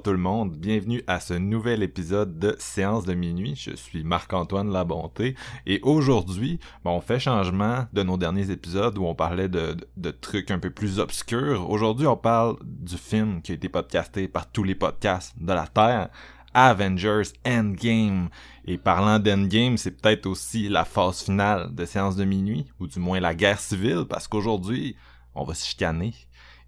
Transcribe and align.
Bonjour 0.00 0.14
tout 0.14 0.18
le 0.22 0.30
monde, 0.30 0.56
bienvenue 0.56 1.02
à 1.06 1.20
ce 1.20 1.34
nouvel 1.34 1.82
épisode 1.82 2.38
de 2.38 2.56
Séance 2.58 3.04
de 3.04 3.12
minuit. 3.12 3.54
Je 3.54 3.76
suis 3.76 4.02
Marc-Antoine 4.02 4.72
Labonté 4.72 5.34
et 5.66 5.78
aujourd'hui, 5.82 6.58
bon, 6.84 6.92
on 6.92 7.00
fait 7.02 7.20
changement 7.20 7.86
de 7.92 8.02
nos 8.02 8.16
derniers 8.16 8.50
épisodes 8.50 8.96
où 8.96 9.04
on 9.04 9.14
parlait 9.14 9.50
de, 9.50 9.74
de, 9.74 9.86
de 9.98 10.10
trucs 10.10 10.50
un 10.50 10.58
peu 10.58 10.70
plus 10.70 11.00
obscurs. 11.00 11.68
Aujourd'hui, 11.68 12.06
on 12.06 12.16
parle 12.16 12.56
du 12.62 12.96
film 12.96 13.42
qui 13.42 13.52
a 13.52 13.56
été 13.56 13.68
podcasté 13.68 14.26
par 14.26 14.50
tous 14.50 14.64
les 14.64 14.74
podcasts 14.74 15.34
de 15.38 15.52
la 15.52 15.66
Terre, 15.66 16.08
Avengers 16.54 17.34
Endgame. 17.46 18.30
Et 18.64 18.78
parlant 18.78 19.18
d'Endgame, 19.18 19.76
c'est 19.76 20.00
peut-être 20.00 20.24
aussi 20.24 20.70
la 20.70 20.86
phase 20.86 21.24
finale 21.24 21.74
de 21.74 21.84
Séance 21.84 22.16
de 22.16 22.24
minuit, 22.24 22.66
ou 22.80 22.86
du 22.86 23.00
moins 23.00 23.20
la 23.20 23.34
guerre 23.34 23.60
civile, 23.60 24.06
parce 24.08 24.28
qu'aujourd'hui, 24.28 24.96
on 25.34 25.44
va 25.44 25.52
se 25.52 25.66
chicaner. 25.66 26.14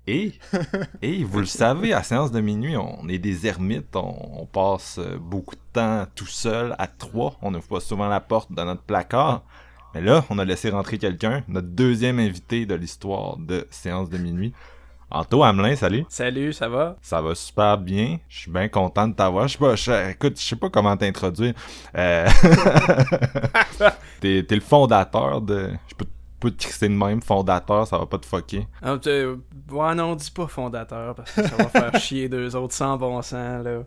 Et, 0.06 0.32
et 1.02 1.22
vous 1.24 1.40
le 1.40 1.46
savez, 1.46 1.92
à 1.92 2.02
séance 2.02 2.32
de 2.32 2.40
minuit, 2.40 2.76
on 2.76 3.08
est 3.08 3.18
des 3.18 3.46
ermites, 3.46 3.94
on, 3.94 4.40
on 4.40 4.46
passe 4.46 4.98
euh, 4.98 5.16
beaucoup 5.18 5.54
de 5.54 5.60
temps 5.72 6.06
tout 6.14 6.26
seul, 6.26 6.74
à 6.78 6.86
trois, 6.88 7.36
on 7.40 7.54
ouvre 7.54 7.66
pas 7.66 7.80
souvent 7.80 8.08
la 8.08 8.20
porte 8.20 8.52
de 8.52 8.62
notre 8.62 8.82
placard. 8.82 9.42
Mais 9.94 10.00
là, 10.00 10.24
on 10.30 10.38
a 10.38 10.44
laissé 10.44 10.70
rentrer 10.70 10.98
quelqu'un, 10.98 11.44
notre 11.48 11.68
deuxième 11.68 12.18
invité 12.18 12.66
de 12.66 12.74
l'histoire 12.74 13.36
de 13.36 13.66
séance 13.70 14.08
de 14.08 14.18
minuit. 14.18 14.52
Anto 15.10 15.42
Hamelin, 15.42 15.76
salut. 15.76 16.06
Salut, 16.08 16.54
ça 16.54 16.70
va? 16.70 16.96
Ça 17.02 17.20
va 17.20 17.34
super 17.34 17.76
bien. 17.76 18.18
Je 18.28 18.38
suis 18.40 18.50
bien 18.50 18.68
content 18.68 19.06
de 19.06 19.14
t'avoir. 19.14 19.46
Je 19.46 19.52
sais 19.52 19.58
pas, 19.58 19.76
je, 19.76 20.10
écoute, 20.10 20.40
je 20.40 20.42
sais 20.42 20.56
pas 20.56 20.70
comment 20.70 20.96
t'introduire. 20.96 21.52
Euh... 21.98 22.26
t'es, 24.20 24.42
t'es 24.42 24.54
le 24.54 24.62
fondateur 24.62 25.42
de. 25.42 25.70
Je 25.86 25.94
peux 25.94 26.06
peux 26.42 26.50
te 26.50 26.62
crisser 26.62 26.88
de 26.88 26.94
même, 26.94 27.22
fondateur, 27.22 27.86
ça 27.86 27.98
va 27.98 28.06
pas 28.06 28.18
te 28.18 28.26
fucker. 28.26 28.66
Ah, 28.82 28.96
ouais, 28.96 29.94
non, 29.94 30.16
dis 30.16 30.30
pas 30.30 30.48
fondateur, 30.48 31.14
parce 31.14 31.32
que 31.32 31.42
ça 31.42 31.56
va 31.56 31.68
faire 31.68 31.96
chier 32.00 32.28
deux 32.28 32.54
autres 32.56 32.74
sans 32.74 32.96
bon 32.96 33.22
sens, 33.22 33.64
là. 33.64 33.82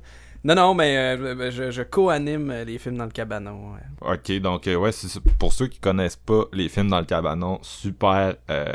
Non, 0.46 0.54
non, 0.54 0.74
mais 0.76 0.96
euh, 0.96 1.50
je, 1.50 1.72
je 1.72 1.82
co-anime 1.82 2.54
les 2.68 2.78
films 2.78 2.98
dans 2.98 3.06
le 3.06 3.12
cabanon. 3.12 3.74
Ouais. 3.74 4.14
Ok, 4.14 4.40
donc, 4.42 4.68
euh, 4.68 4.76
ouais, 4.76 4.92
pour 5.40 5.52
ceux 5.52 5.68
qui 5.68 5.80
connaissent 5.80 6.16
pas 6.16 6.44
les 6.54 6.70
films 6.70 6.90
dans 6.90 7.00
le 7.00 7.06
cabanon, 7.06 7.58
super 7.64 8.36
euh, 8.52 8.74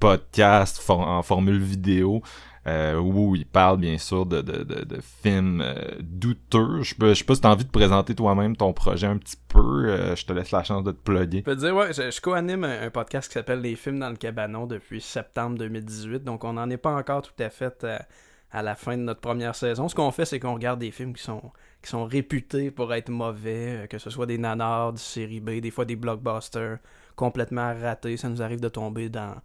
podcast 0.00 0.78
for 0.78 1.00
en 1.00 1.22
formule 1.22 1.60
vidéo. 1.60 2.20
Euh, 2.68 2.98
où 2.98 3.34
il 3.34 3.46
parle 3.46 3.78
bien 3.78 3.96
sûr 3.96 4.26
de, 4.26 4.42
de, 4.42 4.62
de, 4.62 5.00
films 5.00 5.62
euh, 5.62 5.74
douteux. 6.00 6.82
Je 6.82 6.94
sais 7.14 7.24
pas 7.24 7.34
si 7.34 7.40
t'as 7.40 7.50
envie 7.50 7.64
de 7.64 7.70
présenter 7.70 8.14
toi-même 8.14 8.56
ton 8.56 8.72
projet 8.72 9.06
un 9.06 9.16
petit 9.16 9.38
peu. 9.48 9.88
Euh, 9.88 10.14
je 10.14 10.26
te 10.26 10.32
laisse 10.32 10.50
la 10.50 10.64
chance 10.64 10.84
de 10.84 10.92
te 10.92 11.00
plugger. 11.00 11.38
Je 11.38 11.44
peux 11.44 11.56
te 11.56 11.60
dire, 11.60 11.74
ouais, 11.74 11.92
je, 11.94 12.10
je 12.10 12.20
co-anime 12.20 12.64
un, 12.64 12.90
podcast 12.90 13.28
qui 13.28 13.34
s'appelle 13.34 13.60
Les 13.60 13.74
films 13.74 14.00
dans 14.00 14.10
le 14.10 14.16
cabanon 14.16 14.66
depuis 14.66 15.00
septembre 15.00 15.56
2018. 15.56 16.24
Donc 16.24 16.44
on 16.44 16.54
n'en 16.54 16.68
est 16.68 16.76
pas 16.76 16.94
encore 16.94 17.22
tout 17.22 17.42
à 17.42 17.48
fait 17.48 17.84
à, 17.84 18.06
à, 18.50 18.62
la 18.62 18.74
fin 18.74 18.98
de 18.98 19.02
notre 19.02 19.20
première 19.20 19.54
saison. 19.54 19.88
Ce 19.88 19.94
qu'on 19.94 20.10
fait, 20.10 20.26
c'est 20.26 20.40
qu'on 20.40 20.54
regarde 20.54 20.80
des 20.80 20.90
films 20.90 21.14
qui 21.14 21.22
sont 21.22 21.52
qui 21.80 21.88
sont 21.90 22.04
réputés 22.04 22.70
pour 22.70 22.92
être 22.92 23.08
mauvais, 23.08 23.86
que 23.88 23.98
ce 23.98 24.10
soit 24.10 24.26
des 24.26 24.36
nanars, 24.36 24.92
du 24.92 25.00
série 25.00 25.40
B, 25.40 25.60
des 25.60 25.70
fois 25.70 25.84
des 25.84 25.96
blockbusters 25.96 26.78
complètement 27.14 27.72
ratés. 27.80 28.16
Ça 28.16 28.28
nous 28.28 28.42
arrive 28.42 28.60
de 28.60 28.68
tomber 28.68 29.08
dans 29.08 29.36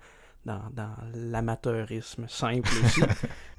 dans, 0.46 0.62
dans 0.74 0.94
l'amateurisme 1.14 2.26
simple 2.28 2.70
aussi. 2.86 3.02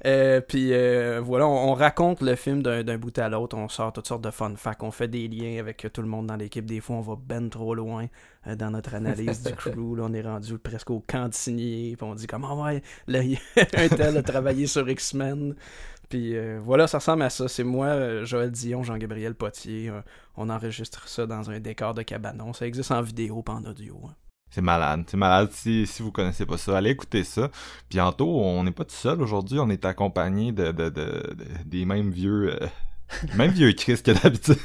euh, 0.05 0.39
puis 0.41 0.73
euh, 0.73 1.19
voilà, 1.23 1.47
on, 1.47 1.71
on, 1.71 1.73
raconte 1.73 2.21
le 2.21 2.35
film 2.35 2.61
d'un 2.61 2.97
bout 2.97 3.17
à 3.17 3.27
l'autre, 3.27 3.57
on 3.57 3.67
sort 3.69 3.91
toutes 3.91 4.07
sortes 4.07 4.23
de 4.23 4.31
fun 4.31 4.53
facts, 4.55 4.83
on 4.83 4.91
fait 4.91 5.07
des 5.07 5.27
liens 5.27 5.59
avec 5.59 5.87
tout 5.91 6.01
le 6.01 6.07
monde 6.07 6.27
dans 6.27 6.35
l'équipe. 6.35 6.65
Des 6.65 6.81
fois, 6.81 6.97
on 6.97 7.01
va 7.01 7.15
ben 7.17 7.49
trop 7.49 7.73
loin 7.73 8.07
euh, 8.47 8.55
dans 8.55 8.69
notre 8.69 8.93
analyse 8.93 9.43
du 9.43 9.53
crew. 9.55 9.95
Là, 9.95 10.03
on 10.05 10.13
est 10.13 10.21
rendu 10.21 10.59
presque 10.59 10.91
au 10.91 10.99
cantigné, 10.99 11.95
puis 11.97 12.07
on 12.07 12.15
dit 12.15 12.27
comment 12.27 12.63
ouais, 12.63 12.83
là, 13.07 13.19
un 13.57 13.87
tel 13.87 14.17
a 14.17 14.23
travaillé 14.23 14.67
sur 14.67 14.87
X-Men. 14.87 15.55
Puis 16.07 16.35
voilà, 16.59 16.85
ça 16.85 16.99
ressemble 16.99 17.23
à 17.23 17.31
ça. 17.31 17.47
C'est 17.47 17.63
moi, 17.63 18.23
Joël 18.25 18.51
Dion, 18.51 18.83
Jean-Gabriel 18.83 19.33
Potier. 19.33 19.91
on 20.37 20.51
enregistre 20.51 21.07
ça 21.07 21.25
dans 21.25 21.49
un 21.49 21.59
décor 21.59 21.95
de 21.95 22.03
cabanon. 22.03 22.53
Ça 22.53 22.67
existe 22.67 22.91
en 22.91 23.01
vidéo, 23.01 23.41
pas 23.41 23.53
en 23.53 23.65
audio. 23.65 23.99
Hein. 24.05 24.13
C'est 24.55 24.61
malade, 24.61 25.03
c'est 25.07 25.17
malade. 25.17 25.49
Si, 25.51 25.85
si 25.85 26.01
vous 26.01 26.13
connaissez 26.13 26.45
pas 26.45 26.57
ça, 26.57 26.77
allez 26.77 26.91
écouter 26.91 27.25
ça. 27.25 27.51
Bientôt, 27.89 28.39
on 28.39 28.63
n'est 28.63 28.71
pas 28.71 28.85
tout 28.85 28.95
seul 28.95 29.21
aujourd'hui, 29.21 29.59
on 29.59 29.69
est 29.69 29.83
accompagné 29.83 30.53
de, 30.53 30.71
de, 30.71 30.87
de, 30.87 30.89
de 31.35 31.45
des 31.65 31.83
mêmes 31.83 32.09
vieux. 32.09 32.53
Euh, 32.53 32.67
même 33.37 33.51
vieux 33.51 33.71
Chris 33.73 34.01
que 34.03 34.11
d'habitude. 34.11 34.57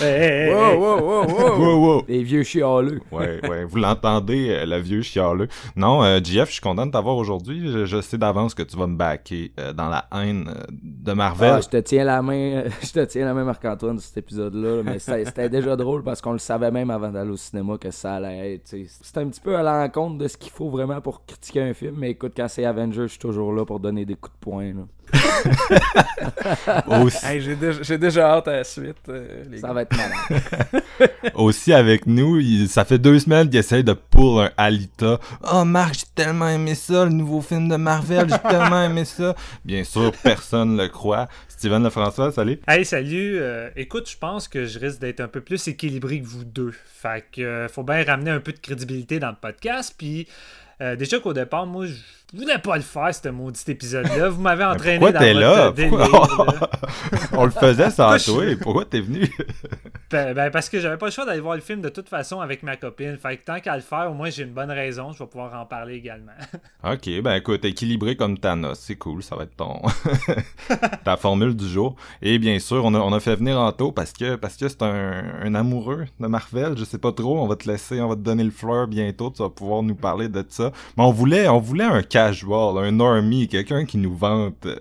hey, 0.00 0.06
hey, 0.06 0.50
wow, 0.52 0.78
wow, 0.78 1.00
wow, 1.00 1.26
wow, 1.26 1.58
wow, 1.58 1.86
wow. 1.86 2.04
Les 2.08 2.22
vieux 2.22 2.42
chialeux. 2.42 3.00
ouais, 3.10 3.40
ouais. 3.48 3.64
Vous 3.64 3.76
l'entendez, 3.76 4.50
euh, 4.50 4.66
le 4.66 4.78
vieux 4.78 5.02
chialeux. 5.02 5.48
Non, 5.76 6.02
euh, 6.02 6.20
JF, 6.22 6.48
je 6.48 6.52
suis 6.52 6.60
content 6.60 6.86
de 6.86 6.92
t'avoir 6.92 7.16
aujourd'hui. 7.16 7.70
Je, 7.70 7.86
je, 7.86 8.00
sais 8.00 8.18
d'avance 8.18 8.54
que 8.54 8.62
tu 8.62 8.76
vas 8.76 8.86
me 8.86 8.96
backer 8.96 9.52
euh, 9.58 9.72
dans 9.72 9.88
la 9.88 10.06
haine 10.12 10.48
euh, 10.48 10.64
de 10.70 11.12
Marvel. 11.12 11.54
Ah, 11.54 11.60
je 11.60 11.68
te 11.68 11.78
tiens 11.78 12.04
la 12.04 12.22
main, 12.22 12.64
je 12.82 12.92
te 12.92 13.04
tiens 13.04 13.24
la 13.24 13.34
main, 13.34 13.44
Marc-Antoine, 13.44 13.96
de 13.96 14.00
cet 14.00 14.18
épisode-là. 14.18 14.82
Mais 14.84 14.98
c'était 14.98 15.48
déjà 15.48 15.74
drôle 15.76 16.02
parce 16.02 16.20
qu'on 16.20 16.32
le 16.32 16.38
savait 16.38 16.70
même 16.70 16.90
avant 16.90 17.10
d'aller 17.10 17.30
au 17.30 17.36
cinéma 17.36 17.78
que 17.78 17.90
ça 17.90 18.14
allait 18.16 18.54
être. 18.54 18.74
C'est 18.86 19.18
un 19.18 19.28
petit 19.28 19.40
peu 19.40 19.56
à 19.56 19.62
l'encontre 19.62 20.18
de 20.18 20.28
ce 20.28 20.36
qu'il 20.36 20.52
faut 20.52 20.68
vraiment 20.68 21.00
pour 21.00 21.24
critiquer 21.24 21.62
un 21.62 21.74
film. 21.74 21.96
Mais 21.98 22.10
écoute, 22.10 22.32
quand 22.36 22.48
c'est 22.48 22.64
Avengers, 22.64 23.02
je 23.02 23.06
suis 23.12 23.18
toujours 23.18 23.52
là 23.52 23.64
pour 23.64 23.80
donner 23.80 24.04
des 24.04 24.14
coups 24.14 24.34
de 24.34 24.40
poing. 24.40 24.74
Là. 24.74 24.86
Aussi... 26.86 27.26
Hey, 27.26 27.40
j'ai, 27.40 27.98
déjà, 27.98 28.34
hâte 28.34 28.48
à 28.48 28.52
la 28.52 28.64
suite. 28.64 28.96
Euh, 29.08 29.44
ça 29.60 29.68
gars. 29.68 29.72
va 29.72 29.82
être 29.82 29.96
malade. 29.96 30.82
Aussi 31.34 31.72
avec 31.72 32.06
nous, 32.06 32.38
il, 32.38 32.68
ça 32.68 32.84
fait 32.84 32.98
deux 32.98 33.18
semaines 33.18 33.48
qu'il 33.48 33.58
essaye 33.58 33.84
de 33.84 33.92
pull 33.92 34.40
un 34.40 34.50
Alita. 34.56 35.18
Oh 35.52 35.64
Marc, 35.64 35.94
j'ai 35.94 36.06
tellement 36.14 36.48
aimé 36.48 36.74
ça, 36.74 37.04
le 37.04 37.10
nouveau 37.10 37.40
film 37.40 37.68
de 37.68 37.76
Marvel, 37.76 38.26
j'ai 38.28 38.38
tellement 38.50 38.82
aimé 38.82 39.04
ça. 39.04 39.34
Bien 39.64 39.84
sûr, 39.84 40.12
personne 40.22 40.76
le 40.76 40.88
croit. 40.88 41.28
Steven 41.48 41.82
Lefrançois, 41.82 42.32
salut. 42.32 42.58
Hey, 42.66 42.84
salut. 42.84 43.38
Euh, 43.38 43.68
écoute, 43.76 44.08
je 44.08 44.16
pense 44.16 44.48
que 44.48 44.64
je 44.64 44.78
risque 44.78 44.98
d'être 45.00 45.20
un 45.20 45.28
peu 45.28 45.42
plus 45.42 45.68
équilibré 45.68 46.20
que 46.20 46.26
vous 46.26 46.44
deux. 46.44 46.72
Fait 46.86 47.24
que 47.30 47.42
euh, 47.42 47.68
faut 47.68 47.82
bien 47.82 48.02
ramener 48.02 48.30
un 48.30 48.40
peu 48.40 48.52
de 48.52 48.58
crédibilité 48.58 49.18
dans 49.18 49.28
le 49.28 49.36
podcast. 49.40 49.94
Puis 49.96 50.26
euh, 50.80 50.96
déjà 50.96 51.20
qu'au 51.20 51.34
départ, 51.34 51.66
moi, 51.66 51.84
je 51.84 51.94
voulais 52.38 52.58
pas 52.58 52.76
le 52.76 52.82
faire, 52.82 53.14
ce 53.14 53.28
maudit 53.28 53.62
épisode-là. 53.68 54.28
Vous 54.28 54.40
m'avez 54.40 54.64
entraîné 54.64 54.98
pourquoi 54.98 55.12
dans 55.12 55.18
t'es 55.20 55.34
votre 55.34 55.46
là? 55.46 55.70
délire, 55.70 55.90
Pourquoi... 55.90 56.46
là. 56.46 56.70
On 57.32 57.44
le 57.44 57.50
faisait 57.50 57.90
sans 57.90 58.16
toi. 58.18 58.44
Pourquoi 58.60 58.84
t'es 58.84 59.00
venu? 59.00 59.28
Ben, 60.10 60.34
ben, 60.34 60.50
parce 60.50 60.68
que 60.68 60.80
j'avais 60.80 60.96
pas 60.96 61.06
le 61.06 61.12
choix 61.12 61.24
d'aller 61.24 61.38
voir 61.38 61.54
le 61.54 61.60
film 61.60 61.80
de 61.80 61.88
toute 61.88 62.08
façon 62.08 62.40
avec 62.40 62.64
ma 62.64 62.74
copine. 62.76 63.16
Fait 63.16 63.36
que 63.36 63.44
tant 63.44 63.60
qu'à 63.60 63.76
le 63.76 63.80
faire, 63.80 64.10
au 64.10 64.14
moins 64.14 64.28
j'ai 64.28 64.42
une 64.42 64.52
bonne 64.52 64.72
raison. 64.72 65.12
Je 65.12 65.20
vais 65.20 65.28
pouvoir 65.28 65.54
en 65.54 65.64
parler 65.66 65.94
également. 65.94 66.32
ok, 66.84 67.22
ben 67.22 67.34
écoute, 67.34 67.64
équilibré 67.64 68.16
comme 68.16 68.36
Thanos, 68.36 68.76
c'est 68.80 68.96
cool. 68.96 69.22
Ça 69.22 69.36
va 69.36 69.44
être 69.44 69.54
ton 69.54 69.80
ta 71.04 71.16
formule 71.16 71.54
du 71.54 71.68
jour. 71.68 71.94
Et 72.22 72.40
bien 72.40 72.58
sûr, 72.58 72.84
on 72.84 72.92
a, 72.94 72.98
on 72.98 73.12
a 73.12 73.20
fait 73.20 73.36
venir 73.36 73.56
Anto 73.60 73.92
parce 73.92 74.12
que 74.12 74.34
parce 74.34 74.56
que 74.56 74.68
c'est 74.68 74.82
un, 74.82 75.22
un 75.44 75.54
amoureux 75.54 76.06
de 76.18 76.26
Marvel. 76.26 76.76
Je 76.76 76.82
sais 76.82 76.98
pas 76.98 77.12
trop. 77.12 77.38
On 77.38 77.46
va 77.46 77.54
te 77.54 77.70
laisser, 77.70 78.00
on 78.00 78.08
va 78.08 78.16
te 78.16 78.22
donner 78.22 78.42
le 78.42 78.50
fleur 78.50 78.88
bientôt. 78.88 79.30
Tu 79.30 79.44
vas 79.44 79.48
pouvoir 79.48 79.84
nous 79.84 79.94
parler 79.94 80.28
de 80.28 80.44
ça. 80.48 80.72
Mais 80.96 81.04
on 81.04 81.12
voulait, 81.12 81.46
on 81.46 81.60
voulait 81.60 81.84
un 81.84 82.02
casual, 82.20 82.78
un 82.84 82.92
normie, 82.92 83.48
quelqu'un 83.48 83.84
qui 83.84 83.98
nous 83.98 84.14
vante. 84.14 84.66
Euh, 84.66 84.76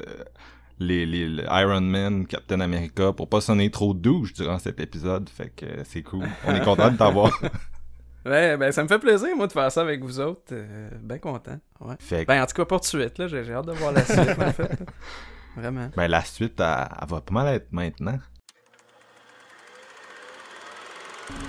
les, 0.79 1.05
les, 1.05 1.27
les, 1.27 1.43
Iron 1.43 1.81
Man, 1.81 2.25
Captain 2.25 2.61
America, 2.61 3.11
pour 3.11 3.27
pas 3.27 3.41
sonner 3.41 3.69
trop 3.69 3.93
douche 3.93 4.33
durant 4.33 4.59
cet 4.59 4.79
épisode. 4.79 5.29
Fait 5.29 5.49
que 5.49 5.65
euh, 5.65 5.83
c'est 5.83 6.03
cool. 6.03 6.25
On 6.45 6.55
est 6.55 6.63
content 6.63 6.89
de 6.89 6.97
t'avoir. 6.97 7.37
ouais, 8.25 8.55
ben 8.55 8.71
ça 8.71 8.83
me 8.83 8.87
fait 8.87 8.99
plaisir, 8.99 9.35
moi, 9.35 9.47
de 9.47 9.51
faire 9.51 9.71
ça 9.71 9.81
avec 9.81 10.01
vous 10.01 10.19
autres. 10.19 10.53
Euh, 10.53 10.89
ben 11.01 11.19
content. 11.19 11.59
Ouais. 11.81 11.95
Fait 11.99 12.23
que... 12.23 12.27
Ben 12.27 12.41
en 12.41 12.45
tout 12.45 12.53
cas, 12.53 12.65
pour 12.65 12.79
de 12.79 12.85
suite, 12.85 13.17
là, 13.17 13.27
j'ai 13.27 13.51
hâte 13.51 13.65
de 13.65 13.73
voir 13.73 13.91
la 13.91 14.05
suite, 14.05 14.19
en 14.19 14.51
fait. 14.53 14.79
Vraiment. 15.57 15.89
Ben 15.97 16.07
la 16.07 16.23
suite, 16.23 16.59
elle, 16.59 16.87
elle, 17.01 17.07
va 17.07 17.21
pas 17.21 17.33
mal 17.33 17.55
être 17.55 17.71
maintenant. 17.71 18.19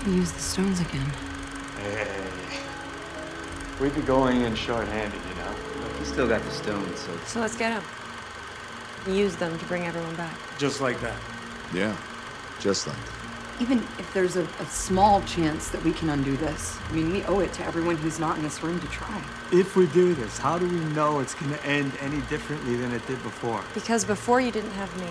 Use 0.05 0.31
the 0.31 0.39
stones 0.39 0.79
again. 0.81 1.07
Hey, 1.79 2.07
we'd 3.79 3.95
be 3.95 4.01
going 4.01 4.41
in 4.41 4.55
short-handed, 4.55 5.13
you 5.13 5.35
know. 5.35 5.70
We 6.01 6.07
still 6.07 6.27
got 6.27 6.41
the 6.41 6.49
stones, 6.49 6.99
so 6.99 7.15
So 7.27 7.39
let's 7.41 7.55
get 7.55 7.69
them. 7.69 9.15
Use 9.15 9.35
them 9.35 9.55
to 9.55 9.65
bring 9.65 9.83
everyone 9.83 10.15
back. 10.15 10.35
Just 10.57 10.81
like 10.81 10.99
that. 11.01 11.15
Yeah, 11.75 11.95
just 12.59 12.87
like 12.87 12.97
that. 12.97 13.61
Even 13.61 13.77
if 13.99 14.11
there's 14.11 14.35
a, 14.35 14.41
a 14.41 14.65
small 14.65 15.21
chance 15.25 15.69
that 15.69 15.83
we 15.83 15.93
can 15.93 16.09
undo 16.09 16.35
this, 16.37 16.75
I 16.89 16.93
mean, 16.93 17.11
we 17.11 17.23
owe 17.25 17.41
it 17.41 17.53
to 17.53 17.65
everyone 17.65 17.97
who's 17.97 18.19
not 18.19 18.35
in 18.35 18.41
this 18.41 18.63
room 18.63 18.79
to 18.79 18.87
try. 18.87 19.23
If 19.51 19.75
we 19.75 19.85
do 19.89 20.15
this, 20.15 20.39
how 20.39 20.57
do 20.57 20.67
we 20.67 20.79
know 20.95 21.19
it's 21.19 21.35
going 21.35 21.53
to 21.53 21.63
end 21.67 21.91
any 21.99 22.21
differently 22.21 22.75
than 22.77 22.91
it 22.93 23.05
did 23.05 23.21
before? 23.21 23.63
Because 23.75 24.03
before 24.03 24.41
you 24.41 24.49
didn't 24.49 24.71
have 24.71 24.99
me. 24.99 25.09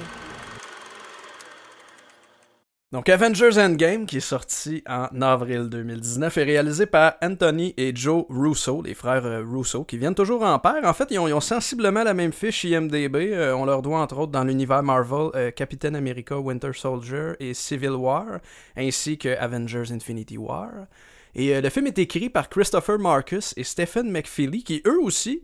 Donc 2.93 3.09
Avengers 3.09 3.57
Endgame, 3.57 4.05
qui 4.05 4.17
est 4.17 4.21
sorti 4.21 4.83
en 4.85 5.23
avril 5.23 5.69
2019, 5.69 6.37
est 6.39 6.43
réalisé 6.43 6.87
par 6.87 7.15
Anthony 7.23 7.73
et 7.77 7.95
Joe 7.95 8.25
Russo, 8.29 8.83
les 8.83 8.95
frères 8.95 9.25
euh, 9.25 9.45
Russo, 9.49 9.85
qui 9.85 9.97
viennent 9.97 10.17
toujours 10.17 10.43
en 10.43 10.59
paire. 10.59 10.83
En 10.83 10.93
fait, 10.93 11.07
ils 11.13 11.21
ont, 11.21 11.41
sensiblement 11.41 12.03
la 12.03 12.15
même 12.15 12.33
fiche 12.33 12.65
IMDB. 12.65 13.33
Euh, 13.33 13.55
on 13.55 13.65
leur 13.65 13.83
doit 13.83 14.01
entre 14.01 14.19
autres 14.19 14.33
dans 14.33 14.43
l'univers 14.43 14.83
Marvel 14.83 15.31
euh, 15.37 15.53
Captain 15.53 15.95
America 15.95 16.37
Winter 16.37 16.73
Soldier 16.75 17.35
et 17.39 17.55
Civil 17.55 17.93
War, 17.93 18.41
ainsi 18.77 19.17
que 19.17 19.39
Avengers 19.39 19.93
Infinity 19.93 20.37
War. 20.37 20.71
Et 21.37 21.61
le 21.61 21.71
film 21.71 21.87
est 21.87 21.99
écrit 22.01 22.29
par 22.29 22.49
Christopher 22.49 22.99
Marcus 22.99 23.55
et 23.57 23.63
Stephen 23.63 24.11
McFeely, 24.11 24.65
qui 24.65 24.83
eux 24.85 24.99
aussi 25.01 25.43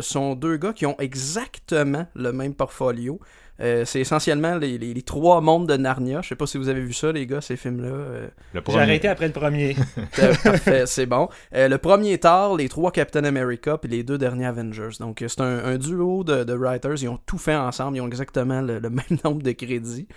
sont 0.00 0.36
deux 0.36 0.58
gars 0.58 0.72
qui 0.72 0.86
ont 0.86 0.94
exactement 1.00 2.06
le 2.14 2.32
même 2.32 2.54
portfolio. 2.54 3.18
Euh, 3.60 3.84
c'est 3.84 4.00
essentiellement 4.00 4.56
les, 4.56 4.78
les- 4.78 4.94
les 4.94 5.02
trois 5.02 5.40
mondes 5.40 5.68
de 5.68 5.76
Narnia. 5.76 6.20
Je 6.22 6.28
sais 6.30 6.34
pas 6.34 6.46
si 6.46 6.58
vous 6.58 6.68
avez 6.68 6.80
vu 6.80 6.92
ça, 6.92 7.12
les 7.12 7.24
gars, 7.26 7.40
ces 7.40 7.56
films-là. 7.56 7.88
Euh, 7.88 8.28
J'ai 8.54 8.60
arrêté 8.82 9.08
après 9.08 9.26
le 9.28 9.32
premier. 9.32 9.76
euh, 10.18 10.34
parfait, 10.42 10.86
c'est 10.86 11.06
bon. 11.06 11.28
Euh, 11.54 11.68
le 11.68 11.78
premier 11.78 12.18
Thor, 12.18 12.56
les 12.56 12.68
trois 12.68 12.90
Captain 12.90 13.22
America, 13.24 13.78
puis 13.78 13.88
les 13.90 14.02
deux 14.02 14.18
derniers 14.18 14.46
Avengers. 14.46 14.96
Donc 14.98 15.22
c'est 15.26 15.40
un, 15.40 15.64
un 15.64 15.78
duo 15.78 16.24
de, 16.24 16.42
de 16.42 16.52
writers. 16.52 17.00
Ils 17.02 17.08
ont 17.08 17.20
tout 17.26 17.38
fait 17.38 17.54
ensemble. 17.54 17.96
Ils 17.96 18.00
ont 18.00 18.08
exactement 18.08 18.60
le, 18.60 18.80
le 18.80 18.90
même 18.90 19.18
nombre 19.24 19.42
de 19.42 19.52
crédits. 19.52 20.08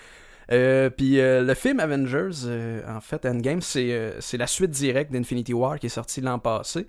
Euh, 0.51 0.89
puis 0.89 1.19
euh, 1.19 1.43
le 1.43 1.53
film 1.53 1.79
Avengers, 1.79 2.45
euh, 2.45 2.81
en 2.87 3.01
fait, 3.01 3.25
Endgame, 3.25 3.61
c'est 3.61 3.91
euh, 3.91 4.19
c'est 4.19 4.37
la 4.37 4.47
suite 4.47 4.71
directe 4.71 5.11
d'Infinity 5.11 5.53
War 5.53 5.77
qui 5.77 5.87
est 5.87 5.89
sorti 5.89 6.21
l'an 6.21 6.39
passé. 6.39 6.87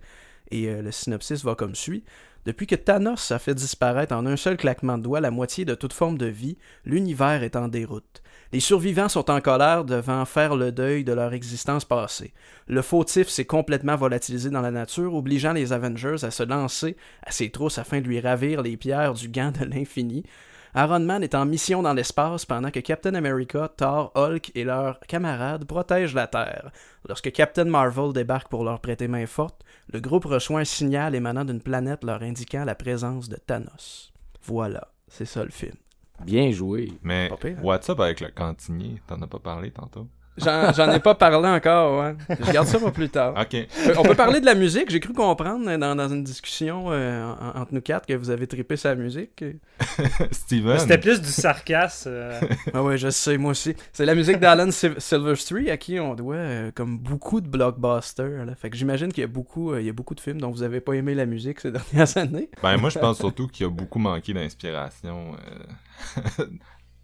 Et 0.50 0.68
euh, 0.68 0.80
le 0.80 0.92
synopsis 0.92 1.44
va 1.44 1.54
comme 1.54 1.74
suit. 1.74 2.04
Depuis 2.48 2.66
que 2.66 2.76
Thanos 2.76 3.30
a 3.30 3.38
fait 3.38 3.54
disparaître 3.54 4.14
en 4.14 4.24
un 4.24 4.38
seul 4.38 4.56
claquement 4.56 4.96
de 4.96 5.02
doigts 5.02 5.20
la 5.20 5.30
moitié 5.30 5.66
de 5.66 5.74
toute 5.74 5.92
forme 5.92 6.16
de 6.16 6.24
vie, 6.24 6.56
l'univers 6.86 7.42
est 7.42 7.56
en 7.56 7.68
déroute. 7.68 8.22
Les 8.54 8.60
survivants 8.60 9.10
sont 9.10 9.30
en 9.30 9.42
colère 9.42 9.84
devant 9.84 10.24
faire 10.24 10.56
le 10.56 10.72
deuil 10.72 11.04
de 11.04 11.12
leur 11.12 11.34
existence 11.34 11.84
passée. 11.84 12.32
Le 12.66 12.80
fautif 12.80 13.28
s'est 13.28 13.44
complètement 13.44 13.96
volatilisé 13.96 14.48
dans 14.48 14.62
la 14.62 14.70
nature, 14.70 15.14
obligeant 15.14 15.52
les 15.52 15.74
Avengers 15.74 16.24
à 16.24 16.30
se 16.30 16.42
lancer 16.42 16.96
à 17.22 17.32
ses 17.32 17.50
trousses 17.50 17.76
afin 17.76 18.00
de 18.00 18.06
lui 18.06 18.18
ravir 18.18 18.62
les 18.62 18.78
pierres 18.78 19.12
du 19.12 19.28
gant 19.28 19.52
de 19.52 19.66
l'infini. 19.66 20.24
Iron 20.78 21.00
Man 21.00 21.24
est 21.24 21.34
en 21.34 21.44
mission 21.44 21.82
dans 21.82 21.92
l'espace 21.92 22.46
pendant 22.46 22.70
que 22.70 22.78
Captain 22.78 23.14
America, 23.16 23.68
Thor, 23.76 24.12
Hulk 24.14 24.52
et 24.54 24.62
leurs 24.62 25.00
camarades 25.00 25.64
protègent 25.64 26.14
la 26.14 26.28
Terre. 26.28 26.70
Lorsque 27.08 27.32
Captain 27.32 27.64
Marvel 27.64 28.12
débarque 28.12 28.46
pour 28.48 28.62
leur 28.62 28.78
prêter 28.78 29.08
main 29.08 29.26
forte, 29.26 29.64
le 29.92 29.98
groupe 29.98 30.26
reçoit 30.26 30.60
un 30.60 30.64
signal 30.64 31.16
émanant 31.16 31.44
d'une 31.44 31.60
planète 31.60 32.04
leur 32.04 32.22
indiquant 32.22 32.64
la 32.64 32.76
présence 32.76 33.28
de 33.28 33.34
Thanos. 33.34 34.12
Voilà, 34.44 34.86
c'est 35.08 35.24
ça 35.24 35.42
le 35.42 35.50
film. 35.50 35.74
Bien 36.24 36.52
joué. 36.52 36.92
Mais 37.02 37.28
Pas 37.28 37.36
pire, 37.38 37.56
hein? 37.58 37.62
what's 37.64 37.90
up 37.90 37.98
avec 37.98 38.20
le 38.20 38.28
cantinier? 38.28 39.02
T'en 39.08 39.20
as 39.20 39.26
pas 39.26 39.40
parlé 39.40 39.72
tantôt? 39.72 40.06
J'en 40.42 40.72
j'en 40.72 40.92
ai 40.92 41.00
pas 41.00 41.14
parlé 41.14 41.48
encore, 41.48 42.02
ouais. 42.04 42.14
Je 42.46 42.52
garde 42.52 42.66
ça 42.66 42.78
pour 42.78 42.92
plus 42.92 43.08
tard. 43.08 43.34
Ok. 43.40 43.54
Euh, 43.54 43.94
On 43.98 44.02
peut 44.02 44.14
parler 44.14 44.40
de 44.40 44.46
la 44.46 44.54
musique. 44.54 44.90
J'ai 44.90 45.00
cru 45.00 45.12
comprendre 45.12 45.68
euh, 45.68 45.76
dans, 45.78 45.94
dans 45.96 46.08
une 46.08 46.22
discussion 46.24 46.86
euh, 46.88 47.24
en- 47.24 47.60
entre 47.60 47.74
nous 47.74 47.80
quatre 47.80 48.06
que 48.06 48.14
vous 48.14 48.30
avez 48.30 48.46
trippé 48.46 48.76
sa 48.76 48.94
musique. 48.94 49.44
Steven. 50.30 50.78
C'était 50.78 50.98
plus 50.98 51.20
du 51.20 51.28
sarcasme. 51.28 52.08
euh, 52.12 52.40
Ah 52.74 52.82
ouais, 52.82 52.98
je 52.98 53.10
sais, 53.10 53.36
moi 53.38 53.50
aussi. 53.52 53.74
C'est 53.92 54.04
la 54.06 54.14
musique 54.14 54.38
d'Alan 54.38 54.68
Sil- 54.70 54.98
Silverstreet 54.98 55.70
à 55.70 55.76
qui 55.76 55.98
on 56.00 56.14
doit 56.14 56.36
euh, 56.36 56.70
comme 56.74 56.98
beaucoup 56.98 57.40
de 57.40 57.48
blockbusters. 57.48 58.44
Là. 58.44 58.54
Fait 58.54 58.70
que 58.70 58.76
j'imagine 58.76 59.12
qu'il 59.12 59.22
y 59.22 59.24
a 59.24 59.28
beaucoup, 59.28 59.72
euh, 59.72 59.80
il 59.80 59.86
y 59.86 59.90
a 59.90 59.92
beaucoup 59.92 60.14
de 60.14 60.20
films 60.20 60.40
dont 60.40 60.50
vous 60.50 60.62
avez 60.62 60.80
pas 60.80 60.92
aimé 60.94 61.14
la 61.14 61.26
musique 61.26 61.60
ces 61.60 61.70
dernières 61.92 62.16
années. 62.16 62.50
Ben, 62.62 62.76
moi, 62.76 62.90
je 62.90 62.98
pense 62.98 63.18
surtout 63.18 63.46
qu'il 63.48 63.64
y 63.64 63.68
a 63.68 63.72
beaucoup 63.72 63.98
manqué 63.98 64.32
d'inspiration 64.32 65.32
euh, 66.38 66.44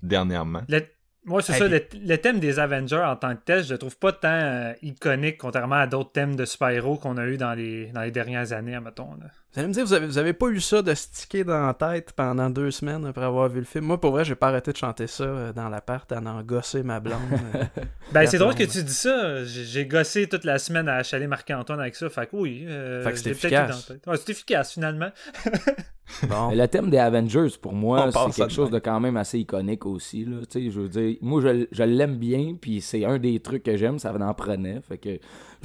dernièrement. 0.03 0.63
le- 0.69 0.87
Moi, 1.25 1.41
c'est 1.41 1.55
ça, 1.55 1.67
le 1.69 2.17
thème 2.17 2.39
des 2.39 2.59
Avengers 2.59 3.03
en 3.05 3.17
tant 3.17 3.35
que 3.35 3.41
tel, 3.45 3.65
je 3.65 3.73
le 3.73 3.79
trouve 3.79 3.97
pas 3.97 4.13
tant 4.13 4.29
euh, 4.29 4.73
iconique, 4.83 5.39
contrairement 5.39 5.77
à 5.77 5.87
d'autres 5.87 6.13
thèmes 6.13 6.37
de 6.37 6.45
super-héros 6.45 6.97
qu'on 6.97 7.17
a 7.17 7.27
eu 7.27 7.39
dans 7.39 7.55
les, 7.55 7.87
dans 7.93 8.03
les 8.03 8.11
dernières 8.11 8.53
années, 8.53 8.79
mettons. 8.79 9.15
Là. 9.15 9.27
Vous 9.55 9.61
allez 9.61 9.69
me 9.69 9.73
dire, 9.73 9.85
vous 9.85 9.93
avez, 9.93 10.07
vous 10.07 10.19
avez 10.19 10.33
pas 10.33 10.49
eu 10.49 10.61
ça 10.61 10.83
de 10.83 10.93
sticker 10.95 11.45
dans 11.45 11.65
la 11.67 11.75
tête 11.75 12.13
pendant 12.13 12.51
deux 12.51 12.73
semaines 12.73 13.07
après 13.07 13.25
avoir 13.25 13.49
vu 13.49 13.61
le 13.61 13.65
film? 13.65 13.85
Moi, 13.85 14.01
pour 14.01 14.11
vrai, 14.11 14.25
j'ai 14.25 14.35
pas 14.35 14.49
arrêté 14.49 14.73
de 14.73 14.77
chanter 14.77 15.07
ça 15.07 15.23
euh, 15.23 15.53
dans 15.53 15.69
l'appart 15.69 16.11
en 16.11 16.27
en 16.27 16.43
gosser 16.43 16.83
ma 16.83 16.99
blonde. 16.99 17.21
euh. 17.55 17.65
Ben, 18.13 18.27
c'est 18.27 18.39
drôle 18.39 18.57
que 18.57 18.65
tu 18.65 18.83
dis 18.83 18.93
ça. 18.93 19.45
J'ai 19.45 19.87
gossé 19.87 20.27
toute 20.29 20.43
la 20.45 20.59
semaine 20.59 20.89
à 20.89 20.97
achaler 20.97 21.29
Marc-Antoine 21.29 21.79
avec 21.79 21.95
ça. 21.95 22.09
Fait 22.11 22.27
que 22.27 22.35
oui. 22.35 22.65
euh, 22.67 23.05
Fait 23.05 23.13
que 23.13 23.19
c'est 23.19 23.31
efficace. 23.31 23.89
la 23.89 23.95
tête. 23.95 24.07
Ouais, 24.09 24.17
c'est 24.17 24.31
efficace, 24.31 24.73
finalement. 24.73 25.11
bon. 26.29 26.49
Mais 26.51 26.57
le 26.57 26.69
thème 26.69 26.91
des 26.91 26.99
Avengers, 26.99 27.49
pour 27.63 27.73
moi, 27.75 28.11
passe 28.11 28.33
c'est 28.33 28.37
quelque 28.43 28.49
de 28.49 28.55
chose 28.55 28.71
même. 28.71 28.75
de 28.75 28.85
quand 28.85 29.01
même 29.01 29.17
assez 29.17 29.39
iconique 29.39 29.87
aussi. 29.87 30.25
Là. 30.25 30.39
Tu 30.51 30.65
sais, 30.65 30.71
Je 30.71 30.81
veux 30.81 30.89
dire, 30.89 31.17
moi, 31.23 31.41
je, 31.41 31.67
je 31.71 31.83
l'aime 31.85 32.17
bien, 32.17 32.57
puis 32.61 32.81
c'est 32.81 33.05
un 33.05 33.19
des 33.19 33.41
trucs 33.41 33.63
que 33.63 33.77
j'aime, 33.77 33.99
ça 33.99 34.13
en 34.13 34.35
prenait. 34.35 34.81
Fait 34.87 34.99
que 34.99 35.19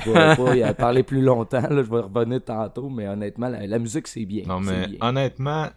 je 0.05 0.11
vais 0.11 0.35
pas 0.35 0.55
y 0.71 0.73
parler 0.75 1.03
plus 1.03 1.21
longtemps, 1.21 1.61
là, 1.61 1.83
je 1.83 1.89
vais 1.89 1.99
revenir 1.99 2.43
tantôt, 2.43 2.89
mais 2.89 3.07
honnêtement, 3.07 3.49
la, 3.49 3.65
la 3.67 3.79
musique, 3.79 4.07
c'est 4.07 4.25
bien. 4.25 4.43
Non, 4.45 4.59
mais 4.59 4.87
bien. 4.87 4.97
honnêtement, 5.01 5.69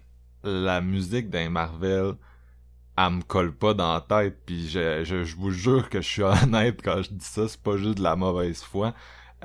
la 0.44 0.80
musique 0.80 1.30
d'un 1.30 1.50
Marvel, 1.50 2.14
elle 2.96 3.10
me 3.10 3.22
colle 3.22 3.54
pas 3.56 3.74
dans 3.74 3.94
la 3.94 4.00
tête, 4.00 4.38
puis 4.46 4.68
je, 4.68 5.02
je, 5.04 5.24
je 5.24 5.36
vous 5.36 5.50
jure 5.50 5.88
que 5.88 6.00
je 6.00 6.08
suis 6.08 6.22
honnête 6.44 6.80
quand 6.82 7.02
je 7.02 7.10
dis 7.10 7.24
ça, 7.24 7.48
c'est 7.48 7.62
pas 7.62 7.76
juste 7.76 7.98
de 7.98 8.02
la 8.02 8.16
mauvaise 8.16 8.62
foi. 8.62 8.94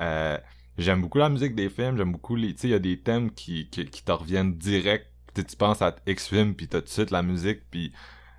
Euh, 0.00 0.38
j'aime 0.76 1.02
beaucoup 1.02 1.18
la 1.18 1.28
musique 1.28 1.54
des 1.54 1.68
films, 1.70 1.96
j'aime 1.96 2.12
beaucoup 2.12 2.36
les... 2.36 2.54
Tu 2.54 2.60
sais, 2.62 2.68
il 2.68 2.72
y 2.72 2.74
a 2.74 2.78
des 2.78 3.00
thèmes 3.00 3.30
qui, 3.32 3.68
qui, 3.70 3.86
qui 3.86 4.04
te 4.04 4.12
reviennent 4.12 4.54
direct. 4.56 5.06
Tu 5.34 5.44
penses 5.56 5.82
à 5.82 5.94
X-Film, 6.06 6.54
puis 6.54 6.66
t'as 6.68 6.80
tout 6.80 6.86
de 6.86 6.90
suite 6.90 7.10
la 7.10 7.22
musique, 7.22 7.60
puis 7.70 7.92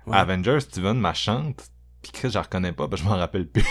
Ouais. 0.06 0.16
Avengers, 0.16 0.60
Steven 0.60 0.98
ma 0.98 1.14
chante, 1.14 1.69
puis 2.02 2.12
Chris, 2.12 2.30
je 2.30 2.34
la 2.34 2.42
reconnais 2.42 2.72
pas, 2.72 2.88
parce 2.88 3.02
que 3.02 3.08
je 3.08 3.12
m'en 3.12 3.18
rappelle 3.18 3.46
plus. 3.46 3.62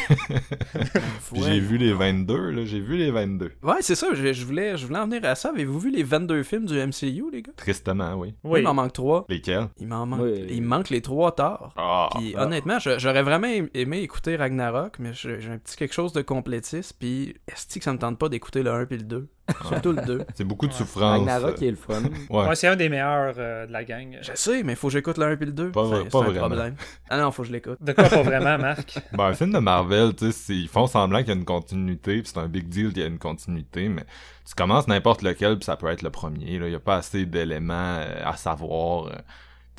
Puis 1.33 1.41
j'ai 1.41 1.59
vu 1.59 1.77
les 1.77 1.93
22, 1.93 2.51
là, 2.51 2.65
j'ai 2.65 2.79
vu 2.79 2.98
les 2.98 3.12
22. 3.12 3.53
Ouais, 3.63 3.77
c'est 3.81 3.95
ça, 3.95 4.07
je, 4.13 4.33
je 4.33 4.45
voulais, 4.45 4.77
je 4.77 4.86
voulais 4.86 5.00
en 5.00 5.05
venir 5.05 5.25
à 5.25 5.36
ça. 5.36 5.50
Avez-vous 5.50 5.79
vu 5.79 5.91
les 5.91 6.03
22 6.03 6.43
films 6.43 6.65
du 6.65 6.75
MCU, 6.75 7.31
les 7.31 7.41
gars? 7.41 7.51
Tristement, 7.55 8.15
oui. 8.15 8.36
Oui. 8.43 8.59
Il 8.59 8.63
m'en 8.63 8.74
manque 8.74 8.93
trois. 8.93 9.25
Lesquels? 9.29 9.67
Il 9.79 9.88
m'en 9.88 10.05
manque. 10.05 10.21
Oui. 10.21 10.45
Il 10.50 10.62
me 10.62 10.67
manque 10.67 10.89
les 10.89 11.01
trois 11.01 11.33
torts. 11.33 11.74
Ah! 11.75 12.09
Puis 12.15 12.33
ah. 12.38 12.43
honnêtement, 12.43 12.77
j'aurais 12.79 13.24
vraiment 13.24 13.48
aim- 13.48 13.69
aimé 13.74 14.01
écouter 14.01 14.36
Ragnarok, 14.36 15.00
mais 15.00 15.13
j'ai 15.13 15.39
j'ai 15.39 15.51
un 15.51 15.57
petit 15.57 15.75
quelque 15.75 15.93
chose 15.93 16.13
de 16.13 16.21
complétiste, 16.21 16.95
puis 17.00 17.36
est-ce 17.48 17.77
que 17.77 17.83
ça 17.83 17.93
me 17.93 18.00
tente 18.00 18.17
pas 18.17 18.29
d'écouter 18.29 18.63
le 18.63 18.71
1 18.71 18.86
puis 18.86 18.98
le 18.98 19.03
2? 19.03 19.27
Surtout 19.68 19.91
le 19.94 20.01
2. 20.03 20.22
C'est 20.36 20.44
beaucoup 20.44 20.68
de 20.68 20.72
Ouais. 20.72 20.77
souffrance. 20.77 21.20
Ragnarok, 21.20 21.50
euh, 21.51 21.53
qui 21.53 21.65
est 21.68 21.72
le 21.72 21.75
fun. 21.77 22.01
Ouais. 22.29 22.48
Ouais, 22.48 22.56
c'est 22.56 22.68
un 22.68 22.75
des 22.75 22.89
meilleurs 22.89 23.34
euh, 23.38 23.65
de 23.68 23.72
la 23.72 23.84
gang. 23.84 24.18
Je 24.22 24.32
sais, 24.36 24.63
mais 24.63 24.75
faut 24.75 24.88
que 24.88 24.94
j'écoute 24.94 25.18
le 25.18 25.25
1 25.25 25.36
puis 25.38 25.46
le 25.48 25.51
2. 25.51 25.72
Pas 25.72 25.84
C'est- 25.84 25.89
vrai- 25.89 26.10
pas 26.10 26.18
un 26.20 26.22
vraiment. 26.24 26.39
problème. 26.48 26.75
Ah 27.10 27.18
non, 27.20 27.32
faut 27.32 27.41
que 27.44 27.48
je 27.50 27.53
l'écoute. 27.53 27.77
De 27.82 27.91
quoi 27.94 28.06
pas 28.10 28.22
vraiment, 28.24 28.58
Marc? 28.58 28.98
Ben, 29.13 29.25
un 29.25 29.34
film 29.34 29.51
de 29.53 29.60
Marvel, 29.60 30.13
tu 30.15 30.32
sais, 30.32 30.53
ils 30.56 30.68
font 30.68 30.88
semblant 30.88 31.20
qu'il 31.20 31.27
y 31.29 31.32
a 31.32 31.36
une 31.36 31.46
continuité, 31.46 32.22
puis 32.22 32.32
c'est 32.34 32.39
un 32.39 32.48
big 32.48 32.68
deal 32.70 32.89
qu'il 32.89 33.01
y 33.01 33.06
a 33.06 33.08
une 33.08 33.20
continuité, 33.20 33.89
mais 33.89 34.06
tu 34.48 34.56
commences 34.56 34.88
n'importe 34.88 35.22
lequel, 35.22 35.58
puis 35.58 35.65
ça 35.65 35.75
peut 35.75 35.88
être 35.89 36.01
le 36.01 36.10
premier, 36.10 36.58
là. 36.60 36.68
Il 36.68 36.72
y 36.72 36.75
a 36.75 36.79
pas 36.79 36.98
assez 36.98 37.25
d'éléments 37.25 37.74
euh, 38.00 38.22
à 38.25 38.36
savoir. 38.38 39.10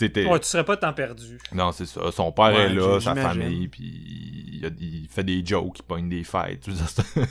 Ouais, 0.02 0.38
tu 0.40 0.46
serais 0.48 0.64
pas 0.64 0.78
tant 0.78 0.94
perdu. 0.94 1.38
Non, 1.52 1.72
c'est 1.72 1.84
ça. 1.84 2.00
Son 2.10 2.32
père 2.32 2.46
Ouais, 2.54 2.62
est 2.62 2.68
là, 2.70 2.98
sa 3.00 3.14
famille, 3.14 3.68
puis 3.68 3.82
il, 4.62 4.64
a- 4.64 4.70
il 4.80 5.06
fait 5.10 5.24
des 5.24 5.44
jokes, 5.44 5.80
il 5.80 5.82
pogne 5.82 6.08
des 6.08 6.24
fêtes, 6.24 6.60
tout 6.62 6.72
ça. 6.72 7.02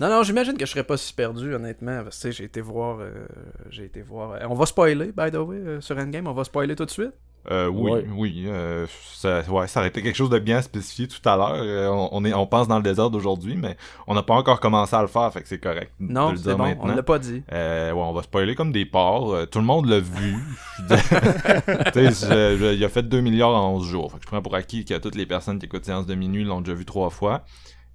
Non, 0.00 0.08
non, 0.08 0.22
j'imagine 0.22 0.56
que 0.56 0.64
je 0.64 0.70
serais 0.70 0.82
pas 0.84 0.96
si 0.96 1.12
perdu, 1.12 1.54
honnêtement, 1.54 2.02
parce 2.02 2.16
que 2.16 2.22
tu 2.22 2.28
sais, 2.28 2.32
j'ai 2.32 2.44
été 2.44 2.60
voir... 2.62 2.98
euh, 3.00 3.26
j'ai 3.68 3.84
été 3.84 4.00
voir... 4.00 4.32
euh, 4.32 4.38
on 4.48 4.54
va 4.54 4.64
spoiler, 4.66 5.12
by 5.16 5.30
the 5.30 5.36
way, 5.36 5.56
euh, 5.58 5.80
sur 5.82 5.96
Endgame, 5.98 6.26
on 6.26 6.32
va 6.32 6.44
spoiler 6.44 6.74
tout 6.74 6.86
de 6.86 6.90
suite? 6.90 7.12
Euh, 7.50 7.68
oui, 7.68 7.90
Ouais. 7.90 8.04
oui. 8.14 8.44
euh, 8.48 8.86
ça, 9.14 9.40
ouais, 9.48 9.66
ça 9.66 9.80
aurait 9.80 9.88
été 9.88 10.02
quelque 10.02 10.14
chose 10.16 10.28
de 10.30 10.38
bien 10.38 10.60
spécifié 10.60 11.08
tout 11.08 11.26
à 11.26 11.36
l'heure. 11.36 11.54
Euh, 11.54 11.88
on, 11.88 12.08
on 12.12 12.24
est, 12.26 12.34
on 12.34 12.46
pense 12.46 12.68
dans 12.68 12.76
le 12.76 12.82
désordre 12.82 13.16
aujourd'hui, 13.16 13.56
mais 13.56 13.76
on 14.06 14.14
n'a 14.14 14.22
pas 14.22 14.34
encore 14.34 14.60
commencé 14.60 14.94
à 14.94 15.00
le 15.02 15.06
faire, 15.08 15.30
fait 15.32 15.40
que 15.42 15.48
c'est 15.48 15.58
correct 15.58 15.90
de 16.00 16.12
Non, 16.12 16.30
le 16.32 16.36
c'est 16.36 16.42
dire 16.44 16.56
bon, 16.58 16.76
on 16.80 16.86
l'a 16.88 17.02
pas 17.02 17.18
dit. 17.18 17.42
Euh, 17.52 17.92
ouais, 17.92 18.00
on 18.00 18.12
va 18.12 18.22
spoiler 18.22 18.54
comme 18.54 18.72
des 18.72 18.84
porcs. 18.84 19.32
Euh, 19.34 19.46
tout 19.46 19.58
le 19.58 19.64
monde 19.64 19.86
l'a 19.86 20.00
vu. 20.00 20.36
je- 20.88 22.56
je- 22.58 22.74
il 22.74 22.84
a 22.84 22.88
fait 22.88 23.02
2 23.02 23.20
milliards 23.20 23.54
en 23.54 23.74
11 23.76 23.86
jours. 23.86 24.12
Fait 24.12 24.18
que 24.18 24.24
je 24.24 24.28
prends 24.28 24.42
pour 24.42 24.54
acquis 24.54 24.84
que 24.84 24.94
toutes 24.98 25.14
les 25.14 25.26
personnes 25.26 25.58
qui 25.58 25.66
écoutent 25.66 25.84
Séance 25.86 26.06
de 26.06 26.14
minuit 26.14 26.44
l'ont 26.44 26.60
déjà 26.60 26.74
vu 26.76 26.84
trois 26.84 27.10
fois. 27.10 27.44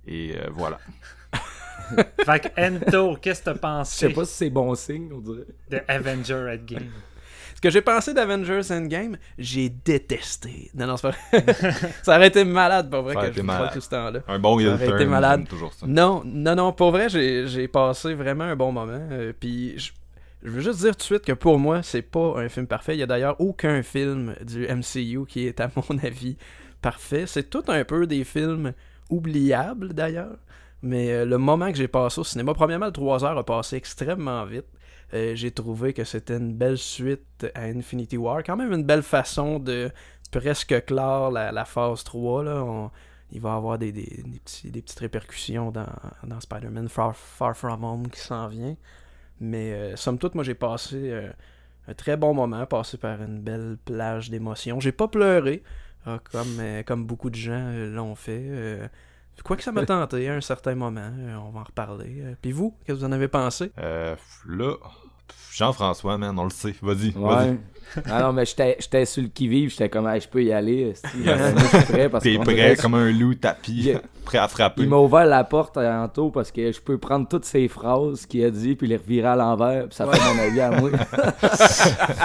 Et 0.07 0.35
euh, 0.37 0.47
voilà. 0.53 0.77
Fait 2.25 2.39
que 2.39 2.61
Ento, 2.61 3.17
qu'est-ce 3.21 3.39
que 3.41 3.45
t'as 3.45 3.53
Je 3.53 3.59
pensé 3.59 4.07
sais 4.07 4.13
pas 4.13 4.25
si 4.25 4.33
c'est 4.33 4.49
bon 4.49 4.73
signe, 4.75 5.09
on 5.13 5.19
dirait. 5.19 5.45
de 5.69 5.79
Avenger 5.87 6.35
Endgame? 6.53 6.89
Ce 7.55 7.61
que 7.61 7.69
j'ai 7.69 7.81
pensé 7.81 8.13
d'Avengers 8.13 8.61
Endgame, 8.71 9.17
j'ai 9.37 9.69
détesté. 9.69 10.69
Non, 10.75 10.87
non, 10.87 10.97
c'est 10.97 11.09
pas 11.09 11.15
vrai. 11.31 11.45
ça 12.03 12.17
aurait 12.17 12.27
été 12.27 12.43
malade, 12.43 12.89
pas 12.89 13.01
vrai, 13.01 13.13
Ça 13.13 13.29
que 13.29 13.33
je 13.37 13.41
parle 13.41 13.71
tout 13.71 13.81
ce 13.81 13.89
temps-là. 13.89 14.19
Un 14.27 14.39
bon 14.39 14.59
Ça 14.59 14.73
aurait 14.73 14.85
été 14.87 14.97
turn, 14.97 15.09
malade. 15.09 15.47
toujours 15.47 15.73
ça. 15.73 15.87
Non, 15.87 16.21
non, 16.25 16.53
non, 16.55 16.73
pour 16.73 16.91
vrai, 16.91 17.07
j'ai 17.09 17.47
j'ai 17.47 17.67
passé 17.69 18.13
vraiment 18.13 18.43
un 18.43 18.55
bon 18.57 18.71
moment. 18.73 18.99
euh, 19.11 19.31
puis 19.39 19.79
je- 19.79 19.91
je 20.43 20.49
veux 20.51 20.61
juste 20.61 20.79
dire 20.81 20.91
tout 20.91 20.99
de 20.99 21.03
suite 21.03 21.23
que 21.25 21.31
pour 21.31 21.57
moi, 21.57 21.81
c'est 21.81 22.01
pas 22.03 22.33
un 22.37 22.49
film 22.49 22.67
parfait. 22.67 22.95
Il 22.95 22.99
y 22.99 23.03
a 23.03 23.07
d'ailleurs 23.07 23.39
aucun 23.39 23.81
film 23.81 24.35
du 24.45 24.67
MCU 24.67 25.25
qui 25.25 25.47
est, 25.47 25.59
à 25.59 25.71
mon 25.75 25.97
avis, 26.03 26.37
parfait. 26.81 27.23
C'est 27.25 27.49
tout 27.49 27.63
un 27.69 27.83
peu 27.85 28.05
des 28.05 28.23
films 28.25 28.73
oubliables, 29.09 29.93
d'ailleurs. 29.93 30.35
Mais 30.85 31.11
euh, 31.11 31.25
le 31.25 31.39
moment 31.39 31.71
que 31.71 31.77
j'ai 31.77 31.87
passé 31.87 32.21
au 32.21 32.23
cinéma, 32.23 32.53
premièrement, 32.53 32.85
le 32.85 32.91
3 32.91 33.25
heures 33.25 33.37
a 33.39 33.43
passé 33.43 33.75
extrêmement 33.75 34.45
vite. 34.45 34.67
Euh, 35.15 35.35
j'ai 35.35 35.49
trouvé 35.49 35.93
que 35.93 36.03
c'était 36.03 36.37
une 36.37 36.53
belle 36.53 36.77
suite 36.77 37.47
à 37.55 37.63
Infinity 37.63 38.17
War. 38.17 38.43
Quand 38.43 38.55
même 38.55 38.71
une 38.71 38.83
belle 38.83 39.01
façon 39.01 39.57
de 39.57 39.89
presque 40.31 40.85
clore 40.85 41.31
la, 41.31 41.65
phase 41.65 42.03
3. 42.03 42.43
Là. 42.43 42.91
il 43.31 43.41
va 43.41 43.49
y 43.49 43.53
avoir 43.53 43.79
des, 43.79 43.91
des, 43.91 44.23
petits, 44.43 44.69
des, 44.69 44.83
petites 44.83 44.99
répercussions 44.99 45.71
dans, 45.71 45.87
dans 46.23 46.39
Spider-Man 46.39 46.87
Far, 46.87 47.17
Far, 47.17 47.57
From 47.57 47.83
Home 47.83 48.07
qui 48.07 48.19
s'en 48.19 48.47
vient. 48.47 48.75
Mais 49.39 49.73
euh, 49.73 49.95
somme 49.95 50.19
toute, 50.19 50.35
moi 50.35 50.43
j'ai 50.43 50.53
passé 50.53 51.19
un 51.87 51.93
très 51.95 52.15
bon 52.15 52.35
moment, 52.35 52.63
passé 52.67 52.97
par 52.97 53.23
une 53.23 53.41
belle 53.41 53.77
plage 53.85 54.29
d'émotions. 54.29 54.79
J'ai 54.79 54.91
pas 54.91 55.07
pleuré, 55.07 55.63
ah, 56.05 56.19
comme, 56.31 56.61
comme 56.85 57.07
beaucoup 57.07 57.31
de 57.31 57.35
gens 57.35 57.71
l'ont 57.71 58.13
fait. 58.13 58.87
Quoi 59.43 59.57
que 59.57 59.63
ça 59.63 59.71
m'a 59.71 59.85
tenté 59.85 60.27
à 60.29 60.33
un 60.33 60.41
certain 60.41 60.75
moment, 60.75 61.11
on 61.45 61.51
va 61.51 61.59
en 61.59 61.63
reparler. 61.63 62.35
Puis 62.41 62.51
vous, 62.51 62.75
qu'est-ce 62.85 62.97
que 62.97 63.03
vous 63.03 63.05
en 63.05 63.11
avez 63.11 63.27
pensé? 63.27 63.71
Euh, 63.77 64.15
là, 64.47 64.75
Jean-François, 65.51 66.17
man, 66.17 66.37
on 66.39 66.45
le 66.45 66.49
sait. 66.49 66.75
Vas-y, 66.81 67.11
vas-y. 67.11 67.59
ah 68.09 68.23
non, 68.23 68.33
mais 68.33 68.45
j'étais 68.45 69.05
sur 69.05 69.23
le 69.23 69.29
qui-vive, 69.29 69.69
j'étais 69.69 69.89
comme, 69.89 70.09
je 70.19 70.27
peux 70.27 70.43
y 70.43 70.51
aller. 70.51 70.93
T'es 72.21 72.37
prêt 72.37 72.75
comme 72.75 72.95
un 72.95 73.11
loup 73.11 73.35
tapis, 73.35 73.93
prêt 74.25 74.37
à 74.37 74.47
frapper. 74.47 74.83
Il 74.83 74.89
m'a 74.89 74.97
ouvert 74.97 75.25
la 75.25 75.43
porte 75.43 75.75
tantôt 75.75 76.29
parce 76.29 76.51
que 76.51 76.71
je 76.71 76.81
peux 76.81 76.97
prendre 76.97 77.27
toutes 77.27 77.45
ces 77.45 77.67
phrases 77.67 78.25
qu'il 78.25 78.43
a 78.43 78.49
dit 78.49 78.75
puis 78.75 78.87
les 78.87 78.97
revirer 78.97 79.29
à 79.29 79.35
l'envers, 79.35 79.87
puis 79.87 79.95
ça 79.95 80.07
fait 80.07 80.19
mon 80.33 80.41
avis 80.41 80.61
à 80.61 80.71
moi. 80.71 80.89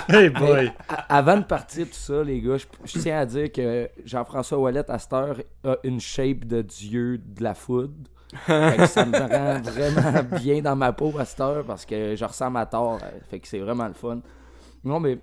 hey 0.09 0.29
boy! 0.31 0.73
avant 1.09 1.37
de 1.37 1.45
partir 1.45 1.87
tout 1.87 1.93
ça, 1.93 2.23
les 2.23 2.41
gars, 2.41 2.57
je, 2.57 2.99
tiens 2.99 3.19
à 3.19 3.27
dire 3.27 3.53
que 3.53 3.89
Jean-François 4.05 4.59
Wallet, 4.59 4.91
à 4.91 4.99
cette 4.99 5.13
heure, 5.13 5.37
a 5.65 5.77
une 5.85 6.01
shape 6.01 6.45
de 6.45 6.63
dieu 6.63 7.19
de 7.19 7.43
la 7.43 7.55
foudre 7.55 7.93
ça 8.47 9.05
me 9.05 9.19
rend 9.19 9.61
vraiment 9.61 10.23
bien 10.41 10.63
dans 10.63 10.77
ma 10.77 10.93
peau 10.93 11.13
à 11.19 11.25
cette 11.25 11.41
heure 11.41 11.65
parce 11.65 11.85
que 11.85 12.15
je 12.17 12.25
ressens 12.25 12.51
ma 12.51 12.67
tort. 12.67 13.01
Fait 13.29 13.41
que 13.41 13.49
c'est 13.49 13.59
vraiment 13.59 13.89
le 13.89 13.95
fun. 13.95 14.21
Non, 14.85 15.01
mais 15.01 15.19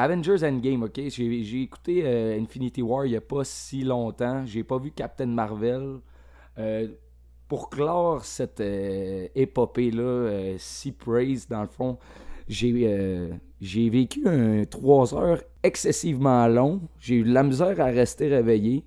Avengers 0.00 0.44
Endgame, 0.44 0.84
ok? 0.84 1.00
J'ai 1.08 1.60
écouté 1.60 2.02
euh, 2.04 2.38
Infinity 2.40 2.82
War 2.82 3.04
il 3.04 3.10
n'y 3.10 3.16
a 3.16 3.20
pas 3.20 3.42
si 3.42 3.82
longtemps. 3.82 4.46
J'ai 4.46 4.62
pas 4.62 4.78
vu 4.78 4.92
Captain 4.92 5.26
Marvel. 5.26 5.98
Euh, 6.56 6.86
pour 7.48 7.68
clore 7.68 8.24
cette 8.24 8.60
euh, 8.60 9.26
épopée-là, 9.34 10.54
si 10.58 10.92
praise 10.92 11.48
dans 11.48 11.62
le 11.62 11.66
fond, 11.66 11.98
j'ai 12.48 13.40
vécu 13.90 14.28
un 14.28 14.64
3 14.64 15.14
heures 15.16 15.42
excessivement 15.64 16.46
long. 16.46 16.80
J'ai 17.00 17.16
eu 17.16 17.24
de 17.24 17.32
la 17.32 17.42
misère 17.42 17.80
à 17.80 17.86
rester 17.86 18.28
réveillé 18.28 18.84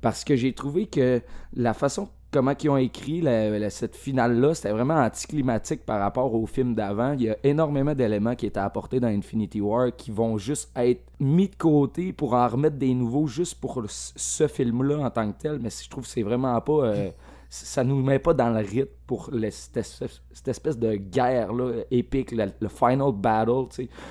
parce 0.00 0.22
que 0.22 0.36
j'ai 0.36 0.52
trouvé 0.52 0.86
que 0.86 1.22
la 1.54 1.74
façon 1.74 2.08
comment 2.32 2.54
ils 2.60 2.70
ont 2.70 2.76
écrit 2.78 3.22
cette 3.68 3.94
finale-là, 3.94 4.54
c'était 4.54 4.70
vraiment 4.70 4.96
anticlimatique 4.96 5.84
par 5.84 6.00
rapport 6.00 6.34
au 6.34 6.46
film 6.46 6.74
d'avant. 6.74 7.12
Il 7.12 7.22
y 7.22 7.30
a 7.30 7.36
énormément 7.44 7.94
d'éléments 7.94 8.34
qui 8.34 8.46
étaient 8.46 8.58
apportés 8.58 8.98
dans 8.98 9.08
Infinity 9.08 9.60
War 9.60 9.94
qui 9.94 10.10
vont 10.10 10.38
juste 10.38 10.70
être 10.74 11.02
mis 11.20 11.48
de 11.48 11.54
côté 11.54 12.12
pour 12.12 12.32
en 12.32 12.48
remettre 12.48 12.76
des 12.76 12.94
nouveaux 12.94 13.26
juste 13.26 13.60
pour 13.60 13.82
ce 13.88 14.48
film-là 14.48 14.98
en 15.04 15.10
tant 15.10 15.30
que 15.30 15.38
tel. 15.38 15.58
Mais 15.60 15.68
je 15.70 15.88
trouve 15.88 16.04
que 16.04 16.10
c'est 16.10 16.22
vraiment 16.22 16.58
pas. 16.60 16.86
Euh, 16.86 17.10
ça 17.50 17.84
nous 17.84 18.02
met 18.02 18.18
pas 18.18 18.32
dans 18.32 18.48
le 18.48 18.60
rythme 18.60 18.88
pour 19.06 19.30
cette, 19.50 20.48
espèce 20.48 20.78
de 20.78 20.94
guerre-là 20.94 21.82
épique, 21.90 22.32
le, 22.32 22.68
final 22.68 23.12
battle. 23.12 23.66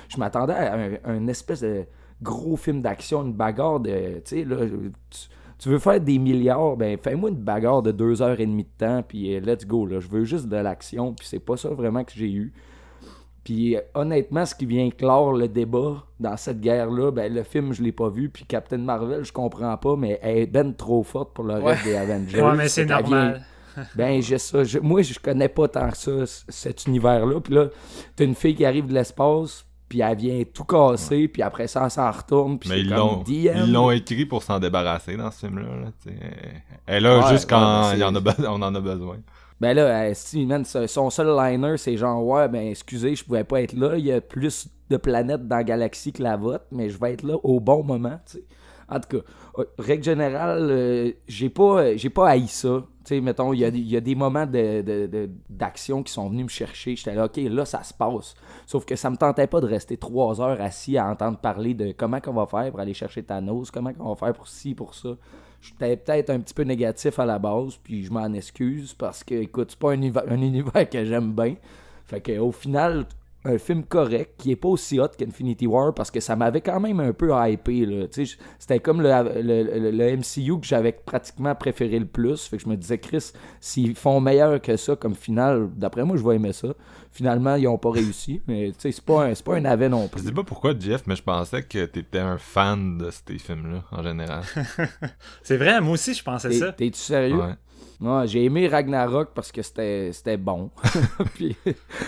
Je 0.08 0.16
m'attendais 0.16 0.52
à 0.52 0.76
un, 1.06 1.26
espèce 1.26 1.62
de 1.62 1.84
gros 2.22 2.56
film 2.56 2.80
d'action, 2.80 3.24
une 3.24 3.32
bagarre 3.32 3.80
de. 3.80 4.20
Tu 4.24 4.36
sais, 4.36 4.44
là 4.44 4.58
veux 5.68 5.78
faire 5.78 6.00
des 6.00 6.18
milliards, 6.18 6.76
ben 6.76 6.98
fais-moi 6.98 7.30
une 7.30 7.36
bagarre 7.36 7.82
de 7.82 7.92
deux 7.92 8.22
heures 8.22 8.40
et 8.40 8.46
demie 8.46 8.64
de 8.64 8.86
temps, 8.86 9.02
puis 9.06 9.34
euh, 9.34 9.40
let's 9.40 9.66
go. 9.66 9.86
Là. 9.86 10.00
Je 10.00 10.08
veux 10.08 10.24
juste 10.24 10.48
de 10.48 10.56
l'action, 10.56 11.14
puis 11.14 11.26
c'est 11.26 11.38
pas 11.38 11.56
ça 11.56 11.68
vraiment 11.70 12.04
que 12.04 12.12
j'ai 12.14 12.30
eu. 12.30 12.52
Puis 13.44 13.76
euh, 13.76 13.80
honnêtement, 13.94 14.46
ce 14.46 14.54
qui 14.54 14.66
vient 14.66 14.90
clore 14.90 15.32
le 15.32 15.48
débat 15.48 16.04
dans 16.20 16.36
cette 16.36 16.60
guerre-là, 16.60 17.10
ben 17.10 17.32
le 17.32 17.42
film, 17.42 17.72
je 17.72 17.82
l'ai 17.82 17.92
pas 17.92 18.08
vu, 18.08 18.28
puis 18.28 18.44
Captain 18.44 18.78
Marvel, 18.78 19.24
je 19.24 19.32
comprends 19.32 19.76
pas, 19.76 19.96
mais 19.96 20.18
elle 20.22 20.38
est 20.38 20.46
ben 20.46 20.74
trop 20.74 21.02
forte 21.02 21.34
pour 21.34 21.44
le 21.44 21.54
reste 21.54 21.84
des 21.84 21.94
Avengers. 21.94 22.40
Ouais, 22.40 22.56
mais 22.56 22.68
c'est 22.68 22.86
normal. 22.86 23.44
ben, 23.94 24.20
j'ai 24.20 24.38
ça. 24.38 24.62
moi, 24.82 25.02
je 25.02 25.18
connais 25.18 25.48
pas 25.48 25.68
tant 25.68 25.88
que 25.90 25.96
ça, 25.96 26.42
cet 26.48 26.86
univers-là. 26.86 27.40
Puis 27.40 27.54
là, 27.54 27.68
t'as 28.16 28.24
une 28.24 28.34
fille 28.34 28.54
qui 28.54 28.64
arrive 28.64 28.86
de 28.86 28.94
l'espace, 28.94 29.64
puis 29.92 30.00
elle 30.00 30.16
vient 30.16 30.42
tout 30.54 30.64
casser, 30.64 31.28
puis 31.28 31.42
après 31.42 31.66
ça, 31.66 31.82
elle 31.84 31.90
s'en 31.90 32.10
retourne. 32.10 32.58
Puis 32.58 32.70
Mais 32.70 32.80
ils 32.80 32.88
l'ont, 32.88 33.22
ils 33.28 33.70
l'ont 33.70 33.90
écrit 33.90 34.24
pour 34.24 34.42
s'en 34.42 34.58
débarrasser 34.58 35.18
dans 35.18 35.30
ce 35.30 35.40
film-là. 35.40 35.66
Là, 35.66 36.12
elle 36.86 37.02
là 37.02 37.30
juste 37.30 37.46
quand 37.46 37.92
ben, 37.92 38.02
en 38.02 38.16
a 38.16 38.34
on 38.48 38.62
en 38.62 38.74
a 38.74 38.80
besoin. 38.80 39.18
Ben 39.60 39.74
là, 39.74 40.14
si, 40.14 40.48
son 40.86 41.10
seul 41.10 41.36
liner, 41.36 41.76
c'est 41.76 41.98
genre, 41.98 42.24
ouais, 42.24 42.48
ben 42.48 42.68
excusez, 42.68 43.14
je 43.14 43.22
pouvais 43.22 43.44
pas 43.44 43.60
être 43.60 43.74
là. 43.74 43.98
Il 43.98 44.06
y 44.06 44.12
a 44.12 44.22
plus 44.22 44.66
de 44.88 44.96
planètes 44.96 45.46
dans 45.46 45.56
la 45.56 45.64
galaxie 45.64 46.10
que 46.10 46.22
la 46.22 46.38
vôtre, 46.38 46.64
mais 46.72 46.88
je 46.88 46.98
vais 46.98 47.12
être 47.12 47.22
là 47.22 47.34
au 47.42 47.60
bon 47.60 47.84
moment, 47.84 48.18
tu 48.24 48.38
sais. 48.38 48.44
En 48.88 48.98
tout 48.98 49.18
cas, 49.18 49.24
euh, 49.58 49.64
règle 49.78 50.04
générale, 50.04 50.68
euh, 50.70 51.10
j'ai 51.28 51.50
pas, 51.50 51.96
j'ai 51.96 52.08
pas 52.08 52.30
haï 52.30 52.48
ça. 52.48 52.82
Tu 53.04 53.16
sais, 53.16 53.20
mettons, 53.20 53.52
il 53.52 53.60
y 53.60 53.96
a, 53.96 54.00
des 54.00 54.14
moments 54.14 54.46
d'action 55.50 56.02
qui 56.02 56.12
sont 56.12 56.28
venus 56.28 56.44
me 56.44 56.48
chercher. 56.48 56.94
J'étais 56.94 57.14
là, 57.14 57.26
OK, 57.26 57.36
là, 57.36 57.64
ça 57.64 57.82
se 57.82 57.92
passe. 57.92 58.34
Sauf 58.66 58.84
que 58.84 58.96
ça 58.96 59.10
me 59.10 59.16
tentait 59.16 59.46
pas 59.46 59.60
de 59.60 59.66
rester 59.66 59.96
trois 59.96 60.40
heures 60.40 60.60
assis 60.60 60.96
à 60.96 61.08
entendre 61.08 61.38
parler 61.38 61.74
de 61.74 61.92
comment 61.92 62.20
qu'on 62.20 62.32
va 62.32 62.46
faire 62.46 62.70
pour 62.70 62.80
aller 62.80 62.94
chercher 62.94 63.22
Thanos, 63.22 63.70
comment 63.70 63.92
qu'on 63.92 64.08
va 64.10 64.14
faire 64.14 64.32
pour 64.32 64.48
ci, 64.48 64.74
pour 64.74 64.94
ça. 64.94 65.10
J'étais 65.60 65.96
peut-être 65.96 66.30
un 66.30 66.40
petit 66.40 66.54
peu 66.54 66.62
négatif 66.62 67.18
à 67.18 67.26
la 67.26 67.38
base, 67.38 67.76
puis 67.82 68.04
je 68.04 68.12
m'en 68.12 68.32
excuse 68.32 68.94
parce 68.94 69.22
que, 69.22 69.34
écoute, 69.34 69.70
c'est 69.70 69.78
pas 69.78 69.92
un 69.92 70.02
un 70.02 70.42
univers 70.42 70.88
que 70.88 71.04
j'aime 71.04 71.32
bien. 71.32 71.56
Fait 72.04 72.20
que, 72.20 72.38
au 72.38 72.52
final, 72.52 73.06
un 73.44 73.58
film 73.58 73.84
correct 73.84 74.34
qui 74.38 74.52
est 74.52 74.56
pas 74.56 74.68
aussi 74.68 75.00
hot 75.00 75.08
qu'Infinity 75.18 75.66
War 75.66 75.92
parce 75.94 76.10
que 76.10 76.20
ça 76.20 76.36
m'avait 76.36 76.60
quand 76.60 76.78
même 76.78 77.00
un 77.00 77.12
peu 77.12 77.30
hypé 77.32 78.08
c'était 78.58 78.78
comme 78.78 79.00
le, 79.02 79.10
le, 79.90 80.16
MCU 80.16 80.60
que 80.60 80.66
j'avais 80.66 80.92
pratiquement 80.92 81.54
préféré 81.54 81.98
le 81.98 82.06
plus. 82.06 82.46
Fait 82.46 82.56
que 82.56 82.62
je 82.62 82.68
me 82.68 82.76
disais 82.76 82.98
Chris 82.98 83.32
s'ils 83.60 83.96
font 83.96 84.20
meilleur 84.20 84.60
que 84.60 84.76
ça 84.76 84.94
comme 84.96 85.14
finale 85.14 85.70
d'après 85.74 86.04
moi 86.04 86.16
je 86.16 86.22
vais 86.22 86.36
aimer 86.36 86.52
ça. 86.52 86.68
Finalement 87.10 87.56
ils 87.56 87.66
ont 87.66 87.78
pas 87.78 87.90
réussi 87.90 88.40
mais 88.46 88.72
c'est 88.78 89.00
pas 89.00 89.26
un, 89.26 89.34
c'est 89.34 89.44
pas 89.44 89.56
un 89.56 89.64
avet 89.64 89.88
non 89.88 90.08
plus. 90.08 90.20
je 90.20 90.26
sais 90.26 90.32
pas 90.32 90.44
pourquoi 90.44 90.74
Jeff 90.78 91.02
mais 91.06 91.16
je 91.16 91.22
pensais 91.22 91.62
que 91.62 91.84
t'étais 91.86 92.18
un 92.18 92.38
fan 92.38 92.98
de 92.98 93.10
ces 93.10 93.38
films 93.38 93.72
là 93.72 93.84
en 93.90 94.02
général. 94.02 94.42
C'est 95.42 95.56
vrai 95.56 95.80
moi 95.80 95.94
aussi 95.94 96.14
je 96.14 96.22
pensais 96.22 96.52
ça. 96.52 96.72
t'es-tu 96.72 96.98
sérieux? 96.98 97.40
J'ai 98.26 98.44
aimé 98.44 98.68
Ragnarok 98.68 99.30
parce 99.34 99.52
que 99.52 99.62
c'était 99.62 100.36
bon. 100.36 100.70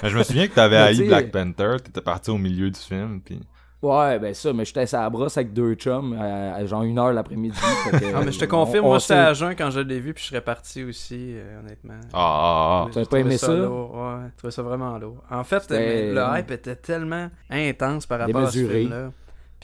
je 0.02 0.16
me 0.16 0.22
souviens 0.22 0.48
que 0.48 0.54
t'avais 0.54 0.76
haï 0.76 1.06
Black 1.06 1.30
Panther, 1.30 1.76
t'étais 1.82 2.00
parti 2.00 2.30
au 2.30 2.38
milieu 2.38 2.70
du 2.70 2.80
film. 2.80 3.20
Puis... 3.24 3.40
Ouais, 3.84 4.18
ben 4.18 4.32
ça, 4.32 4.52
mais 4.54 4.64
j'étais 4.64 4.94
à 4.94 5.02
la 5.02 5.10
brosse 5.10 5.36
avec 5.36 5.52
deux 5.52 5.74
chums 5.74 6.14
à, 6.14 6.64
genre 6.64 6.84
une 6.84 6.98
heure 6.98 7.12
l'après-midi. 7.12 7.58
ah, 7.92 8.22
mais 8.24 8.32
je 8.32 8.38
te 8.38 8.46
confirme, 8.46 8.86
moi 8.86 8.98
j'étais 8.98 9.12
à 9.12 9.34
jeun 9.34 9.54
quand 9.54 9.70
je 9.70 9.80
l'ai 9.80 10.00
vu, 10.00 10.14
puis 10.14 10.22
je 10.24 10.28
serais 10.30 10.40
parti 10.40 10.82
aussi, 10.82 11.34
euh, 11.34 11.60
honnêtement. 11.60 12.00
Ah, 12.14 12.18
ah, 12.18 12.86
ah. 12.86 12.90
Tu 12.92 13.06
pas 13.06 13.18
aimé 13.18 13.36
ça? 13.36 13.52
Ouais, 13.52 14.28
je 14.30 14.36
trouvais 14.38 14.52
ça 14.52 14.62
vraiment 14.62 14.96
lourd. 14.96 15.22
En 15.30 15.44
fait, 15.44 15.66
le 15.70 16.38
hype 16.38 16.50
était 16.50 16.76
tellement 16.76 17.28
intense 17.50 18.06
par 18.06 18.20
rapport 18.20 18.42
à 18.42 18.50
ce 18.50 18.66
film-là. 18.66 19.10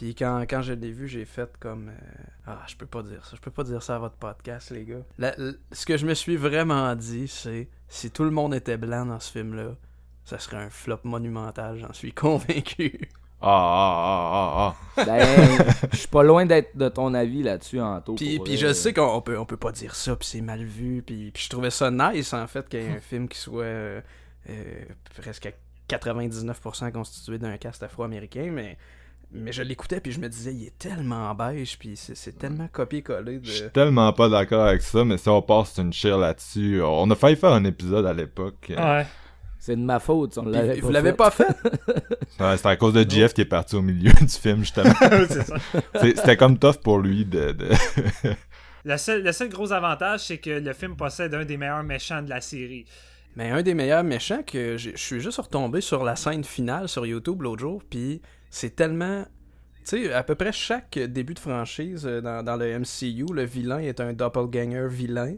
Puis 0.00 0.14
quand, 0.14 0.46
quand 0.48 0.62
je 0.62 0.72
l'ai 0.72 0.92
vu, 0.92 1.08
j'ai 1.08 1.26
fait 1.26 1.50
comme. 1.60 1.90
Euh, 1.90 2.22
ah, 2.46 2.62
je 2.66 2.74
peux 2.74 2.86
pas 2.86 3.02
dire 3.02 3.22
ça. 3.26 3.36
Je 3.36 3.40
peux 3.42 3.50
pas 3.50 3.64
dire 3.64 3.82
ça 3.82 3.96
à 3.96 3.98
votre 3.98 4.14
podcast, 4.14 4.70
les 4.70 4.86
gars. 4.86 5.34
ce 5.72 5.84
que 5.84 5.98
je 5.98 6.06
me 6.06 6.14
suis 6.14 6.36
vraiment 6.36 6.96
dit, 6.96 7.28
c'est 7.28 7.68
si 7.86 8.10
tout 8.10 8.24
le 8.24 8.30
monde 8.30 8.54
était 8.54 8.78
blanc 8.78 9.04
dans 9.04 9.20
ce 9.20 9.30
film-là, 9.30 9.76
ça 10.24 10.38
serait 10.38 10.56
un 10.56 10.70
flop 10.70 11.00
monumental, 11.04 11.76
j'en 11.76 11.92
suis 11.92 12.12
convaincu. 12.14 13.10
Ah, 13.42 13.50
ah, 13.50 14.30
ah, 14.32 14.72
ah, 14.72 14.76
ah. 14.96 15.04
Ben, 15.04 15.74
je 15.92 15.96
suis 15.98 16.08
pas 16.08 16.22
loin 16.22 16.46
d'être 16.46 16.74
de 16.78 16.88
ton 16.88 17.12
avis 17.12 17.42
là-dessus, 17.42 17.78
Anto. 17.78 18.14
Puis, 18.14 18.38
puis 18.38 18.56
je 18.56 18.72
sais 18.72 18.94
qu'on 18.94 19.20
peut, 19.20 19.38
on 19.38 19.44
peut 19.44 19.58
pas 19.58 19.72
dire 19.72 19.94
ça, 19.94 20.16
puis 20.16 20.26
c'est 20.26 20.40
mal 20.40 20.64
vu. 20.64 21.02
Puis, 21.02 21.30
puis 21.30 21.42
je 21.42 21.50
trouvais 21.50 21.70
ça 21.70 21.90
nice, 21.90 22.32
en 22.32 22.46
fait, 22.46 22.66
qu'il 22.70 22.80
y 22.80 22.84
ait 22.86 22.96
un 22.96 23.00
film 23.00 23.28
qui 23.28 23.38
soit 23.38 23.64
euh, 23.64 24.00
euh, 24.48 24.84
presque 25.20 25.44
à 25.44 25.52
99% 25.94 26.90
constitué 26.90 27.36
d'un 27.36 27.58
cast 27.58 27.82
afro-américain, 27.82 28.50
mais 28.50 28.78
mais 29.32 29.52
je 29.52 29.62
l'écoutais 29.62 30.00
puis 30.00 30.12
je 30.12 30.20
me 30.20 30.28
disais 30.28 30.52
il 30.52 30.66
est 30.66 30.78
tellement 30.78 31.34
beige 31.34 31.78
puis 31.78 31.96
c'est 31.96 32.38
tellement 32.38 32.68
copié-collé 32.68 33.38
de... 33.38 33.46
Je 33.46 33.52
suis 33.52 33.70
tellement 33.70 34.12
pas 34.12 34.28
d'accord 34.28 34.66
avec 34.66 34.82
ça 34.82 35.04
mais 35.04 35.18
si 35.18 35.28
on 35.28 35.42
passe 35.42 35.78
une 35.78 35.92
chair 35.92 36.18
là-dessus, 36.18 36.80
on 36.82 37.10
a 37.10 37.14
failli 37.14 37.36
faire 37.36 37.52
un 37.52 37.64
épisode 37.64 38.06
à 38.06 38.12
l'époque. 38.12 38.72
Ouais. 38.76 39.06
C'est 39.58 39.76
de 39.76 39.82
ma 39.82 40.00
faute, 40.00 40.38
on 40.38 40.46
l'avait 40.46 40.80
Vous 40.80 40.90
l'avez 40.90 41.12
pas 41.12 41.30
fait 41.30 41.54
C'est 42.38 42.66
à 42.66 42.76
cause 42.76 42.94
de 42.94 43.08
Jeff 43.08 43.34
qui 43.34 43.42
est 43.42 43.46
parti 43.46 43.76
au 43.76 43.82
milieu 43.82 44.12
du 44.12 44.28
film 44.28 44.60
justement. 44.60 44.94
C'était 45.94 46.36
comme 46.36 46.58
tough 46.58 46.78
pour 46.82 46.98
lui 46.98 47.24
de... 47.24 47.54
le 48.84 48.96
seul 48.96 49.48
gros 49.50 49.72
avantage 49.72 50.20
c'est 50.20 50.38
que 50.38 50.50
le 50.50 50.72
film 50.72 50.96
possède 50.96 51.34
un 51.34 51.44
des 51.44 51.56
meilleurs 51.56 51.82
méchants 51.82 52.22
de 52.22 52.30
la 52.30 52.40
série. 52.40 52.86
Mais 53.36 53.50
un 53.50 53.62
des 53.62 53.74
meilleurs 53.74 54.04
méchants 54.04 54.42
que 54.42 54.76
je 54.76 54.90
suis 54.96 55.20
juste 55.20 55.38
retombé 55.38 55.80
sur 55.80 56.04
la 56.04 56.16
scène 56.16 56.44
finale 56.44 56.88
sur 56.88 57.06
YouTube 57.06 57.42
l'autre 57.42 57.60
jour, 57.60 57.82
puis 57.88 58.20
c'est 58.50 58.74
tellement. 58.74 59.24
Tu 59.84 60.04
sais, 60.04 60.12
à 60.12 60.22
peu 60.22 60.34
près 60.34 60.52
chaque 60.52 60.98
début 60.98 61.34
de 61.34 61.38
franchise 61.38 62.06
euh, 62.06 62.20
dans, 62.20 62.56
le 62.56 62.78
MCU, 62.78 63.32
le 63.32 63.44
vilain 63.44 63.78
est 63.78 64.00
un 64.00 64.12
doppelganger 64.12 64.88
vilain, 64.88 65.36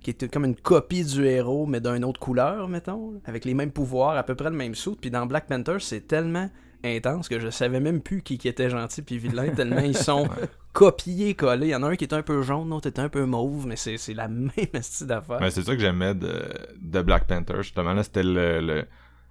qui 0.00 0.10
est 0.10 0.32
comme 0.32 0.44
une 0.44 0.54
copie 0.54 1.04
du 1.04 1.24
héros, 1.26 1.66
mais 1.66 1.80
d'une 1.80 2.04
autre 2.04 2.20
couleur, 2.20 2.68
mettons, 2.68 3.20
avec 3.24 3.44
les 3.44 3.54
mêmes 3.54 3.72
pouvoirs, 3.72 4.16
à 4.16 4.22
peu 4.22 4.34
près 4.34 4.50
le 4.50 4.56
même 4.56 4.74
saut. 4.74 4.96
Puis 5.00 5.10
dans 5.10 5.26
Black 5.26 5.46
Panther, 5.46 5.78
c'est 5.80 6.06
tellement 6.06 6.48
intense 6.84 7.28
que 7.28 7.38
je 7.40 7.50
savais 7.50 7.80
même 7.80 8.00
plus 8.00 8.22
qui, 8.22 8.38
qui 8.38 8.48
était 8.48 8.70
gentil 8.70 9.02
puis 9.02 9.18
vilain, 9.18 9.48
tellement 9.54 9.80
ils 9.80 9.96
sont 9.96 10.28
copiés, 10.72 11.34
collés. 11.34 11.68
Il 11.68 11.70
y 11.70 11.74
en 11.74 11.82
a 11.82 11.88
un 11.88 11.96
qui 11.96 12.04
est 12.04 12.14
un 12.14 12.22
peu 12.22 12.42
jaune, 12.42 12.70
l'autre 12.70 12.88
est 12.88 12.98
un 12.98 13.08
peu 13.08 13.24
mauve, 13.24 13.66
mais 13.66 13.76
c'est 13.76 13.98
la 14.14 14.28
même 14.28 14.50
style 14.80 15.06
d'affaire. 15.06 15.38
c'est 15.50 15.62
ça 15.62 15.74
que 15.74 15.80
j'aimais 15.80 16.14
de, 16.14 16.44
de 16.80 17.02
Black 17.02 17.26
Panther, 17.26 17.58
justement. 17.58 17.92
Là, 17.92 18.02
c'était 18.02 18.22
le, 18.22 18.84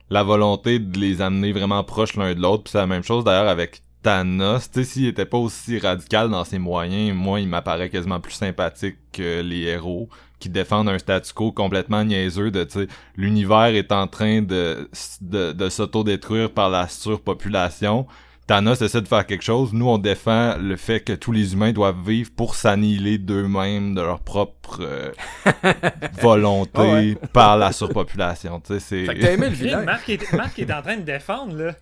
la 0.10 0.24
volonté 0.24 0.80
de 0.80 1.00
les 1.00 1.22
amener 1.22 1.52
vraiment 1.52 1.84
proches 1.84 2.16
l'un 2.16 2.34
de 2.34 2.42
l'autre. 2.42 2.64
Puis 2.64 2.72
c'est 2.72 2.78
la 2.78 2.88
même 2.88 3.04
chose 3.04 3.24
d'ailleurs 3.24 3.50
avec 3.50 3.82
Thanos. 4.04 4.70
Tu 4.70 4.80
sais, 4.80 4.84
s'il 4.84 5.08
était 5.08 5.26
pas 5.26 5.38
aussi 5.38 5.80
radical 5.80 6.30
dans 6.30 6.44
ses 6.44 6.60
moyens, 6.60 7.16
moi, 7.16 7.40
il 7.40 7.48
m'apparaît 7.48 7.90
quasiment 7.90 8.20
plus 8.20 8.34
sympathique 8.34 8.98
que 9.12 9.42
les 9.42 9.62
héros 9.62 10.10
qui 10.42 10.50
défendent 10.50 10.90
un 10.90 11.00
statu 11.00 11.34
quo 11.34 11.52
complètement 11.54 12.04
niaiseux 12.04 12.52
de, 12.52 12.66
tu 12.66 12.80
sais, 12.82 12.88
l'univers 13.16 13.68
est 13.76 13.92
en 13.94 14.08
train 14.08 14.42
de, 14.42 14.90
de, 15.22 15.54
de 15.54 15.70
s'autodétruire 15.70 16.52
par 16.52 16.70
la 16.70 16.88
surpopulation 16.90 18.08
Thanos 18.48 18.82
essaie 18.82 19.02
de 19.02 19.08
faire 19.08 19.26
quelque 19.26 19.44
chose. 19.44 19.72
Nous, 19.72 19.88
on 19.88 19.98
défend 19.98 20.58
le 20.58 20.76
fait 20.76 21.00
que 21.00 21.14
tous 21.14 21.32
les 21.32 21.54
humains 21.54 21.72
doivent 21.72 22.06
vivre 22.06 22.32
pour 22.36 22.56
s'annihiler 22.56 23.18
d'eux-mêmes, 23.18 23.96
de 23.96 24.02
leur 24.02 24.20
propre 24.20 24.80
euh, 24.82 25.12
volonté 26.22 27.16
par 27.32 27.56
la 27.56 27.72
surpopulation. 27.72 28.60
Tu 28.60 28.74
sais, 28.74 28.80
c'est... 28.80 29.06
Fait 29.06 29.16
que 29.16 29.22
t'as 29.22 29.32
aimé 29.32 29.48
le 29.50 29.56
vilain. 29.56 29.84
Marc 29.84 30.10
est, 30.10 30.34
Marc 30.34 30.60
est 30.60 30.74
en 30.74 30.82
train 30.82 30.98
de 30.98 31.04
défendre, 31.04 31.56
là. 31.56 31.76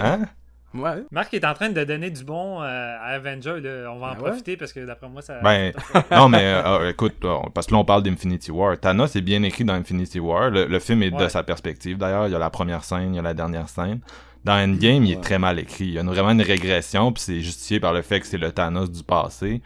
hein? 0.00 0.20
Ouais. 0.78 1.04
Marc 1.10 1.32
est 1.34 1.44
en 1.44 1.54
train 1.54 1.70
de 1.70 1.84
donner 1.84 2.10
du 2.10 2.24
bon 2.24 2.62
euh, 2.62 2.64
à 2.64 3.14
Avenger. 3.14 3.60
Là. 3.60 3.90
On 3.92 3.98
va 3.98 4.08
en 4.08 4.14
ben 4.14 4.16
profiter 4.16 4.56
parce 4.56 4.72
que 4.72 4.84
d'après 4.84 5.08
moi, 5.08 5.22
ça. 5.22 5.40
Ben, 5.40 5.72
non, 6.10 6.28
mais 6.28 6.42
euh, 6.42 6.90
écoute, 6.90 7.14
parce 7.54 7.66
que 7.66 7.72
là, 7.72 7.78
on 7.78 7.84
parle 7.84 8.02
d'Infinity 8.02 8.50
War. 8.50 8.78
Thanos 8.78 9.16
est 9.16 9.20
bien 9.20 9.42
écrit 9.42 9.64
dans 9.64 9.74
Infinity 9.74 10.20
War. 10.20 10.50
Le, 10.50 10.78
film 10.78 11.02
est 11.02 11.10
de 11.10 11.28
sa 11.28 11.42
perspective. 11.42 11.98
D'ailleurs, 11.98 12.26
il 12.28 12.32
y 12.32 12.36
a 12.36 12.38
la 12.38 12.50
première 12.50 12.84
scène, 12.84 13.14
il 13.14 13.16
y 13.16 13.18
a 13.18 13.22
la 13.22 13.34
dernière 13.34 13.68
scène. 13.68 14.00
Dans 14.44 14.54
Endgame, 14.54 15.04
il 15.04 15.12
est 15.12 15.20
très 15.20 15.38
mal 15.38 15.58
écrit. 15.58 15.86
Il 15.86 15.92
y 15.94 15.98
a 15.98 16.02
vraiment 16.02 16.30
une 16.30 16.42
régression, 16.42 17.12
puis 17.12 17.22
c'est 17.22 17.40
justifié 17.40 17.80
par 17.80 17.92
le 17.92 18.02
fait 18.02 18.20
que 18.20 18.26
c'est 18.26 18.38
le 18.38 18.52
Thanos 18.52 18.90
du 18.90 19.02
passé. 19.02 19.60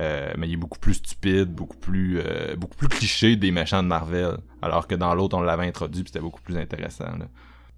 Euh, 0.00 0.32
mais 0.38 0.48
il 0.48 0.54
est 0.54 0.56
beaucoup 0.56 0.78
plus 0.78 0.94
stupide, 0.94 1.50
beaucoup 1.52 1.76
plus 1.76 2.18
euh, 2.18 2.56
beaucoup 2.56 2.76
plus 2.76 2.88
cliché 2.88 3.36
des 3.36 3.50
méchants 3.50 3.82
de 3.82 3.88
Marvel. 3.88 4.38
Alors 4.62 4.86
que 4.86 4.94
dans 4.94 5.14
l'autre, 5.14 5.36
on 5.36 5.42
l'avait 5.42 5.66
introduit, 5.66 6.02
puis 6.02 6.10
c'était 6.12 6.24
beaucoup 6.24 6.40
plus 6.40 6.56
intéressant. 6.56 7.04
Là. 7.18 7.26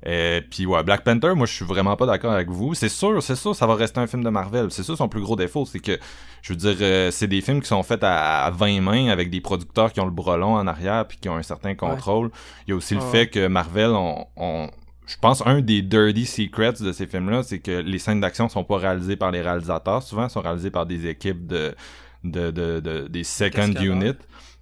Et 0.06 0.10
euh, 0.10 0.40
puis 0.50 0.66
ouais, 0.66 0.82
Black 0.82 1.02
Panther, 1.02 1.32
moi 1.34 1.46
je 1.46 1.52
suis 1.54 1.64
vraiment 1.64 1.96
pas 1.96 2.06
d'accord 2.06 2.32
avec 2.32 2.50
vous. 2.50 2.74
C'est 2.74 2.90
sûr, 2.90 3.22
c'est 3.22 3.36
sûr, 3.36 3.56
ça 3.56 3.66
va 3.66 3.74
rester 3.74 4.00
un 4.00 4.06
film 4.06 4.22
de 4.22 4.28
Marvel. 4.28 4.70
C'est 4.70 4.82
ça 4.82 4.96
son 4.96 5.08
plus 5.08 5.22
gros 5.22 5.36
défaut, 5.36 5.64
c'est 5.64 5.78
que 5.78 5.98
je 6.42 6.52
veux 6.52 6.58
dire, 6.58 7.10
c'est 7.10 7.26
des 7.26 7.40
films 7.40 7.62
qui 7.62 7.68
sont 7.68 7.82
faits 7.82 8.04
à, 8.04 8.50
20 8.54 8.82
mains 8.82 9.08
avec 9.08 9.30
des 9.30 9.40
producteurs 9.40 9.92
qui 9.92 10.00
ont 10.00 10.04
le 10.04 10.10
bras 10.10 10.36
long 10.36 10.54
en 10.54 10.66
arrière 10.66 11.06
puis 11.06 11.16
qui 11.18 11.28
ont 11.30 11.36
un 11.36 11.42
certain 11.42 11.74
contrôle. 11.74 12.30
Il 12.66 12.70
y 12.70 12.72
a 12.74 12.76
aussi 12.76 12.94
le 12.94 13.00
fait 13.00 13.28
que 13.28 13.46
Marvel 13.46 13.92
on 14.36 14.68
je 15.06 15.16
pense 15.20 15.42
un 15.46 15.60
des 15.60 15.82
dirty 15.82 16.24
secrets 16.24 16.72
de 16.80 16.92
ces 16.92 17.06
films-là, 17.06 17.42
c'est 17.42 17.58
que 17.58 17.70
les 17.70 17.98
scènes 17.98 18.20
d'action 18.20 18.48
sont 18.48 18.64
pas 18.64 18.78
réalisées 18.78 19.16
par 19.16 19.30
les 19.30 19.42
réalisateurs, 19.42 20.02
souvent 20.02 20.28
sont 20.28 20.40
réalisées 20.40 20.70
par 20.70 20.86
des 20.86 21.06
équipes 21.06 21.46
de, 21.46 21.74
de, 22.24 22.50
de, 22.50 22.80
de 22.80 23.08
des 23.08 23.24
second 23.24 23.72
unit. 23.72 24.14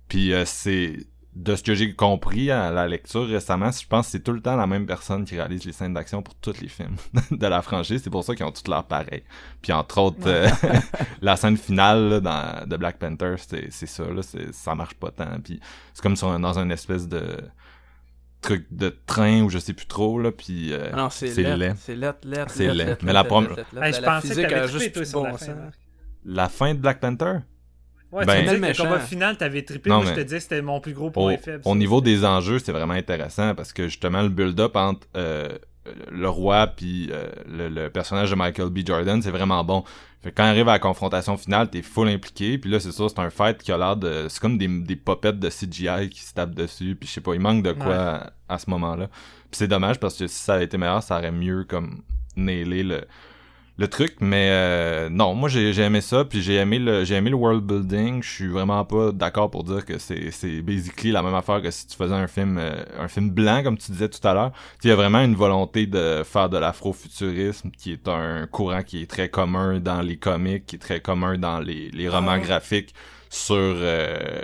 Puis 0.08 0.32
euh, 0.32 0.44
c'est 0.44 0.96
de 1.34 1.56
ce 1.56 1.62
que 1.62 1.74
j'ai 1.74 1.94
compris 1.94 2.50
à 2.50 2.70
la 2.70 2.86
lecture 2.86 3.26
récemment, 3.26 3.70
je 3.70 3.86
pense 3.86 4.06
que 4.06 4.12
c'est 4.12 4.22
tout 4.22 4.32
le 4.32 4.40
temps 4.42 4.54
la 4.54 4.66
même 4.66 4.86
personne 4.86 5.24
qui 5.24 5.36
réalise 5.36 5.64
les 5.64 5.72
scènes 5.72 5.94
d'action 5.94 6.22
pour 6.22 6.34
tous 6.34 6.60
les 6.60 6.68
films 6.68 6.96
de 7.30 7.46
la 7.46 7.62
franchise. 7.62 8.02
C'est 8.04 8.10
pour 8.10 8.22
ça 8.22 8.34
qu'ils 8.34 8.44
ont 8.44 8.52
toutes 8.52 8.68
l'air 8.68 8.84
pareil. 8.84 9.22
Puis 9.62 9.72
entre 9.72 9.98
autres, 9.98 10.26
euh, 10.26 10.48
la 11.22 11.36
scène 11.36 11.56
finale 11.56 12.20
dans, 12.20 12.68
de 12.68 12.76
Black 12.76 12.98
Panther, 12.98 13.36
c'est 13.38 13.70
ça. 13.70 14.04
Là, 14.04 14.20
ça 14.52 14.74
marche 14.74 14.94
pas 14.94 15.10
tant. 15.10 15.40
Puis 15.42 15.58
c'est 15.94 16.02
comme 16.02 16.16
sur, 16.16 16.38
dans 16.38 16.58
une 16.58 16.70
espèce 16.70 17.08
de 17.08 17.38
truc 18.42 18.66
de 18.70 18.94
train 19.06 19.42
ou 19.42 19.50
je 19.50 19.58
sais 19.58 19.72
plus 19.72 19.86
trop 19.86 20.18
là 20.18 20.32
puis 20.32 20.72
euh, 20.72 20.90
non 20.96 21.10
c'est 21.10 21.32
laid 21.32 21.74
c'est 21.76 21.94
laid 21.94 22.16
c'est 22.48 22.74
laid 22.74 22.98
mais 23.04 23.12
la 23.12 23.22
première 23.22 23.50
je 23.52 24.04
pensais 24.04 24.48
que 24.48 25.04
sur 25.04 25.22
la 25.22 25.38
fin 25.38 25.70
la 26.24 26.48
fin 26.48 26.74
de 26.74 26.78
Black 26.78 27.00
Panther? 27.00 27.38
Ouais, 28.12 28.26
ben, 28.26 28.46
tu 28.46 28.60
me 28.60 28.68
le 28.68 28.74
combat 28.74 29.00
final, 29.00 29.36
t'avais 29.38 29.62
trippé. 29.62 29.88
moi, 29.88 30.04
je 30.04 30.12
te 30.12 30.20
dis 30.20 30.34
que 30.34 30.40
c'était 30.40 30.60
mon 30.60 30.80
plus 30.80 30.92
gros 30.92 31.10
point 31.10 31.38
faible. 31.38 31.62
Au 31.64 31.74
niveau 31.74 32.00
des 32.02 32.24
enjeux, 32.24 32.58
c'est 32.58 32.72
vraiment 32.72 32.94
intéressant 32.94 33.54
parce 33.54 33.72
que 33.72 33.88
justement, 33.88 34.22
le 34.22 34.28
build-up 34.28 34.76
entre 34.76 35.06
euh, 35.16 35.48
le 36.10 36.28
roi 36.28 36.66
puis 36.66 37.10
euh, 37.10 37.28
le, 37.46 37.88
personnage 37.88 38.30
de 38.30 38.36
Michael 38.36 38.68
B. 38.68 38.80
Jordan, 38.86 39.20
c'est 39.22 39.30
vraiment 39.30 39.64
bon. 39.64 39.82
Fait 40.22 40.30
quand 40.30 40.44
il 40.44 40.48
arrive 40.50 40.68
à 40.68 40.72
la 40.72 40.78
confrontation 40.78 41.36
finale, 41.36 41.68
t'es 41.70 41.82
full 41.82 42.08
impliqué, 42.08 42.58
puis 42.58 42.70
là 42.70 42.78
c'est 42.78 42.92
ça, 42.92 43.08
c'est 43.08 43.18
un 43.18 43.30
fight 43.30 43.58
qui 43.58 43.72
a 43.72 43.78
l'air 43.78 43.96
de. 43.96 44.26
C'est 44.28 44.40
comme 44.40 44.58
des, 44.58 44.68
des 44.68 44.96
popettes 44.96 45.40
de 45.40 45.48
CGI 45.48 46.10
qui 46.10 46.20
se 46.22 46.34
tapent 46.34 46.54
dessus, 46.54 46.94
puis 46.94 47.08
je 47.08 47.14
sais 47.14 47.20
pas, 47.20 47.34
il 47.34 47.40
manque 47.40 47.64
de 47.64 47.72
quoi 47.72 48.30
à, 48.48 48.58
ce 48.58 48.68
moment-là. 48.70 49.08
Puis 49.08 49.58
c'est 49.58 49.68
dommage 49.68 49.98
parce 49.98 50.16
que 50.16 50.26
si 50.26 50.38
ça 50.38 50.54
avait 50.54 50.64
été 50.64 50.78
meilleur, 50.78 51.02
ça 51.02 51.18
aurait 51.18 51.32
mieux 51.32 51.64
comme 51.64 52.02
nailé 52.36 52.82
le, 52.82 53.04
le 53.78 53.88
truc, 53.88 54.16
mais 54.20 54.48
euh, 54.50 55.08
non, 55.08 55.34
moi 55.34 55.48
j'ai 55.48 55.76
aimé 55.80 56.02
ça, 56.02 56.24
puis 56.24 56.42
j'ai 56.42 56.56
aimé 56.56 56.78
le 56.78 57.04
j'ai 57.04 57.14
aimé 57.14 57.30
le 57.30 57.36
world 57.36 57.64
building. 57.64 58.22
Je 58.22 58.30
suis 58.30 58.48
vraiment 58.48 58.84
pas 58.84 59.12
d'accord 59.12 59.50
pour 59.50 59.64
dire 59.64 59.84
que 59.86 59.98
c'est 59.98 60.30
c'est 60.30 60.60
basically 60.60 61.10
la 61.10 61.22
même 61.22 61.34
affaire 61.34 61.62
que 61.62 61.70
si 61.70 61.86
tu 61.86 61.96
faisais 61.96 62.14
un 62.14 62.26
film 62.26 62.58
euh, 62.58 62.84
un 62.98 63.08
film 63.08 63.30
blanc 63.30 63.62
comme 63.62 63.78
tu 63.78 63.90
disais 63.92 64.08
tout 64.08 64.26
à 64.28 64.34
l'heure. 64.34 64.52
Il 64.84 64.88
y 64.88 64.90
a 64.90 64.96
vraiment 64.96 65.20
une 65.20 65.34
volonté 65.34 65.86
de 65.86 66.22
faire 66.24 66.50
de 66.50 66.58
l'afrofuturisme 66.58 67.70
qui 67.70 67.92
est 67.92 68.08
un 68.08 68.46
courant 68.46 68.82
qui 68.82 69.02
est 69.02 69.10
très 69.10 69.30
commun 69.30 69.80
dans 69.80 70.02
les 70.02 70.18
comics, 70.18 70.66
qui 70.66 70.76
est 70.76 70.80
très 70.80 71.00
commun 71.00 71.38
dans 71.38 71.60
les, 71.60 71.90
les 71.90 72.08
romans 72.08 72.38
graphiques 72.38 72.94
sur 73.30 73.56
euh, 73.56 74.42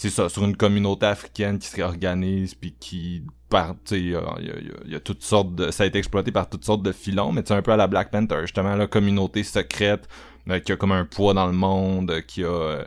c'est 0.00 0.10
ça, 0.10 0.28
sur 0.28 0.44
une 0.44 0.56
communauté 0.56 1.06
africaine 1.06 1.58
qui 1.58 1.66
se 1.66 1.74
réorganise 1.74 2.54
puis 2.54 2.72
qui 2.78 3.24
par 3.48 3.74
il 3.90 3.96
y 3.96 4.10
y, 4.10 4.92
y 4.92 4.94
a, 4.94 5.00
toutes 5.00 5.24
sortes 5.24 5.56
de 5.56 5.72
ça 5.72 5.82
a 5.82 5.86
été 5.86 5.98
exploité 5.98 6.30
par 6.30 6.48
toutes 6.48 6.64
sortes 6.64 6.84
de 6.84 6.92
filons 6.92 7.32
mais 7.32 7.42
tu 7.42 7.52
un 7.52 7.62
peu 7.62 7.72
à 7.72 7.76
la 7.76 7.88
Black 7.88 8.12
Panther 8.12 8.36
justement 8.42 8.76
la 8.76 8.86
communauté 8.86 9.42
secrète 9.42 10.08
euh, 10.48 10.60
qui 10.60 10.70
a 10.70 10.76
comme 10.76 10.92
un 10.92 11.04
poids 11.04 11.34
dans 11.34 11.48
le 11.48 11.52
monde 11.52 12.12
euh, 12.12 12.20
qui 12.20 12.44
a 12.44 12.46
euh, 12.46 12.84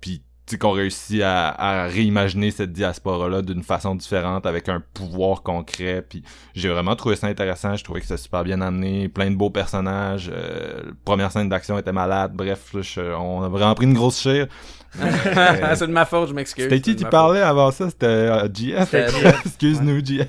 puis 0.00 0.22
qu'on 0.60 0.72
réussit 0.72 1.22
à, 1.22 1.48
à, 1.48 1.86
réimaginer 1.86 2.50
cette 2.50 2.72
diaspora 2.72 3.28
là 3.28 3.42
d'une 3.42 3.62
façon 3.62 3.94
différente 3.94 4.46
avec 4.46 4.68
un 4.68 4.82
pouvoir 4.92 5.42
concret 5.42 6.04
puis 6.06 6.22
j'ai 6.54 6.68
vraiment 6.68 6.96
trouvé 6.96 7.16
ça 7.16 7.28
intéressant 7.28 7.76
je 7.76 7.84
trouvais 7.84 8.00
que 8.00 8.06
c'était 8.06 8.20
super 8.20 8.44
bien 8.44 8.60
amené 8.60 9.08
plein 9.08 9.30
de 9.30 9.36
beaux 9.36 9.50
personnages 9.50 10.30
euh, 10.32 10.92
première 11.04 11.32
scène 11.32 11.48
d'action 11.48 11.78
était 11.78 11.92
malade 11.92 12.32
bref 12.34 12.74
on 13.18 13.42
a 13.42 13.48
vraiment 13.48 13.74
pris 13.74 13.86
une 13.86 13.94
grosse 13.94 14.20
chire 14.20 14.46
c'est 15.74 15.88
de 15.88 15.92
ma 15.92 16.04
faute, 16.04 16.28
je 16.28 16.34
m'excuse. 16.34 16.64
C'était 16.64 16.80
qui 16.80 16.94
qui 16.94 17.04
parlait 17.04 17.40
avant 17.40 17.72
ça? 17.72 17.90
C'était 17.90 18.06
euh, 18.06 18.48
GF. 18.52 18.94
Excuse-nous, 19.44 20.04
GF. 20.04 20.28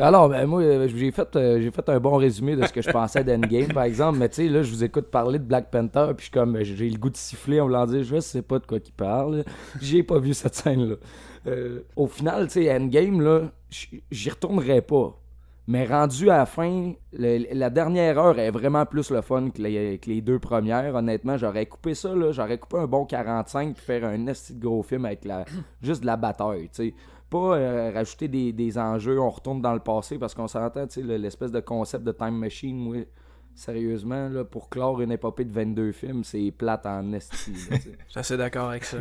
Alors, 0.00 0.28
ben, 0.28 0.46
moi, 0.46 0.62
euh, 0.62 0.88
j'ai 0.88 1.10
fait, 1.10 1.36
euh, 1.36 1.60
j'ai 1.60 1.70
fait 1.70 1.88
un 1.88 2.00
bon 2.00 2.16
résumé 2.16 2.56
de 2.56 2.66
ce 2.66 2.72
que 2.72 2.82
je 2.82 2.90
pensais 2.90 3.22
d'Endgame, 3.22 3.68
par 3.68 3.84
exemple. 3.84 4.18
Mais 4.18 4.28
tu 4.28 4.36
sais, 4.36 4.48
là, 4.48 4.62
je 4.62 4.70
vous 4.70 4.84
écoute 4.84 5.06
parler 5.10 5.38
de 5.38 5.44
Black 5.44 5.70
Panther, 5.70 6.12
puis 6.16 6.30
comme, 6.30 6.60
j'ai 6.62 6.88
le 6.88 6.98
goût 6.98 7.10
de 7.10 7.16
siffler 7.16 7.60
en 7.60 7.66
voulant 7.66 7.86
dire, 7.86 8.02
je 8.02 8.20
sais 8.20 8.42
pas 8.42 8.58
de 8.58 8.66
quoi 8.66 8.78
il 8.84 8.92
parle. 8.92 9.44
J'ai 9.80 10.02
pas 10.02 10.18
vu 10.18 10.34
cette 10.34 10.54
scène-là. 10.54 10.96
au 11.94 12.06
final, 12.06 12.46
tu 12.48 12.64
sais, 12.64 12.74
Endgame, 12.74 13.20
là, 13.20 13.42
j'y 14.10 14.30
retournerai 14.30 14.82
pas. 14.82 15.16
Mais 15.68 15.84
rendu 15.84 16.30
à 16.30 16.38
la 16.38 16.46
fin, 16.46 16.92
la 17.12 17.70
dernière 17.70 18.18
heure 18.18 18.38
est 18.38 18.52
vraiment 18.52 18.86
plus 18.86 19.10
le 19.10 19.20
fun 19.20 19.50
que 19.50 19.60
les, 19.60 20.20
deux 20.20 20.38
premières. 20.38 20.94
Honnêtement, 20.94 21.36
j'aurais 21.36 21.66
coupé 21.66 21.94
ça, 21.94 22.14
là, 22.14 22.30
j'aurais 22.30 22.58
coupé 22.58 22.78
un 22.78 22.86
bon 22.86 23.04
45 23.04 23.74
puis 23.74 23.84
faire 23.84 24.04
un 24.04 24.28
esti 24.28 24.54
de 24.54 24.60
gros 24.60 24.84
film 24.84 25.06
avec 25.06 25.24
la, 25.24 25.44
juste 25.82 26.02
de 26.02 26.06
la 26.06 26.16
bataille, 26.16 26.68
tu 26.72 26.90
sais. 26.90 26.94
Pas 27.30 27.56
euh, 27.56 27.90
rajouter 27.92 28.28
des, 28.28 28.52
des, 28.52 28.78
enjeux, 28.78 29.20
on 29.20 29.30
retourne 29.30 29.60
dans 29.60 29.74
le 29.74 29.80
passé 29.80 30.18
parce 30.18 30.34
qu'on 30.34 30.46
s'entend, 30.46 30.86
tu 30.86 31.06
sais, 31.06 31.18
l'espèce 31.18 31.50
de 31.50 31.60
concept 31.60 32.04
de 32.04 32.12
time 32.12 32.36
machine, 32.36 33.04
sérieusement, 33.56 34.28
là, 34.28 34.44
pour 34.44 34.68
clore 34.68 35.00
une 35.00 35.10
épopée 35.10 35.44
de 35.44 35.52
22 35.52 35.92
films, 35.92 36.22
c'est 36.24 36.52
plate 36.56 36.84
en 36.86 37.12
esti. 37.12 37.54
Je 37.70 37.76
suis 37.78 37.90
assez 38.14 38.36
d'accord 38.36 38.68
avec 38.68 38.84
ça. 38.84 38.98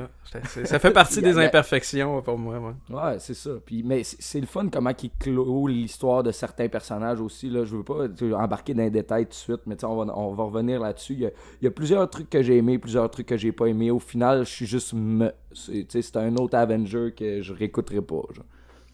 ça 0.64 0.80
fait 0.80 0.92
partie 0.92 1.22
des 1.22 1.38
imperfections 1.38 2.22
pour 2.22 2.38
moi. 2.38 2.74
Ouais, 2.90 3.20
c'est 3.20 3.34
ça. 3.34 3.52
Puis, 3.66 3.84
mais 3.84 4.04
c'est 4.04 4.40
le 4.40 4.46
fun 4.48 4.70
comment 4.72 4.92
il 5.04 5.12
clôt 5.20 5.68
l'histoire 5.68 6.24
de 6.24 6.32
certains 6.32 6.70
personnages 6.70 7.20
aussi. 7.20 7.50
Là. 7.50 7.66
Je 7.66 7.76
veux 7.76 7.84
pas 7.84 8.08
embarquer 8.38 8.74
dans 8.74 8.84
les 8.84 8.90
détails 8.90 9.26
tout 9.26 9.32
de 9.32 9.36
suite, 9.36 9.62
mais 9.66 9.84
on 9.84 10.04
va, 10.04 10.18
on 10.18 10.34
va 10.34 10.44
revenir 10.46 10.80
là-dessus. 10.80 11.14
Il, 11.14 11.32
y, 11.62 11.68
a, 11.68 11.72
plusieurs 11.72 12.10
trucs 12.10 12.30
que 12.30 12.42
j'ai 12.42 12.58
aimés, 12.58 12.80
plusieurs 12.80 13.12
trucs 13.12 13.28
que 13.28 13.38
j'ai 13.38 13.52
pas 13.52 13.68
aimés. 13.68 13.92
Au 13.92 14.00
final, 14.00 14.46
je 14.46 14.52
suis 14.52 14.66
juste... 14.66 14.94
Me... 14.94 15.32
C'est 15.54 16.18
un 16.18 16.36
autre 16.36 16.58
Avenger 16.58 17.14
que 17.16 17.42
je 17.42 17.54
réécouterai 17.54 18.02
pas. 18.02 18.22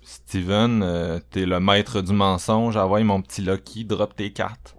Steven, 0.04 0.82
euh, 0.84 1.20
t'es 1.30 1.46
le 1.46 1.60
maître 1.60 2.02
du 2.02 2.14
mensonge. 2.14 2.78
Envoie 2.78 3.04
mon 3.04 3.22
petit 3.22 3.42
Lucky, 3.42 3.86
drop 3.86 4.16
tes 4.16 4.32
cartes. 4.32 4.76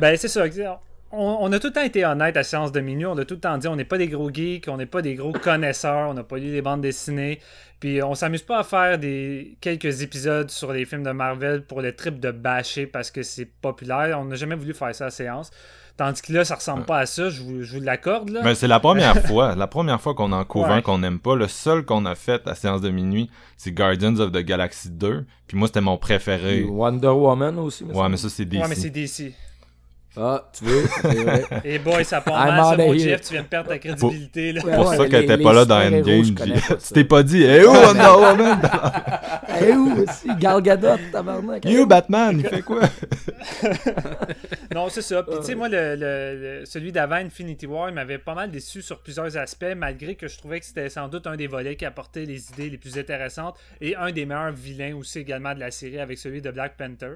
Ben, 0.00 0.16
c'est 0.16 0.28
ça. 0.28 0.44
on, 1.10 1.52
a 1.52 1.58
tout 1.58 1.68
le 1.68 1.72
temps 1.72 1.82
été 1.82 2.04
honnête 2.04 2.36
à 2.36 2.42
Séance 2.42 2.72
de 2.72 2.80
Minuit. 2.80 3.06
On 3.06 3.16
a 3.18 3.24
tout 3.24 3.34
le 3.34 3.40
temps 3.40 3.58
dit 3.58 3.68
on 3.68 3.76
n'est 3.76 3.84
pas 3.84 3.98
des 3.98 4.08
gros 4.08 4.30
geeks, 4.32 4.68
on 4.68 4.76
n'est 4.76 4.86
pas 4.86 5.02
des 5.02 5.14
gros 5.14 5.32
connaisseurs, 5.32 6.10
on 6.10 6.14
n'a 6.14 6.24
pas 6.24 6.38
lu 6.38 6.52
les 6.52 6.62
bandes 6.62 6.82
dessinées. 6.82 7.40
Puis 7.80 8.02
on 8.02 8.14
s'amuse 8.14 8.42
pas 8.42 8.58
à 8.58 8.64
faire 8.64 8.98
des 8.98 9.56
quelques 9.60 10.02
épisodes 10.02 10.50
sur 10.50 10.72
les 10.72 10.84
films 10.84 11.04
de 11.04 11.12
Marvel 11.12 11.62
pour 11.62 11.80
le 11.80 11.94
trip 11.94 12.18
de 12.18 12.30
bâcher 12.30 12.86
parce 12.86 13.10
que 13.10 13.22
c'est 13.22 13.46
populaire. 13.46 14.18
On 14.20 14.24
n'a 14.24 14.36
jamais 14.36 14.56
voulu 14.56 14.74
faire 14.74 14.94
ça 14.94 15.06
à 15.06 15.10
séance. 15.10 15.50
Tandis 15.98 16.22
que 16.22 16.32
là, 16.32 16.44
ça 16.44 16.54
ressemble 16.54 16.84
pas 16.84 16.98
à 16.98 17.06
ça, 17.06 17.28
je 17.28 17.42
vous, 17.42 17.64
je 17.64 17.76
vous 17.76 17.82
l'accorde. 17.82 18.30
là. 18.30 18.40
Mais 18.44 18.54
c'est 18.54 18.68
la 18.68 18.78
première 18.78 19.20
fois, 19.26 19.56
la 19.56 19.66
première 19.66 20.00
fois 20.00 20.14
qu'on 20.14 20.30
en 20.30 20.44
couvre 20.44 20.70
un 20.70 20.80
qu'on 20.80 20.98
n'aime 20.98 21.18
pas. 21.18 21.34
Le 21.34 21.48
seul 21.48 21.84
qu'on 21.84 22.06
a 22.06 22.14
fait 22.14 22.46
à 22.46 22.54
séance 22.54 22.80
de 22.80 22.88
minuit, 22.88 23.28
c'est 23.56 23.72
Guardians 23.72 24.16
of 24.20 24.30
the 24.30 24.38
Galaxy 24.38 24.90
2. 24.90 25.26
Puis 25.48 25.58
moi, 25.58 25.66
c'était 25.66 25.80
mon 25.80 25.98
préféré. 25.98 26.62
Wonder 26.62 27.08
Woman 27.08 27.58
aussi. 27.58 27.82
Ouais, 27.82 28.08
mais 28.08 28.16
ça, 28.16 28.28
c'est 28.28 28.44
DC. 28.44 28.62
Ouais, 28.62 28.68
mais 28.68 28.76
c'est 28.76 28.90
DC. 28.90 29.34
Ah, 30.20 30.44
tu 30.52 30.64
veux, 30.64 30.82
c'est 31.02 31.14
vrai. 31.22 31.44
Et 31.64 31.78
boy, 31.78 32.04
ça 32.04 32.20
part 32.20 32.44
I'm 32.46 32.56
mal, 32.56 32.76
ça, 32.76 32.84
mon. 32.84 32.98
Jeff. 32.98 33.20
Tu 33.20 33.32
viens 33.34 33.42
de 33.42 33.46
perdre 33.46 33.68
ta 33.68 33.78
crédibilité. 33.78 34.52
Là. 34.52 34.64
Ouais, 34.64 34.74
pour 34.74 34.88
ouais, 34.88 34.96
ça 34.96 35.06
qu'elle 35.06 35.24
était 35.24 35.38
pas 35.38 35.52
là 35.52 35.64
dans 35.64 35.76
Endgame. 35.80 36.34
Tu 36.34 36.92
t'es 36.94 37.04
pas 37.04 37.22
dit, 37.22 37.44
eh 37.44 37.64
où 37.64 37.70
Wonder 37.72 38.02
Woman? 38.18 38.60
Eh 39.60 39.72
où 39.74 40.02
aussi, 40.02 40.28
Gal 40.38 40.60
Gadot, 40.62 40.96
tabarnak. 41.12 41.64
You 41.64 41.86
Batman, 41.86 42.40
il 42.40 42.48
fait 42.48 42.62
quoi? 42.62 42.80
Non, 44.74 44.88
c'est 44.90 45.02
ça. 45.02 45.22
Puis, 45.22 45.36
tu 45.40 45.44
sais, 45.46 45.54
moi, 45.54 45.68
le, 45.68 45.96
le- 45.96 46.58
le- 46.60 46.64
celui 46.66 46.92
d'avant, 46.92 47.16
Infinity 47.16 47.66
War, 47.66 47.88
il 47.88 47.94
m'avait 47.94 48.18
pas 48.18 48.34
mal 48.34 48.50
déçu 48.50 48.82
sur 48.82 49.00
plusieurs 49.00 49.36
aspects, 49.36 49.74
malgré 49.76 50.14
que 50.14 50.28
je 50.28 50.36
trouvais 50.36 50.60
que 50.60 50.66
c'était 50.66 50.88
sans 50.90 51.08
doute 51.08 51.26
un 51.26 51.36
des 51.36 51.46
volets 51.46 51.76
qui 51.76 51.84
apportait 51.86 52.24
les 52.24 52.50
idées 52.50 52.70
les 52.70 52.78
plus 52.78 52.98
intéressantes 52.98 53.56
et 53.80 53.96
un 53.96 54.12
des 54.12 54.26
meilleurs 54.26 54.52
vilains 54.52 54.94
aussi 54.94 55.20
également 55.20 55.54
de 55.54 55.60
la 55.60 55.70
série 55.70 55.98
avec 55.98 56.18
celui 56.18 56.42
de 56.42 56.50
Black 56.50 56.76
Panther. 56.76 57.14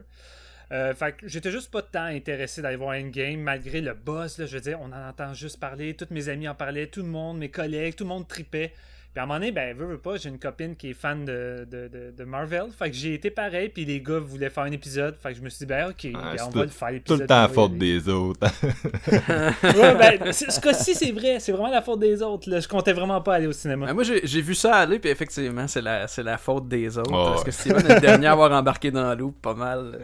Euh, 0.72 0.94
fait 0.94 1.14
j'étais 1.24 1.50
juste 1.50 1.70
pas 1.70 1.82
tant 1.82 2.04
intéressé 2.04 2.62
d'aller 2.62 2.76
voir 2.76 2.96
Endgame, 2.96 3.40
malgré 3.40 3.82
le 3.82 3.92
buzz, 3.92 4.38
là, 4.38 4.46
je 4.46 4.54
veux 4.54 4.62
dire, 4.62 4.80
on 4.80 4.90
en 4.90 5.08
entend 5.08 5.35
juste 5.35 5.61
parler, 5.61 5.94
tous 5.94 6.06
mes 6.11 6.30
amis 6.30 6.48
en 6.48 6.54
parlaient, 6.54 6.87
tout 6.87 7.02
le 7.02 7.08
monde, 7.08 7.38
mes 7.38 7.50
collègues, 7.50 7.94
tout 7.94 8.04
le 8.04 8.08
monde 8.08 8.26
tripait. 8.26 8.72
Puis 9.14 9.20
à 9.20 9.25
un 9.25 9.27
moment 9.27 9.38
donné, 9.38 9.53
ben, 9.53 9.77
veux, 9.77 9.85
veux 9.87 9.98
pas, 9.98 10.16
j'ai 10.16 10.31
une 10.31 10.38
copine 10.38 10.75
qui 10.75 10.90
est 10.90 10.94
fan 10.94 11.25
de, 11.27 11.66
de, 11.70 11.88
de, 11.88 12.14
de 12.16 12.25
Marvel. 12.25 12.64
Fait 12.79 12.90
que 12.90 12.96
j'ai 12.96 13.12
été 13.12 13.31
pareil, 13.31 13.68
puis 13.68 13.85
les 13.85 14.01
gars 14.01 14.18
voulaient 14.18 14.48
faire 14.48 14.62
un 14.64 14.72
épisode. 14.72 15.16
Fait 15.22 15.33
que 15.33 15.38
je 15.38 15.42
me 15.42 15.51
suis 15.51 15.59
dit, 15.59 15.66
ben, 15.66 15.90
ok, 15.90 16.12
ben, 16.12 16.18
Ah, 16.22 16.33
on 16.33 16.51
c'est 16.51 16.59
va 16.59 16.62
le 16.64 16.70
faire. 16.70 16.88
Tout 16.88 16.94
l'épisode, 16.94 17.20
le 17.20 17.27
temps 17.27 17.44
on 17.44 17.51
y 17.51 17.55
faute 17.55 17.79
des 17.79 18.09
autres. 18.09 18.40
Ouais, 19.62 19.94
ben, 20.18 20.33
c'est- 20.33 20.51
ce 20.51 20.61
cas-ci, 20.61 20.94
c'est 20.94 21.12
vrai. 21.12 21.38
C'est 21.40 21.53
vraiment 21.53 21.68
la 21.70 21.83
faute 21.83 22.01
des 22.01 22.22
autres. 22.22 22.48
Là. 22.48 22.61
Je 22.61 22.68
comptais 22.68 22.92
vraiment 22.92 23.20
pas 23.20 23.35
aller 23.35 23.46
au 23.46 23.53
cinéma. 23.53 23.87
Ben, 23.87 23.94
moi, 23.94 24.03
j'ai 24.05 24.40
vu 24.40 24.55
ça 24.55 24.77
aller, 24.77 24.98
puis 24.98 25.11
effectivement, 25.11 25.66
c'est 25.68 25.83
la, 25.83 26.09
c'est 26.09 26.22
la 26.22 26.38
faute 26.38 26.68
des 26.68 26.96
autres. 26.98 27.11
Oh, 27.12 27.25
parce 27.31 27.38
ouais. 27.40 27.44
que 27.46 27.51
Steven 27.51 27.87
est 27.87 27.94
le 27.96 28.01
dernier 28.01 28.27
à 28.29 28.33
avoir 28.33 28.51
embarqué 28.53 28.90
dans 28.90 29.03
la 29.09 29.14
loupe, 29.14 29.40
pas 29.42 29.55
mal. 29.55 29.98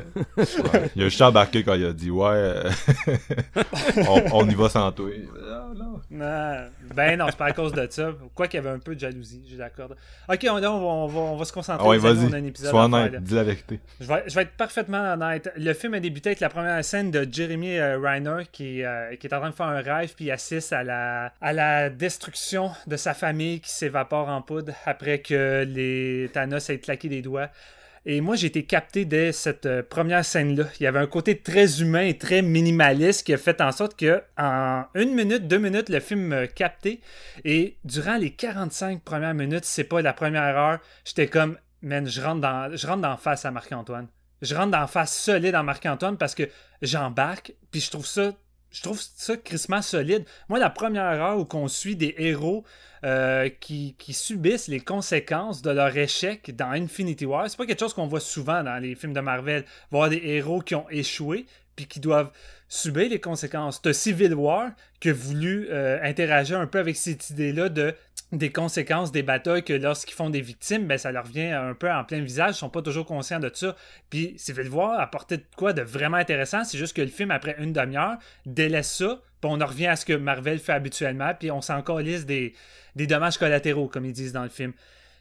il 0.97 1.03
a 1.03 1.09
juste 1.09 1.23
embarqué 1.23 1.63
quand 1.65 1.75
il 1.75 1.87
a 1.87 1.93
dit, 1.93 2.11
ouais, 2.11 2.29
euh, 2.31 2.71
on, 4.09 4.23
on 4.33 4.49
y 4.49 4.55
va 4.55 4.69
sans 4.69 4.93
toi. 4.93 5.09
Ah, 5.51 5.69
non. 5.75 6.01
Non, 6.11 6.57
ben 6.95 7.19
non, 7.19 7.27
c'est 7.29 7.37
pas 7.39 7.47
à 7.47 7.53
cause 7.53 7.73
de 7.73 7.87
ça. 7.91 8.13
Quoi 8.35 8.47
qu'il 8.49 8.59
y 8.59 8.67
avait 8.67 8.75
un 8.75 8.79
peu 8.79 8.95
de 8.99 9.03
jalousie, 9.03 9.43
je 9.51 9.57
d'accord. 9.57 9.91
Ok, 10.29 10.47
on, 10.51 10.61
va, 10.61 10.71
on, 10.71 11.07
va, 11.07 11.21
on 11.21 11.37
va 11.37 11.45
se 11.45 11.53
concentrer. 11.53 11.85
Ah 11.85 11.89
ouais, 11.89 12.05
a 12.05 12.37
un 12.37 12.45
épisode 12.45 12.71
Sois 12.71 12.85
honnête, 12.85 13.23
dis 13.23 13.35
la 13.35 13.45
vérité. 13.45 13.81
Je 14.01 14.07
vais, 14.07 14.25
je 14.27 14.35
vais 14.35 14.43
être 14.43 14.53
parfaitement 14.53 15.13
honnête. 15.15 15.51
Le 15.57 15.73
film 15.73 15.95
a 15.95 16.01
débuté 16.01 16.31
avec 16.31 16.41
la 16.41 16.49
première 16.49 16.85
scène 16.85 17.11
de 17.11 17.27
Jeremy 17.31 17.79
euh, 17.79 17.99
Reiner 17.99 18.45
qui, 18.51 18.85
euh, 18.85 19.17
qui 19.17 19.27
est 19.27 19.35
en 19.35 19.41
train 19.41 19.51
de 19.51 19.55
faire 19.55 19.67
un 19.67 19.81
rêve 19.81 20.13
puis 20.15 20.27
il 20.27 20.31
assiste 20.31 20.73
à 20.73 20.83
la, 20.83 21.33
à 21.41 21.53
la 21.53 21.91
destruction 21.91 22.71
de 22.87 22.97
sa 22.97 23.15
famille 23.15 23.61
qui 23.61 23.71
s'évapore 23.71 24.29
en 24.29 24.43
poudre 24.43 24.73
après 24.85 25.21
que 25.21 25.65
les 25.67 26.31
Thanos 26.33 26.71
aient 26.71 26.79
claqué 26.79 27.09
des 27.09 27.23
doigts. 27.23 27.49
Et 28.11 28.23
moi, 28.23 28.37
j'ai 28.37 28.47
été 28.47 28.65
capté 28.65 29.05
dès 29.05 29.33
cette 29.33 29.67
euh, 29.67 29.83
première 29.83 30.25
scène-là. 30.25 30.65
Il 30.81 30.85
y 30.85 30.87
avait 30.87 30.99
un 30.99 31.07
côté 31.07 31.43
très 31.43 31.83
humain 31.83 32.01
et 32.01 32.17
très 32.17 32.41
minimaliste 32.41 33.27
qui 33.27 33.35
a 33.35 33.37
fait 33.37 33.61
en 33.61 33.71
sorte 33.71 33.99
que, 33.99 34.23
en 34.39 34.87
une 34.95 35.15
minute, 35.15 35.47
deux 35.47 35.59
minutes, 35.59 35.91
le 35.91 36.01
film 36.01 36.23
m'a 36.29 36.47
capté. 36.47 37.03
Et 37.45 37.77
durant 37.85 38.17
les 38.17 38.31
45 38.31 39.03
premières 39.03 39.35
minutes, 39.35 39.67
c'est 39.67 39.85
pas 39.85 40.01
la 40.01 40.15
première 40.15 40.57
heure, 40.57 40.79
j'étais 41.05 41.27
comme, 41.27 41.59
man, 41.83 42.09
je 42.09 42.23
rentre 42.23 42.41
dans, 42.41 43.17
face 43.19 43.45
à 43.45 43.51
Marc-Antoine. 43.51 44.09
Je 44.41 44.55
rentre 44.55 44.71
dans 44.71 44.87
face 44.87 45.15
solide 45.15 45.55
à 45.55 45.63
Marc-Antoine 45.63 46.17
parce 46.17 46.35
que 46.35 46.45
j'embarque, 46.81 47.53
puis 47.71 47.83
je 47.83 47.91
trouve 47.91 48.07
ça. 48.07 48.33
Je 48.71 48.83
trouve 48.83 49.01
ça 49.01 49.37
crissement 49.37 49.83
solide. 49.83 50.25
Moi, 50.49 50.59
la 50.59 50.71
première 50.71 51.05
heure 51.05 51.39
où 51.39 51.45
qu'on 51.45 51.69
suit 51.69 51.97
des 51.97 52.15
héros 52.19 52.65
euh, 53.05 53.49
qui, 53.49 53.95
subissent 54.11 54.69
les 54.69 54.81
conséquences 54.81 55.63
de 55.63 55.71
leur 55.71 55.97
échec 55.97 56.55
dans 56.55 56.71
Infinity 56.71 57.25
War, 57.25 57.49
c'est 57.49 57.57
pas 57.57 57.67
quelque 57.67 57.81
chose 57.81 57.95
qu'on 57.95 58.07
voit 58.07 58.21
souvent 58.21 58.63
dans 58.63 58.79
les 58.83 58.95
films 58.95 59.15
de 59.15 59.21
Marvel. 59.21 59.65
Voir 59.91 60.11
des 60.11 60.21
héros 60.23 60.61
qui 60.61 60.75
ont 60.75 60.89
échoué 60.91 61.47
puis 61.77 61.87
qui 61.87 62.01
doivent 62.01 62.33
subir 62.69 63.09
les 63.09 63.21
conséquences. 63.21 63.81
T'as 63.81 63.93
Civil 63.93 64.35
War 64.35 64.73
qui 65.01 65.11
a 65.11 65.13
voulu 65.13 65.69
euh, 65.71 65.99
interagir 66.03 66.59
un 66.59 66.67
peu 66.67 66.79
avec 66.79 66.97
cette 66.97 67.31
idée-là 67.31 67.69
de 67.69 67.95
des 68.33 68.51
conséquences 68.51 69.11
des 69.11 69.23
batailles 69.23 69.65
que 69.65 69.73
lorsqu'ils 69.73 70.15
font 70.15 70.29
des 70.29 70.41
victimes, 70.41 70.87
ben 70.87 70.99
ça 70.99 71.13
leur 71.13 71.25
vient 71.25 71.69
un 71.69 71.75
peu 71.75 71.91
en 71.91 72.05
plein 72.05 72.21
visage, 72.21 72.57
ils 72.57 72.59
sont 72.59 72.69
pas 72.69 72.83
toujours 72.83 73.07
conscients 73.07 73.41
de 73.41 73.51
ça. 73.53 73.75
Puis 74.11 74.35
Civil 74.37 74.69
War 74.69 75.01
apportait 75.01 75.39
de 75.39 75.45
quoi 75.57 75.73
de 75.73 75.83
vraiment 75.83 76.19
intéressant, 76.19 76.65
c'est 76.65 76.79
juste 76.79 76.95
que 76.95 77.03
le 77.03 77.09
film 77.09 77.31
après 77.31 77.57
une 77.59 77.73
demi-heure 77.73 78.19
délaisse 78.45 78.93
ça, 78.93 79.23
puis 79.41 79.51
on 79.51 79.61
en 79.61 79.67
revient 79.67 79.87
à 79.87 79.97
ce 79.97 80.05
que 80.05 80.13
Marvel 80.13 80.59
fait 80.59 80.73
habituellement, 80.73 81.33
puis 81.39 81.51
on 81.51 81.63
s'en 81.63 81.83
calisse 81.83 82.27
des 82.27 82.55
des 82.97 83.07
dommages 83.07 83.39
collatéraux 83.39 83.89
comme 83.89 84.05
ils 84.05 84.13
disent 84.13 84.33
dans 84.33 84.43
le 84.43 84.49
film. 84.49 84.73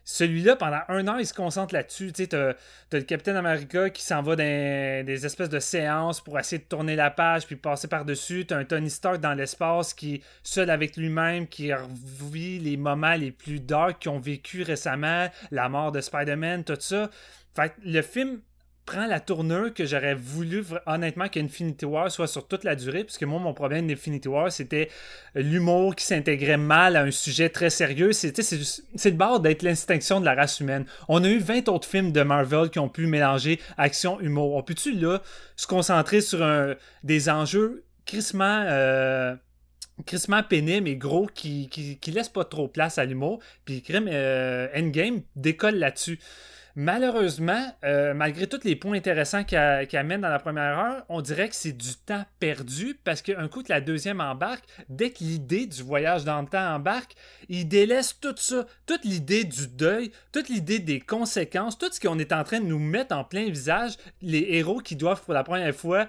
Celui-là, 0.10 0.56
pendant 0.56 0.80
un 0.88 1.06
an, 1.10 1.18
il 1.18 1.28
se 1.28 1.34
concentre 1.34 1.74
là-dessus. 1.74 2.14
Tu 2.14 2.24
sais, 2.24 2.28
t'as, 2.28 2.54
le 2.94 3.02
Capitaine 3.02 3.36
America 3.36 3.90
qui 3.90 4.02
s'en 4.02 4.22
va 4.22 4.38
dans 4.38 5.06
des 5.06 5.26
espèces 5.26 5.50
de 5.50 5.60
séances 5.60 6.22
pour 6.22 6.40
essayer 6.40 6.60
de 6.60 6.64
tourner 6.64 6.96
la 6.96 7.12
page 7.12 7.46
puis 7.46 7.58
passer 7.58 7.90
par-dessus. 7.90 8.46
T'as 8.46 8.56
un 8.56 8.64
Tony 8.64 8.90
Stark 8.90 9.20
dans 9.20 9.34
l'espace 9.34 9.94
qui, 9.94 10.24
seul 10.44 10.70
avec 10.70 10.96
lui-même, 10.96 11.46
qui 11.46 11.74
revit 11.74 12.58
les 12.58 12.78
moments 12.78 13.16
les 13.16 13.32
plus 13.32 13.60
dark 13.60 14.00
qu'ils 14.00 14.12
ont 14.12 14.20
vécu 14.20 14.64
récemment, 14.64 15.28
la 15.52 15.68
mort 15.68 15.92
de 15.92 16.00
Spider-Man, 16.00 16.64
tout 16.64 16.78
ça. 16.80 17.10
Fait 17.54 17.74
le 17.84 18.02
film 18.02 18.40
prend 18.88 19.06
la 19.06 19.20
tournure 19.20 19.74
que 19.74 19.86
j'aurais 19.86 20.16
voulu 20.16 20.64
honnêtement 20.86 21.28
qu'Infinity 21.28 21.86
War 21.86 22.10
soit 22.10 22.26
sur 22.26 22.48
toute 22.48 22.64
la 22.64 22.74
durée, 22.74 23.04
puisque 23.04 23.24
moi, 23.24 23.38
mon 23.38 23.54
problème 23.54 23.86
d'Infinity 23.86 24.30
War, 24.30 24.50
c'était 24.50 24.90
l'humour 25.36 25.94
qui 25.94 26.06
s'intégrait 26.06 26.58
mal 26.58 26.96
à 26.96 27.04
un 27.04 27.12
sujet 27.12 27.50
très 27.50 27.70
sérieux. 27.70 28.14
C'est 28.14 28.32
le 28.32 29.12
bord 29.12 29.42
d'être 29.42 29.62
l'extinction 29.62 30.22
de 30.22 30.26
la 30.26 30.36
race 30.36 30.62
humaine. 30.62 30.86
On 31.10 31.22
a 31.26 31.28
eu 31.28 31.38
20 31.38 31.68
autres 31.68 31.88
films 31.88 32.14
de 32.14 32.24
Marvel 32.24 32.70
qui 32.70 32.80
ont 32.80 32.88
pu 32.88 33.08
mélanger 33.08 33.60
action, 33.78 34.22
humour. 34.22 34.56
On 34.56 34.64
peut-tu, 34.64 34.94
là, 34.94 35.22
se 35.58 35.68
concentrer 35.68 36.22
sur 36.22 36.40
des 37.04 37.30
enjeux 37.30 37.84
crissement... 38.06 38.64
euh, 38.68 39.36
crissement 40.06 40.44
pénible 40.44 40.88
et 40.88 40.96
gros 40.96 41.26
qui, 41.26 41.68
qui, 41.70 42.12
laisse 42.12 42.30
pas 42.30 42.46
trop 42.46 42.70
place 42.70 42.98
à 42.98 43.06
l'humour? 43.06 43.40
Puis 43.66 43.84
euh, 43.90 44.68
Endgame 44.76 45.24
décolle 45.36 45.76
là-dessus. 45.76 46.20
Malheureusement, 46.80 47.76
euh, 47.86 48.14
malgré 48.14 48.46
tous 48.46 48.64
les 48.64 48.76
points 48.76 48.96
intéressants 48.96 49.44
qu'il 49.44 49.58
amène 49.58 50.22
dans 50.22 50.30
la 50.30 50.38
première 50.38 50.78
heure, 50.78 51.06
on 51.10 51.22
dirait 51.22 51.50
que 51.50 51.56
c'est 51.56 51.72
du 51.76 51.96
temps 51.96 52.24
perdu 52.40 53.00
parce 53.04 53.24
qu'un 53.24 53.48
coup 53.48 53.64
que 53.64 53.74
la 53.74 53.82
deuxième 53.82 54.22
embarque, 54.22 54.64
dès 54.88 55.10
que 55.10 55.24
l'idée 55.24 55.66
du 55.66 55.82
voyage 55.82 56.24
dans 56.24 56.40
le 56.40 56.48
temps 56.48 56.76
embarque, 56.76 57.16
il 57.50 57.68
délaisse 57.68 58.20
tout 58.22 58.36
ça, 58.38 58.68
toute 58.86 59.06
l'idée 59.06 59.44
du 59.44 59.68
deuil, 59.68 60.12
toute 60.32 60.50
l'idée 60.50 60.78
des 60.78 61.00
conséquences, 61.00 61.80
tout 61.80 61.92
ce 61.92 62.00
qu'on 62.00 62.20
est 62.20 62.32
en 62.32 62.44
train 62.44 62.60
de 62.60 62.66
nous 62.68 62.78
mettre 62.78 63.16
en 63.16 63.24
plein 63.24 63.50
visage, 63.50 63.94
les 64.22 64.46
héros 64.48 64.78
qui 64.78 64.96
doivent 64.96 65.24
pour 65.24 65.34
la 65.34 65.44
première 65.44 65.74
fois 65.74 66.06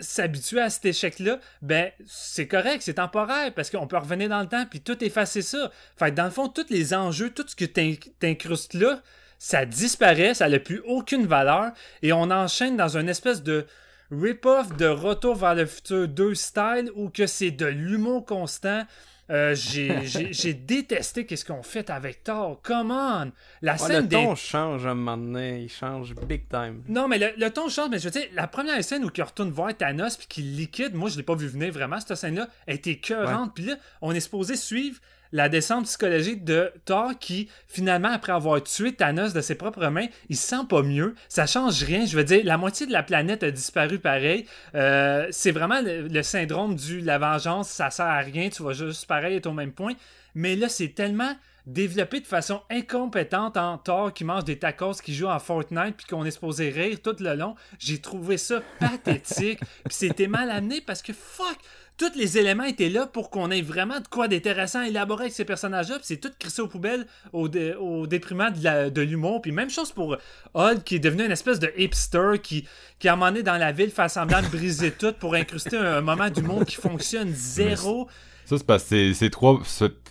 s'habituer 0.00 0.60
à 0.60 0.68
cet 0.68 0.84
échec-là, 0.84 1.40
ben 1.62 1.90
c'est 2.06 2.46
correct, 2.46 2.82
c'est 2.82 2.94
temporaire 2.94 3.54
parce 3.54 3.70
qu'on 3.70 3.86
peut 3.86 3.96
revenir 3.96 4.28
dans 4.28 4.40
le 4.40 4.48
temps 4.48 4.66
puis 4.68 4.82
tout 4.82 5.02
effacer 5.02 5.40
ça. 5.40 5.70
Fait 5.96 6.10
que 6.10 6.16
dans 6.16 6.24
le 6.24 6.30
fond, 6.30 6.48
tous 6.48 6.68
les 6.68 6.92
enjeux, 6.92 7.30
tout 7.30 7.44
ce 7.46 7.56
que 7.56 7.64
t'in- 7.64 7.94
t'incrustes 8.18 8.74
là, 8.74 9.00
ça 9.42 9.64
disparaît, 9.64 10.34
ça 10.34 10.48
n'a 10.50 10.58
plus 10.58 10.82
aucune 10.86 11.24
valeur 11.26 11.72
et 12.02 12.12
on 12.12 12.30
enchaîne 12.30 12.76
dans 12.76 12.96
une 12.98 13.08
espèce 13.08 13.42
de 13.42 13.64
rip-off 14.12 14.76
de 14.76 14.86
Retour 14.86 15.34
vers 15.34 15.54
le 15.54 15.64
futur 15.64 16.06
2 16.08 16.34
style 16.34 16.90
où 16.94 17.08
que 17.08 17.26
c'est 17.26 17.50
de 17.50 17.64
l'humour 17.66 18.26
constant. 18.26 18.84
Euh, 19.30 19.54
j'ai- 19.56 20.52
détesté 20.54 21.24
qu'est-ce 21.24 21.44
qu'on 21.44 21.62
fait 21.62 21.88
avec 21.88 22.24
Thor. 22.24 22.60
Come 22.62 22.90
on! 22.90 23.30
La 23.62 23.72
Ouais, 23.72 23.78
scène 23.78 24.02
le 24.02 24.08
des 24.08 24.16
ton 24.16 24.34
change 24.34 24.84
à 24.84 24.90
un 24.90 24.94
moment 24.94 25.16
donné, 25.16 25.60
il 25.62 25.68
change 25.70 26.14
big 26.26 26.48
time. 26.48 26.82
non, 26.88 27.08
mais 27.08 27.16
le, 27.18 27.28
le 27.38 27.48
ton 27.50 27.68
change, 27.68 27.88
mais 27.90 27.98
je 28.00 28.04
veux 28.06 28.10
dire, 28.10 28.26
la 28.34 28.46
première 28.48 28.82
scène 28.84 29.04
où 29.04 29.10
il 29.16 29.22
retourne 29.22 29.50
voir 29.50 29.74
Thanos 29.76 30.16
puis 30.16 30.26
qu'il 30.26 30.56
liquide, 30.56 30.94
moi 30.94 31.08
je 31.08 31.16
l'ai 31.16 31.22
pas 31.22 31.36
vu 31.36 31.46
venir 31.46 31.72
vraiment, 31.72 31.98
cette 32.00 32.16
scène-là, 32.16 32.48
elle 32.66 32.74
était 32.74 32.90
écœurante. 32.90 33.52
Puis 33.54 33.64
là, 33.66 33.76
on 34.02 34.10
est 34.12 34.20
supposé 34.20 34.56
suivre 34.56 34.98
la 35.32 35.48
descente 35.48 35.84
psychologique 35.84 36.44
de 36.44 36.72
Thor 36.84 37.12
qui, 37.18 37.48
finalement, 37.66 38.08
après 38.08 38.32
avoir 38.32 38.62
tué 38.62 38.92
Thanos 38.92 39.32
de 39.32 39.40
ses 39.40 39.54
propres 39.54 39.86
mains, 39.86 40.06
il 40.28 40.36
se 40.36 40.46
sent 40.48 40.64
pas 40.68 40.82
mieux. 40.82 41.14
Ça 41.28 41.46
change 41.46 41.82
rien. 41.84 42.04
Je 42.06 42.16
veux 42.16 42.24
dire, 42.24 42.40
la 42.44 42.56
moitié 42.56 42.86
de 42.86 42.92
la 42.92 43.02
planète 43.02 43.42
a 43.42 43.50
disparu 43.50 43.98
pareil. 43.98 44.46
Euh, 44.74 45.26
c'est 45.30 45.52
vraiment 45.52 45.80
le, 45.82 46.22
syndrome 46.22 46.74
du 46.74 47.00
la 47.00 47.18
vengeance, 47.18 47.68
ça 47.68 47.90
sert 47.90 48.06
à 48.06 48.18
rien, 48.18 48.50
tu 48.50 48.62
vas 48.62 48.72
juste 48.72 49.06
pareil 49.06 49.36
être 49.36 49.46
au 49.46 49.52
même 49.52 49.72
point. 49.72 49.94
Mais 50.34 50.54
là, 50.54 50.68
c'est 50.68 50.88
tellement 50.88 51.34
développé 51.66 52.20
de 52.20 52.26
façon 52.26 52.62
incompétente 52.70 53.56
en 53.56 53.78
Thor 53.78 54.12
qui 54.12 54.24
mange 54.24 54.44
des 54.44 54.58
tacos, 54.58 54.94
qui 55.02 55.14
joue 55.14 55.28
en 55.28 55.38
Fortnite, 55.38 55.96
puis 55.96 56.06
qu'on 56.06 56.24
est 56.24 56.30
supposé 56.30 56.70
rire 56.70 56.98
tout 57.02 57.16
le 57.20 57.34
long. 57.34 57.54
J'ai 57.78 57.98
trouvé 57.98 58.36
ça 58.38 58.60
pathétique. 58.78 59.60
puis 59.84 59.94
c'était 59.94 60.26
mal 60.28 60.50
amené 60.50 60.80
parce 60.80 61.02
que 61.02 61.12
fuck, 61.12 61.58
tous 62.00 62.16
les 62.16 62.38
éléments 62.38 62.64
étaient 62.64 62.88
là 62.88 63.06
pour 63.06 63.28
qu'on 63.28 63.50
ait 63.50 63.60
vraiment 63.60 64.00
de 64.00 64.08
quoi 64.08 64.26
d'intéressant 64.26 64.80
à 64.80 64.88
élaborer 64.88 65.24
avec 65.24 65.34
ces 65.34 65.44
personnages-là. 65.44 65.96
Puis 65.96 66.06
c'est 66.06 66.16
tout 66.16 66.30
crissé 66.38 66.62
aux 66.62 66.66
poubelles 66.66 67.06
au, 67.34 67.48
dé- 67.48 67.74
au 67.74 68.06
déprimant 68.06 68.50
de, 68.50 69.00
l'humour. 69.02 69.42
Puis 69.42 69.52
même 69.52 69.68
chose 69.68 69.92
pour 69.92 70.16
Hulk 70.54 70.82
qui 70.82 70.96
est 70.96 71.00
devenu 71.00 71.26
une 71.26 71.30
espèce 71.30 71.58
de 71.60 71.70
hipster 71.76 72.38
qui, 72.42 72.66
qui 72.98 73.08
a 73.08 73.14
emmené 73.14 73.42
dans 73.42 73.58
la 73.58 73.72
ville, 73.72 73.90
fait 73.90 74.08
semblant 74.08 74.40
de 74.40 74.48
briser 74.48 74.92
tout 74.92 75.12
pour 75.12 75.34
incruster 75.34 75.76
un, 75.76 75.98
un 75.98 76.00
moment 76.00 76.30
d'humour 76.30 76.64
qui 76.64 76.76
fonctionne 76.76 77.32
zéro. 77.34 78.08
Ça, 78.50 78.58
c'est 78.58 78.66
parce 78.66 78.82
que 78.82 79.12
ces- 79.12 79.30
trois. 79.30 79.60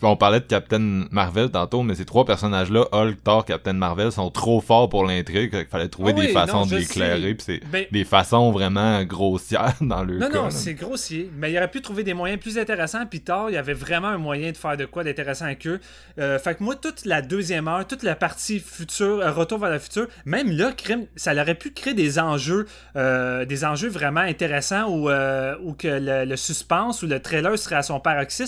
on 0.01 0.15
parlait 0.15 0.39
de 0.39 0.45
Captain 0.45 0.79
Marvel 1.11 1.51
tantôt, 1.51 1.83
mais 1.83 1.93
ces 1.93 2.05
trois 2.05 2.23
personnages-là, 2.23 2.85
Hulk, 2.93 3.21
Thor, 3.21 3.43
Captain 3.43 3.73
Marvel, 3.73 4.13
sont 4.13 4.29
trop 4.31 4.61
forts 4.61 4.87
pour 4.87 5.03
l'intrigue. 5.03 5.51
qu'il 5.51 5.65
fallait 5.65 5.89
trouver 5.89 6.13
Ah 6.17 6.21
des 6.21 6.27
façons 6.29 6.59
non, 6.59 6.65
de 6.65 6.69
je 6.69 6.75
l'éclairer. 6.77 7.21
sais. 7.21 7.33
Puis 7.33 7.43
c'est 7.45 7.69
Ben- 7.69 7.85
des 7.91 8.05
façons 8.05 8.51
vraiment 8.51 9.03
grossières 9.03 9.73
dans 9.81 10.03
le 10.05 10.17
Non, 10.19 10.29
cas. 10.29 10.41
non, 10.43 10.49
c'est 10.51 10.73
grossier. 10.73 11.29
Mais 11.35 11.51
il 11.51 11.57
aurait 11.57 11.69
pu 11.69 11.81
trouver 11.81 12.03
des 12.05 12.13
moyens 12.13 12.39
plus 12.39 12.57
intéressants. 12.57 13.05
Puis 13.07 13.19
tard, 13.19 13.49
il 13.49 13.55
y 13.55 13.57
avait 13.57 13.73
vraiment 13.73 14.07
un 14.07 14.17
moyen 14.17 14.51
de 14.53 14.57
faire 14.57 14.77
de 14.77 14.85
quoi 14.85 15.03
d'intéressant 15.03 15.43
avec 15.45 15.67
eux. 15.67 15.81
Euh, 16.17 16.39
fait 16.39 16.55
que 16.55 16.63
moi, 16.63 16.75
toute 16.77 17.03
la 17.05 17.21
deuxième 17.21 17.67
heure, 17.67 17.85
toute 17.85 18.03
la 18.03 18.15
partie 18.15 18.59
future, 18.61 19.19
euh, 19.19 19.33
retour 19.33 19.59
vers 19.59 19.71
le 19.71 19.79
futur, 19.79 20.07
même 20.25 20.49
là, 20.49 20.71
ça 21.17 21.33
aurait 21.33 21.55
pu 21.55 21.71
créer 21.71 21.93
des 21.93 22.19
enjeux, 22.19 22.67
euh, 22.95 23.43
des 23.43 23.65
enjeux 23.65 23.89
vraiment 23.89 24.21
intéressants 24.21 24.87
où, 24.87 25.09
où 25.09 25.73
que 25.73 25.87
le, 25.89 26.23
le 26.23 26.35
suspense 26.37 27.03
ou 27.03 27.07
le 27.07 27.19
trailer 27.19 27.57
serait 27.59 27.75
à 27.75 27.83
son 27.83 27.99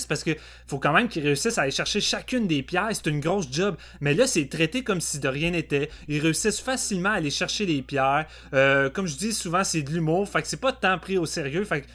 parce 0.08 0.24
que 0.24 0.32
faut 0.68 0.80
quand 0.80 0.94
même 0.94 1.08
qu'ils 1.08 1.24
réussissent 1.24 1.58
à 1.58 1.64
aller 1.64 1.72
chercher 1.72 2.02
chacune 2.02 2.48
des 2.48 2.64
pierres. 2.64 2.90
C'est 2.92 3.08
une 3.08 3.20
grosse 3.20 3.52
job. 3.52 3.76
Mais 4.00 4.14
là, 4.14 4.28
c'est 4.28 4.48
traité 4.48 4.84
comme 4.84 5.02
si 5.02 5.20
de 5.20 5.28
rien 5.28 5.52
n'était. 5.52 5.90
Ils 6.08 6.20
réussissent 6.20 6.60
facilement 6.60 7.10
à 7.10 7.14
aller 7.14 7.32
chercher 7.32 7.66
les 7.66 7.82
pierres. 7.82 8.26
Euh, 8.54 8.90
comme 8.90 9.08
je 9.08 9.18
dis 9.18 9.34
souvent, 9.34 9.64
c'est 9.64 9.82
de 9.82 9.92
l'humour. 9.92 10.28
Fait 10.28 10.42
que 10.42 10.48
c'est 10.48 10.62
pas 10.62 10.72
temps 10.72 10.98
pris 11.00 11.18
au 11.18 11.26
sérieux. 11.26 11.64
Fait 11.64 11.82
que 11.82 11.88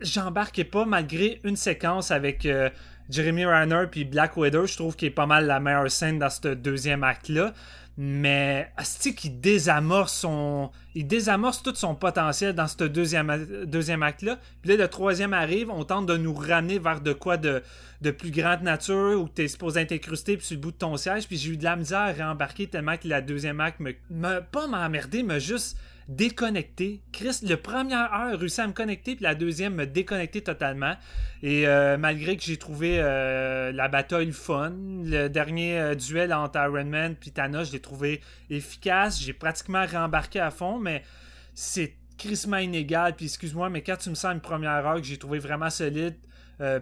j'embarquais 0.00 0.64
pas 0.64 0.84
malgré 0.84 1.40
une 1.44 1.56
séquence 1.56 2.10
avec 2.10 2.46
euh, 2.46 2.70
Jeremy 3.10 3.44
Renner 3.44 3.84
puis 3.90 4.04
Black 4.04 4.36
Widow. 4.36 4.66
Je 4.66 4.76
trouve 4.76 4.96
qu'il 4.96 5.08
est 5.08 5.12
pas 5.12 5.26
mal 5.26 5.46
la 5.46 5.60
meilleure 5.60 5.90
scène 5.90 6.18
dans 6.18 6.30
ce 6.30 6.48
deuxième 6.48 7.04
acte-là. 7.04 7.52
Mais 7.96 8.72
Asti 8.76 9.14
qui 9.14 9.30
désamorce 9.30 10.12
son. 10.14 10.70
Il 10.94 11.06
désamorce 11.06 11.62
tout 11.62 11.74
son 11.74 11.94
potentiel 11.94 12.54
dans 12.54 12.66
ce 12.66 12.84
deuxième, 12.84 13.64
deuxième 13.66 14.02
acte-là. 14.02 14.38
Puis 14.62 14.70
là, 14.70 14.76
le 14.76 14.88
troisième 14.88 15.34
arrive, 15.34 15.70
on 15.70 15.84
tente 15.84 16.06
de 16.06 16.16
nous 16.16 16.34
ramener 16.34 16.78
vers 16.78 17.00
de 17.00 17.12
quoi 17.12 17.36
de, 17.36 17.62
plus 18.10 18.30
grande 18.30 18.62
nature 18.62 19.20
où 19.20 19.28
t'es 19.28 19.48
supposé 19.48 19.80
être 19.80 19.92
incrusté 19.92 20.36
puis 20.36 20.46
sur 20.46 20.54
le 20.56 20.60
bout 20.62 20.72
de 20.72 20.76
ton 20.76 20.96
siège. 20.96 21.26
Puis 21.26 21.36
j'ai 21.36 21.50
eu 21.50 21.56
de 21.56 21.64
la 21.64 21.76
misère 21.76 22.00
à 22.00 22.12
réembarquer 22.12 22.68
tellement 22.68 22.96
que 22.96 23.08
la 23.08 23.20
deuxième 23.20 23.60
acte 23.60 23.80
me. 23.80 23.94
me 24.10 24.40
pas 24.40 24.66
m'emmerder, 24.66 25.22
mais 25.22 25.40
juste 25.40 25.76
déconnecté. 26.10 27.02
Chris, 27.12 27.38
le 27.48 27.54
première 27.56 28.12
heure 28.12 28.38
réussi 28.38 28.60
à 28.60 28.66
me 28.66 28.72
connecter, 28.72 29.14
puis 29.14 29.22
la 29.22 29.36
deuxième 29.36 29.74
me 29.74 29.86
déconnecter 29.86 30.42
totalement. 30.42 30.94
Et 31.42 31.68
euh, 31.68 31.96
malgré 31.98 32.36
que 32.36 32.42
j'ai 32.42 32.56
trouvé 32.56 32.98
euh, 32.98 33.70
la 33.70 33.86
bataille 33.86 34.32
fun, 34.32 34.72
le 35.04 35.28
dernier 35.28 35.78
euh, 35.78 35.94
duel 35.94 36.32
entre 36.32 36.58
Iron 36.58 36.84
Man 36.84 37.14
puis 37.14 37.30
Thanos, 37.30 37.68
je 37.68 37.72
l'ai 37.72 37.80
trouvé 37.80 38.20
efficace. 38.50 39.22
J'ai 39.22 39.32
pratiquement 39.32 39.86
rembarqué 39.86 40.40
à 40.40 40.50
fond, 40.50 40.80
mais 40.80 41.04
c'est 41.54 41.94
crissement 42.18 42.58
inégal. 42.58 43.14
Puis 43.14 43.26
excuse-moi, 43.26 43.70
mais 43.70 43.82
quand 43.82 43.96
tu 43.96 44.10
me 44.10 44.16
sens 44.16 44.34
une 44.34 44.40
première 44.40 44.84
heure 44.84 44.96
que 44.96 45.06
j'ai 45.06 45.16
trouvé 45.16 45.38
vraiment 45.38 45.70
solide, 45.70 46.16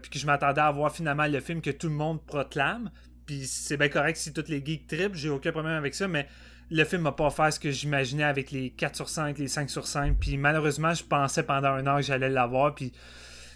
puis 0.02 0.10
que 0.10 0.18
je 0.18 0.26
m'attendais 0.26 0.60
à 0.60 0.72
voir 0.72 0.90
finalement 0.90 1.26
le 1.28 1.38
film 1.38 1.60
que 1.60 1.70
tout 1.70 1.86
le 1.86 1.94
monde 1.94 2.20
proclame, 2.26 2.90
puis 3.26 3.46
c'est 3.46 3.76
bien 3.76 3.88
correct 3.88 4.16
si 4.16 4.32
toutes 4.32 4.48
les 4.48 4.64
geeks 4.64 4.88
trip, 4.88 5.14
j'ai 5.14 5.28
aucun 5.28 5.52
problème 5.52 5.74
avec 5.74 5.94
ça, 5.94 6.08
mais 6.08 6.26
le 6.70 6.84
film 6.84 7.02
m'a 7.02 7.12
pas 7.12 7.26
offert 7.26 7.52
ce 7.52 7.60
que 7.60 7.70
j'imaginais 7.70 8.24
avec 8.24 8.50
les 8.50 8.70
4 8.70 8.96
sur 8.96 9.08
5, 9.08 9.38
les 9.38 9.48
5 9.48 9.70
sur 9.70 9.86
5. 9.86 10.16
Puis 10.18 10.36
malheureusement, 10.36 10.92
je 10.94 11.04
pensais 11.04 11.42
pendant 11.42 11.68
un 11.68 11.86
an 11.86 11.96
que 11.96 12.02
j'allais 12.02 12.28
l'avoir. 12.28 12.74
Puis 12.74 12.92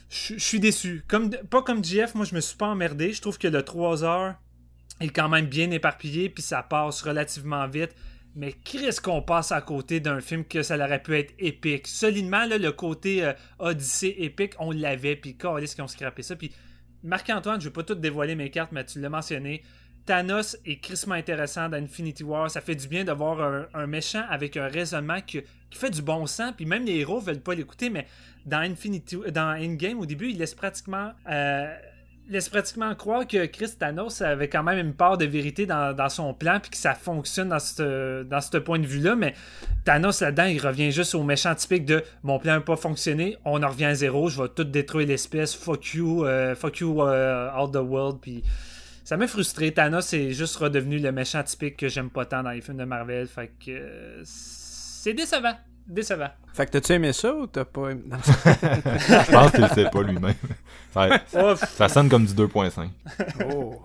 je 0.08 0.38
suis 0.38 0.60
déçu. 0.60 1.04
Comme, 1.08 1.30
pas 1.30 1.62
comme 1.62 1.84
JF, 1.84 2.14
moi 2.14 2.24
je 2.24 2.34
me 2.34 2.40
suis 2.40 2.56
pas 2.56 2.66
emmerdé. 2.66 3.12
Je 3.12 3.20
trouve 3.20 3.38
que 3.38 3.48
le 3.48 3.62
3 3.62 4.04
heures 4.04 4.34
est 5.00 5.08
quand 5.08 5.28
même 5.28 5.46
bien 5.46 5.70
éparpillé. 5.70 6.30
Puis 6.30 6.42
ça 6.42 6.62
passe 6.62 7.02
relativement 7.02 7.66
vite. 7.68 7.94
Mais 8.34 8.52
qu'est-ce 8.52 9.00
qu'on 9.00 9.20
passe 9.20 9.52
à 9.52 9.60
côté 9.60 10.00
d'un 10.00 10.20
film 10.20 10.44
que 10.44 10.62
ça 10.62 10.76
aurait 10.76 11.02
pu 11.02 11.18
être 11.18 11.34
épique? 11.38 11.86
Solidement, 11.86 12.46
le 12.46 12.70
côté 12.70 13.22
euh, 13.22 13.34
Odyssée 13.58 14.14
épique, 14.18 14.54
on 14.58 14.70
l'avait. 14.70 15.16
Puis 15.16 15.36
est-ce 15.60 15.74
qu'ils 15.74 15.84
ont 15.84 15.88
scrappé 15.88 16.22
ça? 16.22 16.34
Puis 16.34 16.50
Marc-Antoine, 17.02 17.60
je 17.60 17.66
vais 17.66 17.72
pas 17.72 17.82
tout 17.82 17.94
dévoiler 17.94 18.34
mes 18.34 18.50
cartes, 18.50 18.72
mais 18.72 18.86
tu 18.86 19.00
l'as 19.00 19.10
mentionné. 19.10 19.62
Thanos 20.04 20.56
est 20.66 20.80
crissement 20.80 21.14
intéressant 21.14 21.68
dans 21.68 21.76
Infinity 21.76 22.24
War. 22.24 22.50
Ça 22.50 22.60
fait 22.60 22.74
du 22.74 22.88
bien 22.88 23.04
de 23.04 23.12
voir 23.12 23.66
un, 23.74 23.86
méchant 23.86 24.24
avec 24.28 24.56
un 24.56 24.66
raisonnement 24.66 25.20
qui, 25.20 25.42
fait 25.70 25.90
du 25.90 26.02
bon 26.02 26.26
sens. 26.26 26.52
Puis 26.56 26.66
même 26.66 26.84
les 26.84 26.98
héros 26.98 27.20
veulent 27.20 27.40
pas 27.40 27.54
l'écouter, 27.54 27.88
mais 27.88 28.06
dans 28.44 28.58
Infinity, 28.58 29.18
dans 29.32 29.56
Endgame, 29.56 30.00
au 30.00 30.06
début, 30.06 30.30
il 30.30 30.38
laisse 30.38 30.54
pratiquement, 30.54 31.12
euh, 31.30 31.72
laisse 32.28 32.48
pratiquement 32.48 32.92
croire 32.96 33.26
que 33.26 33.46
Chris 33.46 33.70
Thanos 33.78 34.22
avait 34.22 34.48
quand 34.48 34.64
même 34.64 34.78
une 34.78 34.92
part 34.92 35.18
de 35.18 35.24
vérité 35.24 35.66
dans, 35.66 36.08
son 36.08 36.34
plan, 36.34 36.58
puis 36.60 36.72
que 36.72 36.76
ça 36.76 36.94
fonctionne 36.94 37.50
dans 37.50 37.60
ce 37.60 38.24
dans 38.24 38.40
ce 38.40 38.56
point 38.58 38.80
de 38.80 38.86
vue-là. 38.86 39.14
Mais 39.14 39.34
Thanos 39.84 40.20
là-dedans, 40.20 40.44
il 40.44 40.60
revient 40.60 40.90
juste 40.90 41.14
au 41.14 41.22
méchant 41.22 41.54
typique 41.54 41.84
de 41.86 42.02
mon 42.24 42.40
plan 42.40 42.54
n'a 42.54 42.60
pas 42.60 42.76
fonctionné, 42.76 43.36
on 43.44 43.62
en 43.62 43.68
revient 43.68 43.86
à 43.86 43.94
zéro, 43.94 44.28
je 44.28 44.42
vais 44.42 44.48
tout 44.48 44.64
détruire 44.64 45.06
l'espèce, 45.06 45.54
fuck 45.54 45.94
you, 45.94 46.24
euh, 46.24 46.56
fuck 46.56 46.78
you 46.80 47.02
euh, 47.02 47.50
all 47.54 47.70
the 47.70 47.76
world, 47.76 48.18
puis 48.20 48.42
ça 49.04 49.16
m'a 49.16 49.26
frustré. 49.26 49.72
Thanos 49.72 50.12
est 50.12 50.32
juste 50.32 50.56
redevenu 50.56 50.98
le 50.98 51.12
méchant 51.12 51.42
typique 51.42 51.76
que 51.76 51.88
j'aime 51.88 52.10
pas 52.10 52.24
tant 52.24 52.42
dans 52.42 52.50
les 52.50 52.60
films 52.60 52.78
de 52.78 52.84
Marvel. 52.84 53.26
Fait 53.26 53.48
que 53.64 53.70
euh, 53.70 54.20
c'est 54.24 55.14
décevant. 55.14 55.54
Décevant. 55.86 56.28
Fait 56.54 56.66
que 56.66 56.70
t'as-tu 56.72 56.92
aimé 56.92 57.12
ça 57.12 57.34
ou 57.34 57.46
t'as 57.48 57.64
pas 57.64 57.90
aimé? 57.90 58.02
Non. 58.06 58.16
Je 58.24 59.32
pense 59.32 59.50
qu'il 59.50 59.62
le 59.62 59.68
sait 59.68 59.90
pas 59.90 60.02
lui-même. 60.02 60.34
Ça, 60.92 61.56
ça 61.56 61.88
sonne 61.88 62.08
comme 62.10 62.26
du 62.26 62.34
2.5. 62.34 62.88
oh. 63.54 63.82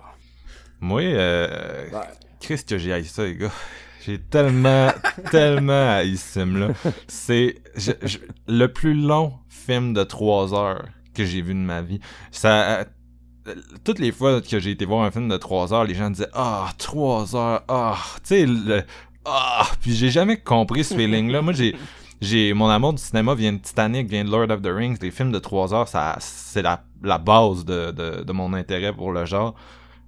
Moi, 0.82 1.02
euh, 1.04 1.90
Ouais. 1.90 2.00
Chris 2.42 2.64
que 2.68 2.78
j'ai 2.78 2.92
haï 2.94 3.06
ça, 3.06 3.24
les 3.24 3.36
gars. 3.36 3.52
J'ai 4.06 4.20
tellement, 4.20 4.92
tellement 5.32 5.90
haï 5.96 6.18
ce 6.18 6.40
film-là. 6.40 6.70
C'est 7.08 7.56
le 8.48 8.68
plus 8.68 8.94
long 8.94 9.34
film 9.50 9.94
de 9.94 10.04
3 10.04 10.54
heures 10.54 10.86
que 11.14 11.24
j'ai 11.26 11.42
vu 11.42 11.54
de 11.54 11.60
ma 11.60 11.82
vie. 11.82 12.00
Ça, 12.32 12.80
euh, 12.82 12.86
toutes 13.84 14.00
les 14.00 14.12
fois 14.12 14.42
que 14.42 14.60
j'ai 14.60 14.72
été 14.72 14.86
voir 14.86 15.04
un 15.04 15.12
film 15.12 15.28
de 15.30 15.38
3 15.38 15.74
heures, 15.74 15.84
les 15.86 15.96
gens 15.96 16.10
disaient 16.10 16.30
Ah, 16.34 16.70
3 16.78 17.36
heures, 17.36 17.64
ah, 17.68 17.98
tu 18.18 18.20
sais, 18.24 18.46
le. 18.46 18.84
Ah, 19.26 19.68
puis 19.82 19.94
j'ai 19.94 20.10
jamais 20.10 20.38
compris 20.38 20.84
ce 20.84 20.96
feeling-là. 20.96 21.42
Moi, 21.42 21.54
j'ai. 21.54 21.76
J'ai 22.20 22.54
mon 22.54 22.68
amour 22.68 22.94
du 22.94 23.02
cinéma 23.02 23.36
vient 23.36 23.54
de 23.54 23.60
Titanic, 23.60 24.10
vient 24.10 24.26
de 24.26 24.32
Lord 24.32 24.50
of 24.50 24.64
the 24.64 24.72
Rings, 24.74 24.98
les 25.02 25.12
films 25.12 25.32
de 25.32 25.38
3 25.38 25.74
heures, 25.76 25.88
ça 25.88 26.16
c'est 26.20 26.64
la, 26.64 26.84
la 27.04 27.20
base 27.20 27.64
de, 27.64 27.92
de, 27.92 28.24
de 28.24 28.34
mon 28.34 28.54
intérêt 28.54 28.92
pour 28.92 29.12
le 29.12 29.26
genre 29.26 29.54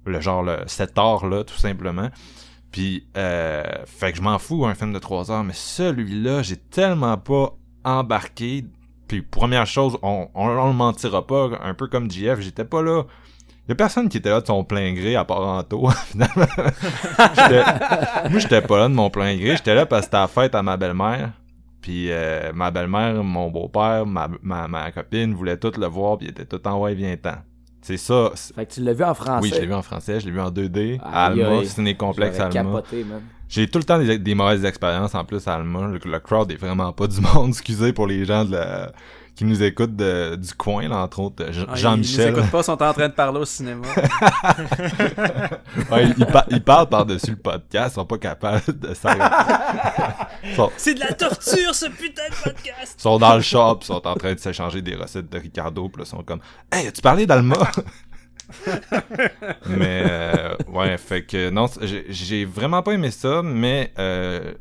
le 0.04 0.20
genre 0.20 0.42
le, 0.42 0.58
cet 0.66 0.98
art 0.98 1.26
là 1.26 1.44
tout 1.44 1.56
simplement 1.56 2.08
puis 2.72 3.06
euh, 3.16 3.62
fait 3.86 4.10
que 4.10 4.18
je 4.18 4.22
m'en 4.22 4.38
fous 4.40 4.64
un 4.66 4.74
film 4.74 4.92
de 4.92 4.98
3 4.98 5.30
heures 5.30 5.44
mais 5.44 5.52
celui-là 5.54 6.42
j'ai 6.42 6.56
tellement 6.56 7.16
pas 7.16 7.54
embarqué 7.84 8.64
puis 9.06 9.22
première 9.22 9.66
chose 9.66 9.96
on, 10.02 10.28
on, 10.34 10.48
on 10.48 10.66
le 10.66 10.72
mentira 10.72 11.24
pas 11.26 11.50
un 11.62 11.74
peu 11.74 11.86
comme 11.86 12.10
JF 12.10 12.40
j'étais 12.40 12.64
pas 12.64 12.82
là 12.82 13.04
y 13.68 13.72
a 13.72 13.74
personne 13.76 14.08
qui 14.08 14.16
était 14.18 14.30
là 14.30 14.40
de 14.40 14.46
son 14.46 14.64
plein 14.64 14.92
gré 14.94 15.14
à 15.16 15.24
part 15.24 15.40
Anto 15.46 15.88
finalement 16.06 16.46
moi 18.30 18.38
j'étais 18.38 18.62
pas 18.62 18.78
là 18.78 18.88
de 18.88 18.94
mon 18.94 19.10
plein 19.10 19.36
gré 19.36 19.56
j'étais 19.56 19.74
là 19.74 19.86
parce 19.86 20.02
que 20.02 20.04
c'était 20.06 20.16
la 20.18 20.28
fête 20.28 20.54
à 20.54 20.62
ma 20.62 20.76
belle-mère 20.76 21.30
puis 21.80 22.10
euh, 22.10 22.52
ma 22.54 22.70
belle-mère 22.70 23.22
mon 23.22 23.50
beau-père 23.50 24.06
ma, 24.06 24.28
ma, 24.42 24.68
ma 24.68 24.90
copine 24.90 25.34
voulaient 25.34 25.56
tout 25.56 25.72
le 25.78 25.86
voir 25.86 26.18
puis 26.18 26.26
ils 26.28 26.30
étaient 26.30 26.44
tout 26.44 26.66
en 26.68 26.78
ouais 26.80 26.94
viens-t'en 26.94 27.36
c'est 27.82 27.96
ça 27.96 28.30
c'est- 28.34 28.54
Fait 28.54 28.66
que 28.66 28.72
tu 28.74 28.82
l'as 28.82 28.92
vu 28.92 29.04
en 29.04 29.14
français. 29.14 29.42
oui, 29.42 29.50
je 29.54 29.60
l'ai 29.60 29.66
vu 29.66 29.72
en 29.74 29.80
français, 29.82 30.20
je 30.20 30.26
l'ai 30.26 30.32
vu 30.32 30.40
en 30.40 30.50
2D, 30.50 31.00
à 31.02 31.26
Alma. 31.26 31.64
Ciné 31.64 31.96
Complexe 31.96 32.36
Alma. 32.58 32.82
J'ai 33.48 33.66
tout 33.68 33.78
le 33.78 33.84
temps 33.84 33.98
des, 33.98 34.18
des 34.18 34.34
mauvaises 34.34 34.66
expériences 34.66 35.14
en 35.14 35.24
plus 35.24 35.48
à 35.48 35.54
Alma. 35.54 35.86
Le, 35.88 35.98
le 36.04 36.20
crowd 36.20 36.52
est 36.52 36.56
vraiment 36.56 36.92
pas 36.92 37.06
du 37.06 37.18
monde, 37.22 37.48
excusez 37.52 37.94
pour 37.94 38.06
les 38.06 38.26
gens 38.26 38.44
de 38.44 38.52
la- 38.52 38.92
qui 39.34 39.44
nous 39.44 39.62
écoutent 39.62 39.96
de- 39.96 40.36
du 40.36 40.52
coin, 40.54 40.88
là, 40.88 40.98
entre 40.98 41.20
autres 41.20 41.50
Jean- 41.52 41.64
Ah, 41.68 41.74
Jean-Michel. 41.74 42.28
Ils 42.28 42.32
nous 42.32 42.38
écoutent 42.40 42.50
pas, 42.50 42.62
sont 42.62 42.82
en 42.82 42.92
train 42.92 43.08
de 43.08 43.14
parler 43.14 43.40
au 43.40 43.44
cinéma. 43.44 43.86
Ouais, 45.90 46.08
ils, 46.16 46.26
par- 46.26 46.44
ils 46.50 46.62
parlent 46.62 46.88
par-dessus 46.88 47.30
le 47.30 47.36
podcast, 47.36 47.92
ils 47.92 47.94
sont 47.94 48.06
pas 48.06 48.18
capables 48.18 48.62
de 48.78 48.94
s'arrêter. 48.94 49.24
Sont, 50.56 50.70
C'est 50.76 50.94
de 50.94 51.00
la 51.00 51.12
torture, 51.12 51.74
ce 51.74 51.86
putain 51.86 52.28
de 52.30 52.34
podcast! 52.50 52.94
ils 52.98 53.02
sont 53.02 53.18
dans 53.18 53.34
le 53.34 53.42
shop, 53.42 53.78
ils 53.82 53.86
sont 53.86 54.06
en 54.06 54.14
train 54.14 54.32
de 54.34 54.38
s'échanger 54.38 54.80
des 54.82 54.94
recettes 54.94 55.30
de 55.30 55.38
Ricardo, 55.38 55.88
puis 55.88 56.00
là, 56.00 56.04
ils 56.06 56.10
sont 56.10 56.22
comme 56.22 56.40
«Hey, 56.72 56.86
as-tu 56.86 57.00
parlé 57.02 57.26
d'Alma?» 57.26 57.56
Mais, 59.66 60.02
euh, 60.08 60.54
ouais, 60.68 60.96
fait 60.98 61.24
que, 61.24 61.50
non, 61.50 61.66
j'ai- 62.08 62.44
vraiment 62.44 62.82
pas 62.82 62.92
aimé 62.92 63.10
ça, 63.10 63.42
mais 63.42 63.92
euh, 63.98 64.54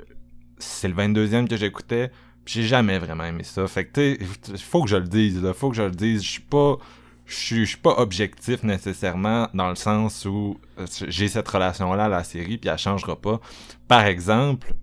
c'est 0.58 0.88
le 0.88 0.94
22e 0.94 1.48
que 1.48 1.56
j'écoutais, 1.58 2.12
j'ai 2.52 2.64
jamais 2.64 3.00
vraiment 3.00 3.26
aimé 3.26 3.44
ça. 3.44 3.68
Fait 3.68 3.86
que, 3.86 4.16
tu 4.18 4.58
faut 4.58 4.84
que 4.84 4.90
je 4.90 4.98
le 4.98 5.08
dise, 5.08 5.42
là, 5.42 5.54
faut 5.54 5.70
que 5.70 5.76
je 5.76 5.84
le 5.84 5.92
dise, 5.92 6.24
je 6.24 6.30
suis 6.30 6.42
pas... 6.42 6.78
Je 7.26 7.36
suis- 7.36 7.78
pas 7.78 7.94
objectif 8.00 8.64
nécessairement 8.64 9.50
dans 9.54 9.70
le 9.70 9.76
sens 9.76 10.26
où 10.26 10.60
euh, 10.80 10.88
j'ai 11.08 11.28
cette 11.28 11.48
relation-là 11.48 12.06
à 12.06 12.10
la 12.10 12.24
série 12.24 12.58
puis 12.58 12.72
elle 12.72 12.78
changera 12.80 13.16
pas. 13.16 13.40
Par 13.88 14.06
exemple, 14.06 14.74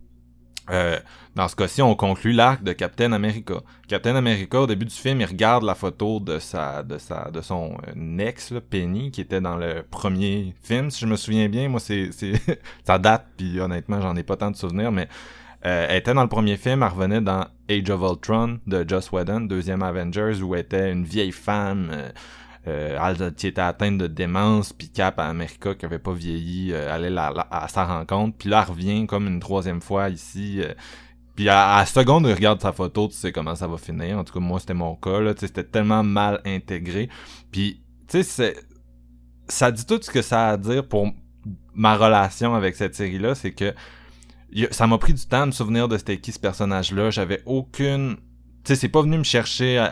Euh, 0.70 0.98
dans 1.36 1.46
ce 1.46 1.54
cas-ci, 1.54 1.80
on 1.80 1.94
conclut 1.94 2.32
l'arc 2.32 2.62
de 2.64 2.72
Captain 2.72 3.12
America. 3.12 3.54
Captain 3.86 4.16
America, 4.16 4.60
au 4.62 4.66
début 4.66 4.84
du 4.86 4.94
film, 4.94 5.20
il 5.20 5.24
regarde 5.26 5.62
la 5.62 5.76
photo 5.76 6.18
de 6.18 6.40
sa, 6.40 6.82
de 6.82 6.98
sa, 6.98 7.30
de 7.30 7.40
son 7.40 7.76
euh, 7.96 8.18
ex, 8.18 8.50
là, 8.50 8.60
Penny, 8.60 9.12
qui 9.12 9.20
était 9.20 9.40
dans 9.40 9.56
le 9.56 9.84
premier 9.88 10.54
film, 10.64 10.90
si 10.90 11.00
je 11.00 11.06
me 11.06 11.14
souviens 11.16 11.48
bien. 11.48 11.68
Moi, 11.68 11.78
c'est, 11.78 12.10
c'est, 12.10 12.32
ça 12.84 12.98
date, 12.98 13.26
puis 13.36 13.60
honnêtement, 13.60 14.00
j'en 14.00 14.16
ai 14.16 14.24
pas 14.24 14.36
tant 14.36 14.50
de 14.50 14.56
souvenirs, 14.56 14.90
mais 14.90 15.08
euh, 15.66 15.86
elle 15.88 15.96
était 15.96 16.14
dans 16.14 16.22
le 16.22 16.28
premier 16.28 16.56
film, 16.56 16.82
elle 16.82 16.88
revenait 16.88 17.20
dans 17.20 17.46
Age 17.68 17.90
of 17.90 18.00
Ultron 18.00 18.60
de 18.66 18.84
Joss 18.88 19.10
Whedon, 19.10 19.42
deuxième 19.42 19.82
Avengers, 19.82 20.40
où 20.42 20.54
elle 20.54 20.62
était 20.62 20.92
une 20.92 21.04
vieille 21.04 21.32
femme. 21.32 21.90
Euh, 21.92 22.10
euh, 22.68 23.30
qui 23.30 23.46
était 23.46 23.60
atteinte 23.60 23.98
de 23.98 24.08
démence, 24.08 24.72
puis 24.72 24.88
Cap 24.88 25.20
à 25.20 25.26
America 25.26 25.76
qui 25.76 25.84
avait 25.84 26.00
pas 26.00 26.12
vieilli, 26.12 26.72
euh, 26.72 26.92
allait 26.92 27.16
à 27.16 27.68
sa 27.68 27.84
rencontre, 27.84 28.36
puis 28.38 28.48
là 28.48 28.64
elle 28.64 28.72
revient 28.72 29.06
comme 29.06 29.28
une 29.28 29.38
troisième 29.38 29.80
fois 29.80 30.08
ici. 30.08 30.60
Euh, 30.60 30.74
puis 31.36 31.48
à, 31.48 31.76
la 31.78 31.86
seconde, 31.86 32.26
il 32.26 32.32
regarde 32.32 32.60
sa 32.60 32.72
photo, 32.72 33.06
tu 33.06 33.14
sais 33.14 33.30
comment 33.30 33.54
ça 33.54 33.68
va 33.68 33.76
finir. 33.76 34.18
En 34.18 34.24
tout 34.24 34.32
cas, 34.32 34.40
moi, 34.40 34.58
c'était 34.58 34.74
mon 34.74 34.96
cas, 34.96 35.20
là. 35.20 35.34
C'était 35.36 35.62
tellement 35.62 36.02
mal 36.02 36.40
intégré. 36.44 37.08
Puis, 37.52 37.82
tu 38.08 38.24
sais, 38.24 38.56
ça 39.46 39.70
dit 39.70 39.86
tout 39.86 40.00
ce 40.02 40.10
que 40.10 40.22
ça 40.22 40.48
a 40.48 40.52
à 40.54 40.56
dire 40.56 40.88
pour 40.88 41.08
ma 41.74 41.96
relation 41.96 42.54
avec 42.54 42.74
cette 42.74 42.96
série-là. 42.96 43.34
C'est 43.34 43.52
que 43.52 43.74
ça 44.70 44.86
m'a 44.86 44.98
pris 44.98 45.14
du 45.14 45.26
temps 45.26 45.42
de 45.42 45.46
me 45.46 45.52
souvenir 45.52 45.88
de 45.88 45.98
c'était 45.98 46.18
qui 46.18 46.32
ce 46.32 46.38
personnage-là. 46.38 47.10
J'avais 47.10 47.42
aucune... 47.46 48.16
Tu 48.64 48.74
sais, 48.74 48.76
c'est 48.76 48.88
pas 48.88 49.02
venu 49.02 49.18
me 49.18 49.24
chercher 49.24 49.86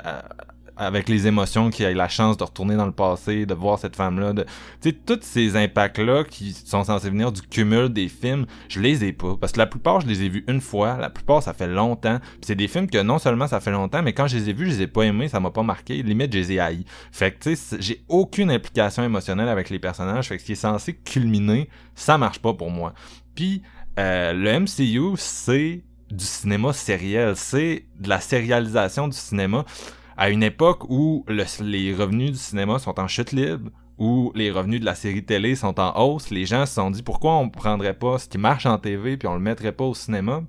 avec 0.76 1.08
les 1.08 1.26
émotions 1.26 1.70
qui 1.70 1.84
a 1.84 1.92
la 1.92 2.08
chance 2.08 2.36
de 2.36 2.44
retourner 2.44 2.76
dans 2.76 2.86
le 2.86 2.92
passé, 2.92 3.46
de 3.46 3.54
voir 3.54 3.78
cette 3.78 3.96
femme-là, 3.96 4.32
de, 4.32 4.42
tu 4.80 4.90
sais, 4.90 4.92
tous 4.92 5.20
ces 5.22 5.56
impacts-là 5.56 6.24
qui 6.24 6.52
sont 6.52 6.84
censés 6.84 7.10
venir 7.10 7.30
du 7.32 7.42
cumul 7.42 7.88
des 7.88 8.08
films, 8.08 8.46
je 8.68 8.80
les 8.80 9.04
ai 9.04 9.12
pas. 9.12 9.36
Parce 9.40 9.52
que 9.52 9.58
la 9.58 9.66
plupart, 9.66 10.00
je 10.00 10.06
les 10.06 10.22
ai 10.22 10.28
vus 10.28 10.44
une 10.48 10.60
fois, 10.60 10.96
la 10.96 11.10
plupart, 11.10 11.42
ça 11.42 11.52
fait 11.52 11.68
longtemps. 11.68 12.18
c'est 12.42 12.56
des 12.56 12.68
films 12.68 12.88
que 12.88 12.98
non 12.98 13.18
seulement 13.18 13.46
ça 13.46 13.60
fait 13.60 13.70
longtemps, 13.70 14.02
mais 14.02 14.12
quand 14.12 14.26
je 14.26 14.36
les 14.36 14.50
ai 14.50 14.52
vus, 14.52 14.66
je 14.66 14.70
les 14.70 14.82
ai 14.82 14.86
pas 14.86 15.02
aimés, 15.02 15.28
ça 15.28 15.40
m'a 15.40 15.50
pas 15.50 15.62
marqué. 15.62 16.02
Limite, 16.02 16.32
je 16.32 16.38
les 16.38 16.52
ai 16.52 16.60
haïs. 16.60 16.84
Fait 17.12 17.32
que, 17.32 17.50
tu 17.50 17.56
sais, 17.56 17.76
j'ai 17.80 18.04
aucune 18.08 18.50
implication 18.50 19.04
émotionnelle 19.04 19.48
avec 19.48 19.70
les 19.70 19.78
personnages. 19.78 20.28
Fait 20.28 20.36
que 20.36 20.42
ce 20.42 20.46
qui 20.46 20.52
est 20.52 20.56
censé 20.56 20.94
culminer, 20.94 21.68
ça 21.94 22.18
marche 22.18 22.40
pas 22.40 22.52
pour 22.52 22.70
moi. 22.70 22.94
Puis, 23.34 23.62
euh, 23.98 24.32
le 24.32 24.60
MCU, 24.60 25.16
c'est 25.16 25.82
du 26.10 26.24
cinéma 26.24 26.72
sériel, 26.72 27.36
c'est 27.36 27.86
de 27.98 28.08
la 28.08 28.20
sérialisation 28.20 29.08
du 29.08 29.16
cinéma. 29.16 29.64
À 30.16 30.30
une 30.30 30.42
époque 30.42 30.84
où 30.88 31.24
les 31.28 31.94
revenus 31.94 32.32
du 32.32 32.38
cinéma 32.38 32.78
sont 32.78 32.98
en 33.00 33.08
chute 33.08 33.32
libre, 33.32 33.70
où 33.98 34.32
les 34.34 34.50
revenus 34.50 34.80
de 34.80 34.84
la 34.84 34.94
série 34.94 35.24
télé 35.24 35.54
sont 35.54 35.78
en 35.80 35.96
hausse, 36.00 36.30
les 36.30 36.46
gens 36.46 36.66
se 36.66 36.74
sont 36.74 36.90
dit 36.90 37.02
pourquoi 37.02 37.36
on 37.36 37.48
prendrait 37.48 37.94
pas 37.94 38.18
ce 38.18 38.28
qui 38.28 38.38
marche 38.38 38.66
en 38.66 38.78
TV 38.78 39.16
puis 39.16 39.28
on 39.28 39.34
le 39.34 39.40
mettrait 39.40 39.72
pas 39.72 39.84
au 39.84 39.94
cinéma? 39.94 40.42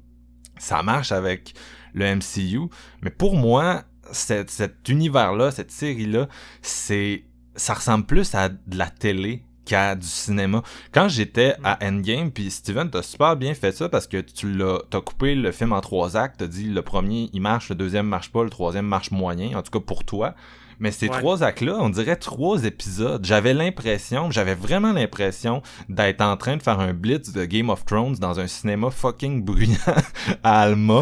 Ça 0.58 0.84
marche 0.84 1.12
avec 1.12 1.54
le 1.94 2.16
MCU, 2.16 2.70
mais 3.02 3.10
pour 3.10 3.36
moi, 3.36 3.84
cet 4.12 4.88
univers-là, 4.88 5.52
cette 5.52 5.72
série-là, 5.72 6.28
c'est 6.62 7.26
ça 7.56 7.74
ressemble 7.74 8.06
plus 8.06 8.36
à 8.36 8.50
de 8.50 8.78
la 8.78 8.90
télé 8.90 9.45
qu'à 9.66 9.96
du 9.96 10.08
cinéma. 10.08 10.64
Quand 10.92 11.10
j'étais 11.10 11.56
à 11.64 11.78
Endgame, 11.86 12.32
puis 12.32 12.52
Steven, 12.52 12.90
t'as 12.90 13.02
super 13.02 13.36
bien 13.36 13.54
fait 13.54 13.72
ça 13.72 13.90
parce 13.90 14.08
que 14.08 14.18
tu 14.18 14.52
l'as, 14.52 14.80
t'as 14.90 15.02
coupé 15.02 15.36
le 15.36 15.52
film 15.52 15.74
en 15.74 15.82
trois 15.82 16.16
actes, 16.16 16.38
t'as 16.40 16.48
dit 16.48 16.70
le 16.70 16.82
premier 16.82 17.30
il 17.34 17.42
marche, 17.42 17.70
le 17.70 17.76
deuxième 17.76 18.08
marche 18.08 18.32
pas, 18.32 18.44
le 18.44 18.50
troisième 18.50 18.86
marche 18.86 19.12
moyen, 19.12 19.58
en 19.58 19.62
tout 19.62 19.72
cas 19.72 19.84
pour 19.86 20.04
toi. 20.04 20.36
Mais 20.80 20.92
ces 20.92 21.08
trois 21.08 21.44
actes-là, 21.44 21.78
on 21.80 21.90
dirait 21.90 22.16
trois 22.16 22.64
épisodes. 22.66 23.24
J'avais 23.26 23.54
l'impression, 23.54 24.32
j'avais 24.32 24.56
vraiment 24.56 24.92
l'impression 24.92 25.62
d'être 25.90 26.22
en 26.22 26.38
train 26.38 26.58
de 26.58 26.64
faire 26.64 26.80
un 26.80 26.94
blitz 26.94 27.32
de 27.32 27.46
Game 27.46 27.70
of 27.70 27.86
Thrones 27.86 28.16
dans 28.16 28.40
un 28.40 28.48
cinéma 28.48 28.90
fucking 28.90 29.44
bruyant 29.44 29.78
à 30.44 30.62
Alma. 30.62 31.02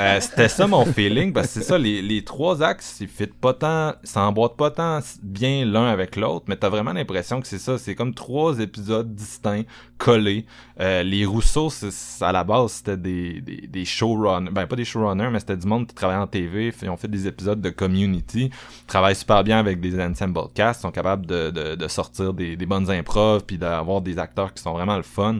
Euh, 0.00 0.20
c'était 0.20 0.48
ça 0.48 0.66
mon 0.66 0.84
feeling, 0.84 1.32
parce 1.32 1.48
que 1.48 1.52
c'est 1.54 1.62
ça, 1.62 1.78
les, 1.78 2.02
les 2.02 2.24
trois 2.24 2.62
actes, 2.62 2.84
ils 3.00 3.08
fit 3.08 3.26
pas 3.26 3.54
tant, 3.54 3.94
s'emboîtent 4.04 4.56
pas 4.56 4.70
tant 4.70 5.00
bien 5.22 5.64
l'un 5.64 5.86
avec 5.86 6.16
l'autre, 6.16 6.46
mais 6.48 6.56
t'as 6.56 6.68
vraiment 6.68 6.92
l'impression 6.92 7.40
que 7.40 7.46
c'est 7.46 7.58
ça, 7.58 7.78
c'est 7.78 7.94
comme 7.94 8.14
trois 8.14 8.58
épisodes 8.60 9.14
distincts, 9.14 9.64
collés. 10.02 10.44
Euh, 10.80 11.04
les 11.04 11.24
Rousseau, 11.24 11.68
à 12.22 12.32
la 12.32 12.42
base, 12.42 12.72
c'était 12.72 12.96
des, 12.96 13.40
des, 13.40 13.68
des 13.68 13.84
showrunners, 13.84 14.50
ben 14.50 14.66
pas 14.66 14.74
des 14.74 14.84
showrunners, 14.84 15.30
mais 15.30 15.38
c'était 15.38 15.56
du 15.56 15.66
monde 15.68 15.86
qui 15.86 15.94
travaillait 15.94 16.20
en 16.20 16.26
TV, 16.26 16.74
ils 16.82 16.90
ont 16.90 16.96
fait 16.96 17.06
des 17.06 17.28
épisodes 17.28 17.60
de 17.60 17.70
Community, 17.70 18.50
travaillent 18.88 19.14
super 19.14 19.44
bien 19.44 19.60
avec 19.60 19.80
des 19.80 20.02
ensemble 20.02 20.40
cast, 20.54 20.80
sont 20.80 20.90
capables 20.90 21.24
de, 21.26 21.50
de, 21.50 21.76
de 21.76 21.88
sortir 21.88 22.34
des, 22.34 22.56
des 22.56 22.66
bonnes 22.66 22.90
improv, 22.90 23.44
puis 23.46 23.58
d'avoir 23.58 24.00
des 24.00 24.18
acteurs 24.18 24.52
qui 24.52 24.60
sont 24.60 24.72
vraiment 24.72 24.96
le 24.96 25.04
fun. 25.04 25.38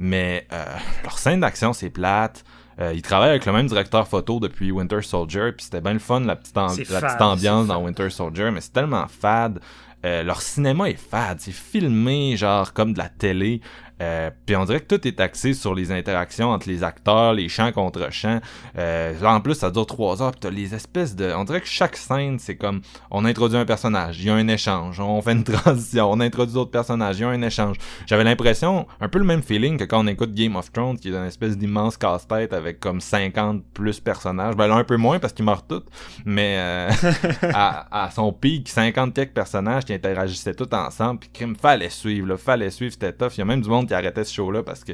Mais 0.00 0.44
euh, 0.52 0.64
leur 1.04 1.16
scène 1.16 1.38
d'action, 1.38 1.72
c'est 1.72 1.90
plate. 1.90 2.44
Euh, 2.80 2.92
ils 2.92 3.02
travaillent 3.02 3.30
avec 3.30 3.46
le 3.46 3.52
même 3.52 3.68
directeur 3.68 4.08
photo 4.08 4.40
depuis 4.40 4.72
Winter 4.72 5.02
Soldier, 5.02 5.52
puis 5.56 5.64
c'était 5.64 5.80
bien 5.80 5.92
le 5.92 6.00
fun, 6.00 6.18
la 6.20 6.34
petite, 6.34 6.56
la 6.56 7.00
petite 7.00 7.22
ambiance 7.22 7.68
dans 7.68 7.80
Winter 7.80 8.10
Soldier, 8.10 8.50
mais 8.50 8.60
c'est 8.60 8.72
tellement 8.72 9.06
fade. 9.06 9.60
Euh, 10.04 10.22
leur 10.22 10.42
cinéma 10.42 10.90
est 10.90 10.98
fade, 10.98 11.40
c'est 11.40 11.52
filmé 11.52 12.36
genre 12.36 12.72
comme 12.74 12.92
de 12.92 12.98
la 12.98 13.08
télé. 13.08 13.60
Euh, 14.02 14.30
puis 14.44 14.56
on 14.56 14.64
dirait 14.64 14.80
que 14.80 14.96
tout 14.96 15.06
est 15.06 15.20
axé 15.20 15.54
sur 15.54 15.74
les 15.74 15.92
interactions 15.92 16.50
entre 16.50 16.68
les 16.68 16.82
acteurs, 16.82 17.32
les 17.32 17.48
chants 17.48 17.72
contre 17.72 18.10
chants. 18.12 18.40
Euh, 18.76 19.14
en 19.22 19.40
plus, 19.40 19.54
ça 19.54 19.70
dure 19.70 19.86
trois 19.86 20.22
heures, 20.22 20.32
puis 20.32 20.40
t'as 20.40 20.50
les 20.50 20.74
espèces 20.74 21.14
de... 21.14 21.32
On 21.34 21.44
dirait 21.44 21.60
que 21.60 21.68
chaque 21.68 21.96
scène, 21.96 22.38
c'est 22.38 22.56
comme, 22.56 22.80
on 23.10 23.24
introduit 23.24 23.56
un 23.56 23.64
personnage, 23.64 24.20
il 24.20 24.26
y 24.26 24.30
a 24.30 24.34
un 24.34 24.48
échange, 24.48 25.00
on 25.00 25.22
fait 25.22 25.32
une 25.32 25.44
transition, 25.44 26.10
on 26.10 26.20
introduit 26.20 26.54
d'autres 26.54 26.70
personnages, 26.70 27.18
il 27.18 27.22
y 27.22 27.24
a 27.24 27.28
un 27.28 27.42
échange. 27.42 27.76
J'avais 28.06 28.24
l'impression, 28.24 28.86
un 29.00 29.08
peu 29.08 29.18
le 29.18 29.24
même 29.24 29.42
feeling 29.42 29.78
que 29.78 29.84
quand 29.84 30.04
on 30.04 30.06
écoute 30.06 30.34
Game 30.34 30.56
of 30.56 30.72
Thrones, 30.72 30.98
qui 30.98 31.08
est 31.08 31.14
une 31.14 31.26
espèce 31.26 31.56
d'immense 31.56 31.96
casse-tête 31.96 32.52
avec 32.52 32.80
comme 32.80 33.00
50 33.00 33.62
plus 33.72 34.00
personnages. 34.00 34.56
Ben 34.56 34.66
là, 34.66 34.74
un 34.74 34.84
peu 34.84 34.96
moins 34.96 35.18
parce 35.18 35.32
qu'ils 35.32 35.44
meurent 35.44 35.66
tous, 35.66 35.82
mais 36.24 36.56
euh, 36.58 36.90
à, 37.54 38.04
à, 38.04 38.10
son 38.10 38.32
pic, 38.32 38.68
50 38.68 39.14
quelques 39.14 39.32
personnages 39.32 39.84
qui 39.84 39.92
interagissaient 39.92 40.54
tous 40.54 40.74
ensemble, 40.74 41.20
puis 41.20 41.30
crime, 41.32 41.56
fallait 41.56 41.90
suivre, 41.90 42.28
là, 42.28 42.36
fallait 42.36 42.70
suivre, 42.70 42.92
c'était 42.92 43.12
tough. 43.12 43.32
Il 43.36 43.38
y 43.38 43.42
a 43.42 43.44
même 43.44 43.60
du 43.60 43.68
monde 43.68 43.86
qui 43.86 43.93
arrêtait 43.94 44.24
ce 44.24 44.34
show-là 44.34 44.62
parce 44.62 44.84
que 44.84 44.92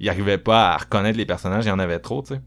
il 0.00 0.08
arrivait 0.08 0.38
pas 0.38 0.72
à 0.72 0.76
reconnaître 0.76 1.16
les 1.16 1.26
personnages, 1.26 1.64
il 1.64 1.68
y 1.68 1.72
en 1.72 1.78
avait 1.78 2.00
trop, 2.00 2.22
tu 2.22 2.34
sais. 2.34 2.40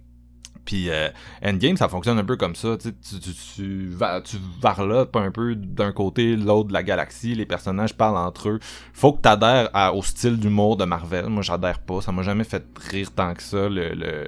Puis 0.67 0.89
euh, 0.89 1.07
Endgame, 1.41 1.77
ça 1.77 1.87
fonctionne 1.87 2.19
un 2.19 2.25
peu 2.25 2.35
comme 2.35 2.53
ça. 2.53 2.75
Tu, 2.75 2.93
tu, 2.93 3.33
tu, 3.55 3.87
vas, 3.87 4.19
tu 4.19 4.35
varlottes 4.61 5.15
un 5.15 5.31
peu 5.31 5.55
d'un 5.55 5.93
côté, 5.93 6.35
l'autre 6.35 6.67
de 6.67 6.73
la 6.73 6.83
galaxie. 6.83 7.35
Les 7.35 7.45
personnages 7.45 7.95
parlent 7.95 8.17
entre 8.17 8.49
eux. 8.49 8.59
Faut 8.91 9.13
que 9.13 9.21
t'adhères 9.21 9.69
au 9.95 10.03
style 10.03 10.37
d'humour 10.37 10.75
de 10.75 10.83
Marvel. 10.83 11.27
Moi, 11.27 11.41
j'adhère 11.41 11.79
pas. 11.79 12.01
Ça 12.01 12.11
m'a 12.11 12.21
jamais 12.21 12.43
fait 12.43 12.65
rire 12.91 13.11
tant 13.15 13.33
que 13.33 13.43
ça. 13.43 13.69
Le, 13.69 13.93
le, 13.93 14.27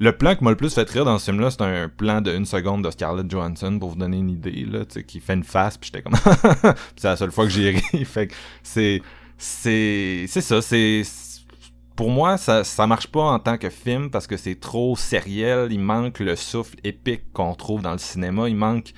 le 0.00 0.12
plan 0.12 0.34
qui 0.34 0.42
m'a 0.42 0.50
le 0.50 0.56
plus 0.56 0.74
fait 0.74 0.90
rire 0.90 1.04
dans 1.04 1.18
ce 1.18 1.26
film-là, 1.26 1.52
c'est 1.52 1.62
un 1.62 1.88
plan 1.88 2.20
de 2.20 2.34
une 2.34 2.46
seconde 2.46 2.84
de 2.84 2.90
Scarlett 2.90 3.30
Johansson 3.30 3.78
pour 3.78 3.90
vous 3.90 3.96
donner 3.96 4.16
une 4.16 4.30
idée, 4.30 4.66
là, 4.68 4.80
qui 5.06 5.20
fait 5.20 5.34
une 5.34 5.44
face, 5.44 5.76
puis 5.76 5.90
j'étais 5.92 6.02
comme... 6.02 6.18
c'est 6.96 7.06
la 7.06 7.16
seule 7.16 7.30
fois 7.30 7.44
que 7.44 7.50
j'ai 7.50 7.70
ri. 7.70 8.04
fait 8.06 8.26
que 8.26 8.34
c'est 8.64 9.02
c'est 9.40 10.26
c'est 10.28 10.42
ça, 10.42 10.60
c'est 10.60 11.02
pour 11.96 12.10
moi 12.10 12.36
ça 12.36 12.62
ça 12.62 12.86
marche 12.86 13.06
pas 13.06 13.22
en 13.22 13.38
tant 13.38 13.56
que 13.56 13.70
film 13.70 14.10
parce 14.10 14.26
que 14.26 14.36
c'est 14.36 14.60
trop 14.60 14.96
sériel, 14.96 15.68
il 15.72 15.80
manque 15.80 16.20
le 16.20 16.36
souffle 16.36 16.76
épique 16.84 17.32
qu'on 17.32 17.54
trouve 17.54 17.80
dans 17.80 17.92
le 17.92 17.98
cinéma, 17.98 18.50
il 18.50 18.56
manque 18.56 18.92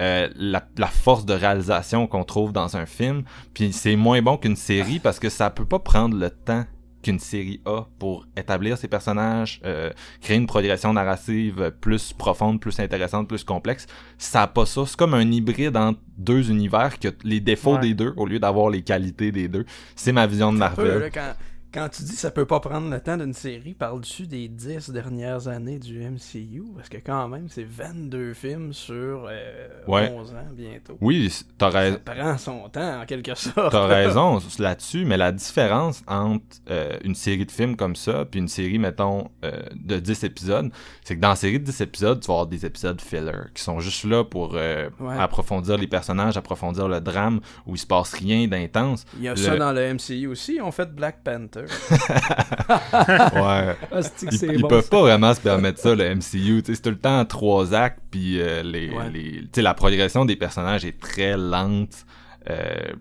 euh, 0.00 0.28
la, 0.36 0.64
la, 0.78 0.86
force 0.86 1.26
de 1.26 1.34
réalisation 1.34 2.06
qu'on 2.06 2.24
trouve 2.24 2.52
dans 2.52 2.76
un 2.76 2.86
film, 2.86 3.24
puis 3.52 3.72
c'est 3.72 3.96
moins 3.96 4.22
bon 4.22 4.36
qu'une 4.36 4.56
série 4.56 5.00
parce 5.00 5.18
que 5.18 5.28
ça 5.28 5.50
peut 5.50 5.66
pas 5.66 5.80
prendre 5.80 6.16
le 6.16 6.30
temps 6.30 6.64
qu'une 7.02 7.18
série 7.18 7.60
a 7.64 7.82
pour 7.98 8.26
établir 8.36 8.76
ses 8.76 8.88
personnages, 8.88 9.60
euh, 9.64 9.90
créer 10.20 10.36
une 10.36 10.46
progression 10.46 10.92
narrative 10.92 11.72
plus 11.80 12.12
profonde, 12.12 12.60
plus 12.60 12.78
intéressante, 12.80 13.28
plus 13.28 13.44
complexe. 13.44 13.86
Ça 14.18 14.42
a 14.42 14.46
pas 14.46 14.66
ça. 14.66 14.82
C'est 14.86 14.96
comme 14.96 15.14
un 15.14 15.30
hybride 15.30 15.76
entre 15.76 16.00
deux 16.18 16.50
univers 16.50 16.98
qui 16.98 17.08
a 17.08 17.12
les 17.24 17.40
défauts 17.40 17.78
des 17.78 17.94
deux 17.94 18.12
au 18.16 18.26
lieu 18.26 18.38
d'avoir 18.38 18.70
les 18.70 18.82
qualités 18.82 19.32
des 19.32 19.48
deux. 19.48 19.64
C'est 19.96 20.12
ma 20.12 20.26
vision 20.26 20.52
de 20.52 20.58
Marvel. 20.58 21.10
Quand 21.12 21.34
tu 21.72 22.02
dis 22.02 22.16
ça 22.16 22.30
peut 22.30 22.46
pas 22.46 22.60
prendre 22.60 22.90
le 22.90 23.00
temps 23.00 23.16
d'une 23.16 23.32
série, 23.32 23.74
parles-tu 23.74 24.26
des 24.26 24.48
10 24.48 24.90
dernières 24.90 25.48
années 25.48 25.78
du 25.78 26.00
MCU? 26.00 26.64
Parce 26.74 26.88
que 26.88 26.98
quand 26.98 27.28
même, 27.28 27.48
c'est 27.48 27.64
22 27.64 28.34
films 28.34 28.72
sur 28.72 29.28
euh, 29.30 29.68
11 29.86 30.34
ans 30.34 30.48
bientôt. 30.52 30.98
Oui, 31.00 31.32
t'as 31.58 31.68
raison. 31.68 31.98
Ça 32.04 32.14
prend 32.14 32.38
son 32.38 32.68
temps, 32.68 33.02
en 33.02 33.06
quelque 33.06 33.34
sorte. 33.34 33.70
T'as 33.70 33.86
raison 33.86 34.40
là-dessus, 34.58 35.04
mais 35.04 35.16
la 35.16 35.32
différence 35.32 36.02
entre 36.08 36.44
euh, 36.70 36.98
une 37.04 37.14
série 37.14 37.46
de 37.46 37.52
films 37.52 37.76
comme 37.76 37.94
ça, 37.94 38.24
puis 38.24 38.40
une 38.40 38.48
série, 38.48 38.78
mettons, 38.78 39.30
euh, 39.44 39.62
de 39.74 39.98
10 39.98 40.24
épisodes, 40.24 40.70
c'est 41.04 41.16
que 41.16 41.20
dans 41.20 41.30
la 41.30 41.36
série 41.36 41.60
de 41.60 41.64
10 41.64 41.80
épisodes, 41.82 42.20
tu 42.20 42.26
vas 42.26 42.34
avoir 42.34 42.46
des 42.46 42.66
épisodes 42.66 43.00
filler, 43.00 43.32
qui 43.54 43.62
sont 43.62 43.78
juste 43.80 44.04
là 44.04 44.24
pour 44.24 44.52
euh, 44.54 44.90
approfondir 45.18 45.76
les 45.76 45.86
personnages, 45.86 46.36
approfondir 46.36 46.88
le 46.88 47.00
drame, 47.00 47.40
où 47.66 47.74
il 47.74 47.78
se 47.78 47.86
passe 47.86 48.12
rien 48.14 48.48
d'intense. 48.48 49.04
Il 49.16 49.22
y 49.22 49.28
a 49.28 49.36
ça 49.36 49.56
dans 49.56 49.72
le 49.72 49.94
MCU 49.94 50.26
aussi, 50.26 50.60
ont 50.60 50.72
fait 50.72 50.92
Black 50.94 51.22
Panther 51.22 51.59
ouais. 51.90 53.76
Ah, 53.92 54.00
ils, 54.42 54.66
peuvent 54.66 54.88
pas 54.88 55.00
vraiment 55.00 55.34
se 55.34 55.40
permettre 55.40 55.78
ça, 55.78 55.94
le 55.94 56.14
MCU. 56.14 56.62
C'est 56.64 56.80
tout 56.82 56.90
le 56.90 56.98
temps 56.98 57.24
trois 57.24 57.74
actes, 57.74 58.00
puis 58.10 58.40
euh, 58.40 58.62
les, 58.62 58.90
la 59.56 59.74
progression 59.74 60.24
des 60.24 60.36
personnages 60.36 60.84
est 60.84 60.98
très 60.98 61.36
lente. 61.36 62.06
Euh, 62.48 62.92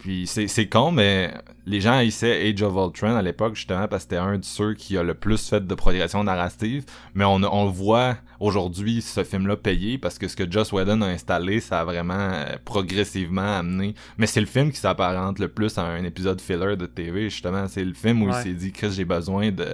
Puis 0.00 0.26
c'est, 0.26 0.46
c'est 0.46 0.68
con, 0.68 0.92
mais 0.92 1.32
les 1.66 1.80
gens 1.80 1.92
haïssaient 1.92 2.48
Age 2.48 2.62
of 2.62 2.74
Ultron 2.74 3.16
à 3.16 3.22
l'époque, 3.22 3.56
justement, 3.56 3.88
parce 3.88 4.04
que 4.04 4.10
c'était 4.10 4.22
un 4.22 4.38
de 4.38 4.44
ceux 4.44 4.74
qui 4.74 4.96
a 4.96 5.02
le 5.02 5.14
plus 5.14 5.48
fait 5.48 5.66
de 5.66 5.74
progression 5.74 6.22
narrative. 6.22 6.84
Mais 7.14 7.24
on, 7.24 7.42
on 7.42 7.64
le 7.64 7.70
voit 7.70 8.16
aujourd'hui, 8.38 9.02
ce 9.02 9.24
film-là 9.24 9.56
payé, 9.56 9.98
parce 9.98 10.18
que 10.18 10.28
ce 10.28 10.36
que 10.36 10.50
Joss 10.50 10.72
Whedon 10.72 11.02
a 11.02 11.06
installé, 11.06 11.60
ça 11.60 11.80
a 11.80 11.84
vraiment 11.84 12.14
euh, 12.14 12.56
progressivement 12.64 13.58
amené. 13.58 13.94
Mais 14.18 14.26
c'est 14.26 14.40
le 14.40 14.46
film 14.46 14.70
qui 14.70 14.78
s'apparente 14.78 15.38
le 15.38 15.48
plus 15.48 15.76
à 15.78 15.82
un 15.82 16.04
épisode 16.04 16.40
filler 16.40 16.76
de 16.76 16.86
TV, 16.86 17.30
justement. 17.30 17.66
C'est 17.68 17.84
le 17.84 17.94
film 17.94 18.22
où 18.22 18.28
il 18.28 18.34
s'est 18.34 18.54
dit, 18.54 18.72
Chris, 18.72 18.92
j'ai 18.92 19.04
besoin 19.04 19.50
de... 19.50 19.64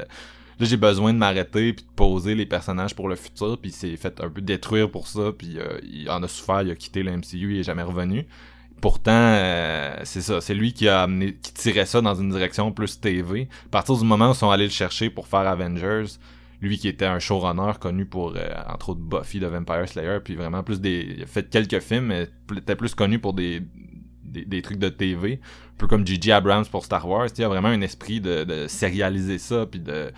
Là, 0.61 0.67
j'ai 0.67 0.77
besoin 0.77 1.13
de 1.13 1.19
m'arrêter 1.19 1.73
puis 1.73 1.85
de 1.85 1.91
poser 1.97 2.35
les 2.35 2.47
personnages 2.47 2.95
pour 2.95 3.09
le 3.09 3.17
futur, 3.17 3.59
puis 3.59 3.71
il 3.71 3.75
s'est 3.75 3.97
fait 3.97 4.21
un 4.21 4.29
peu 4.29 4.41
détruire 4.41 4.91
pour 4.91 5.09
ça, 5.09 5.33
puis 5.37 5.59
euh, 5.59 5.79
il 5.83 6.09
en 6.09 6.23
a 6.23 6.29
souffert, 6.29 6.63
il 6.63 6.71
a 6.71 6.77
quitté 6.77 7.03
le 7.03 7.17
MCU, 7.17 7.55
il 7.55 7.61
est 7.61 7.63
jamais 7.65 7.83
revenu. 7.83 8.27
Pourtant, 8.83 9.13
euh, 9.13 9.95
c'est 10.03 10.23
ça, 10.23 10.41
c'est 10.41 10.55
lui 10.55 10.73
qui 10.73 10.89
a 10.89 11.03
amené, 11.03 11.37
qui 11.41 11.55
tirait 11.55 11.87
ça 11.87 12.01
dans 12.01 12.17
une 12.17 12.31
direction 12.31 12.73
plus 12.73 13.01
TV. 13.01 13.49
À 13.67 13.69
partir 13.69 13.97
du 13.97 14.05
moment 14.05 14.31
où 14.31 14.33
ils 14.33 14.37
sont 14.37 14.51
allés 14.51 14.65
le 14.65 14.71
chercher 14.71 15.09
pour 15.09 15.29
faire 15.29 15.47
Avengers, 15.47 16.07
lui 16.61 16.79
qui 16.79 16.89
était 16.89 17.07
un 17.07 17.21
showrunner 17.21 17.75
connu 17.79 18.07
pour 18.07 18.35
euh, 18.35 18.49
entre 18.69 18.89
autres 18.89 19.01
Buffy 19.01 19.39
de 19.39 19.47
Vampire 19.47 19.89
Slayer, 19.89 20.19
puis 20.25 20.35
vraiment 20.35 20.65
plus 20.65 20.81
des, 20.81 21.15
il 21.17 21.23
a 21.23 21.27
fait 21.27 21.49
quelques 21.49 21.79
films, 21.79 22.07
mais 22.07 22.29
était 22.57 22.75
plus 22.75 22.93
connu 22.97 23.21
pour 23.21 23.35
des 23.35 23.63
des, 24.25 24.63
trucs 24.63 24.79
de 24.79 24.89
TV, 24.89 25.41
un 25.43 25.77
peu 25.79 25.87
comme 25.87 26.05
J.J. 26.05 26.33
Abrams 26.33 26.65
pour 26.67 26.85
Star 26.85 27.07
Wars. 27.07 27.29
Il 27.37 27.41
y 27.41 27.45
a 27.45 27.49
vraiment 27.49 27.69
un 27.69 27.83
esprit 27.83 28.21
de, 28.21 28.43
de 28.43 28.67
sérialiser 28.67 29.39
ça, 29.39 29.67
puis 29.67 29.79
de 29.79 30.11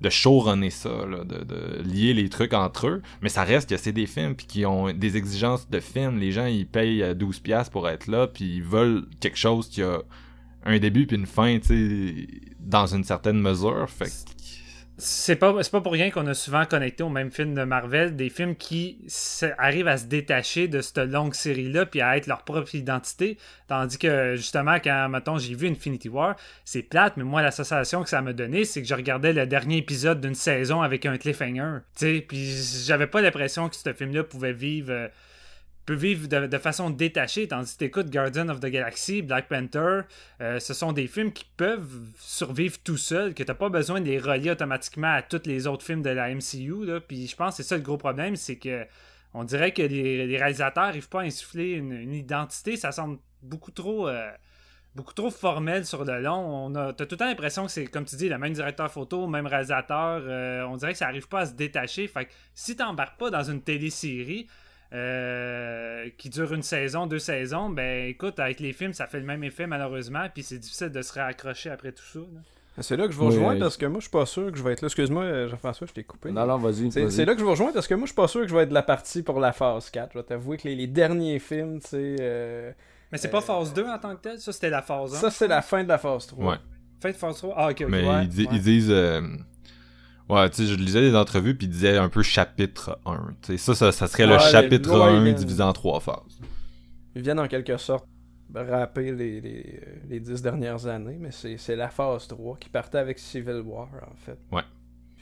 de 0.00 0.08
showrunner 0.08 0.70
ça, 0.70 1.06
là, 1.06 1.24
de, 1.24 1.44
de 1.44 1.82
lier 1.82 2.14
les 2.14 2.28
trucs 2.28 2.54
entre 2.54 2.86
eux, 2.86 3.02
mais 3.22 3.28
ça 3.28 3.44
reste 3.44 3.68
que 3.68 3.76
c'est 3.76 3.92
des 3.92 4.06
films 4.06 4.34
puis 4.34 4.46
qui 4.46 4.66
ont 4.66 4.92
des 4.92 5.16
exigences 5.16 5.68
de 5.68 5.80
films, 5.80 6.18
les 6.18 6.32
gens 6.32 6.46
ils 6.46 6.66
payent 6.66 7.02
euh, 7.02 7.14
12 7.14 7.40
pièces 7.40 7.68
pour 7.68 7.88
être 7.88 8.06
là 8.06 8.26
puis 8.26 8.56
ils 8.56 8.62
veulent 8.62 9.06
quelque 9.20 9.38
chose 9.38 9.68
qui 9.68 9.82
a 9.82 10.00
un 10.64 10.78
début 10.78 11.06
puis 11.06 11.16
une 11.16 11.26
fin, 11.26 11.58
tu 11.58 11.66
sais, 11.66 12.28
dans 12.60 12.86
une 12.86 13.04
certaine 13.04 13.40
mesure, 13.40 13.88
fait 13.88 14.12
C'est 15.00 15.36
pas, 15.36 15.52
pour 15.52 15.92
rien 15.92 16.10
qu'on 16.10 16.26
a 16.26 16.34
souvent 16.34 16.66
connecté 16.66 17.02
au 17.02 17.08
même 17.08 17.30
film 17.30 17.54
de 17.54 17.64
Marvel, 17.64 18.16
des 18.16 18.28
films 18.28 18.54
qui 18.54 18.98
arrivent 19.56 19.88
à 19.88 19.96
se 19.96 20.04
détacher 20.04 20.68
de 20.68 20.80
cette 20.82 20.98
longue 20.98 21.34
série-là 21.34 21.86
puis 21.86 22.02
à 22.02 22.16
être 22.16 22.26
leur 22.26 22.42
propre 22.44 22.74
identité. 22.74 23.38
Tandis 23.66 23.98
que, 23.98 24.36
justement, 24.36 24.76
quand, 24.78 25.08
mettons, 25.08 25.38
j'ai 25.38 25.54
vu 25.54 25.68
Infinity 25.68 26.08
War, 26.08 26.36
c'est 26.64 26.82
plate, 26.82 27.16
mais 27.16 27.24
moi, 27.24 27.40
l'association 27.40 28.02
que 28.02 28.10
ça 28.10 28.20
m'a 28.20 28.34
donné, 28.34 28.64
c'est 28.64 28.82
que 28.82 28.88
je 28.88 28.94
regardais 28.94 29.32
le 29.32 29.46
dernier 29.46 29.78
épisode 29.78 30.20
d'une 30.20 30.34
saison 30.34 30.82
avec 30.82 31.06
un 31.06 31.16
cliffhanger. 31.16 31.78
Tu 31.98 32.16
sais, 32.16 32.24
puis 32.26 32.50
j'avais 32.84 33.06
pas 33.06 33.20
l'impression 33.22 33.68
que 33.68 33.76
ce 33.76 33.92
film-là 33.92 34.24
pouvait 34.24 34.52
vivre. 34.52 34.92
euh, 34.92 35.08
peut 35.90 35.96
vivre 35.96 36.28
de, 36.28 36.58
façon 36.58 36.88
détachée, 36.88 37.48
tandis 37.48 37.72
que 37.72 37.78
t'écoutes 37.78 38.10
Guardian 38.10 38.48
of 38.48 38.60
the 38.60 38.66
Galaxy, 38.66 39.22
Black 39.22 39.48
Panther, 39.48 40.02
euh, 40.40 40.60
ce 40.60 40.72
sont 40.72 40.92
des 40.92 41.08
films 41.08 41.32
qui 41.32 41.44
peuvent 41.56 42.02
survivre 42.20 42.78
tout 42.84 42.96
seuls, 42.96 43.34
que 43.34 43.42
t'as 43.42 43.54
pas 43.54 43.70
besoin 43.70 44.00
de 44.00 44.06
les 44.06 44.20
relier 44.20 44.52
automatiquement 44.52 45.12
à 45.12 45.20
tous 45.20 45.42
les 45.46 45.66
autres 45.66 45.84
films 45.84 46.02
de 46.02 46.10
la 46.10 46.32
MCU, 46.32 46.86
puis 47.08 47.26
je 47.26 47.34
pense 47.34 47.56
que 47.56 47.64
c'est 47.64 47.68
ça 47.68 47.76
le 47.76 47.82
gros 47.82 47.96
problème, 47.96 48.36
c'est 48.36 48.54
que 48.54 48.86
on 49.34 49.42
dirait 49.42 49.72
que 49.72 49.82
les, 49.82 50.36
réalisateurs 50.36 50.84
n'arrivent 50.84 51.08
pas 51.08 51.22
à 51.22 51.24
insuffler 51.24 51.72
une, 51.72 51.90
une 51.90 52.14
identité, 52.14 52.76
ça 52.76 52.92
semble 52.92 53.18
beaucoup 53.42 53.72
trop... 53.72 54.06
euh, 54.06 54.30
beaucoup 54.94 55.14
trop 55.14 55.30
formel 55.30 55.86
sur 55.86 56.04
le 56.04 56.20
long. 56.20 56.66
On 56.66 56.74
a, 56.74 56.92
t'as 56.92 57.06
tout 57.06 57.14
le 57.14 57.18
temps 57.18 57.26
l'impression 57.26 57.66
que 57.66 57.70
c'est, 57.70 57.86
comme 57.86 58.04
tu 58.04 58.16
dis, 58.16 58.28
le 58.28 58.38
même 58.38 58.52
directeur 58.52 58.90
photo, 58.90 59.26
même 59.28 59.46
réalisateur. 59.46 60.22
euh, 60.24 60.64
on 60.64 60.76
dirait 60.76 60.92
que 60.92 60.98
ça 60.98 61.06
arrive 61.06 61.28
pas 61.28 61.40
à 61.40 61.46
se 61.46 61.54
détacher. 61.54 62.08
Fait 62.08 62.26
que 62.26 62.30
si 62.54 62.74
t'embarques 62.76 63.18
pas 63.18 63.30
dans 63.30 63.44
une 63.44 63.62
télésérie 63.62 64.48
euh, 64.92 66.08
qui 66.18 66.28
dure 66.30 66.52
une 66.52 66.62
saison, 66.62 67.06
deux 67.06 67.18
saisons, 67.18 67.70
ben 67.70 68.08
écoute, 68.08 68.38
avec 68.38 68.60
les 68.60 68.72
films, 68.72 68.92
ça 68.92 69.06
fait 69.06 69.20
le 69.20 69.26
même 69.26 69.44
effet 69.44 69.66
malheureusement. 69.66 70.26
Puis 70.32 70.42
c'est 70.42 70.58
difficile 70.58 70.90
de 70.90 71.02
se 71.02 71.12
raccrocher 71.12 71.70
après 71.70 71.92
tout 71.92 72.04
ça. 72.04 72.18
là. 72.20 72.40
C'est 72.82 72.96
là 72.96 73.06
que 73.06 73.12
je 73.12 73.18
Oui, 73.20 73.26
rejoindre 73.26 73.52
oui. 73.54 73.58
parce 73.60 73.76
que 73.76 73.84
moi, 73.86 73.98
je 73.98 74.04
suis 74.04 74.10
pas 74.10 74.24
sûr 74.26 74.50
que 74.50 74.56
je 74.56 74.62
vais 74.62 74.72
être 74.72 74.80
là. 74.80 74.86
Excuse-moi, 74.86 75.24
euh, 75.24 75.48
Jean-François, 75.48 75.86
je 75.86 75.92
t'ai 75.92 76.04
coupé. 76.04 76.30
Non, 76.30 76.46
non, 76.46 76.56
vas-y. 76.56 76.90
C'est 76.90 77.02
vas-y. 77.02 77.12
c'est 77.12 77.24
là 77.24 77.34
que 77.34 77.40
je 77.40 77.44
vais 77.44 77.50
rejoindre 77.50 77.74
parce 77.74 77.86
que 77.88 77.94
moi, 77.94 78.04
je 78.06 78.10
suis 78.12 78.16
pas 78.16 78.28
sûr 78.28 78.40
que 78.42 78.48
je 78.48 78.54
vais 78.54 78.62
être 78.62 78.68
de 78.70 78.74
la 78.74 78.82
partie 78.82 79.22
pour 79.22 79.38
la 79.40 79.52
phase 79.52 79.90
4. 79.90 80.12
Je 80.14 80.18
vais 80.18 80.24
t'avouer 80.24 80.56
que 80.56 80.66
les, 80.68 80.76
les 80.76 80.86
derniers 80.86 81.38
films, 81.40 81.80
tu 81.80 81.88
sais. 81.88 82.16
euh, 82.20 82.72
Mais 83.12 83.18
c'est 83.18 83.28
Euh, 83.28 83.32
pas 83.32 83.40
phase 83.42 83.74
2 83.74 83.84
en 83.86 83.98
tant 83.98 84.14
que 84.16 84.20
tel, 84.22 84.38
ça 84.38 84.52
c'était 84.52 84.70
la 84.70 84.82
phase 84.82 85.14
1. 85.14 85.18
Ça, 85.18 85.30
c'est 85.30 85.48
la 85.48 85.60
fin 85.62 85.82
de 85.82 85.88
la 85.88 85.98
phase 85.98 86.26
3. 86.28 86.52
Ouais. 86.52 86.58
Fin 87.00 87.10
de 87.10 87.16
phase 87.16 87.36
3. 87.38 87.54
Ah, 87.56 87.68
ok, 87.70 87.80
ok. 87.82 87.86
Mais 87.90 88.08
ouais, 88.08 88.22
ils, 88.24 88.28
di- 88.28 88.44
ouais. 88.44 88.48
ils 88.52 88.62
disent 88.62 88.90
euh, 88.90 89.20
Ouais, 90.30 90.48
tu 90.50 90.56
sais, 90.56 90.66
je 90.66 90.74
lisais 90.76 91.00
des 91.00 91.14
entrevues 91.16 91.56
puis 91.56 91.66
ils 91.66 91.70
disaient 91.70 91.96
un 91.96 92.08
peu 92.08 92.22
chapitre 92.22 92.98
1. 93.06 93.34
Tu 93.42 93.52
sais, 93.52 93.58
ça, 93.58 93.74
ça, 93.74 93.92
ça 93.92 94.06
serait 94.06 94.26
le 94.26 94.38
chapitre 94.38 94.90
ouais, 94.98 95.16
1 95.18 95.24
ouais. 95.24 95.32
divisé 95.34 95.62
en 95.62 95.72
trois 95.72 96.00
phases. 96.00 96.38
Ils 97.16 97.22
viennent 97.22 97.40
en 97.40 97.48
quelque 97.48 97.76
sorte 97.76 98.06
rapper 98.54 99.12
les, 99.12 99.40
les, 99.40 99.80
les 100.08 100.20
10 100.20 100.42
dernières 100.42 100.86
années, 100.86 101.16
mais 101.20 101.30
c'est 101.30 101.56
c'est 101.56 101.76
la 101.76 101.88
phase 101.88 102.26
3 102.28 102.56
qui 102.58 102.68
partait 102.68 102.98
avec 102.98 103.18
Civil 103.18 103.62
War, 103.64 103.88
en 104.10 104.14
fait. 104.16 104.38
Ouais. 104.50 104.62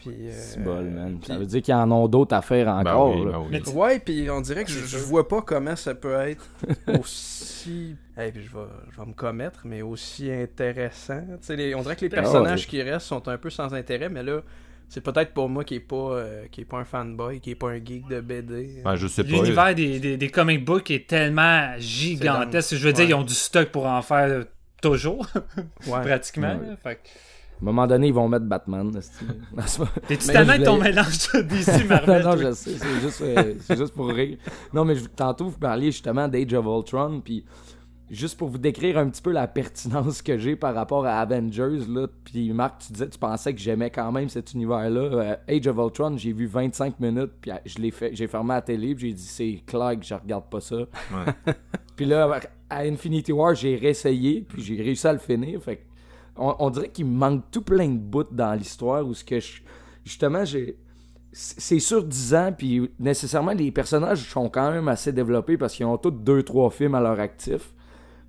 Puis, 0.00 0.28
euh, 0.28 0.32
C'est 0.32 0.62
bol, 0.62 0.84
man. 0.84 1.18
Ça 1.26 1.36
veut 1.36 1.44
dire 1.44 1.60
qu'ils 1.60 1.74
en 1.74 1.90
ont 1.90 2.06
d'autres 2.06 2.34
à 2.34 2.40
faire 2.40 2.66
Ben 2.66 2.92
encore. 2.92 3.16
oui, 3.16 3.24
ben 3.26 3.38
oui. 3.40 3.46
Mais 3.50 3.68
Ouais, 3.68 3.98
puis 3.98 4.30
on 4.30 4.40
dirait 4.40 4.64
que 4.64 4.70
je, 4.70 4.86
je 4.86 4.96
vois 4.96 5.26
pas 5.26 5.42
comment 5.42 5.74
ça 5.74 5.94
peut 5.94 6.14
être 6.14 6.48
aussi. 7.00 7.96
Eh, 8.16 8.30
puis 8.32 8.42
je 8.44 8.52
vais, 8.56 8.64
je 8.92 9.00
vais 9.00 9.06
me 9.06 9.12
commettre, 9.12 9.62
mais 9.64 9.82
aussi 9.82 10.30
intéressant. 10.30 11.20
Tu 11.20 11.36
sais, 11.46 11.56
les- 11.56 11.74
on 11.74 11.82
dirait 11.82 11.96
que 11.96 12.04
les 12.06 12.12
Ah, 12.12 12.20
personnages 12.22 12.60
ouais. 12.62 12.66
qui 12.66 12.82
restent 12.82 13.06
sont 13.08 13.26
un 13.28 13.38
peu 13.38 13.50
sans 13.50 13.74
intérêt, 13.74 14.08
mais 14.08 14.22
là, 14.22 14.40
c'est 14.88 15.00
peut-être 15.02 15.32
pour 15.34 15.48
moi 15.48 15.64
qui 15.64 15.74
est 15.76 15.80
pas, 15.80 15.96
euh, 16.12 16.46
qui 16.50 16.62
est 16.62 16.64
pas 16.64 16.78
un 16.78 16.84
fanboy, 16.84 17.40
qui 17.40 17.50
est 17.50 17.54
pas 17.54 17.70
un 17.70 17.84
geek 17.84 18.08
de 18.08 18.20
BD. 18.20 18.80
Ben, 18.84 18.96
je 18.96 19.06
sais 19.06 19.22
pas. 19.22 19.30
L'univers 19.30 19.74
des, 19.74 20.00
des, 20.00 20.16
des 20.16 20.28
comic 20.30 20.64
books 20.64 20.90
est 20.90 21.06
tellement 21.08 21.72
gigantesque. 21.78 22.74
Je 22.76 22.86
veux 22.86 22.92
dire, 22.92 23.04
ils 23.08 23.14
ont 23.14 23.22
du 23.22 23.34
stock 23.34 23.68
pour 23.70 23.86
en 23.86 24.00
faire 24.02 24.28
euh, 24.28 24.44
toujours, 24.82 25.26
Ouais. 25.86 26.00
pratiquement. 26.02 26.56
Ouais. 26.58 26.68
là. 26.68 26.76
Fait 26.82 26.94
que- 26.96 27.00
À 27.08 27.60
un 27.62 27.64
moment 27.64 27.86
donné, 27.86 28.06
ils 28.08 28.14
vont 28.14 28.28
mettre 28.28 28.44
Batman. 28.46 28.90
T'es-tu 30.08 30.26
Mais 30.28 30.32
tellement 30.32 30.64
ton 30.64 30.80
mélange 30.80 31.32
de 31.34 31.40
DC 31.42 31.88
Marvel? 31.88 32.22
non, 32.22 32.36
je 32.36 32.52
sais, 32.52 32.70
c'est 32.78 33.00
juste, 33.00 33.20
euh, 33.22 33.54
c'est 33.60 33.76
juste 33.76 33.92
pour 33.94 34.08
rire. 34.08 34.38
Non, 34.72 34.84
mais 34.84 34.94
je- 34.94 35.04
tantôt, 35.06 35.48
vous 35.48 35.58
parliez 35.58 35.90
justement 35.90 36.28
d'Age 36.28 36.52
of 36.54 36.64
Ultron, 36.66 37.20
puis 37.20 37.44
juste 38.10 38.38
pour 38.38 38.48
vous 38.48 38.58
décrire 38.58 38.98
un 38.98 39.08
petit 39.08 39.22
peu 39.22 39.32
la 39.32 39.46
pertinence 39.46 40.22
que 40.22 40.38
j'ai 40.38 40.56
par 40.56 40.74
rapport 40.74 41.04
à 41.04 41.20
Avengers, 41.20 41.84
là, 41.88 42.06
puis 42.24 42.52
Marc, 42.52 42.86
tu 42.86 42.92
disais, 42.92 43.08
tu 43.08 43.18
pensais 43.18 43.54
que 43.54 43.60
j'aimais 43.60 43.90
quand 43.90 44.10
même 44.12 44.28
cet 44.28 44.52
univers-là. 44.54 45.00
Euh, 45.00 45.36
Age 45.48 45.66
of 45.66 45.76
Ultron, 45.76 46.16
j'ai 46.16 46.32
vu 46.32 46.46
25 46.46 46.98
minutes, 47.00 47.32
puis 47.40 47.50
euh, 47.50 47.56
je 47.66 47.78
l'ai 47.78 47.90
fait, 47.90 48.14
j'ai 48.14 48.26
fermé 48.26 48.54
la 48.54 48.62
télé, 48.62 48.94
puis 48.94 49.08
j'ai 49.08 49.14
dit, 49.14 49.22
c'est 49.22 49.62
clair 49.66 49.98
que 49.98 50.04
je 50.04 50.14
regarde 50.14 50.44
pas 50.50 50.60
ça. 50.60 50.76
Ouais. 50.76 51.54
Puis 51.96 52.06
là, 52.06 52.38
à 52.70 52.82
Infinity 52.82 53.32
War, 53.32 53.56
j'ai 53.56 53.74
réessayé, 53.74 54.46
puis 54.48 54.62
j'ai 54.62 54.80
réussi 54.80 55.04
à 55.04 55.12
le 55.12 55.18
finir. 55.18 55.60
Fait 55.60 55.78
que 55.78 55.82
on, 56.36 56.54
on 56.60 56.70
dirait 56.70 56.90
qu'il 56.90 57.06
me 57.06 57.16
manque 57.16 57.50
tout 57.50 57.62
plein 57.62 57.88
de 57.88 57.98
bouts 57.98 58.22
dans 58.30 58.54
l'histoire 58.54 59.04
où 59.04 59.14
ce 59.14 59.24
que 59.24 59.40
je, 59.40 59.62
justement, 60.04 60.44
j'ai. 60.44 60.78
C'est 61.32 61.60
c'est 61.60 61.78
sur 61.80 62.02
10 62.04 62.34
ans, 62.34 62.54
puis 62.56 62.90
nécessairement, 62.98 63.52
les 63.52 63.70
personnages 63.70 64.30
sont 64.30 64.48
quand 64.48 64.70
même 64.70 64.88
assez 64.88 65.12
développés 65.12 65.58
parce 65.58 65.74
qu'ils 65.74 65.86
ont 65.86 65.98
tous 65.98 66.10
2-3 66.10 66.70
films 66.70 66.94
à 66.94 67.00
leur 67.00 67.20
actif. 67.20 67.74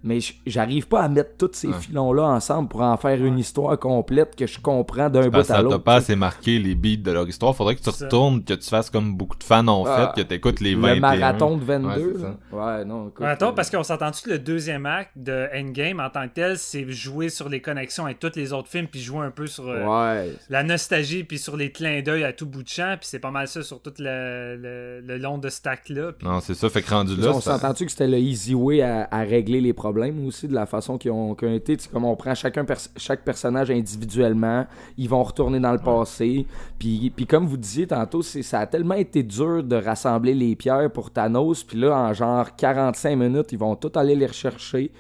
Mais 0.04 0.20
j'arrive 0.46 0.88
pas 0.88 1.02
à 1.02 1.10
mettre 1.10 1.32
tous 1.38 1.50
ces 1.54 1.68
Ouais. 1.68 1.74
filons-là 1.80 2.24
ensemble 2.24 2.70
pour 2.70 2.82
en 2.82 2.96
faire 2.98 3.24
une 3.24 3.38
histoire 3.38 3.78
complète 3.78 4.36
que 4.36 4.48
je 4.48 4.60
comprends 4.60 5.10
d'un 5.10 5.28
bout 5.30 5.40
à 5.40 5.44
ça 5.44 5.56
t'a 5.56 5.62
l'autre. 5.62 5.78
pas 5.80 5.96
tu 6.00 6.06
sais. 6.06 6.12
assez 6.14 6.16
marqué 6.16 6.58
les 6.60 6.74
beats 6.76 6.96
de 7.04 7.12
leur 7.12 7.28
histoire. 7.28 7.56
Faudrait 7.56 7.76
que 7.76 7.82
tu 7.82 7.90
retournes, 7.90 8.44
que 8.44 8.54
tu 8.54 8.70
fasses 8.70 8.90
comme 8.90 9.16
beaucoup 9.16 9.38
de 9.38 9.44
fans 9.44 9.68
ont 9.68 9.86
Ah, 9.86 10.14
fait, 10.16 10.22
que 10.22 10.28
t'écoutes 10.28 10.62
les 10.62 10.76
21. 10.76 10.96
Le 10.96 11.02
marathon 11.02 11.58
de 11.58 11.62
Ouais, 11.62 11.66
22. 11.80 12.14
c'est 12.18 12.24
là. 12.24 12.78
Ouais, 12.78 12.86
non, 12.86 13.08
écoute, 13.10 13.20
Ouais, 13.20 13.28
attends, 13.28 13.50
euh, 13.50 13.52
parce 13.52 13.70
qu'on 13.70 13.84
s'entend-tu 13.84 14.24
que 14.24 14.30
le 14.30 14.40
deuxième 14.40 14.86
acte 14.86 15.12
de 15.18 15.48
Endgame 15.54 16.00
en 16.00 16.10
tant 16.10 16.28
que 16.30 16.34
tel, 16.34 16.58
c'est 16.58 16.90
jouer 16.90 17.28
sur 17.30 17.50
les 17.50 17.62
connexions 17.62 18.06
avec 18.06 18.20
tous 18.20 18.32
les 18.36 18.54
autres 18.54 18.70
films, 18.70 18.88
puis 18.88 19.02
jouer 19.02 19.26
un 19.26 19.32
peu 19.32 19.48
sur 19.48 19.68
euh, 19.68 19.86
Ouais. 19.86 20.34
la 20.50 20.64
nostalgie, 20.64 21.24
puis 21.26 21.38
sur 21.38 21.58
les 21.58 21.72
clins 21.72 22.02
d'œil 22.02 22.24
à 22.24 22.32
tout 22.32 22.46
bout 22.46 22.64
de 22.64 22.70
champ, 22.70 22.96
puis 23.00 23.08
c'est 23.10 23.20
pas 23.20 23.32
mal 23.32 23.48
ça 23.50 23.64
sur 23.64 23.82
tout 23.82 23.94
le, 24.00 24.56
le- 24.56 25.02
le 25.06 25.18
long 25.18 25.38
de 25.38 25.50
stack 25.50 25.90
là. 25.90 26.14
puis- 26.14 26.26
Non, 26.28 26.40
c'est 26.40 26.54
ça. 26.54 26.70
Fait 26.70 26.82
que 26.82 26.90
rendu 26.90 27.16
là, 27.18 27.32
on 27.34 27.42
s'entend-tu 27.42 27.86
que 27.86 27.92
c'était 27.92 28.08
le 28.08 28.18
easy 28.18 28.56
way 28.56 28.82
à, 28.82 29.08
à 29.12 29.20
régler 29.24 29.60
les 29.60 29.74
problèmes 29.74 29.89
aussi 30.26 30.48
de 30.48 30.54
la 30.54 30.66
façon 30.66 30.98
qu'ils 30.98 31.12
ont, 31.12 31.34
été. 31.34 31.78
Tu 31.78 31.84
sais, 31.84 31.90
comme 31.90 32.06
on 32.06 32.16
prend 32.16 32.36
chacun 32.36 32.66
pers- 32.66 32.90
chaque 32.98 33.24
personnage 33.24 33.72
individuellement, 33.72 34.66
ils 34.98 35.10
vont 35.10 35.24
retourner 35.24 35.60
dans 35.60 35.72
le 35.72 35.80
passé. 35.80 36.46
Puis, 36.78 37.12
puis 37.16 37.26
comme 37.26 37.46
vous 37.46 37.58
disiez 37.58 37.88
tantôt, 37.88 38.22
c'est, 38.22 38.44
ça 38.44 38.60
a 38.60 38.68
tellement 38.68 38.96
été 38.96 39.24
dur 39.24 39.64
de 39.64 39.76
rassembler 39.76 40.34
les 40.34 40.56
pierres 40.56 40.92
pour 40.92 41.12
Thanos. 41.12 41.64
Puis 41.64 41.80
là, 41.80 41.96
en 41.98 42.14
genre 42.14 42.56
45 42.56 43.16
minutes, 43.16 43.52
ils 43.52 43.60
vont 43.60 43.76
tout 43.76 43.92
aller 43.96 44.16
les 44.16 44.28
rechercher. 44.28 44.92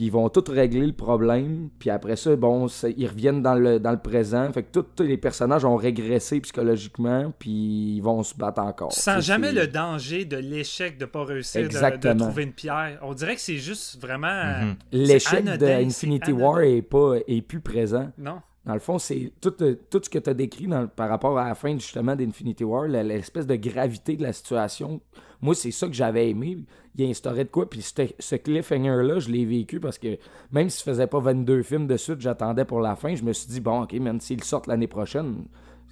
Puis 0.00 0.06
ils 0.06 0.12
vont 0.12 0.30
tout 0.30 0.42
régler 0.48 0.86
le 0.86 0.94
problème. 0.94 1.68
Puis 1.78 1.90
après 1.90 2.16
ça, 2.16 2.34
bon, 2.34 2.68
ils 2.96 3.06
reviennent 3.06 3.42
dans 3.42 3.52
le, 3.54 3.78
dans 3.78 3.90
le 3.90 3.98
présent. 3.98 4.50
Fait 4.50 4.62
que 4.62 4.80
tous- 4.80 5.02
les 5.02 5.18
personnages 5.18 5.62
ont 5.66 5.76
régressé 5.76 6.40
psychologiquement. 6.40 7.34
Puis 7.38 7.96
ils 7.96 8.00
vont 8.00 8.22
se 8.22 8.34
battre 8.34 8.62
encore. 8.62 8.88
Tu 8.94 8.98
sens 9.00 9.22
jamais 9.22 9.52
le 9.52 9.66
danger 9.66 10.24
de 10.24 10.38
l'échec 10.38 10.96
de 10.96 11.04
pas 11.04 11.22
réussir 11.22 11.68
de- 11.68 12.18
trouver 12.18 12.44
une 12.44 12.52
pierre. 12.54 12.98
On 13.02 13.12
dirait 13.12 13.34
que 13.34 13.42
c'est 13.42 13.58
juste 13.58 14.00
vraiment. 14.00 14.62
Mhm. 14.62 14.76
L'échec 14.92 15.44
de 15.44 15.66
Infinity 15.66 16.32
War 16.32 16.62
est, 16.62 16.80
pas, 16.80 17.16
est 17.28 17.42
plus 17.42 17.60
présent. 17.60 18.10
Non. 18.16 18.40
Dans 18.66 18.74
le 18.74 18.80
fond, 18.80 18.98
c'est 18.98 19.32
tout, 19.40 19.54
euh, 19.62 19.74
tout 19.88 20.00
ce 20.02 20.10
que 20.10 20.18
tu 20.18 20.28
as 20.28 20.34
décrit 20.34 20.68
par 20.94 21.08
rapport 21.08 21.38
à 21.38 21.48
la 21.48 21.54
fin 21.54 21.72
justement 21.78 22.14
d'Infinity 22.14 22.62
War, 22.62 22.86
l'espèce 22.88 23.46
de 23.46 23.56
gravité 23.56 24.16
de 24.16 24.22
la 24.22 24.32
situation. 24.34 25.00
Moi, 25.40 25.54
c'est 25.54 25.70
ça 25.70 25.86
que 25.86 25.94
j'avais 25.94 26.28
aimé. 26.28 26.58
Il 26.96 27.08
instaurait 27.08 27.44
de 27.44 27.50
quoi, 27.50 27.70
puis 27.70 27.80
ce, 27.80 28.34
cliffhanger-là, 28.36 29.18
je 29.20 29.30
l'ai 29.30 29.46
vécu 29.46 29.80
parce 29.80 29.96
que 29.96 30.18
même 30.52 30.68
s'il 30.68 30.84
faisait 30.84 31.06
pas 31.06 31.20
22 31.20 31.62
films 31.62 31.86
de 31.86 31.96
suite, 31.96 32.20
j'attendais 32.20 32.66
pour 32.66 32.80
la 32.80 32.96
fin. 32.96 33.14
Je 33.14 33.22
me 33.24 33.32
suis 33.32 33.48
dit, 33.48 33.60
bon, 33.60 33.82
ok, 33.84 33.94
même 33.94 34.20
s'ils 34.20 34.44
sortent 34.44 34.66
l'année 34.66 34.88
prochaine, 34.88 35.44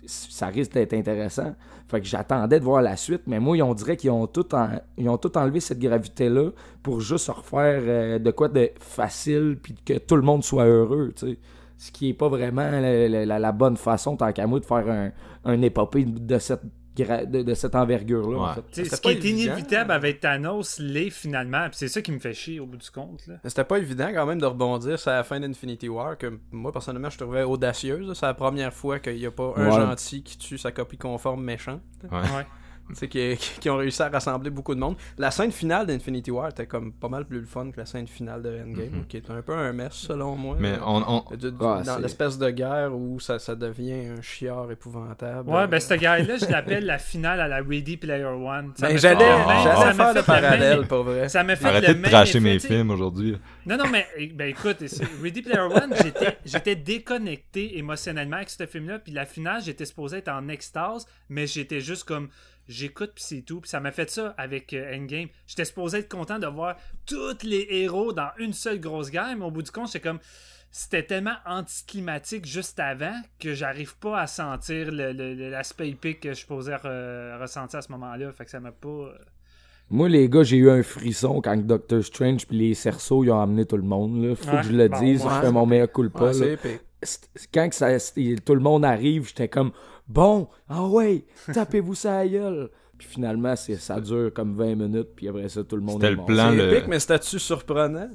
ça 0.05 0.49
risque 0.49 0.73
d'être 0.73 0.93
intéressant. 0.93 1.55
Fait 1.87 2.01
que 2.01 2.07
j'attendais 2.07 2.59
de 2.61 2.65
voir 2.65 2.83
la 2.83 2.97
suite, 2.97 3.23
mais 3.27 3.41
moi, 3.41 3.57
on 3.63 3.73
dirait 3.73 3.97
qu'ils 3.97 4.11
ont 4.11 4.27
tout, 4.27 4.55
en- 4.55 4.79
ils 4.99 5.09
ont 5.09 5.17
tout 5.17 5.37
enlevé 5.39 5.61
cette 5.61 5.79
gravité-là 5.79 6.51
pour 6.83 7.01
juste 7.01 7.29
refaire 7.29 7.81
euh, 7.87 8.19
de 8.19 8.31
quoi 8.31 8.49
de 8.49 8.71
facile, 8.79 9.59
puis 9.63 9.75
que 9.85 9.95
tout 9.99 10.17
le 10.17 10.23
monde 10.23 10.45
soit 10.45 10.67
heureux, 10.67 11.13
tu 11.17 11.31
sais. 11.33 11.39
Ce 11.79 11.91
qui 11.93 12.09
est 12.11 12.15
pas 12.15 12.29
vraiment 12.29 12.69
la, 12.69 13.39
la- 13.39 13.53
bonne 13.53 13.77
façon, 13.77 14.17
tant 14.17 14.33
qu'à 14.33 14.47
moi, 14.47 14.59
de 14.61 14.65
faire 14.65 14.89
un, 14.89 15.13
un 15.45 15.63
épopée 15.63 16.05
de 16.05 16.39
cette, 16.39 16.63
gra- 16.97 17.25
de, 17.25 17.43
de 17.43 17.55
cette 17.55 17.77
envergure-là, 17.77 18.39
en 18.39 18.55
fait. 18.55 18.85
Ce 18.85 18.91
pas 18.91 18.97
qui 18.97 19.09
est 19.11 19.13
évident. 19.25 19.53
inévitable 19.53 19.93
avec 19.93 20.19
Thanos 20.19 20.81
l'est 20.81 21.11
finalement, 21.11 21.69
puis 21.69 21.77
c'est 21.79 21.87
ça 21.89 22.03
qui 22.03 22.11
me 22.11 22.19
fait 22.19 22.35
chier 22.35 22.59
au 22.59 22.67
bout 22.67 22.79
du 22.79 22.91
compte. 22.91 23.23
C'était 23.45 23.63
pas 23.65 23.79
évident 23.79 24.09
quand 24.13 24.27
même 24.27 24.41
de 24.41 24.47
rebondir 24.47 24.99
sur 24.99 25.13
la 25.13 25.23
fin 25.23 25.39
d'Infinity 25.39 25.89
War, 25.89 26.19
que 26.19 26.39
moi 26.51 26.73
personnellement 26.73 27.11
je 27.11 27.19
trouvais 27.19 27.45
audacieuse. 27.45 28.13
C'est 28.19 28.27
la 28.27 28.35
première 28.35 28.75
fois 28.75 28.99
qu'il 28.99 29.15
n'y 29.17 29.27
a 29.27 29.31
pas 29.31 29.53
un 29.57 29.67
Ouais. 29.71 29.73
gentil 29.87 30.25
qui 30.25 30.37
tue 30.37 30.59
sa 30.59 30.73
copie 30.73 30.99
conforme 30.99 31.45
méchant. 31.45 31.81
Ouais. 32.11 32.19
Qui, 33.11 33.37
qui 33.61 33.69
ont 33.71 33.77
réussi 33.77 34.03
à 34.03 34.09
rassembler 34.09 34.51
beaucoup 34.51 34.75
de 34.75 34.81
monde. 34.81 34.97
La 35.19 35.31
scène 35.31 35.53
finale 35.53 35.87
d'Infinity 35.87 36.31
War 36.31 36.49
était 36.49 36.67
comme 36.67 36.93
pas 36.93 37.09
mal 37.09 37.27
plus 37.27 37.41
le 37.41 37.47
fun 37.47 37.71
que 37.71 37.77
la 37.79 37.85
scène 37.87 38.07
finale 38.07 38.43
de 38.43 38.49
Endgame, 38.49 38.89
Mhm. 39.01 39.07
qui 39.07 39.17
est 39.19 39.31
un 39.31 39.43
peu 39.43 39.53
un 39.53 39.73
mess 39.73 39.93
selon 39.95 40.37
moi. 40.37 40.57
Mais 40.59 40.73
là. 40.73 40.79
on, 40.87 41.23
on- 41.31 41.37
De- 41.37 41.51
de- 41.51 41.55
Ah, 41.61 41.83
dans 41.85 41.99
l'espèce 41.99 42.39
de 42.39 42.49
guerre 42.51 42.95
où 42.97 43.21
ça, 43.21 43.39
ça 43.39 43.55
devient 43.55 44.09
un 44.19 44.23
chiard 44.23 44.71
épouvantable. 44.71 45.49
Ouais, 45.51 45.67
ben, 45.67 45.79
cette 45.81 46.01
guerre-là, 46.01 46.37
je 46.39 46.47
l'appelle 46.51 46.87
la 46.87 46.99
finale 46.99 47.41
à 47.41 47.49
la 47.49 47.57
Ready 47.63 47.97
Player 47.99 48.25
One. 48.25 48.73
Ça 48.77 48.89
Ben, 48.89 48.97
j'allais 48.99 49.19
faire 49.95 50.15
le 50.15 50.23
parallèle, 50.23 50.79
même- 50.81 50.89
pour 50.89 51.03
vrai. 51.05 51.29
Ça 51.29 51.45
me 51.45 51.55
fait 51.57 51.67
arrêtez 51.69 51.89
le 51.89 51.95
de 51.95 52.03
tracher 52.09 52.41
mes 52.41 52.59
films 52.59 52.91
aujourd'hui. 52.91 53.37
Non, 53.67 53.77
non, 53.77 53.85
mais 53.91 54.07
eh, 54.17 54.29
ben 54.29 54.49
écoute, 54.49 54.79
Ready 55.23 55.43
Player 55.43 55.61
One, 55.61 55.93
j'étais, 56.03 56.39
j'étais 56.45 56.75
déconnecté 56.77 57.79
émotionnellement 57.79 58.37
avec 58.37 58.51
ce 58.51 58.67
film-là, 58.67 58.99
puis 58.99 59.13
la 59.13 59.27
finale, 59.27 59.63
j'étais 59.63 59.85
supposé 59.85 60.19
être 60.19 60.29
en 60.29 60.49
extase, 60.49 61.07
mais 61.29 61.47
j'étais 61.47 61.81
juste 61.81 62.05
comme, 62.05 62.29
j'écoute 62.69 63.13
puis 63.15 63.25
c'est 63.27 63.43
tout, 63.43 63.61
puis 63.61 63.69
ça 63.71 63.81
m'a 63.81 63.91
fait 63.93 64.11
ça 64.11 64.35
avec 64.39 64.73
euh, 64.75 64.95
Endgame. 64.95 65.29
J'étais 65.47 65.65
supposé 65.65 65.99
être 65.99 66.09
content 66.11 66.39
de 66.39 66.47
voir 66.47 66.77
tous 67.07 67.43
les 67.43 67.67
héros 67.71 68.13
dans 68.13 68.31
une 68.39 68.53
seule 68.53 68.79
grosse 68.81 69.11
guerre, 69.11 69.35
mais 69.37 69.45
au 69.45 69.51
bout 69.51 69.63
du 69.63 69.71
compte, 69.71 69.89
c'est 69.89 70.01
comme, 70.01 70.19
c'était 70.71 71.03
tellement 71.03 71.37
anticlimatique 71.47 72.45
juste 72.45 72.79
avant 72.79 73.15
que 73.41 73.55
j'arrive 73.55 73.97
pas 73.97 74.21
à 74.21 74.27
sentir 74.27 74.93
le- 74.93 75.13
le- 75.13 75.35
le- 75.35 75.51
l'aspect 75.51 75.89
épique 75.89 76.21
que 76.21 76.35
je 76.35 76.45
posais 76.47 76.75
re- 76.75 77.41
ressentir 77.41 77.79
à 77.79 77.83
ce 77.83 77.91
moment-là, 77.93 78.31
fait 78.33 78.45
que 78.45 78.51
ça 78.51 78.61
m'a 78.61 78.73
pas... 78.73 78.89
euh, 78.89 79.15
Moi, 79.91 80.11
les 80.11 80.29
gars, 80.29 80.43
j'ai 80.43 80.59
eu 80.59 80.69
un 80.71 80.83
frisson 80.83 81.41
quand 81.41 81.57
Doctor 81.57 82.03
Strange 82.05 82.47
puis 82.47 82.59
les 82.59 82.75
cerceaux 82.75 83.25
ils 83.25 83.31
ont 83.31 83.41
amené 83.41 83.65
tout 83.65 83.79
le 83.79 83.83
monde. 83.83 84.23
Là. 84.23 84.37
Faut 84.37 84.51
Ouais. 84.51 84.57
que 84.59 84.63
je 84.65 84.73
le 84.73 84.89
Bon, 84.91 84.99
dise, 85.01 85.25
ouais. 85.25 85.31
je 85.37 85.41
fais 85.41 85.51
mon 85.53 85.65
meilleur 85.65 85.91
coup 85.91 86.03
Ouais, 86.03 86.11
pas. 86.11 86.33
quand 87.55 87.69
que 87.71 87.75
ça, 87.75 87.89
tout 88.45 88.55
le 88.55 88.61
monde 88.61 88.85
arrive, 88.85 89.27
j'étais 89.29 89.49
comme 89.49 89.73
bon, 90.09 90.49
ah 90.69 90.87
ouais, 90.87 91.25
tapez-vous 91.53 91.95
ça 91.95 92.19
à 92.19 92.27
gueule. 92.27 92.71
Puis 92.97 93.07
finalement, 93.07 93.55
c'est, 93.55 93.77
ça 93.77 94.01
dure 94.01 94.33
comme 94.35 94.55
20 94.55 94.75
minutes, 94.75 95.11
puis 95.15 95.29
après 95.29 95.49
ça, 95.49 95.63
tout 95.63 95.77
le 95.77 95.83
monde 95.83 96.01
C'était 96.01 96.07
est 96.07 96.11
le 96.11 96.17
mort. 96.17 96.27
plan. 96.27 96.49
C'est 96.51 96.57
le- 96.57 96.73
épique, 96.73 96.89
mais 96.89 96.99
c'était-tu 96.99 97.39
surprenant? 97.39 98.09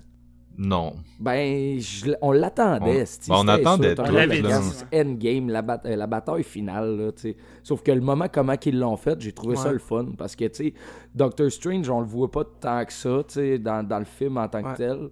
Non. 0.56 0.94
Ben, 1.20 1.80
je 1.80 2.12
on 2.22 2.32
l'attendait. 2.32 3.02
On- 3.02 3.06
c'ti, 3.06 3.32
on 3.32 3.39
c'était 3.39 3.52
attendait 3.54 3.96
sûr, 3.96 4.04
tout, 4.06 4.12
t'as 4.12 4.26
là, 4.28 4.60
Endgame, 4.94 5.50
la, 5.50 5.62
bat- 5.64 5.82
euh, 5.86 5.96
la 5.96 6.06
bataille 6.06 6.44
finale, 6.44 6.96
là, 6.98 7.12
tu 7.12 7.22
sais. 7.22 7.38
Sauf 7.64 7.82
que 7.82 7.91
le 7.91 8.02
moment 8.02 8.28
comment 8.32 8.56
qu'ils 8.58 8.78
l'ont 8.78 8.98
fait, 8.98 9.20
j'ai 9.20 9.32
trouvé 9.32 9.56
ça 9.56 9.68
Ouais. 9.68 9.74
le 9.74 9.80
fun. 9.80 10.08
Parce 10.18 10.36
que, 10.36 10.46
tu 10.46 10.56
sais, 10.66 10.74
Doctor 11.16 11.50
Strange, 11.52 11.89
on 11.89 12.02
le 12.02 12.06
voit 12.06 12.30
pas 12.30 12.44
tant 12.60 12.86
que 12.86 12.94
ça, 12.94 13.24
tu 13.28 13.34
sais, 13.36 13.58
dans, 13.58 13.88
dans 13.88 14.00
le 14.00 14.06
film 14.06 14.38
en 14.38 14.48
tant 14.48 14.62
que 14.62 14.68
Ouais. 14.68 14.76
tel. 14.76 15.10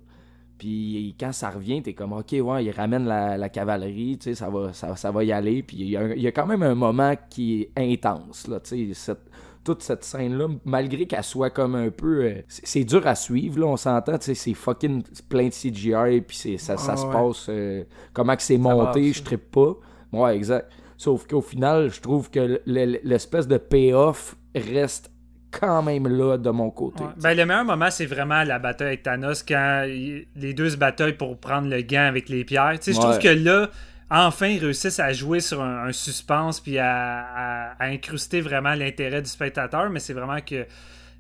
Puis 0.62 1.16
quand 1.20 1.32
ça 1.32 1.50
revient, 1.50 1.82
t'es 1.82 1.94
comme, 1.94 2.14
OK, 2.14 2.34
ouais, 2.40 2.64
il 2.66 2.70
ramène 2.70 3.06
la, 3.08 3.36
la 3.36 3.50
cavalerie, 3.50 4.20
tu 4.20 4.26
sais, 4.26 4.36
ça 4.36 4.48
va, 4.48 4.72
ça, 4.74 4.96
ça 4.96 5.10
va 5.10 5.24
y 5.24 5.32
aller. 5.32 5.64
Puis 5.64 5.78
il 5.80 5.90
y, 5.90 5.98
a 5.98 6.02
un- 6.02 6.12
il 6.14 6.22
y 6.22 6.28
a 6.28 6.32
quand 6.32 6.46
même 6.46 6.62
un 6.62 6.76
moment 6.76 7.16
qui 7.32 7.62
est 7.64 7.72
intense, 7.94 8.48
là, 8.48 8.60
tu 8.60 8.90
sais, 8.90 8.94
cette- 8.94 9.28
toute 9.64 9.82
cette 9.82 10.04
scène-là, 10.04 10.50
malgré 10.64 11.08
qu'elle 11.08 11.24
soit 11.24 11.50
comme 11.50 11.74
un 11.74 11.90
peu... 11.90 12.26
euh, 12.26 12.42
c'est 12.48 12.84
dur 12.84 13.08
à 13.08 13.16
suivre, 13.16 13.60
là, 13.60 13.66
on 13.66 13.76
s'entend, 13.78 14.20
tu 14.20 14.26
sais, 14.26 14.36
c'est 14.36 14.54
fucking 14.54 15.02
plein 15.30 15.48
de 15.48 15.50
CGI, 15.54 16.22
puis 16.22 16.58
ça, 16.60 16.78
ça 16.78 16.94
Ah 16.94 16.98
se 16.98 17.06
ouais. 17.08 17.12
passe... 17.12 17.46
euh, 17.50 17.84
comment 18.14 18.36
que 18.36 18.44
c'est 18.44 18.60
monté, 18.60 19.14
je 19.14 19.24
trippe 19.24 19.50
pas. 19.50 19.74
Ouais, 20.14 20.36
exact. 20.36 20.72
Sauf 20.96 21.26
qu'au 21.26 21.42
final, 21.42 21.90
je 21.90 22.02
trouve 22.02 22.30
que 22.30 22.40
le- 22.40 22.62
le- 22.68 23.00
l'espèce 23.04 23.48
de 23.48 23.58
payoff 23.58 24.36
reste 24.56 25.10
quand 25.52 25.84
même 25.84 26.08
là 26.08 26.38
de 26.38 26.50
mon 26.50 26.70
côté. 26.72 27.04
Ouais. 27.04 27.10
Ben, 27.18 27.36
le 27.38 27.46
meilleur 27.46 27.66
moment, 27.66 27.92
c'est 27.92 28.06
vraiment 28.06 28.44
la 28.44 28.58
bataille 28.60 28.88
avec 28.88 29.04
Thanos 29.04 29.44
quand 29.44 29.86
il- 29.88 30.26
les 30.36 30.54
deux 30.54 30.70
se 30.70 30.78
bataillent 30.78 31.18
pour 31.18 31.38
prendre 31.38 31.68
le 31.70 31.82
gant 31.82 32.08
avec 32.08 32.30
les 32.30 32.44
pierres. 32.46 32.74
Tu 32.80 32.86
sais, 32.86 32.94
Je 32.94 32.98
Ouais. 32.98 33.04
trouve 33.04 33.20
que 33.20 33.28
là, 33.28 33.70
enfin, 34.10 34.48
ils 34.48 34.60
réussissent 34.60 35.00
à 35.00 35.12
jouer 35.14 35.40
sur 35.42 35.62
un, 35.62 35.86
un 35.88 35.92
suspense 35.92 36.60
puis 36.60 36.78
à, 36.80 36.88
à- 36.90 37.72
à 37.84 37.86
incruster 37.88 38.42
vraiment 38.42 38.74
l'intérêt 38.74 39.22
du 39.22 39.30
spectateur, 39.30 39.90
mais 39.90 40.00
c'est 40.00 40.14
vraiment 40.14 40.40
que 40.42 40.66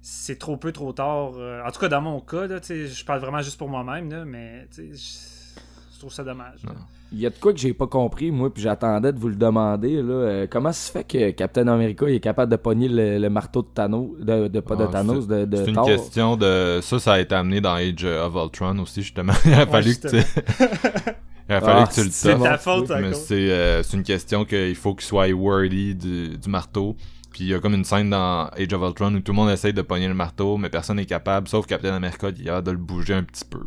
c'est 0.01 0.39
trop 0.39 0.57
peu, 0.57 0.71
trop 0.71 0.93
tard. 0.93 1.33
Euh, 1.37 1.61
En 1.65 1.69
tout 1.71 1.79
cas, 1.79 1.87
dans 1.89 2.01
mon 2.01 2.19
cas, 2.21 2.47
là, 2.47 2.59
tu 2.59 2.67
sais, 2.67 2.87
je 2.87 3.05
parle 3.05 3.19
vraiment 3.19 3.41
juste 3.41 3.57
pour 3.57 3.69
moi-même, 3.69 4.09
là, 4.11 4.25
mais 4.25 4.67
tu 4.73 4.95
sais, 4.95 4.95
je 4.95 5.93
je 5.93 5.99
trouve 5.99 6.11
ça 6.13 6.23
dommage. 6.23 6.61
Il 7.13 7.19
y 7.19 7.25
a 7.25 7.29
de 7.29 7.35
quoi 7.35 7.51
que 7.51 7.59
j'ai 7.59 7.73
pas 7.73 7.87
compris, 7.87 8.31
moi, 8.31 8.53
puis 8.53 8.63
j'attendais 8.63 9.11
de 9.11 9.19
vous 9.19 9.27
le 9.27 9.35
demander. 9.35 10.01
Là. 10.01 10.13
Euh, 10.13 10.47
comment 10.49 10.71
ça 10.71 10.87
se 10.87 10.91
fait 10.93 11.03
que 11.03 11.31
Captain 11.31 11.67
America 11.67 12.05
il 12.07 12.15
est 12.15 12.19
capable 12.21 12.49
de 12.51 12.55
pogner 12.55 12.87
le, 12.87 13.17
le 13.17 13.29
marteau 13.29 13.61
de 13.63 13.67
Thanos, 13.73 14.11
de, 14.19 14.47
de- 14.47 14.59
pas 14.61 14.75
de 14.77 14.85
Ah, 14.85 14.87
Thanos, 14.91 15.27
de, 15.27 15.43
de 15.45 15.57
C'est 15.57 15.67
une 15.67 15.75
Thor? 15.75 15.85
question 15.87 16.37
de. 16.37 16.79
Ça, 16.81 16.99
ça 16.99 17.13
a 17.13 17.19
été 17.19 17.35
amené 17.35 17.59
dans 17.59 17.73
Age 17.73 18.05
of 18.05 18.33
Ultron 18.35 18.79
aussi, 18.79 19.01
justement. 19.01 19.33
Il 19.45 19.53
a 19.53 19.65
fallu 19.67 19.95
que 19.97 20.07
tu. 20.07 20.15
Il 21.49 21.55
a 21.55 21.59
fallu 21.61 21.81
Ah, 21.83 21.87
que 21.89 21.93
tu 21.95 22.03
le 22.05 22.09
c'est 22.11 22.31
C'est 22.37 22.39
ta 22.39 22.57
faute, 22.57 22.89
Mais 23.01 23.13
c'est 23.13 23.51
euh, 23.51 23.83
c'est 23.83 23.97
une 23.97 24.03
question 24.03 24.45
qu'il 24.45 24.75
faut 24.75 24.95
qu'il 24.95 25.05
soit 25.05 25.27
worthy 25.33 25.95
du, 25.95 26.37
du 26.37 26.49
marteau. 26.49 26.95
Puis 27.31 27.45
il 27.45 27.47
y 27.49 27.53
a 27.53 27.59
comme 27.59 27.73
une 27.73 27.83
scène 27.85 28.09
dans 28.09 28.47
Age 28.57 28.73
of 28.73 28.81
Ultron 28.81 29.13
où 29.15 29.19
tout 29.19 29.31
le 29.31 29.37
monde 29.37 29.49
essaye 29.49 29.73
de 29.73 29.81
pogner 29.81 30.07
le 30.07 30.13
marteau, 30.13 30.57
mais 30.57 30.69
personne 30.69 30.97
n'est 30.97 31.05
capable, 31.05 31.47
sauf 31.47 31.65
Captain 31.65 31.93
America 31.93 32.27
il 32.37 32.49
a 32.49 32.61
de 32.61 32.71
le 32.71 32.77
bouger 32.77 33.13
un 33.15 33.23
petit 33.23 33.45
peu. 33.45 33.59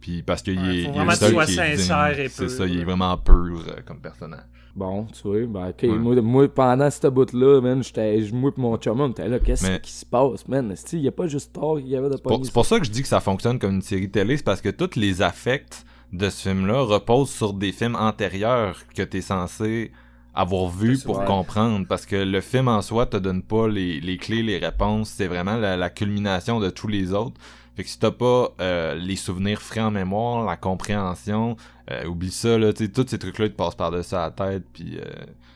Puis 0.00 0.22
parce 0.22 0.42
qu'il 0.42 0.58
Ouais, 0.58 0.76
est, 0.78 0.84
faut 0.84 0.90
il 0.90 0.94
est 0.94 1.04
vraiment 1.04 1.12
qu'il 1.12 1.28
soit 1.28 1.46
sincère 1.46 2.14
digne. 2.14 2.24
et 2.24 2.28
C'est 2.28 2.48
ça, 2.48 2.66
il 2.66 2.80
est 2.80 2.84
vraiment 2.84 3.16
pur 3.18 3.34
euh, 3.68 3.80
comme 3.84 4.00
personnage. 4.00 4.44
Bon, 4.76 5.06
tu 5.06 5.22
vois, 5.26 5.46
ben, 5.46 5.70
ok, 5.70 5.82
Ouais. 5.82 5.88
moi, 5.88 6.14
moi, 6.22 6.48
pendant 6.48 6.88
cette 6.88 7.06
bout-là, 7.12 7.60
man, 7.60 7.82
j'étais, 7.82 8.20
moi 8.32 8.52
pis 8.54 8.60
mon 8.60 8.76
chum, 8.76 9.00
on 9.00 9.10
était 9.10 9.26
là, 9.28 9.40
qu'est-ce 9.40 9.66
Mais- 9.66 9.80
qui 9.80 9.90
se 9.90 10.06
passe, 10.06 10.46
man? 10.46 10.72
Il 10.92 11.00
y 11.00 11.08
a 11.08 11.12
pas 11.12 11.26
juste 11.26 11.52
Thor 11.52 11.80
qui 11.80 11.96
avait 11.96 12.08
de 12.10 12.16
pogner 12.16 12.44
C'est 12.44 12.52
pour 12.52 12.64
ça 12.64 12.78
que 12.78 12.84
je 12.86 12.90
dis 12.92 13.02
que 13.02 13.08
ça 13.08 13.18
fonctionne 13.18 13.58
comme 13.58 13.72
une 13.74 13.82
série 13.82 14.08
télé, 14.08 14.36
c'est 14.36 14.44
parce 14.44 14.60
que 14.60 14.68
tous 14.68 14.94
les 14.96 15.20
affects 15.20 15.84
de 16.12 16.30
ce 16.30 16.48
film-là 16.48 16.82
reposent 16.82 17.30
sur 17.30 17.52
des 17.54 17.72
films 17.72 17.96
antérieurs 17.96 18.76
que 18.94 19.02
t'es 19.02 19.20
censé 19.20 19.90
avoir 20.32 20.68
vu 20.70 20.96
pour 21.04 21.16
vrai. 21.16 21.26
comprendre, 21.26 21.84
parce 21.88 22.06
que 22.06 22.14
le 22.14 22.40
film 22.40 22.68
en 22.68 22.80
soi 22.80 23.06
te 23.06 23.16
donne 23.16 23.42
pas 23.42 23.66
les, 23.66 23.98
les 24.00 24.16
clés, 24.16 24.44
les 24.44 24.58
réponses, 24.58 25.08
c'est 25.08 25.26
vraiment 25.26 25.56
la, 25.56 25.76
la 25.76 25.90
culmination 25.90 26.60
de 26.60 26.70
tous 26.70 26.86
les 26.86 27.12
autres. 27.12 27.40
Fait 27.78 27.84
que 27.84 27.90
si 27.90 27.98
t'as 28.00 28.10
pas 28.10 28.50
euh, 28.60 28.96
les 28.96 29.14
souvenirs 29.14 29.62
frais 29.62 29.78
en 29.82 29.92
mémoire, 29.92 30.44
la 30.44 30.56
compréhension, 30.56 31.56
euh, 31.92 32.06
oublie 32.06 32.32
ça, 32.32 32.58
là, 32.58 32.72
tu 32.72 32.86
sais, 32.86 32.90
tous 32.90 33.06
ces 33.08 33.20
trucs-là, 33.20 33.44
ils 33.46 33.52
te 33.52 33.56
passent 33.56 33.76
par-dessus 33.76 34.14
la 34.16 34.32
tête, 34.32 34.64
puis... 34.72 34.98
euh, 34.98 35.04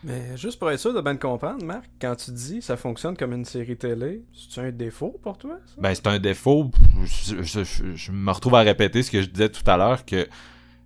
Mais 0.05 0.37
juste 0.37 0.57
pour 0.57 0.71
être 0.71 0.79
sûr 0.79 0.93
de 0.93 1.01
bien 1.01 1.17
comprendre, 1.17 1.65
Marc, 1.65 1.83
quand 1.99 2.15
tu 2.15 2.31
dis 2.31 2.61
ça 2.61 2.77
fonctionne 2.77 3.17
comme 3.17 3.33
une 3.33 3.43
série 3.43 3.75
télé, 3.75 4.23
c'est 4.33 4.61
un 4.61 4.71
défaut 4.71 5.19
pour 5.21 5.37
toi, 5.37 5.57
ça? 5.65 5.73
Ben, 5.77 5.93
c'est 5.93 6.07
un 6.07 6.17
défaut. 6.17 6.71
Je, 7.03 7.43
je- 7.43 7.63
je- 7.65 7.93
je 7.93 8.11
me 8.13 8.31
retrouve 8.31 8.55
à 8.55 8.61
répéter 8.61 9.03
ce 9.03 9.11
que 9.11 9.21
je 9.21 9.27
disais 9.27 9.49
tout 9.49 9.69
à 9.69 9.75
l'heure 9.75 10.05
que 10.05 10.25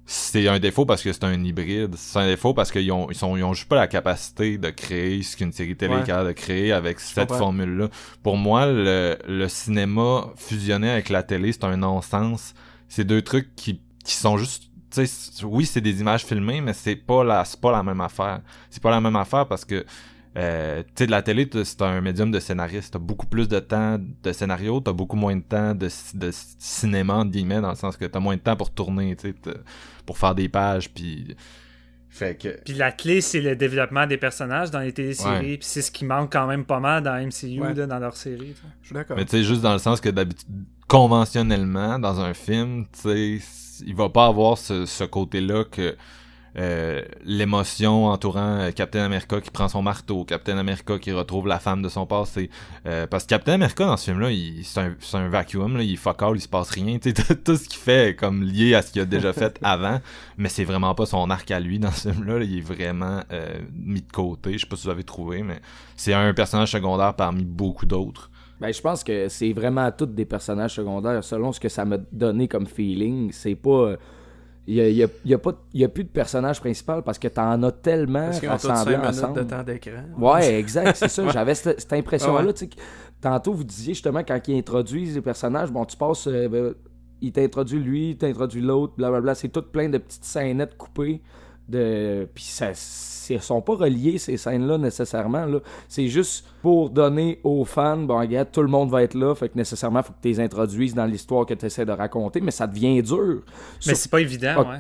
c'est 0.09 0.47
un 0.47 0.57
défaut 0.57 0.85
parce 0.85 1.03
que 1.03 1.11
c'est 1.11 1.25
un 1.25 1.43
hybride. 1.43 1.93
C'est 1.97 2.17
un 2.17 2.25
défaut 2.27 2.53
parce 2.53 2.71
qu'ils 2.71 2.89
ont, 2.93 3.07
ils 3.11 3.15
sont, 3.15 3.35
ils 3.35 3.43
ont 3.43 3.53
juste 3.53 3.67
pas 3.67 3.75
la 3.75 3.87
capacité 3.87 4.57
de 4.57 4.69
créer 4.69 5.21
ce 5.21 5.35
qu'une 5.35 5.51
série 5.51 5.75
télé 5.75 5.95
Ouais. 5.95 6.01
est 6.01 6.05
capable 6.05 6.29
de 6.29 6.33
créer 6.33 6.71
avec 6.71 7.01
cette 7.01 7.29
formule-là. 7.39 7.89
Pour 8.23 8.37
moi, 8.37 8.65
le, 8.67 9.17
le 9.27 9.47
cinéma 9.49 10.29
fusionné 10.37 10.89
avec 10.89 11.09
la 11.09 11.23
télé, 11.23 11.51
c'est 11.51 11.65
un 11.65 11.75
non-sens. 11.75 12.53
C'est 12.87 13.03
deux 13.03 13.21
trucs 13.21 13.53
qui, 13.55 13.81
qui 14.05 14.13
sont 14.13 14.37
juste 14.37 14.63
tu 14.89 15.05
sais, 15.05 15.43
oui, 15.43 15.65
c'est 15.65 15.81
des 15.81 15.99
images 15.99 16.23
filmées, 16.23 16.61
mais 16.61 16.71
c'est 16.71 16.95
pas 16.95 17.21
la, 17.25 17.43
c'est 17.43 17.59
pas 17.59 17.73
la 17.73 17.83
même 17.83 17.99
affaire. 17.99 18.39
C'est 18.69 18.81
pas 18.81 18.91
la 18.91 19.01
même 19.01 19.17
affaire 19.17 19.45
parce 19.45 19.65
que 19.65 19.85
euh, 20.37 20.83
tu 20.83 20.91
sais, 20.95 21.05
de 21.07 21.11
la 21.11 21.21
télé, 21.23 21.49
c'est 21.63 21.81
un 21.81 21.99
médium 22.01 22.29
de 22.29 22.39
scénariste. 22.39 22.93
T'as 22.93 22.99
beaucoup 22.99 23.25
plus 23.25 23.47
de 23.47 23.59
temps 23.59 23.97
de 23.99 24.31
scénario, 24.31 24.79
t'as 24.79 24.91
beaucoup 24.93 25.15
moins 25.15 25.35
de 25.35 25.41
temps 25.41 25.73
de, 25.73 25.89
de 26.13 26.29
cinéma, 26.31 27.15
entre 27.15 27.31
guillemets, 27.31 27.59
dans 27.61 27.69
le 27.71 27.75
sens 27.75 27.97
que 27.97 28.05
t'as 28.05 28.19
moins 28.19 28.35
de 28.35 28.41
temps 28.41 28.55
pour 28.55 28.69
tourner, 28.71 29.15
tu 29.15 29.29
sais, 29.29 29.35
pour 30.05 30.17
faire 30.17 30.35
des 30.35 30.47
pages, 30.49 30.89
puis... 30.93 31.35
Fait 32.09 32.35
que... 32.39 32.59
Puis 32.63 32.73
la 32.73 32.91
clé, 32.91 33.21
c'est 33.21 33.41
le 33.41 33.55
développement 33.55 34.07
des 34.07 34.17
personnages 34.17 34.71
dans 34.71 34.79
les 34.79 34.91
téléséries. 34.93 35.51
Ouais. 35.51 35.57
Puis 35.57 35.67
c'est 35.67 35.81
ce 35.83 35.91
qui 35.91 36.03
manque 36.05 36.31
quand 36.31 36.47
même 36.47 36.65
pas 36.65 36.79
mal 36.79 37.03
dans 37.03 37.13
MCU, 37.15 37.59
Ouais. 37.61 37.73
là, 37.75 37.85
dans 37.85 37.99
leur 37.99 38.15
série. 38.15 38.53
tu 38.55 38.61
sais. 38.61 38.67
Je 38.81 38.85
suis 38.87 38.93
d'accord. 38.95 39.17
Mais 39.17 39.25
tu 39.25 39.31
sais, 39.31 39.43
juste 39.43 39.61
dans 39.61 39.73
le 39.73 39.77
sens 39.79 40.01
que 40.01 40.09
d'habitude, 40.09 40.47
conventionnellement, 40.87 41.99
dans 41.99 42.19
un 42.19 42.33
film, 42.33 42.85
tu 42.91 43.39
sais, 43.39 43.83
il 43.85 43.95
va 43.95 44.09
pas 44.09 44.25
avoir 44.27 44.57
ce, 44.57 44.85
ce 44.85 45.03
côté-là 45.03 45.63
que 45.65 45.95
euh, 46.57 47.03
l'émotion 47.23 48.07
entourant 48.07 48.57
euh, 48.57 48.71
Captain 48.71 49.03
America 49.03 49.39
qui 49.39 49.51
prend 49.51 49.67
son 49.67 49.83
marteau, 49.83 50.23
Captain 50.23 50.57
America 50.57 50.97
qui 50.97 51.11
retrouve 51.11 51.47
la 51.47 51.59
femme 51.59 51.83
de 51.83 51.89
son 51.89 52.07
passé. 52.07 52.49
Euh, 52.87 53.05
parce 53.05 53.25
que 53.25 53.29
Captain 53.29 53.53
America 53.53 53.85
dans 53.85 53.97
ce 53.97 54.05
film-là, 54.05 54.29
c'est 54.63 55.17
un, 55.17 55.29
vacuum, 55.29 55.77
là, 55.77 55.83
il 55.83 55.97
fuck 55.97 56.23
all, 56.23 56.35
il 56.35 56.41
se 56.41 56.47
passe 56.47 56.71
rien. 56.71 56.97
Tout 57.45 57.55
ce 57.55 57.69
qu'il 57.69 57.79
fait 57.79 58.09
est 58.09 58.15
comme 58.15 58.41
lié 58.41 58.73
à 58.73 58.81
ce 58.81 58.91
qu'il 58.91 59.03
a 59.03 59.05
déjà 59.05 59.33
fait 59.33 59.59
avant, 59.63 59.99
mais 60.37 60.49
c'est 60.49 60.63
vraiment 60.63 60.95
pas 60.95 61.05
son 61.05 61.29
arc 61.29 61.51
à 61.51 61.59
lui 61.59 61.77
dans 61.77 61.91
ce 61.91 62.11
film-là. 62.11 62.43
il 62.43 62.57
est 62.57 62.61
vraiment 62.61 63.21
mis 63.75 64.01
de 64.01 64.11
côté. 64.11 64.53
Je 64.53 64.59
sais 64.59 64.67
pas 64.67 64.75
si 64.75 64.85
vous 64.85 64.91
avez 64.91 65.03
trouvé, 65.03 65.43
mais 65.43 65.59
c'est 65.95 66.13
un 66.13 66.33
personnage 66.33 66.71
secondaire 66.71 67.13
parmi 67.13 67.45
beaucoup 67.45 67.85
d'autres. 67.85 68.31
Ben, 68.59 68.73
je 68.73 68.81
pense 68.81 69.03
que 69.03 69.27
c'est 69.29 69.53
vraiment 69.53 69.91
tous 69.91 70.07
des 70.07 70.25
personnages 70.25 70.73
secondaires 70.73 71.23
selon 71.23 71.51
ce 71.51 71.59
que 71.59 71.69
ça 71.69 71.85
m'a 71.85 71.97
donné 72.11 72.47
comme 72.47 72.65
feeling. 72.65 73.31
C'est 73.31 73.53
pas 73.53 73.95
il 74.67 74.93
n'y 74.93 75.01
a, 75.01 75.07
y 75.23 75.33
a, 75.33 75.37
pas, 75.37 75.53
y 75.73 75.85
a 75.85 75.87
plus 75.87 76.03
de 76.03 76.09
personnage 76.09 76.59
principal 76.59 77.01
parce 77.01 77.17
que 77.17 77.29
t'en 77.29 77.63
as 77.63 77.71
tellement 77.71 78.29
parce 78.29 78.65
assemblés 78.65 78.97
ensemble. 78.97 79.39
de 79.39 79.43
temps 79.43 79.63
d'écran. 79.63 80.03
Ouais, 80.17 80.59
exact, 80.59 80.97
c'est 80.97 81.07
ça. 81.07 81.27
J'avais 81.31 81.55
cette, 81.55 81.93
impression-là. 81.93 82.51
Tantôt, 83.21 83.53
vous 83.53 83.63
disiez 83.63 83.93
justement, 83.93 84.23
quand 84.27 84.39
ils 84.47 84.57
introduisent 84.57 85.15
les 85.15 85.21
personnages, 85.21 85.71
bon, 85.71 85.85
tu 85.85 85.95
passes... 85.95 86.27
Euh, 86.27 86.49
ben, 86.49 86.73
il 87.21 87.31
t'introduit 87.31 87.79
lui, 87.79 88.09
il 88.11 88.17
t'introduit 88.17 88.61
l'autre, 88.61 88.93
blablabla. 88.97 89.35
C'est 89.35 89.47
tout 89.47 89.63
plein 89.63 89.89
de 89.89 89.97
petites 89.97 90.25
scénettes 90.25 90.77
coupées. 90.77 91.21
De... 91.67 92.27
Puis 92.33 92.43
ça 92.43 92.71
ne 93.29 93.39
sont 93.39 93.61
pas 93.61 93.75
reliés, 93.75 94.17
ces 94.17 94.37
scènes-là, 94.37 94.77
nécessairement. 94.77 95.45
Là. 95.45 95.59
C'est 95.87 96.07
juste 96.07 96.45
pour 96.61 96.89
donner 96.89 97.39
aux 97.43 97.65
fans, 97.65 97.97
bon, 97.97 98.19
regarde, 98.19 98.49
tout 98.51 98.61
le 98.61 98.69
monde 98.69 98.89
va 98.89 99.03
être 99.03 99.15
là, 99.15 99.35
fait 99.35 99.49
que 99.49 99.57
nécessairement, 99.57 100.01
faut 100.01 100.13
que 100.13 100.21
tu 100.21 100.29
les 100.29 100.39
introduises 100.39 100.95
dans 100.95 101.05
l'histoire 101.05 101.45
que 101.45 101.53
tu 101.53 101.65
essaies 101.65 101.85
de 101.85 101.91
raconter, 101.91 102.41
mais 102.41 102.51
ça 102.51 102.67
devient 102.67 103.01
dur. 103.01 103.43
Mais 103.85 103.95
c'est 103.95 104.09
pas 104.09 104.21
évident, 104.21 104.59
ouais. 104.59 104.79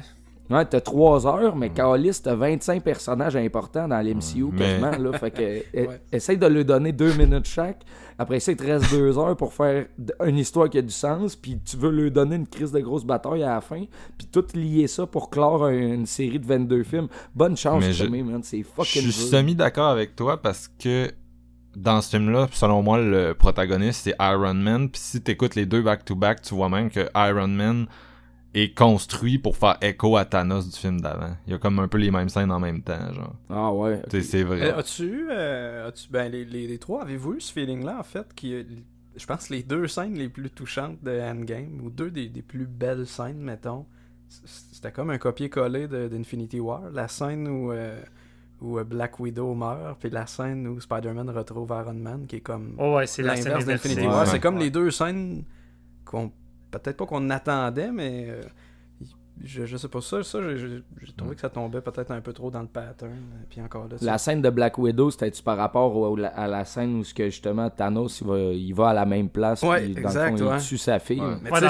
Ouais, 0.49 0.65
t'as 0.65 0.79
3 0.79 1.27
heures, 1.27 1.55
mais 1.55 1.69
Calis, 1.69 2.21
t'as 2.23 2.35
25 2.35 2.81
personnages 2.81 3.35
importants 3.35 3.87
dans 3.87 3.99
l'MCU 3.99 4.49
quasiment. 4.57 4.91
Là, 4.91 5.17
fait 5.17 5.31
que, 5.31 5.41
e, 5.77 5.99
essaye 6.11 6.37
de 6.37 6.47
lui 6.47 6.63
donner 6.63 6.91
2 6.93 7.13
minutes 7.13 7.45
chaque. 7.45 7.83
Après 8.17 8.39
ça, 8.39 8.53
il 8.53 8.57
te 8.57 8.63
reste 8.63 8.89
2 8.91 9.17
heures 9.17 9.35
pour 9.35 9.53
faire 9.53 9.85
une 10.25 10.37
histoire 10.37 10.69
qui 10.69 10.77
a 10.77 10.81
du 10.81 10.93
sens. 10.93 11.35
Puis 11.35 11.59
tu 11.63 11.75
veux 11.77 11.91
lui 11.91 12.11
donner 12.11 12.37
une 12.37 12.47
crise 12.47 12.71
de 12.71 12.79
grosse 12.79 13.03
bataille 13.03 13.43
à 13.43 13.55
la 13.55 13.61
fin. 13.61 13.83
Puis 14.17 14.27
tout 14.31 14.45
lier 14.53 14.87
ça 14.87 15.05
pour 15.05 15.29
clore 15.29 15.67
une 15.67 16.05
série 16.05 16.39
de 16.39 16.45
22 16.45 16.83
films. 16.83 17.07
Bonne 17.35 17.57
chance, 17.57 17.83
je, 17.83 18.05
man. 18.05 18.41
C'est 18.43 18.63
fucking 18.63 19.03
Je 19.03 19.09
suis 19.11 19.27
semi 19.27 19.53
d'accord 19.53 19.89
avec 19.89 20.15
toi 20.15 20.41
parce 20.41 20.69
que 20.79 21.11
dans 21.75 22.01
ce 22.01 22.09
film-là, 22.09 22.47
selon 22.53 22.81
moi, 22.81 22.97
le 22.97 23.33
protagoniste, 23.33 24.05
c'est 24.05 24.15
Iron 24.19 24.55
Man. 24.55 24.89
Puis 24.89 25.01
si 25.01 25.21
t'écoutes 25.21 25.55
les 25.55 25.65
deux 25.65 25.83
back-to-back, 25.83 26.41
tu 26.41 26.55
vois 26.55 26.69
même 26.69 26.89
que 26.89 27.07
Iron 27.15 27.49
Man 27.49 27.85
est 28.53 28.75
construit 28.75 29.37
pour 29.37 29.57
faire 29.57 29.77
écho 29.81 30.17
à 30.17 30.25
Thanos 30.25 30.69
du 30.69 30.77
film 30.77 31.01
d'avant. 31.01 31.35
Il 31.45 31.51
y 31.51 31.55
a 31.55 31.59
comme 31.59 31.79
un 31.79 31.87
peu 31.87 31.97
les 31.97 32.11
mêmes 32.11 32.29
scènes 32.29 32.51
en 32.51 32.59
même 32.59 32.81
temps, 32.81 33.13
genre. 33.13 33.35
Ah 33.49 33.71
ouais. 33.71 34.01
C'est 34.09 34.43
vrai. 34.43 34.71
Euh, 34.71 34.77
as-tu 34.77 35.27
euh, 35.29 35.89
as 35.89 36.07
ben, 36.09 36.31
les, 36.31 36.45
les, 36.45 36.77
trois, 36.77 37.03
avez-vous 37.03 37.35
eu 37.35 37.41
ce 37.41 37.51
feeling-là, 37.53 37.99
en 37.99 38.03
fait, 38.03 38.33
qui 38.33 38.65
je 39.15 39.25
pense 39.25 39.49
les 39.49 39.63
deux 39.63 39.87
scènes 39.87 40.13
les 40.13 40.29
plus 40.29 40.49
touchantes 40.49 41.03
de 41.03 41.19
Endgame, 41.19 41.81
ou 41.83 41.89
deux 41.89 42.11
des, 42.11 42.29
des 42.29 42.43
plus 42.43 42.67
belles 42.67 43.07
scènes, 43.07 43.39
mettons, 43.39 43.85
c'était 44.29 44.91
comme 44.91 45.09
un 45.09 45.17
copier-coller 45.17 45.87
d'Infinity 45.87 46.59
War. 46.59 46.89
La 46.91 47.07
scène 47.07 47.47
où, 47.47 47.71
euh, 47.71 47.99
où 48.61 48.79
Black 48.83 49.19
Widow 49.19 49.53
meurt, 49.55 49.99
puis 49.99 50.09
la 50.09 50.27
scène 50.27 50.67
où 50.67 50.79
Spider-Man 50.79 51.29
retrouve 51.29 51.69
Iron 51.69 51.93
Man, 51.93 52.27
qui 52.27 52.37
est 52.37 52.41
comme 52.41 52.75
oh 52.77 52.95
ouais, 52.95 53.07
c'est 53.07 53.23
l'inverse 53.23 53.65
d'Infinity 53.65 54.05
War. 54.05 54.27
C'est 54.27 54.39
comme 54.39 54.57
les 54.57 54.69
deux 54.69 54.91
scènes 54.91 55.43
qu'on 56.05 56.31
peut-être 56.71 56.97
pas 56.97 57.05
qu'on 57.05 57.29
attendait, 57.29 57.91
mais 57.91 58.27
euh, 58.29 58.41
je, 59.43 59.65
je 59.65 59.77
sais 59.77 59.87
pas 59.87 60.01
ça, 60.01 60.23
ça 60.23 60.39
j'ai 60.55 61.13
trouvé 61.15 61.35
que 61.35 61.41
ça 61.41 61.49
tombait 61.49 61.81
peut-être 61.81 62.11
un 62.11 62.21
peu 62.21 62.33
trop 62.33 62.49
dans 62.49 62.61
le 62.61 62.67
pattern. 62.67 63.11
Puis 63.49 63.61
encore 63.61 63.87
là, 63.87 63.97
la 64.01 64.17
scène 64.17 64.41
de 64.41 64.49
Black 64.49 64.77
Widow, 64.77 65.11
c'était-tu 65.11 65.43
par 65.43 65.57
rapport 65.57 66.17
à 66.35 66.47
la 66.47 66.65
scène 66.65 66.99
où 66.99 67.03
que 67.15 67.25
justement 67.25 67.69
Thanos 67.69 68.21
il 68.21 68.27
va, 68.27 68.37
il 68.37 68.73
va 68.73 68.89
à 68.89 68.93
la 68.93 69.05
même 69.05 69.29
place 69.29 69.61
ouais, 69.63 69.85
puis, 69.85 69.93
dans 69.93 70.01
exact, 70.01 70.31
le 70.31 70.37
fond, 70.37 70.55
il 70.57 70.63
tue 70.63 70.77
sa 70.77 70.99
fille? 70.99 71.21
Ouais, 71.21 71.61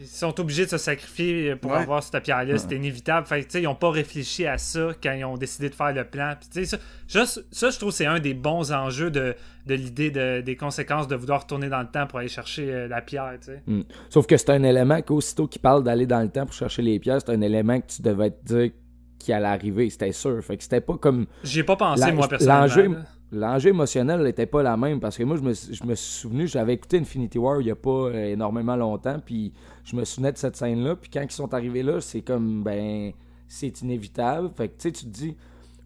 ils 0.00 0.06
sont 0.06 0.40
obligés 0.40 0.64
de 0.64 0.70
se 0.70 0.78
sacrifier 0.78 1.56
pour 1.56 1.74
avoir 1.74 2.02
cette 2.02 2.22
pierre-là, 2.22 2.58
c'était 2.58 2.76
inévitable. 2.76 3.26
Fait 3.26 3.46
ils 3.54 3.62
n'ont 3.62 3.74
pas 3.74 3.90
réfléchi 3.90 4.46
à 4.46 4.58
ça 4.58 4.90
quand 5.02 5.12
ils 5.12 5.24
ont 5.24 5.36
décidé 5.36 5.68
de 5.68 5.74
faire 5.74 5.92
le 5.92 6.04
plan. 6.04 6.34
Puis, 6.52 6.66
ça, 6.66 6.78
juste, 7.08 7.44
ça, 7.50 7.70
je 7.70 7.78
trouve 7.78 7.90
c'est 7.90 8.06
un 8.06 8.20
des 8.20 8.34
bons 8.34 8.72
enjeux 8.72 9.10
de, 9.10 9.34
de 9.66 9.74
l'idée 9.74 10.10
des 10.42 10.56
conséquences 10.56 11.08
de 11.08 11.16
vouloir 11.16 11.42
retourner 11.42 11.68
dans 11.68 11.80
le 11.80 11.86
temps 11.86 12.06
pour 12.06 12.18
aller 12.18 12.28
chercher 12.28 12.72
euh, 12.72 12.88
la 12.88 13.00
pierre. 13.00 13.34
Mm. 13.66 13.82
Sauf 14.10 14.26
que 14.26 14.36
c'est 14.36 14.50
un 14.50 14.62
élément 14.62 15.00
qu'aussitôt 15.02 15.46
qu'il 15.46 15.62
parle 15.62 15.84
d'aller 15.84 16.06
dans 16.06 16.20
le 16.20 16.28
temps 16.28 16.44
pour 16.44 16.54
chercher 16.54 16.81
les 16.82 16.98
pierres, 16.98 17.20
c'est 17.24 17.32
un 17.32 17.40
élément 17.40 17.80
que 17.80 17.86
tu 17.86 18.02
devais 18.02 18.30
te 18.30 18.44
dire 18.44 18.70
qui 19.18 19.32
allait 19.32 19.46
arriver, 19.46 19.88
c'était 19.88 20.12
sûr. 20.12 20.42
Fait 20.42 20.56
que 20.56 20.62
c'était 20.62 20.80
pas 20.80 20.96
comme. 20.96 21.26
J'y 21.44 21.60
ai 21.60 21.64
pas 21.64 21.76
pensé, 21.76 22.12
moi, 22.12 22.28
personnellement. 22.28 23.02
L'enjeu 23.34 23.70
émotionnel 23.70 24.22
n'était 24.22 24.44
pas 24.44 24.62
la 24.62 24.76
même 24.76 25.00
parce 25.00 25.16
que 25.16 25.22
moi, 25.22 25.36
je 25.36 25.42
me, 25.42 25.54
je 25.54 25.84
me 25.84 25.94
suis 25.94 26.20
souvenu, 26.20 26.46
j'avais 26.46 26.74
écouté 26.74 26.98
Infinity 26.98 27.38
War 27.38 27.62
il 27.62 27.66
y 27.66 27.70
a 27.70 27.74
pas 27.74 27.90
euh, 27.90 28.32
énormément 28.32 28.76
longtemps, 28.76 29.18
puis 29.24 29.54
je 29.84 29.96
me 29.96 30.04
souvenais 30.04 30.32
de 30.32 30.36
cette 30.36 30.54
scène-là, 30.54 30.96
puis 30.96 31.08
quand 31.10 31.22
ils 31.22 31.30
sont 31.30 31.54
arrivés 31.54 31.82
là, 31.82 32.02
c'est 32.02 32.20
comme, 32.20 32.62
ben, 32.62 33.12
c'est 33.48 33.80
inévitable. 33.80 34.50
Fait 34.54 34.68
que, 34.68 34.74
tu 34.74 34.88
sais, 34.88 34.92
tu 34.92 35.04
te 35.06 35.10
dis, 35.10 35.36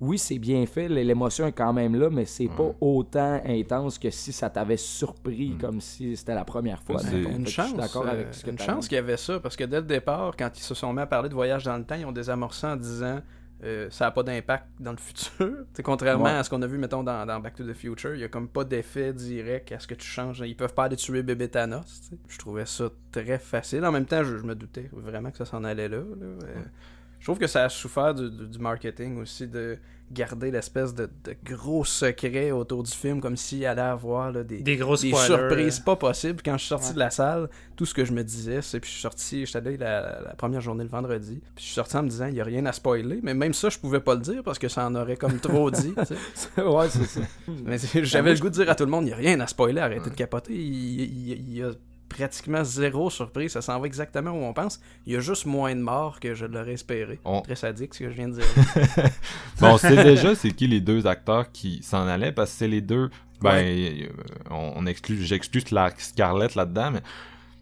oui, 0.00 0.18
c'est 0.18 0.38
bien 0.38 0.66
fait, 0.66 0.88
l'émotion 0.88 1.46
est 1.46 1.52
quand 1.52 1.72
même 1.72 1.98
là, 1.98 2.10
mais 2.10 2.26
c'est 2.26 2.48
pas 2.48 2.74
autant 2.80 3.40
intense 3.46 3.98
que 3.98 4.10
si 4.10 4.32
ça 4.32 4.50
t'avait 4.50 4.76
surpris, 4.76 5.50
mm. 5.50 5.58
comme 5.58 5.80
si 5.80 6.16
c'était 6.16 6.34
la 6.34 6.44
première 6.44 6.82
fois. 6.82 7.00
Une 7.12 7.46
chance, 7.46 7.72
avec 7.96 8.34
ce 8.34 8.50
une 8.50 8.58
chance 8.58 8.88
qu'il 8.88 8.96
y 8.96 8.98
avait 8.98 9.16
ça, 9.16 9.40
parce 9.40 9.56
que 9.56 9.64
dès 9.64 9.80
le 9.80 9.86
départ, 9.86 10.36
quand 10.36 10.50
ils 10.56 10.62
se 10.62 10.74
sont 10.74 10.92
mis 10.92 11.00
à 11.00 11.06
parler 11.06 11.28
de 11.28 11.34
voyage 11.34 11.64
dans 11.64 11.78
le 11.78 11.84
temps, 11.84 11.94
ils 11.94 12.04
ont 12.04 12.12
désamorcé 12.12 12.66
en 12.66 12.76
disant 12.76 13.20
euh, 13.64 13.88
ça 13.90 14.04
n'a 14.04 14.10
pas 14.10 14.22
d'impact 14.22 14.66
dans 14.80 14.90
le 14.90 14.98
futur. 14.98 15.64
contrairement 15.82 16.26
à 16.26 16.42
ce 16.42 16.50
qu'on 16.50 16.60
a 16.60 16.66
vu, 16.66 16.76
mettons, 16.76 17.02
dans, 17.02 17.40
Back 17.40 17.54
to 17.54 17.64
the 17.64 17.72
Future, 17.72 18.14
il 18.14 18.18
n'y 18.18 18.24
a 18.24 18.28
comme 18.28 18.48
pas 18.48 18.64
d'effet 18.64 19.14
direct 19.14 19.72
à 19.72 19.78
ce 19.78 19.86
que 19.86 19.94
tu 19.94 20.06
changes. 20.06 20.42
Ils 20.46 20.56
peuvent 20.56 20.74
pas 20.74 20.84
aller 20.84 20.96
tuer 20.96 21.22
bébé 21.22 21.48
Thanos. 21.48 22.10
Je 22.28 22.38
trouvais 22.38 22.66
ça 22.66 22.90
très 23.12 23.38
facile. 23.38 23.84
En 23.86 23.92
même 23.92 24.04
temps, 24.04 24.22
je, 24.24 24.36
me 24.36 24.54
doutais 24.54 24.90
vraiment 24.92 25.30
que 25.30 25.38
ça 25.38 25.46
s'en 25.46 25.64
allait 25.64 25.88
là. 25.88 25.96
Euh, 25.96 26.38
je 26.42 26.95
trouve 27.26 27.38
que 27.38 27.46
ça 27.48 27.64
a 27.64 27.68
souffert 27.68 28.14
du, 28.14 28.58
marketing 28.60 29.18
aussi 29.18 29.48
de 29.48 29.78
garder 30.12 30.52
l'espèce 30.52 30.94
de, 30.94 31.10
gros 31.44 31.84
secret 31.84 32.52
autour 32.52 32.84
du 32.84 32.92
film 32.92 33.20
comme 33.20 33.36
s'il 33.36 33.66
allait 33.66 33.82
avoir 33.82 34.32
des, 34.32 34.62
des, 34.62 34.78
surprises 34.78 35.80
pas 35.80 35.96
possibles. 35.96 36.40
Quand 36.44 36.52
je 36.52 36.58
suis 36.58 36.68
sorti 36.68 36.94
de 36.94 37.00
la 37.00 37.10
salle, 37.10 37.48
tout 37.74 37.84
ce 37.84 37.92
que 37.94 38.04
je 38.04 38.12
me 38.12 38.22
disais, 38.22 38.62
c'est 38.62 38.78
puis 38.78 38.88
je 38.88 38.92
suis 38.92 39.02
sorti, 39.02 39.44
j'étais 39.44 39.58
allé 39.58 39.76
la, 39.76 40.20
la, 40.20 40.34
première 40.36 40.60
journée 40.60 40.84
le 40.84 40.90
vendredi, 40.90 41.40
puis 41.56 41.64
je 41.64 41.64
suis 41.64 41.74
sorti 41.74 41.96
en 41.96 42.04
me 42.04 42.08
disant 42.08 42.26
il 42.26 42.36
y 42.36 42.40
a 42.40 42.44
rien 42.44 42.64
à 42.66 42.72
spoiler, 42.72 43.18
mais 43.24 43.34
même 43.34 43.54
ça 43.54 43.70
je 43.70 43.78
pouvais 43.78 44.00
pas 44.00 44.14
le 44.14 44.20
dire 44.20 44.44
parce 44.44 44.60
que 44.60 44.68
ça 44.68 44.86
en 44.86 44.94
aurait 44.94 45.16
comme 45.16 45.40
trop 45.40 45.72
dit. 45.72 45.94
ouais, 46.58 46.88
c'est 46.88 47.06
ça. 47.06 47.20
Mais 47.64 47.78
j'avais 48.04 48.34
le 48.34 48.38
goût 48.38 48.50
de 48.50 48.54
dire 48.54 48.70
à 48.70 48.76
tout 48.76 48.84
le 48.84 48.90
monde 48.90 49.06
il 49.06 49.10
y 49.10 49.12
a 49.12 49.16
rien 49.16 49.40
à 49.40 49.48
spoiler, 49.48 49.80
arrêtez 49.80 50.10
de 50.10 50.14
capoter, 50.14 50.54
il 50.54 51.52
y 51.52 51.62
a 51.64 51.72
pratiquement 52.08 52.64
zéro 52.64 53.10
surprise. 53.10 53.52
Ça 53.52 53.62
s'en 53.62 53.78
va 53.80 53.86
exactement 53.86 54.30
où 54.30 54.44
on 54.44 54.52
pense. 54.52 54.80
Il 55.06 55.12
y 55.12 55.16
a 55.16 55.20
juste 55.20 55.46
moins 55.46 55.74
de 55.74 55.80
morts 55.80 56.20
que 56.20 56.34
je 56.34 56.46
l'aurais 56.46 56.72
espéré. 56.72 57.18
Très 57.44 57.56
sadique 57.56 57.94
ce 57.94 58.00
que 58.00 58.10
je 58.10 58.14
viens 58.14 58.28
de 58.28 58.34
dire. 58.34 58.44
bon, 59.60 59.74
on 59.74 59.78
sait 59.78 60.02
déjà 60.02 60.34
c'est 60.34 60.50
qui 60.50 60.66
les 60.66 60.80
deux 60.80 61.06
acteurs 61.06 61.50
qui 61.52 61.82
s'en 61.82 62.06
allaient? 62.06 62.32
Parce 62.32 62.50
que 62.52 62.58
c'est 62.58 62.68
les 62.68 62.80
deux. 62.80 63.10
Ben, 63.42 63.62
euh, 63.62 64.06
on, 64.50 64.86
exclut, 64.86 65.22
j'exclus 65.22 65.64
Scarlett 65.98 66.54
là-dedans, 66.54 66.92
mais 66.92 67.02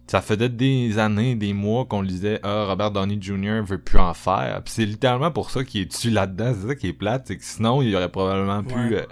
ça 0.07 0.21
faisait 0.21 0.47
des 0.47 0.99
années, 0.99 1.35
des 1.35 1.51
mois 1.51 1.83
qu'on 1.85 2.03
disait 2.03 2.39
ah 2.43 2.65
Robert 2.65 2.91
Downey 2.91 3.17
Jr. 3.19 3.61
veut 3.65 3.79
plus 3.79 3.99
en 3.99 4.13
faire. 4.13 4.61
Puis 4.63 4.73
c'est 4.73 4.85
littéralement 4.85 5.31
pour 5.31 5.49
ça 5.49 5.63
qu'il 5.63 5.81
est 5.81 5.85
dessus 5.85 6.11
là-dedans. 6.11 6.53
C'est 6.59 6.67
ça 6.67 6.75
qui 6.75 6.87
est 6.87 6.93
plate, 6.93 7.23
c'est 7.27 7.37
que 7.37 7.43
sinon 7.43 7.81
il 7.81 7.93
aurait 7.95 8.11
probablement 8.11 8.63
pu 8.63 8.95
euh, 8.95 9.03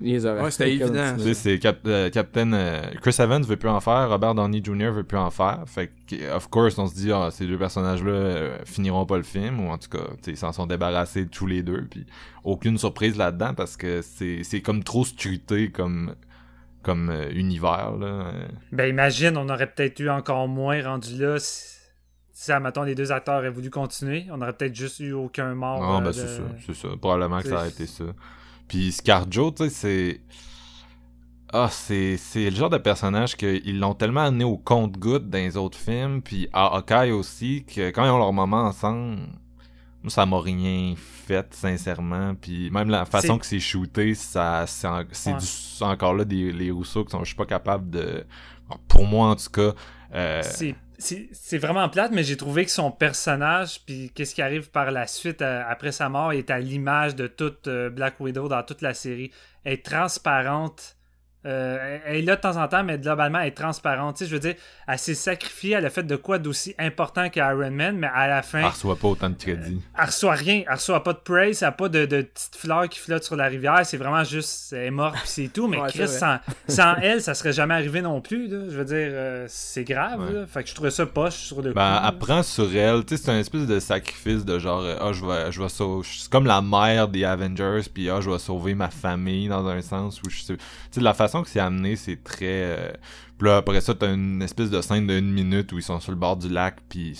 ouais, 0.00 0.50
c'était 0.50 0.74
évident. 0.74 1.16
C'est 1.34 1.64
euh, 1.86 2.10
Captain 2.10 2.52
euh, 2.52 2.82
Chris 3.00 3.16
Evans 3.18 3.42
veut 3.42 3.56
plus 3.56 3.68
en 3.68 3.80
faire, 3.80 4.08
Robert 4.08 4.34
Downey 4.34 4.62
Jr. 4.62 4.90
veut 4.90 5.04
plus 5.04 5.18
en 5.18 5.30
faire. 5.30 5.64
Fait 5.66 5.90
que, 6.08 6.34
of 6.34 6.48
course, 6.48 6.78
on 6.78 6.86
se 6.86 6.94
dit, 6.94 7.10
ah, 7.12 7.30
ces 7.30 7.46
deux 7.46 7.58
personnages-là 7.58 8.10
euh, 8.10 8.58
finiront 8.64 9.06
pas 9.06 9.16
le 9.16 9.22
film, 9.22 9.60
ou 9.60 9.70
en 9.70 9.78
tout 9.78 9.88
cas, 9.88 10.04
ils 10.26 10.36
s'en 10.36 10.52
sont 10.52 10.66
débarrassés 10.66 11.26
tous 11.26 11.46
les 11.46 11.62
deux. 11.62 11.86
Puis 11.90 12.06
aucune 12.44 12.78
surprise 12.78 13.16
là-dedans 13.16 13.54
parce 13.54 13.76
que 13.76 14.02
c'est 14.02 14.60
comme 14.62 14.84
trop 14.84 15.04
structé 15.04 15.70
comme 15.70 16.14
comme 16.82 17.12
univers. 17.32 17.96
Là. 17.98 18.32
Ben 18.72 18.88
imagine, 18.88 19.36
on 19.36 19.48
aurait 19.48 19.66
peut-être 19.66 20.00
eu 20.00 20.08
encore 20.08 20.48
moins 20.48 20.82
rendu 20.82 21.18
là 21.18 21.38
si, 21.38 21.76
si 22.32 22.52
mettons, 22.62 22.84
les 22.84 22.94
deux 22.94 23.12
acteurs 23.12 23.44
aient 23.44 23.50
voulu 23.50 23.68
continuer. 23.68 24.26
On 24.30 24.40
aurait 24.40 24.52
peut-être 24.54 24.74
juste 24.74 25.00
eu 25.00 25.12
aucun 25.12 25.54
mort. 25.54 25.82
Ah, 25.82 26.00
ben 26.00 26.12
c'est 26.12 26.28
ça, 26.28 26.42
c'est 26.64 26.74
ça. 26.74 26.88
Probablement 26.98 27.40
que 27.40 27.48
ça 27.48 27.56
aurait 27.56 27.68
été 27.68 27.86
ça. 27.86 28.04
Puis 28.68 28.92
Scarjo, 28.92 29.50
tu 29.50 29.64
sais, 29.64 29.70
c'est. 29.70 30.20
Ah, 31.50 31.68
c'est, 31.70 32.18
c'est 32.18 32.50
le 32.50 32.56
genre 32.56 32.68
de 32.68 32.76
personnage 32.76 33.34
qu'ils 33.34 33.80
l'ont 33.80 33.94
tellement 33.94 34.20
amené 34.20 34.44
au 34.44 34.58
compte-goutte 34.58 35.30
dans 35.30 35.38
les 35.38 35.56
autres 35.56 35.78
films, 35.78 36.20
puis 36.20 36.46
à 36.52 36.76
Hawkeye 36.76 37.10
aussi, 37.10 37.64
que 37.64 37.88
quand 37.88 38.04
ils 38.04 38.10
ont 38.10 38.18
leur 38.18 38.34
moment 38.34 38.64
ensemble, 38.64 39.20
moi, 40.02 40.10
ça 40.10 40.26
m'a 40.26 40.40
rien 40.40 40.94
fait, 40.96 41.54
sincèrement. 41.54 42.34
Puis 42.34 42.70
même 42.70 42.90
la 42.90 43.06
façon 43.06 43.38
que 43.38 43.46
c'est 43.46 43.60
shooté, 43.60 44.14
ça, 44.14 44.66
c'est, 44.66 44.86
encore 45.80 46.14
là 46.14 46.26
des 46.26 46.52
les 46.52 46.70
Rousseau 46.70 47.04
qui 47.04 47.12
sont, 47.12 47.20
je 47.20 47.28
suis 47.28 47.36
pas 47.36 47.46
capable 47.46 47.88
de. 47.88 48.26
Pour 48.86 49.06
moi, 49.06 49.30
en 49.30 49.36
tout 49.36 49.50
cas. 49.50 49.72
Euh, 50.14 50.42
c'est 50.44 50.74
c'est 50.98 51.58
vraiment 51.58 51.88
plate, 51.88 52.10
mais 52.12 52.24
j'ai 52.24 52.36
trouvé 52.36 52.64
que 52.64 52.70
son 52.70 52.90
personnage, 52.90 53.80
puis 53.86 54.10
qu'est-ce 54.14 54.34
qui 54.34 54.42
arrive 54.42 54.70
par 54.70 54.90
la 54.90 55.06
suite 55.06 55.42
euh, 55.42 55.62
après 55.66 55.92
sa 55.92 56.08
mort, 56.08 56.32
est 56.32 56.50
à 56.50 56.58
l'image 56.58 57.14
de 57.14 57.28
toute 57.28 57.68
euh, 57.68 57.88
Black 57.88 58.18
Widow 58.18 58.48
dans 58.48 58.62
toute 58.64 58.82
la 58.82 58.94
série. 58.94 59.30
Est 59.64 59.84
transparente 59.84 60.97
euh, 61.46 61.98
elle 62.04 62.16
est 62.16 62.22
là 62.22 62.34
de 62.34 62.40
temps 62.40 62.56
en 62.56 62.66
temps, 62.66 62.82
mais 62.82 62.98
globalement, 62.98 63.38
elle 63.38 63.48
est 63.48 63.56
transparente. 63.56 64.16
Tu 64.16 64.24
sais, 64.24 64.30
je 64.30 64.34
veux 64.34 64.40
dire, 64.40 64.56
elle 64.88 64.98
s'est 64.98 65.14
sacrifiée, 65.14 65.74
elle 65.74 65.86
a 65.86 65.90
fait 65.90 66.02
de 66.02 66.16
quoi 66.16 66.38
d'aussi 66.38 66.74
important 66.78 67.28
qu'Iron 67.30 67.70
Man, 67.70 67.96
mais 67.96 68.10
à 68.12 68.26
la 68.26 68.42
fin. 68.42 68.58
Elle 68.58 68.66
reçoit 68.66 68.96
pas 68.96 69.08
autant 69.08 69.30
de 69.30 69.36
crédit. 69.36 69.80
elle 69.96 70.04
reçoit 70.04 70.34
rien. 70.34 70.64
Elle 70.66 70.74
reçoit 70.74 71.04
pas 71.04 71.12
de 71.12 71.18
praise, 71.18 71.62
elle 71.62 71.68
a 71.68 71.72
pas 71.72 71.88
de, 71.88 72.06
de 72.06 72.22
petites 72.22 72.56
fleurs 72.56 72.88
qui 72.88 72.98
flottent 72.98 73.22
sur 73.22 73.36
la 73.36 73.46
rivière. 73.46 73.80
C'est 73.84 73.96
vraiment 73.96 74.24
juste, 74.24 74.72
elle 74.72 74.86
est 74.86 74.90
morte, 74.90 75.14
puis 75.14 75.28
c'est 75.28 75.52
tout. 75.52 75.68
Mais 75.68 75.78
Chris, 75.88 76.08
sans, 76.08 76.38
sans, 76.66 76.96
elle, 77.02 77.22
ça 77.22 77.34
serait 77.34 77.52
jamais 77.52 77.74
arrivé 77.74 78.02
non 78.02 78.20
plus. 78.20 78.48
Là. 78.48 78.64
Je 78.68 78.76
veux 78.76 78.84
dire, 78.84 79.08
euh, 79.12 79.46
c'est 79.48 79.84
grave. 79.84 80.34
Là. 80.34 80.44
Fait 80.46 80.64
que 80.64 80.68
je 80.68 80.74
trouvais 80.74 80.90
ça 80.90 81.06
poche 81.06 81.36
sur 81.36 81.62
le 81.62 81.72
ben, 81.72 82.00
coup. 82.00 82.06
Elle 82.08 82.18
prend 82.18 82.42
sur 82.42 82.74
elle. 82.74 83.04
Tu 83.04 83.16
sais, 83.16 83.22
c'est 83.22 83.30
un 83.30 83.38
espèce 83.38 83.66
de 83.66 83.78
sacrifice 83.78 84.44
de 84.44 84.58
genre, 84.58 84.84
ah, 84.84 85.06
oh, 85.06 85.12
je 85.12 85.24
vais, 85.24 85.52
je 85.52 85.62
vais 85.62 85.68
sauver. 85.68 86.06
C'est 86.12 86.30
comme 86.30 86.46
la 86.46 86.60
mère 86.60 87.06
des 87.06 87.24
Avengers, 87.24 87.82
puis 87.94 88.10
ah, 88.10 88.16
oh, 88.18 88.20
je 88.20 88.28
vais 88.28 88.38
sauver 88.40 88.74
ma 88.74 88.90
famille 88.90 89.46
dans 89.46 89.66
un 89.68 89.80
sens 89.82 90.20
où 90.22 90.28
je 90.28 90.40
sais. 90.42 90.56
Tu 90.56 90.64
sais, 90.90 91.00
la 91.00 91.14
façon 91.14 91.27
que 91.42 91.48
c'est 91.48 91.60
amené, 91.60 91.96
c'est 91.96 92.22
très. 92.22 92.46
Euh... 92.46 92.92
Puis 93.38 93.48
là, 93.48 93.58
après 93.58 93.80
ça, 93.80 93.94
t'as 93.94 94.12
une 94.12 94.42
espèce 94.42 94.70
de 94.70 94.80
scène 94.80 95.06
d'une 95.06 95.30
minute 95.30 95.72
où 95.72 95.78
ils 95.78 95.82
sont 95.82 96.00
sur 96.00 96.12
le 96.12 96.18
bord 96.18 96.36
du 96.36 96.48
lac, 96.48 96.76
puis 96.88 97.14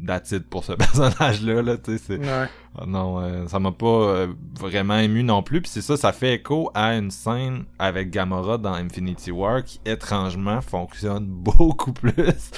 it 0.00 0.48
pour 0.48 0.64
ce 0.64 0.72
personnage-là, 0.74 1.62
là, 1.62 1.76
tu 1.76 1.98
sais. 1.98 2.18
Ouais. 2.18 2.48
Ah 2.78 2.84
non, 2.86 3.20
euh, 3.20 3.46
ça 3.48 3.58
m'a 3.58 3.72
pas 3.72 3.86
euh, 3.86 4.26
vraiment 4.58 4.98
ému 4.98 5.22
non 5.22 5.42
plus, 5.42 5.62
puis 5.62 5.70
c'est 5.70 5.82
ça, 5.82 5.96
ça 5.96 6.12
fait 6.12 6.34
écho 6.34 6.70
à 6.74 6.94
une 6.94 7.10
scène 7.10 7.64
avec 7.78 8.10
Gamora 8.10 8.58
dans 8.58 8.74
Infinity 8.74 9.30
War 9.30 9.64
qui, 9.64 9.80
étrangement, 9.86 10.60
fonctionne 10.60 11.26
beaucoup 11.28 11.92
plus 11.92 12.50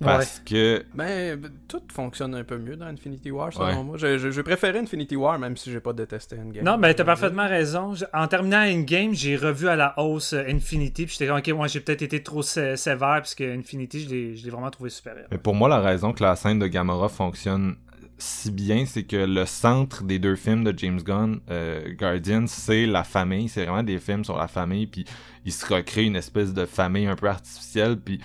parce 0.00 0.40
que. 0.40 0.84
Ben, 0.94 1.40
tout 1.68 1.82
fonctionne 1.92 2.34
un 2.34 2.44
peu 2.44 2.58
mieux 2.58 2.76
dans 2.76 2.86
Infinity 2.86 3.30
War, 3.30 3.52
selon 3.52 3.84
moi. 3.84 3.96
Je, 3.98 4.18
je, 4.30 4.40
préférais 4.40 4.78
Infinity 4.78 5.16
War, 5.16 5.38
même 5.38 5.56
si 5.56 5.70
j'ai 5.70 5.80
pas 5.80 5.92
détesté 5.92 6.36
Endgame. 6.38 6.64
Non, 6.64 6.78
ben, 6.78 6.92
t'as 6.94 7.04
parfaitement 7.04 7.48
raison. 7.48 7.94
En 8.12 8.26
terminant 8.26 8.62
Endgame, 8.62 9.14
j'ai 9.14 9.36
revu 9.36 9.68
à 9.68 9.76
la 9.76 9.98
hausse 9.98 10.32
euh, 10.32 10.44
Infinity, 10.48 11.06
puis 11.06 11.16
j'étais 11.18 11.26
comme, 11.26 11.38
ok, 11.38 11.48
moi, 11.50 11.66
j'ai 11.66 11.80
peut-être 11.80 12.02
été 12.02 12.22
trop 12.22 12.42
sévère, 12.42 13.20
puisque 13.22 13.42
Infinity, 13.42 14.36
je 14.36 14.44
l'ai 14.44 14.50
vraiment 14.50 14.70
trouvé 14.70 14.90
supérieur. 14.90 15.26
Mais 15.30 15.38
pour 15.38 15.54
moi, 15.54 15.68
la 15.68 15.80
raison 15.80 16.12
que 16.12 16.22
la 16.22 16.36
scène 16.36 16.58
de 16.58 16.66
Gamora 16.66 17.08
fonctionne 17.08 17.76
si 18.20 18.50
bien, 18.50 18.84
c'est 18.86 19.04
que 19.04 19.16
le 19.16 19.46
centre 19.46 20.04
des 20.04 20.18
deux 20.18 20.36
films 20.36 20.62
de 20.64 20.78
James 20.78 21.00
Gunn, 21.02 21.40
euh, 21.50 21.92
Guardians, 21.94 22.46
c'est 22.46 22.86
la 22.86 23.02
famille. 23.02 23.48
C'est 23.48 23.64
vraiment 23.64 23.82
des 23.82 23.98
films 23.98 24.24
sur 24.24 24.36
la 24.36 24.48
famille, 24.48 24.86
puis 24.86 25.04
il 25.44 25.52
se 25.52 25.66
recrée 25.66 26.04
une 26.04 26.16
espèce 26.16 26.52
de 26.52 26.66
famille 26.66 27.06
un 27.06 27.16
peu 27.16 27.28
artificielle, 27.28 27.98
puis 27.98 28.20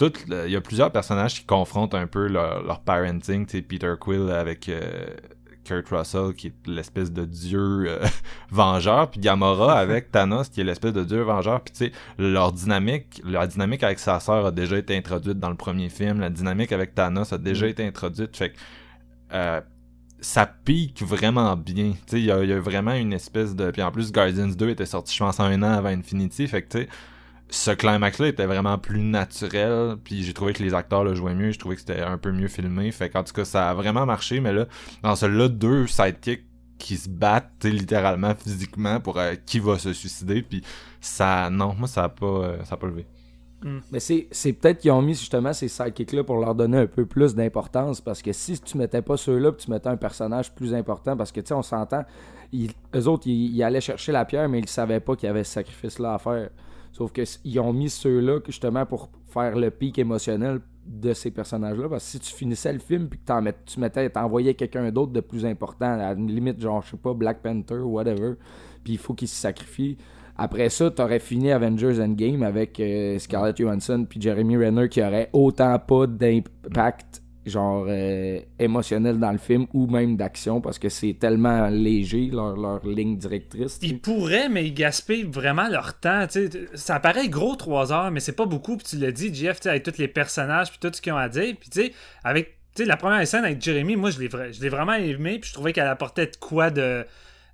il 0.00 0.50
y 0.50 0.56
a 0.56 0.60
plusieurs 0.60 0.92
personnages 0.92 1.40
qui 1.40 1.46
confrontent 1.46 1.94
un 1.94 2.06
peu 2.06 2.28
leur, 2.28 2.62
leur 2.62 2.80
parenting. 2.80 3.46
Tu 3.46 3.58
sais, 3.58 3.62
Peter 3.62 3.94
Quill 3.98 4.30
avec 4.30 4.68
euh, 4.68 5.06
Kurt 5.64 5.88
Russell, 5.90 6.34
qui 6.34 6.48
est 6.48 6.66
l'espèce 6.66 7.12
de 7.12 7.24
dieu 7.24 7.84
euh, 7.88 8.06
vengeur, 8.50 9.10
puis 9.10 9.20
Gamora 9.20 9.72
avec 9.78 10.10
Thanos, 10.10 10.48
qui 10.48 10.60
est 10.60 10.64
l'espèce 10.64 10.92
de 10.92 11.04
dieu 11.04 11.22
vengeur. 11.22 11.60
Puis 11.60 11.72
tu 11.72 11.84
sais, 11.86 11.92
leur 12.18 12.52
dynamique, 12.52 13.20
la 13.24 13.46
dynamique 13.46 13.82
avec 13.82 13.98
sa 13.98 14.20
sœur 14.20 14.46
a 14.46 14.50
déjà 14.50 14.78
été 14.78 14.96
introduite 14.96 15.38
dans 15.38 15.50
le 15.50 15.56
premier 15.56 15.88
film. 15.88 16.20
La 16.20 16.30
dynamique 16.30 16.72
avec 16.72 16.94
Thanos 16.94 17.32
a 17.32 17.38
déjà 17.38 17.66
mm. 17.66 17.70
été 17.70 17.86
introduite. 17.86 18.36
Fait 18.36 18.50
que 18.50 18.56
euh, 19.32 19.60
ça 20.20 20.46
pique 20.46 21.02
vraiment 21.02 21.56
bien. 21.56 21.92
Tu 21.92 21.98
sais, 22.06 22.20
il 22.20 22.24
y, 22.24 22.28
y, 22.28 22.52
a 22.52 22.60
vraiment 22.60 22.94
une 22.94 23.12
espèce 23.12 23.54
de... 23.54 23.70
Puis 23.70 23.82
en 23.82 23.92
plus, 23.92 24.10
Guardians 24.10 24.48
2 24.48 24.70
était 24.70 24.86
sorti, 24.86 25.14
je 25.14 25.22
pense, 25.22 25.38
un 25.38 25.62
an 25.62 25.72
avant 25.72 25.90
Infinity. 25.90 26.48
Fait 26.48 26.62
que 26.62 26.68
tu 26.68 26.78
sais 26.78 26.88
ce 27.50 27.70
climax-là 27.70 28.28
était 28.28 28.46
vraiment 28.46 28.78
plus 28.78 29.00
naturel, 29.00 29.96
puis 30.02 30.22
j'ai 30.22 30.34
trouvé 30.34 30.52
que 30.52 30.62
les 30.62 30.74
acteurs 30.74 31.04
le 31.04 31.14
jouaient 31.14 31.34
mieux, 31.34 31.50
j'ai 31.50 31.58
trouvé 31.58 31.76
que 31.76 31.80
c'était 31.80 32.00
un 32.00 32.18
peu 32.18 32.30
mieux 32.30 32.48
filmé, 32.48 32.90
fait 32.92 33.08
qu'en 33.08 33.24
tout 33.24 33.32
cas, 33.32 33.44
ça 33.44 33.70
a 33.70 33.74
vraiment 33.74 34.04
marché, 34.04 34.40
mais 34.40 34.52
là, 34.52 34.66
dans 35.02 35.16
celui-là, 35.16 35.48
deux 35.48 35.86
sidekicks 35.86 36.44
qui 36.78 36.96
se 36.96 37.08
battent 37.08 37.64
littéralement 37.64 38.34
physiquement 38.34 39.00
pour 39.00 39.18
euh, 39.18 39.34
qui 39.46 39.58
va 39.60 39.78
se 39.78 39.92
suicider, 39.92 40.42
puis 40.42 40.62
ça, 41.00 41.48
non, 41.50 41.74
moi, 41.74 41.88
ça 41.88 42.04
a 42.04 42.08
pas, 42.08 42.26
euh, 42.26 42.64
ça 42.64 42.74
a 42.74 42.76
pas 42.76 42.86
levé. 42.86 43.06
Hmm. 43.62 43.78
Mais 43.90 43.98
c'est, 43.98 44.28
c'est 44.30 44.52
peut-être 44.52 44.78
qu'ils 44.78 44.92
ont 44.92 45.02
mis 45.02 45.14
justement 45.14 45.52
ces 45.52 45.66
sidekicks-là 45.66 46.22
pour 46.22 46.36
leur 46.36 46.54
donner 46.54 46.78
un 46.78 46.86
peu 46.86 47.06
plus 47.06 47.34
d'importance, 47.34 48.00
parce 48.00 48.20
que 48.20 48.32
si 48.32 48.60
tu 48.60 48.76
mettais 48.76 49.02
pas 49.02 49.16
ceux-là, 49.16 49.52
tu 49.52 49.70
mettais 49.70 49.88
un 49.88 49.96
personnage 49.96 50.54
plus 50.54 50.74
important, 50.74 51.16
parce 51.16 51.32
que 51.32 51.40
tu 51.40 51.48
sais, 51.48 51.54
on 51.54 51.62
s'entend, 51.62 52.04
eux 52.54 53.08
autres, 53.08 53.26
ils, 53.26 53.56
ils, 53.56 53.62
allaient 53.62 53.80
chercher 53.80 54.12
la 54.12 54.26
pierre, 54.26 54.48
mais 54.48 54.60
ils 54.60 54.68
savaient 54.68 55.00
pas 55.00 55.16
qu'il 55.16 55.26
y 55.26 55.30
avait 55.30 55.44
ce 55.44 55.54
sacrifice-là 55.54 56.14
à 56.14 56.18
faire. 56.18 56.50
Sauf 56.98 57.12
qu'ils 57.12 57.60
ont 57.60 57.72
mis 57.72 57.90
ceux-là 57.90 58.40
justement 58.44 58.84
pour 58.84 59.08
faire 59.32 59.56
le 59.56 59.70
pic 59.70 59.98
émotionnel 59.98 60.60
de 60.84 61.12
ces 61.12 61.30
personnages-là. 61.30 61.88
Parce 61.88 62.04
que 62.04 62.10
si 62.10 62.18
tu 62.18 62.34
finissais 62.34 62.72
le 62.72 62.80
film 62.80 63.08
puis 63.08 63.20
que 63.20 63.50
tu 63.66 63.80
mettais, 63.80 64.10
quelqu'un 64.54 64.90
d'autre 64.90 65.12
de 65.12 65.20
plus 65.20 65.46
important, 65.46 65.98
à 66.00 66.12
une 66.12 66.30
limite, 66.30 66.60
genre, 66.60 66.82
je 66.82 66.90
sais 66.90 66.96
pas, 66.96 67.14
Black 67.14 67.40
Panther 67.40 67.78
whatever, 67.78 68.34
puis 68.82 68.94
il 68.94 68.98
faut 68.98 69.14
qu'il 69.14 69.28
se 69.28 69.36
sacrifie. 69.36 69.96
Après 70.36 70.70
ça, 70.70 70.90
t'aurais 70.90 71.18
fini 71.18 71.52
Avengers 71.52 72.00
Endgame 72.00 72.42
avec 72.42 72.78
euh, 72.80 73.18
Scarlett 73.18 73.56
Johansson 73.56 74.06
puis 74.08 74.20
Jeremy 74.20 74.56
Renner 74.56 74.88
qui 74.88 75.02
aurait 75.02 75.30
autant 75.32 75.78
pas 75.80 76.06
d'impact 76.06 77.22
genre 77.48 77.86
euh, 77.88 78.40
émotionnel 78.58 79.18
dans 79.18 79.32
le 79.32 79.38
film 79.38 79.66
ou 79.72 79.86
même 79.86 80.16
d'action 80.16 80.60
parce 80.60 80.78
que 80.78 80.88
c'est 80.88 81.14
tellement 81.18 81.68
léger 81.68 82.30
leur, 82.32 82.56
leur 82.56 82.86
ligne 82.86 83.16
directrice. 83.16 83.78
Ils 83.82 83.98
pourraient, 83.98 84.48
mais 84.48 84.66
ils 84.66 84.74
gaspillent 84.74 85.24
vraiment 85.24 85.68
leur 85.68 85.98
temps. 85.98 86.26
Ça 86.74 87.00
paraît 87.00 87.28
gros 87.28 87.56
3 87.56 87.92
heures, 87.92 88.10
mais 88.10 88.20
c'est 88.20 88.32
pas 88.32 88.46
beaucoup. 88.46 88.76
Puis 88.76 88.86
tu 88.86 88.96
l'as 88.98 89.12
dit, 89.12 89.34
Jeff, 89.34 89.64
avec 89.66 89.82
tous 89.82 89.98
les 89.98 90.08
personnages 90.08 90.70
puis 90.70 90.78
tout 90.80 90.90
ce 90.94 91.00
qu'ils 91.00 91.12
ont 91.12 91.16
à 91.16 91.28
dire. 91.28 91.54
Puis 91.58 91.70
tu 91.70 91.82
sais, 91.82 91.92
avec 92.24 92.56
la 92.78 92.96
première 92.96 93.26
scène 93.26 93.44
avec 93.44 93.60
Jeremy, 93.60 93.96
moi 93.96 94.10
je 94.10 94.20
l'ai 94.20 94.68
vraiment 94.68 94.94
aimé. 94.94 95.38
Puis 95.38 95.48
je 95.48 95.54
trouvais 95.54 95.72
qu'elle 95.72 95.88
apportait 95.88 96.26
de 96.26 96.36
quoi 96.36 96.70
de 96.70 97.04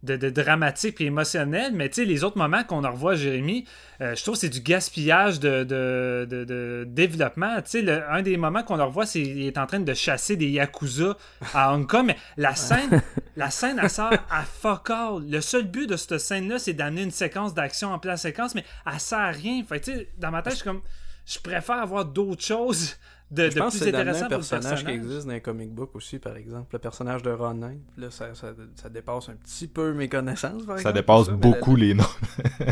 de, 0.04 0.30
dramatique 0.30 1.00
et 1.00 1.06
émotionnel, 1.06 1.72
mais 1.74 1.88
tu 1.88 1.96
sais, 1.96 2.04
les 2.04 2.24
autres 2.24 2.38
moments 2.38 2.62
qu'on 2.64 2.84
en 2.84 2.92
revoit 2.92 3.14
Jérémy, 3.14 3.64
euh, 4.00 4.14
je 4.14 4.22
trouve 4.22 4.34
que 4.34 4.40
c'est 4.40 4.48
du 4.48 4.60
gaspillage 4.60 5.40
de, 5.40 5.64
de 5.64 6.84
développement. 6.86 7.56
Tu 7.62 7.84
sais, 7.84 8.02
un 8.08 8.22
des 8.22 8.36
moments 8.36 8.62
qu'on 8.62 8.80
en 8.80 8.86
revoit, 8.86 9.06
c'est 9.06 9.22
qu'il 9.22 9.46
est 9.46 9.58
en 9.58 9.66
train 9.66 9.80
de 9.80 9.94
chasser 9.94 10.36
des 10.36 10.48
Yakuza 10.48 11.16
à 11.54 11.74
Hong 11.74 11.86
Kong, 11.86 12.06
mais 12.06 12.16
la 12.36 12.54
scène, 12.54 13.02
la 13.36 13.50
scène, 13.50 13.80
elle 13.82 13.90
sert 13.90 14.10
à 14.30 14.42
fuck 14.42 14.90
all. 14.90 15.28
Le 15.28 15.40
seul 15.40 15.64
but 15.64 15.88
de 15.88 15.96
cette 15.96 16.18
scène-là, 16.18 16.58
c'est 16.58 16.74
d'amener 16.74 17.02
une 17.02 17.10
séquence 17.10 17.54
d'action 17.54 17.92
en 17.92 17.98
pleine 17.98 18.16
séquence, 18.16 18.54
mais 18.54 18.64
elle 18.86 19.00
sert 19.00 19.18
à 19.18 19.30
rien. 19.30 19.62
Fait 19.64 19.80
tu 19.80 19.92
sais, 19.92 20.08
dans 20.18 20.30
ma 20.30 20.42
tête, 20.42 20.52
je 20.52 20.58
suis 20.58 20.64
comme, 20.64 20.82
je 21.26 21.38
préfère 21.38 21.76
avoir 21.76 22.04
d'autres 22.04 22.44
choses 22.44 22.96
de, 23.34 23.50
je 23.50 23.58
pense 23.58 23.76
plus 23.76 23.90
que 23.90 23.96
intéressant 23.96 24.26
un 24.26 24.28
personnage, 24.28 24.84
qui 24.84 24.90
existe 24.90 25.26
dans 25.26 25.32
les 25.32 25.40
comic 25.40 25.70
books 25.70 25.94
aussi, 25.94 26.18
par 26.18 26.36
exemple. 26.36 26.68
Le 26.72 26.78
personnage 26.78 27.22
de 27.22 27.30
Ronin. 27.30 27.74
Là, 27.96 28.10
ça, 28.10 28.34
ça, 28.34 28.52
ça 28.76 28.88
dépasse 28.88 29.28
un 29.28 29.34
petit 29.34 29.66
peu 29.66 29.92
mes 29.92 30.08
connaissances, 30.08 30.64
par 30.64 30.78
Ça 30.78 30.92
dépasse 30.92 31.28
beaucoup 31.28 31.76
les 31.76 31.94
noms. 31.94 32.04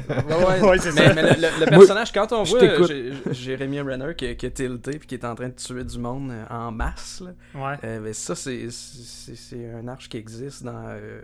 ouais, 0.08 0.60
ouais 0.60 0.78
c'est 0.80 0.92
ça. 0.92 1.14
Mais 1.14 1.22
le, 1.22 1.66
personnage, 1.66 2.12
quand 2.12 2.32
on 2.32 2.42
voit 2.44 2.60
Jérémy 3.30 3.80
Renner 3.80 4.14
qui, 4.16 4.36
qui, 4.36 4.46
est 4.46 4.50
tilté 4.50 4.98
puis 4.98 5.08
qui 5.08 5.14
est 5.14 5.24
en 5.24 5.34
train 5.34 5.48
de 5.48 5.54
tuer 5.54 5.84
du 5.84 5.98
monde 5.98 6.30
euh, 6.30 6.44
en 6.50 6.70
masse, 6.70 7.22
là, 7.24 7.32
ouais. 7.60 7.76
Euh, 7.84 8.00
mais 8.02 8.12
ça, 8.12 8.34
c'est 8.34 8.68
un 9.74 9.88
arche 9.88 10.08
qui 10.08 10.16
existe 10.16 10.62
dans, 10.62 10.84
euh, 10.86 11.20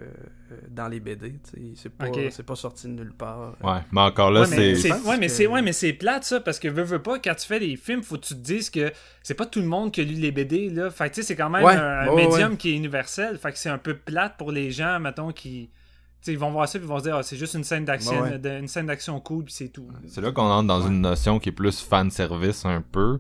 dans 0.71 0.89
les 0.89 1.01
BD. 1.01 1.35
C'est 1.75 1.91
pas, 1.91 2.07
pas 2.47 2.57
sorti 2.57 2.87
de 2.87 2.93
nulle 2.93 3.13
part. 3.13 3.57
Ouais, 3.63 3.81
mais 3.93 4.01
encore 4.01 4.31
là, 4.31 4.45
c'est... 4.47 4.93
Ouais, 5.03 5.63
mais 5.63 5.73
c'est 5.73 5.93
plate, 5.93 6.25
ça, 6.25 6.41
parce 6.41 6.59
que 6.59 6.69
veux, 6.69 6.83
veux 6.83 7.03
pas, 7.03 7.19
quand 7.19 7.35
tu 7.35 7.47
fais 7.47 7.61
des 7.61 7.77
films, 7.77 8.03
faut 8.03 8.17
que 8.17 8.27
tu 8.27 8.35
te 8.35 8.41
dises 8.41 8.71
que 8.71 8.93
c'est 9.23 9.35
pas 9.35 9.47
tout 9.47 9.61
le 9.61 9.67
monde 9.67 9.93
qui 9.93 10.05
lit 10.05 10.21
les 10.21 10.33
BD 10.33 10.71
là. 10.71 10.91
Fait 10.91 11.15
c'est 11.15 11.37
quand 11.37 11.51
même 11.51 11.65
un, 11.65 12.15
médium 12.15 12.57
qui 12.57 12.71
est 12.71 12.77
universel. 12.77 13.39
Fait 13.39 13.53
que 13.53 13.59
c'est 13.59 13.69
un 13.69 13.79
peu 13.79 13.95
plate 13.95 14.37
pour 14.37 14.53
les 14.53 14.71
gens, 14.71 14.99
mettons, 15.01 15.33
qui. 15.33 15.71
ils 16.27 16.39
vont 16.39 16.51
voir 16.51 16.69
ça 16.69 16.79
et 16.79 16.81
ils 16.81 16.87
vont 16.87 16.99
se 16.99 17.05
dire 17.05 17.17
ah, 17.17 17.23
c'est 17.23 17.37
juste 17.37 17.55
une 17.55 17.65
scène 17.65 17.85
d'action 17.85 18.25
une 18.27 18.69
scène 18.69 18.87
d'action 18.87 19.19
cool 19.21 19.45
puis 19.45 19.55
c'est 19.55 19.69
tout. 19.69 19.89
C'est 20.07 20.21
là 20.21 20.33
qu'on 20.33 20.43
entre 20.43 20.69
dans 20.69 20.87
une 20.87 21.01
notion 21.01 21.39
qui 21.39 21.51
est 21.51 21.53
plus 21.53 21.81
fan 21.81 22.11
service 22.11 22.65
un 22.65 22.83
peu. 22.83 23.19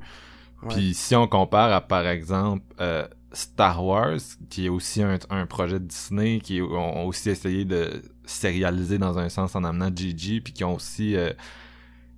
Puis 0.68 0.94
si 0.94 1.14
on 1.14 1.28
compare 1.28 1.72
à 1.72 1.80
par 1.80 2.06
exemple 2.06 2.64
euh, 2.80 3.06
Star 3.32 3.84
Wars, 3.84 4.18
qui 4.48 4.66
est 4.66 4.68
aussi 4.68 5.02
un, 5.02 5.46
projet 5.46 5.78
de 5.78 5.84
Disney, 5.84 6.40
qui 6.40 6.62
ont 6.62 7.06
aussi 7.06 7.30
essayé 7.30 7.64
de 7.64 8.02
sérialiser 8.24 8.98
dans 8.98 9.18
un 9.18 9.28
sens 9.28 9.54
en 9.54 9.64
amenant 9.64 9.90
Gigi, 9.94 10.40
puis 10.40 10.52
qui 10.52 10.64
ont 10.64 10.74
aussi 10.74 11.14
euh, 11.16 11.32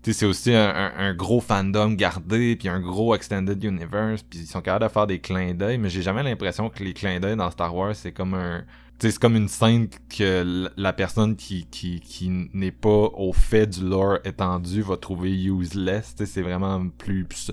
c'est 0.03 0.27
aussi 0.27 0.55
un, 0.55 1.15
gros 1.15 1.41
fandom 1.41 1.91
gardé, 1.93 2.57
puis 2.57 2.69
un 2.69 2.81
gros 2.81 3.15
extended 3.15 3.63
universe, 3.63 4.23
puis 4.23 4.41
ils 4.41 4.47
sont 4.47 4.63
capables 4.63 4.87
de 4.87 4.93
faire 4.93 5.07
des 5.07 5.19
clins 5.19 5.55
d'œil, 5.55 5.79
mais 5.79 5.91
j'ai 5.91 6.03
jamais 6.03 6.23
l'impression 6.23 6.71
que 6.71 6.83
les 6.83 6.95
clins 6.95 7.21
d'œil 7.21 7.37
dans 7.37 7.51
Star 7.51 7.75
Wars, 7.75 7.95
c'est 7.95 8.13
comme 8.13 8.35
un... 8.35 8.65
c'est 8.99 9.19
comme 9.19 9.37
une 9.37 9.49
scène 9.49 9.89
que 10.09 10.71
la 10.77 10.93
personne 10.95 11.37
qui, 11.37 11.67
qui, 11.71 12.01
qui 12.01 12.31
n'est 12.55 12.73
pas 12.73 12.89
au 12.89 13.33
fait 13.35 13.67
du 13.67 13.87
lore 13.87 14.19
étendu 14.25 14.81
va 14.81 14.97
trouver 14.97 15.31
useless, 15.45 16.15
c'est 16.25 16.43
vraiment 16.43 16.89
plus, 16.97 17.53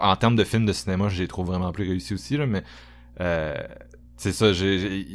En 0.00 0.16
termes 0.16 0.36
de 0.36 0.44
films 0.44 0.66
de 0.66 0.72
cinéma, 0.72 1.08
je 1.08 1.20
les 1.20 1.28
trouve 1.28 1.46
vraiment 1.46 1.72
plus 1.72 1.88
réussis 1.88 2.14
aussi, 2.14 2.36
là, 2.36 2.46
mais... 2.46 2.62
Euh, 3.20 3.54
c'est 4.16 4.32
ça, 4.32 4.52
j'ai 4.52 5.06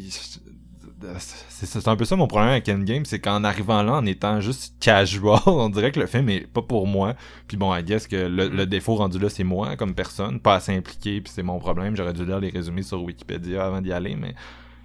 c'est 1.49 1.87
un 1.87 1.95
peu 1.95 2.05
ça 2.05 2.15
mon 2.15 2.27
problème 2.27 2.49
avec 2.49 2.67
Endgame, 2.69 3.05
c'est 3.05 3.19
qu'en 3.19 3.43
arrivant 3.43 3.83
là, 3.83 3.93
en 3.93 4.05
étant 4.05 4.41
juste 4.41 4.75
casual, 4.79 5.39
on 5.45 5.69
dirait 5.69 5.91
que 5.91 5.99
le 5.99 6.07
film 6.07 6.29
est 6.29 6.47
pas 6.47 6.61
pour 6.61 6.87
moi. 6.87 7.15
Puis 7.47 7.57
bon, 7.57 7.73
I 7.73 7.83
guess 7.83 8.07
que 8.07 8.15
le, 8.15 8.47
le 8.47 8.65
défaut 8.65 8.95
rendu 8.95 9.19
là, 9.19 9.29
c'est 9.29 9.43
moi 9.43 9.75
comme 9.75 9.93
personne, 9.93 10.39
pas 10.39 10.55
assez 10.55 10.75
impliqué, 10.75 11.21
puis 11.21 11.31
c'est 11.33 11.43
mon 11.43 11.59
problème. 11.59 11.95
J'aurais 11.95 12.13
dû 12.13 12.25
lire 12.25 12.39
les 12.39 12.49
résumés 12.49 12.81
sur 12.81 13.01
Wikipédia 13.03 13.65
avant 13.65 13.81
d'y 13.81 13.91
aller, 13.91 14.15
mais 14.15 14.33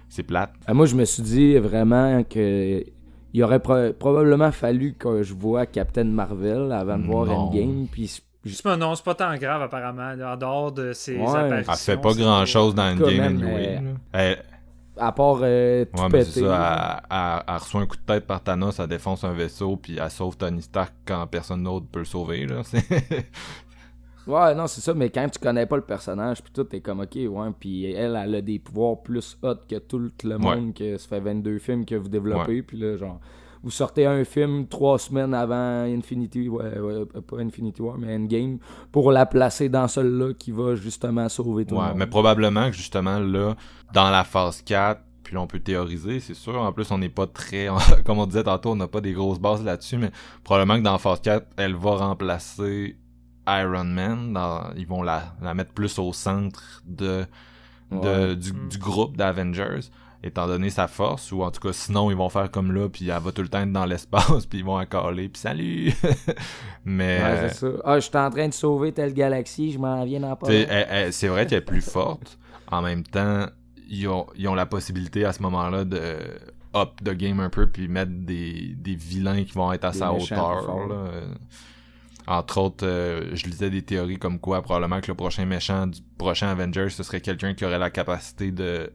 c'est 0.09 0.23
plate. 0.23 0.53
Ah, 0.67 0.73
moi, 0.73 0.85
je 0.85 0.95
me 0.95 1.05
suis 1.05 1.23
dit 1.23 1.57
vraiment 1.57 2.23
que 2.23 2.83
il 3.35 3.43
aurait 3.43 3.59
probablement 3.59 4.51
fallu 4.51 4.93
que 4.93 5.23
je 5.23 5.33
vois 5.33 5.65
Captain 5.65 6.03
Marvel 6.03 6.71
avant 6.71 6.99
de 6.99 7.05
voir 7.05 7.31
Endgame, 7.31 7.87
puis 7.91 8.21
non, 8.77 8.95
c'est 8.95 9.05
pas 9.05 9.15
tant 9.15 9.35
grave 9.35 9.61
apparemment, 9.61 10.13
en 10.25 10.37
dehors 10.37 10.71
de 10.71 10.93
ses 10.93 11.19
apparitions. 11.19 11.73
Elle 11.73 11.77
fait 11.77 11.97
pas 11.97 12.13
grand 12.13 12.45
chose 12.45 12.75
dans 12.75 12.91
Endgame 12.91 13.21
anyway. 13.21 14.37
À 14.95 15.11
part 15.11 15.39
euh, 15.41 15.85
tout 15.85 16.03
ouais, 16.03 16.23
ça, 16.23 17.01
elle, 17.47 17.55
reçoit 17.55 17.81
un 17.81 17.87
coup 17.87 17.95
de 17.95 18.01
tête 18.01 18.27
par 18.27 18.43
Thanos, 18.43 18.79
elle 18.79 18.87
défonce 18.87 19.23
un 19.23 19.33
vaisseau, 19.33 19.75
puis 19.75 19.97
elle 19.97 20.11
sauve 20.11 20.37
Tony 20.37 20.61
Stark 20.61 20.93
quand 21.03 21.25
personne 21.25 21.63
d'autre 21.63 21.87
peut 21.91 21.99
le 21.99 22.05
sauver. 22.05 22.45
Là. 22.45 22.61
ouais, 24.27 24.53
non, 24.53 24.67
c'est 24.67 24.81
ça, 24.81 24.93
mais 24.93 25.09
quand 25.09 25.27
tu 25.29 25.39
connais 25.39 25.65
pas 25.65 25.77
le 25.77 25.81
personnage, 25.81 26.43
puis 26.43 26.53
tout, 26.53 26.63
t'es 26.65 26.79
comme, 26.79 26.99
ok, 26.99 27.15
ouais, 27.15 27.47
puis 27.59 27.91
elle, 27.91 28.19
elle 28.23 28.35
a 28.35 28.41
des 28.41 28.59
pouvoirs 28.59 29.01
plus 29.01 29.35
hot 29.41 29.55
que 29.67 29.79
tout 29.79 30.11
le 30.23 30.37
monde, 30.37 30.75
que 30.75 30.97
ça 30.99 31.07
fait 31.07 31.19
22 31.21 31.57
films 31.57 31.85
que 31.85 31.95
vous 31.95 32.09
développez, 32.09 32.61
puis 32.61 32.77
là, 32.77 32.95
genre 32.95 33.19
vous 33.63 33.71
sortez 33.71 34.05
un 34.05 34.23
film 34.25 34.67
trois 34.67 34.99
semaines 34.99 35.33
avant 35.33 35.83
Infinity 35.83 36.49
ouais, 36.49 36.79
ouais, 36.79 37.05
pas 37.27 37.37
Infinity 37.39 37.81
War, 37.81 37.97
mais 37.97 38.15
Endgame, 38.15 38.59
pour 38.91 39.11
la 39.11 39.25
placer 39.25 39.69
dans 39.69 39.87
celle-là 39.87 40.33
qui 40.33 40.51
va 40.51 40.75
justement 40.75 41.29
sauver 41.29 41.65
tout 41.65 41.75
le 41.75 41.81
monde. 41.81 41.93
mais 41.95 42.07
probablement 42.07 42.69
que 42.69 42.75
justement 42.75 43.19
là, 43.19 43.55
dans 43.93 44.09
la 44.09 44.23
phase 44.23 44.61
4, 44.61 45.01
puis 45.23 45.35
là, 45.35 45.41
on 45.41 45.47
peut 45.47 45.59
théoriser, 45.59 46.19
c'est 46.19 46.33
sûr. 46.33 46.59
En 46.59 46.73
plus, 46.73 46.91
on 46.91 46.97
n'est 46.97 47.09
pas 47.09 47.27
très... 47.27 47.69
Comme 48.05 48.19
on 48.19 48.25
disait 48.25 48.43
tantôt, 48.43 48.71
on 48.71 48.75
n'a 48.75 48.89
pas 48.89 48.99
des 48.99 49.13
grosses 49.13 49.39
bases 49.39 49.63
là-dessus, 49.63 49.97
mais 49.97 50.11
probablement 50.43 50.77
que 50.77 50.83
dans 50.83 50.97
Phase 50.97 51.21
4, 51.21 51.47
elle 51.55 51.75
va 51.75 51.95
remplacer 51.95 52.97
Iron 53.47 53.85
Man. 53.85 54.37
Ils 54.75 54.87
vont 54.87 55.01
la, 55.01 55.35
la 55.41 55.53
mettre 55.53 55.71
plus 55.71 55.97
au 55.99 56.11
centre 56.11 56.83
de, 56.85 57.25
de 57.91 58.33
du, 58.33 58.51
du, 58.51 58.77
groupe 58.77 59.15
d'Avengers 59.15 59.89
étant 60.23 60.47
donné 60.47 60.69
sa 60.69 60.87
force, 60.87 61.31
ou 61.31 61.43
en 61.43 61.51
tout 61.51 61.59
cas, 61.59 61.73
sinon, 61.73 62.09
ils 62.09 62.15
vont 62.15 62.29
faire 62.29 62.49
comme 62.49 62.71
là, 62.71 62.87
puis 62.87 63.09
elle 63.09 63.21
va 63.21 63.31
tout 63.31 63.41
le 63.41 63.49
temps 63.49 63.61
être 63.61 63.71
dans 63.71 63.85
l'espace, 63.85 64.45
puis 64.49 64.59
ils 64.59 64.65
vont 64.65 64.77
accaler, 64.77 65.29
puis 65.29 65.41
salut! 65.41 65.93
Mais... 66.85 67.21
Ouais, 67.21 67.49
c'est 67.49 67.55
ça. 67.55 67.67
Ah, 67.83 67.99
je 67.99 68.07
suis 68.07 68.17
en 68.17 68.29
train 68.29 68.47
de 68.47 68.53
sauver 68.53 68.93
telle 68.93 69.13
galaxie, 69.13 69.71
je 69.71 69.79
m'en 69.79 70.03
viens 70.05 70.21
d'en 70.21 70.35
parler. 70.35 70.67
C'est 71.11 71.27
vrai 71.27 71.45
qu'elle 71.45 71.59
est 71.59 71.61
plus 71.61 71.81
forte. 71.81 72.37
En 72.71 72.81
même 72.81 73.03
temps, 73.03 73.45
ils 73.89 74.07
ont, 74.07 74.25
ils 74.35 74.47
ont 74.47 74.55
la 74.55 74.65
possibilité 74.65 75.25
à 75.25 75.33
ce 75.33 75.41
moment-là 75.43 75.83
de 75.83 76.17
up 76.75 76.89
the 77.03 77.11
game 77.11 77.39
un 77.39 77.49
peu, 77.49 77.67
puis 77.67 77.87
mettre 77.87 78.11
des, 78.11 78.73
des 78.77 78.95
vilains 78.95 79.43
qui 79.43 79.53
vont 79.53 79.71
être 79.73 79.85
à 79.85 79.93
sa 79.93 80.11
hauteur. 80.11 80.87
Là. 80.87 81.05
Entre 82.27 82.57
autres, 82.57 82.85
euh, 82.85 83.35
je 83.35 83.45
lisais 83.45 83.69
des 83.69 83.81
théories 83.81 84.17
comme 84.17 84.39
quoi 84.39 84.61
probablement 84.61 85.01
que 85.01 85.07
le 85.07 85.15
prochain 85.15 85.45
méchant 85.45 85.87
du 85.87 86.01
prochain 86.17 86.47
Avengers, 86.47 86.89
ce 86.89 87.03
serait 87.03 87.21
quelqu'un 87.21 87.53
qui 87.53 87.65
aurait 87.65 87.79
la 87.79 87.89
capacité 87.89 88.51
de 88.51 88.93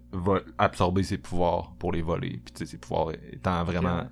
absorber 0.57 1.03
ses 1.03 1.19
pouvoirs 1.19 1.73
pour 1.79 1.93
les 1.93 2.03
voler. 2.03 2.41
Puis 2.45 2.55
tu 2.55 2.59
sais, 2.59 2.67
ses 2.67 2.79
pouvoirs 2.79 3.13
étant 3.33 3.63
vraiment 3.65 4.09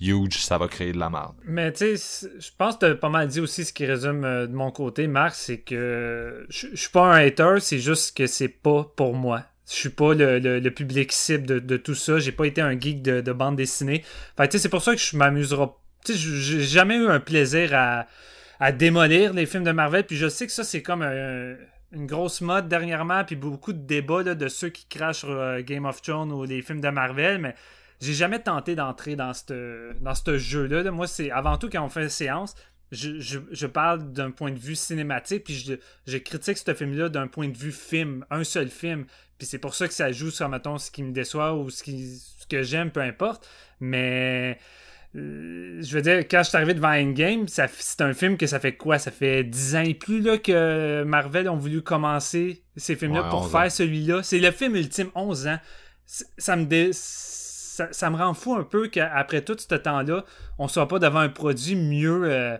huge, 0.00 0.38
ça 0.38 0.58
va 0.58 0.68
créer 0.68 0.92
de 0.92 0.98
la 0.98 1.10
merde. 1.10 1.34
Mais 1.44 1.72
tu 1.72 1.96
sais, 1.96 2.28
je 2.38 2.50
pense 2.56 2.74
que 2.74 2.80
t'as 2.80 2.94
pas 2.94 3.08
mal 3.08 3.28
dit 3.28 3.40
aussi 3.40 3.64
ce 3.64 3.72
qui 3.72 3.86
résume 3.86 4.24
euh, 4.24 4.46
de 4.46 4.52
mon 4.52 4.70
côté, 4.70 5.06
Marc, 5.06 5.34
c'est 5.34 5.58
que 5.58 6.46
je 6.48 6.74
suis 6.74 6.90
pas 6.90 7.14
un 7.14 7.26
hater, 7.26 7.60
c'est 7.60 7.78
juste 7.78 8.16
que 8.16 8.26
c'est 8.26 8.48
pas 8.48 8.84
pour 8.96 9.14
moi. 9.14 9.42
Je 9.68 9.74
suis 9.74 9.88
pas 9.88 10.14
le, 10.14 10.68
public 10.68 11.10
cible 11.10 11.64
de, 11.66 11.76
tout 11.76 11.96
ça. 11.96 12.20
J'ai 12.20 12.30
pas 12.30 12.46
été 12.46 12.60
un 12.60 12.78
geek 12.78 13.02
de, 13.02 13.32
bande 13.32 13.56
dessinée. 13.56 14.04
Fait 14.36 14.46
tu 14.46 14.56
sais, 14.56 14.62
c'est 14.62 14.68
pour 14.68 14.82
ça 14.82 14.94
que 14.94 15.00
je 15.00 15.16
m'amuserai. 15.16 15.66
Tu 16.04 16.12
sais, 16.12 16.18
j'ai 16.18 16.62
jamais 16.62 16.96
eu 16.96 17.08
un 17.08 17.18
plaisir 17.18 17.70
à 17.74 18.06
à 18.60 18.72
démolir 18.72 19.32
les 19.32 19.46
films 19.46 19.64
de 19.64 19.72
Marvel. 19.72 20.04
Puis 20.04 20.16
je 20.16 20.28
sais 20.28 20.46
que 20.46 20.52
ça, 20.52 20.64
c'est 20.64 20.82
comme 20.82 21.02
une 21.02 22.06
grosse 22.06 22.40
mode 22.40 22.68
dernièrement, 22.68 23.24
puis 23.24 23.36
beaucoup 23.36 23.72
de 23.72 23.78
débats 23.78 24.22
de 24.22 24.48
ceux 24.48 24.68
qui 24.68 24.86
crachent 24.86 25.20
sur 25.20 25.30
euh, 25.30 25.60
Game 25.62 25.84
of 25.84 26.02
Thrones 26.02 26.32
ou 26.32 26.44
les 26.44 26.62
films 26.62 26.80
de 26.80 26.88
Marvel, 26.88 27.38
mais 27.38 27.54
j'ai 28.00 28.12
jamais 28.12 28.40
tenté 28.40 28.74
d'entrer 28.74 29.16
dans 29.16 29.32
ce 29.32 29.92
dans 30.00 30.38
jeu-là. 30.38 30.90
Moi, 30.90 31.06
c'est 31.06 31.30
avant 31.30 31.56
tout 31.56 31.70
quand 31.70 31.82
on 31.82 31.88
fait 31.88 32.02
une 32.02 32.08
séance, 32.08 32.54
je, 32.92 33.66
parle 33.66 34.12
d'un 34.12 34.30
point 34.30 34.52
de 34.52 34.58
vue 34.58 34.76
cinématique, 34.76 35.44
puis 35.44 35.54
je, 35.54 35.74
je 36.06 36.18
critique 36.18 36.58
ce 36.58 36.74
film-là 36.74 37.08
d'un 37.08 37.26
point 37.26 37.48
de 37.48 37.56
vue 37.56 37.72
film, 37.72 38.24
un 38.30 38.44
seul 38.44 38.68
film. 38.68 39.06
Puis 39.38 39.46
c'est 39.46 39.58
pour 39.58 39.74
ça 39.74 39.88
que 39.88 39.94
ça 39.94 40.12
joue 40.12 40.30
sur, 40.30 40.48
mettons, 40.48 40.78
ce 40.78 40.90
qui 40.90 41.02
me 41.02 41.12
déçoit 41.12 41.54
ou 41.54 41.70
ce, 41.70 41.82
qui, 41.82 42.16
ce 42.16 42.46
que 42.46 42.62
j'aime, 42.62 42.90
peu 42.90 43.00
importe. 43.00 43.48
Mais 43.80 44.58
je 45.16 45.94
veux 45.94 46.02
dire, 46.02 46.18
quand 46.28 46.42
je 46.42 46.48
suis 46.48 46.56
arrivé 46.56 46.74
devant 46.74 46.92
Endgame, 46.92 47.46
c'est 47.48 48.00
un 48.00 48.12
film 48.12 48.36
que 48.36 48.46
ça 48.46 48.60
fait 48.60 48.76
quoi? 48.76 48.98
Ça 48.98 49.10
fait 49.10 49.44
10 49.44 49.76
ans 49.76 49.82
et 49.82 49.94
plus 49.94 50.20
là, 50.20 50.38
que 50.38 51.04
Marvel 51.04 51.48
ont 51.48 51.56
voulu 51.56 51.82
commencer 51.82 52.62
ces 52.76 52.96
films-là 52.96 53.24
pour 53.24 53.50
faire 53.50 53.70
celui-là. 53.70 54.22
C'est 54.22 54.38
le 54.38 54.50
film 54.50 54.76
ultime, 54.76 55.10
11 55.14 55.46
ans. 55.48 55.58
Ça 56.04 56.56
me, 56.56 56.90
ça, 56.92 58.10
me 58.10 58.16
rend 58.16 58.34
fou 58.34 58.54
un 58.54 58.62
peu 58.62 58.88
qu'après 58.88 59.42
tout 59.42 59.56
ce 59.58 59.74
temps-là, 59.74 60.24
on 60.58 60.68
soit 60.68 60.88
pas 60.88 60.98
devant 60.98 61.20
un 61.20 61.28
produit 61.28 61.76
mieux. 61.76 62.22
Euh, 62.24 62.56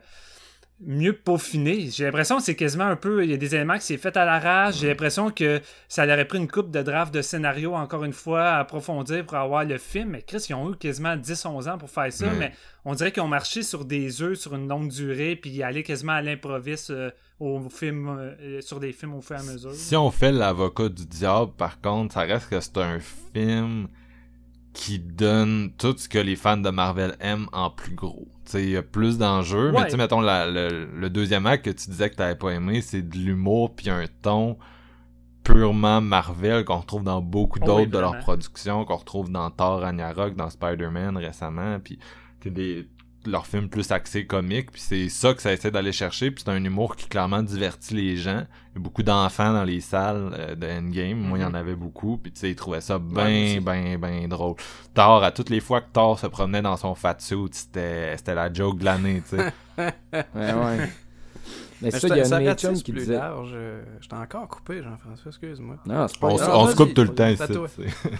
mieux 0.81 1.15
peaufiné. 1.15 1.89
J'ai 1.91 2.05
l'impression 2.05 2.37
que 2.37 2.43
c'est 2.43 2.55
quasiment 2.55 2.85
un 2.85 2.97
peu. 2.97 3.25
Il 3.25 3.31
y 3.31 3.35
a 3.35 3.39
des 3.39 3.55
éléments 3.55 3.77
qui 3.77 3.85
s'est 3.85 3.97
fait 3.97 4.17
à 4.17 4.25
la 4.25 4.39
rage. 4.39 4.79
J'ai 4.79 4.89
l'impression 4.89 5.31
que 5.31 5.61
ça 5.89 6.05
aurait 6.05 6.27
pris 6.27 6.39
une 6.39 6.49
coupe 6.49 6.71
de 6.71 6.83
draft 6.83 7.15
de 7.15 7.23
scénario, 7.23 7.75
encore 7.75 8.05
une 8.05 8.13
fois, 8.13 8.45
à 8.45 8.59
approfondir 8.59 9.25
pour 9.25 9.39
avoir 9.39 9.65
le 9.65 9.79
film. 9.79 10.11
Mais 10.11 10.23
Chris, 10.23 10.47
ils 10.51 10.55
ont 10.55 10.73
eu 10.73 10.77
quasiment 10.77 11.17
10-11 11.17 11.71
ans 11.71 11.79
pour 11.79 11.89
faire 11.89 12.13
ça. 12.13 12.27
Mais 12.39 12.53
on 12.85 12.95
dirait 12.95 13.11
qu'ils 13.11 13.23
ont 13.23 13.29
marché 13.29 13.63
sur 13.63 13.85
des 13.85 14.23
œufs 14.23 14.39
sur 14.39 14.55
une 14.55 14.69
longue 14.69 14.91
durée, 14.91 15.37
puis 15.37 15.63
aller 15.63 15.83
quasiment 15.83 16.13
à 16.13 16.23
l'improviste 16.23 16.91
euh, 16.91 17.11
au 17.41 17.61
film, 17.71 18.09
euh, 18.09 18.61
sur 18.61 18.79
des 18.79 18.93
films 18.93 19.15
au 19.15 19.23
fur 19.23 19.37
et 19.37 19.41
à 19.41 19.43
mesure. 19.43 19.73
Si 19.75 19.97
on 19.97 20.11
fait 20.11 20.33
l'avocat 20.33 20.89
du 20.91 21.07
diable, 21.07 21.53
par 21.57 21.81
contre, 21.81 22.15
ça 22.15 22.21
reste 22.21 22.51
que 22.51 22.61
c'est 22.61 22.79
un 22.79 22.99
film 23.33 23.89
qui 24.75 24.99
donne 24.99 25.73
tout 25.79 25.97
ce 25.97 26.07
que 26.07 26.19
les 26.19 26.37
fans 26.37 26.59
de 26.59 26.69
Marvel 26.69 27.17
aiment 27.21 27.49
en 27.53 27.71
plus 27.71 27.95
gros. 27.95 28.29
Il 28.55 28.71
y 28.71 28.77
a 28.77 28.83
plus 28.83 29.19
d'enjeux, 29.19 29.73
mais 29.73 29.85
tu 29.85 29.93
sais, 29.93 29.97
mettons, 29.97 30.21
le, 30.21 31.09
deuxième 31.09 31.47
acte 31.47 31.65
que 31.65 31.71
tu 31.71 31.91
disais 31.91 32.11
que 32.11 32.17
t'avais 32.17 32.35
pas 32.35 32.51
aimé, 32.51 32.81
c'est 32.81 33.03
de 33.03 33.17
l'humour 33.17 33.75
puis 33.75 33.91
un 33.91 34.05
ton 34.23 34.57
purement 35.45 36.01
Marvel 36.01 36.65
qu'on 36.65 36.79
retrouve 36.79 37.05
dans 37.05 37.21
beaucoup 37.21 37.61
oh 37.63 37.67
d'autres 37.67 37.91
de 37.91 37.99
leurs 37.99 38.19
productions, 38.19 38.85
qu'on 38.85 38.97
retrouve 38.97 39.31
dans 39.31 39.51
Thor 39.51 39.81
Ragnarok, 39.81 40.35
dans 40.35 40.51
Spider-Man 40.51 41.17
récemment, 41.17 41.79
puis 41.79 41.99
des 42.45 42.89
leur 43.27 43.47
film 43.47 43.69
plus 43.69 43.91
axé 43.91 44.27
comique, 44.27 44.73
puis 44.73 44.81
c'est 44.81 45.09
ça 45.09 45.35
que 45.35 45.43
ça 45.43 45.53
essaie 45.53 45.71
d'aller 45.71 45.93
chercher, 45.93 46.31
puis 46.31 46.45
c'est 46.45 46.53
un 46.53 46.63
humour 46.63 46.97
qui 46.97 47.09
clairement 47.09 47.43
divertit 47.43 47.95
les 47.95 48.17
gens. 48.17 48.45
Il 48.73 48.79
y 48.79 48.81
a 48.81 48.81
beaucoup 48.81 49.03
d'enfants 49.03 49.53
dans 49.53 49.65
les 49.65 49.81
salles 49.81 50.31
euh, 50.39 50.55
de 50.55 50.67
Endgame, 50.67 51.19
moi 51.19 51.39
il 51.39 51.43
y 51.43 51.45
en 51.45 51.51
mhm. 51.51 51.55
avait 51.55 51.77
beaucoup, 51.77 52.19
puis 52.19 52.33
tu 52.33 52.41
sais, 52.41 52.51
ils 52.51 52.57
trouvaient 52.57 52.81
ça 52.81 52.99
bien, 52.99 53.61
bien, 53.61 53.99
bien 53.99 54.29
drôle. 54.29 54.57
Thor, 54.95 55.23
à 55.23 55.31
toutes 55.31 55.51
les 55.51 55.61
fois 55.61 55.81
que 55.81 55.91
Thor 55.93 56.19
se 56.19 56.27
promenait 56.27 56.63
dans 56.63 56.77
son 56.77 56.95
fat 56.95 57.17
suit, 57.19 57.37
c'était 57.53 58.17
la 58.35 58.53
joke 58.53 58.79
de 58.79 58.85
l'année, 58.85 59.23
tu 59.29 59.37
sais. 59.37 59.53
ouais, 59.79 60.53
ouais. 60.53 60.91
Mais 61.83 61.91
ça, 61.91 62.09
il 62.09 62.17
y 62.17 62.21
a 62.21 62.51
un 62.53 62.55
chum 62.55 62.75
qui 62.75 62.93
disait. 62.93 63.15
large. 63.15 63.53
Euh, 63.55 63.83
j'étais 64.01 64.17
encore 64.17 64.49
coupé, 64.49 64.83
Jean-François, 64.83 65.29
excuse-moi. 65.29 65.77
Non, 65.87 66.07
c'est 66.09 66.19
pas 66.19 66.29
On, 66.29 66.63
on 66.63 66.69
se 66.69 66.77
coupe 66.77 66.95
tout 66.95 67.03
le 67.03 67.15
temps 67.15 67.29
ici. 67.29 67.43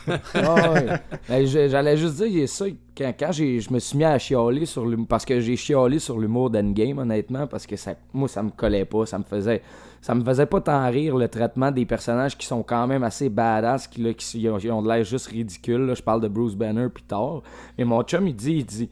ah, 0.35 1.45
J'allais 1.45 1.97
juste 1.97 2.23
dire, 2.23 2.49
ça, 2.49 2.67
quand, 2.97 3.13
quand 3.19 3.33
je 3.33 3.73
me 3.73 3.79
suis 3.79 3.97
mis 3.97 4.05
à 4.05 4.19
chialer 4.19 4.67
sur 4.67 4.87
l'humour, 4.87 5.07
parce 5.09 5.25
que 5.25 5.41
j'ai 5.41 5.57
chialé 5.57 5.99
sur 5.99 6.19
l'humour 6.19 6.51
d'Endgame, 6.51 6.99
honnêtement, 6.99 7.47
parce 7.47 7.67
que 7.67 7.77
ça, 7.77 7.95
moi, 8.13 8.29
ça 8.29 8.43
me 8.43 8.51
collait 8.51 8.85
pas, 8.85 9.07
ça 9.07 9.19
me 9.19 9.25
faisait. 9.25 9.63
Ça 10.03 10.15
me 10.15 10.23
faisait 10.23 10.47
pas 10.47 10.61
tant 10.61 10.89
rire 10.89 11.17
le 11.17 11.27
traitement 11.27 11.73
des 11.73 11.85
personnages 11.85 12.39
qui 12.39 12.47
sont 12.47 12.63
quand 12.63 12.87
même 12.87 13.03
assez 13.03 13.29
badass, 13.29 13.89
qui, 13.89 14.03
là, 14.03 14.13
qui, 14.15 14.49
ont, 14.49 14.83
de 14.83 14.89
l'air 14.89 15.03
juste 15.03 15.27
ridicule. 15.27 15.95
Je 15.97 16.03
parle 16.03 16.21
de 16.21 16.29
Bruce 16.29 16.55
Banner 16.55 16.87
puis 16.95 17.03
Thor. 17.03 17.43
Mais 17.77 17.85
mon 17.85 18.03
chum, 18.05 18.29
il 18.29 18.37
dit, 18.37 18.59
il 18.59 18.65
dit 18.65 18.91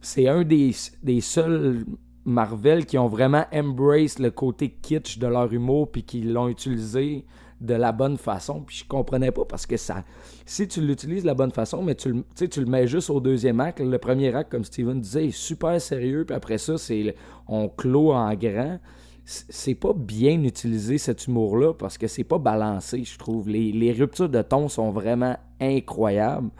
c'est 0.00 0.28
un 0.28 0.44
des, 0.44 0.74
des 1.02 1.20
seuls 1.20 1.84
Marvel 2.24 2.86
qui 2.86 2.98
ont 2.98 3.08
vraiment 3.08 3.44
embrace 3.52 4.18
le 4.18 4.30
côté 4.30 4.70
kitsch 4.70 5.18
de 5.18 5.26
leur 5.26 5.52
humour 5.52 5.90
puis 5.90 6.02
qui 6.02 6.22
l'ont 6.22 6.48
utilisé 6.48 7.24
de 7.60 7.74
la 7.74 7.92
bonne 7.92 8.16
façon. 8.16 8.60
Puis 8.60 8.78
je 8.78 8.88
comprenais 8.88 9.30
pas 9.30 9.44
parce 9.44 9.66
que 9.66 9.76
ça. 9.76 10.04
Si 10.46 10.68
tu 10.68 10.80
l'utilises 10.80 11.22
de 11.22 11.26
la 11.26 11.34
bonne 11.34 11.50
façon, 11.50 11.82
mais 11.82 11.94
tu, 11.94 12.14
tu 12.34 12.60
le 12.60 12.66
mets 12.66 12.86
juste 12.86 13.10
au 13.10 13.20
deuxième 13.20 13.60
acte, 13.60 13.80
le 13.80 13.98
premier 13.98 14.34
acte, 14.34 14.50
comme 14.50 14.64
Steven 14.64 15.00
disait, 15.00 15.26
est 15.26 15.30
super 15.30 15.80
sérieux, 15.80 16.24
puis 16.24 16.36
après 16.36 16.58
ça, 16.58 16.78
c'est 16.78 17.14
on 17.48 17.68
clôt 17.68 18.12
en 18.12 18.34
grand. 18.34 18.78
C'est 19.24 19.74
pas 19.74 19.94
bien 19.94 20.42
utilisé 20.42 20.98
cet 20.98 21.26
humour-là 21.26 21.72
parce 21.72 21.96
que 21.96 22.06
c'est 22.06 22.24
pas 22.24 22.38
balancé, 22.38 23.04
je 23.04 23.18
trouve. 23.18 23.48
Les, 23.48 23.72
les 23.72 23.92
ruptures 23.92 24.28
de 24.28 24.42
ton 24.42 24.68
sont 24.68 24.90
vraiment 24.90 25.36
incroyables. 25.60 26.50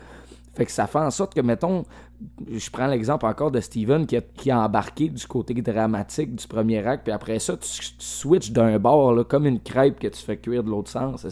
Fait 0.54 0.64
que 0.64 0.70
ça 0.70 0.86
fait 0.86 0.98
en 0.98 1.10
sorte 1.10 1.34
que, 1.34 1.40
mettons, 1.40 1.84
je 2.50 2.70
prends 2.70 2.86
l'exemple 2.86 3.26
encore 3.26 3.50
de 3.50 3.60
Steven 3.60 4.06
qui 4.06 4.16
a, 4.16 4.20
qui 4.20 4.50
a, 4.50 4.60
embarqué 4.60 5.08
du 5.08 5.26
côté 5.26 5.54
dramatique 5.54 6.34
du 6.34 6.46
premier 6.46 6.86
acte, 6.86 7.04
puis 7.04 7.12
après 7.12 7.38
ça, 7.38 7.56
tu, 7.56 7.68
switches 7.98 8.50
d'un 8.50 8.78
bord, 8.78 9.12
là, 9.14 9.24
comme 9.24 9.46
une 9.46 9.60
crêpe 9.60 9.98
que 9.98 10.08
tu 10.08 10.22
fais 10.22 10.36
cuire 10.36 10.62
de 10.62 10.70
l'autre 10.70 10.90
sens. 10.90 11.24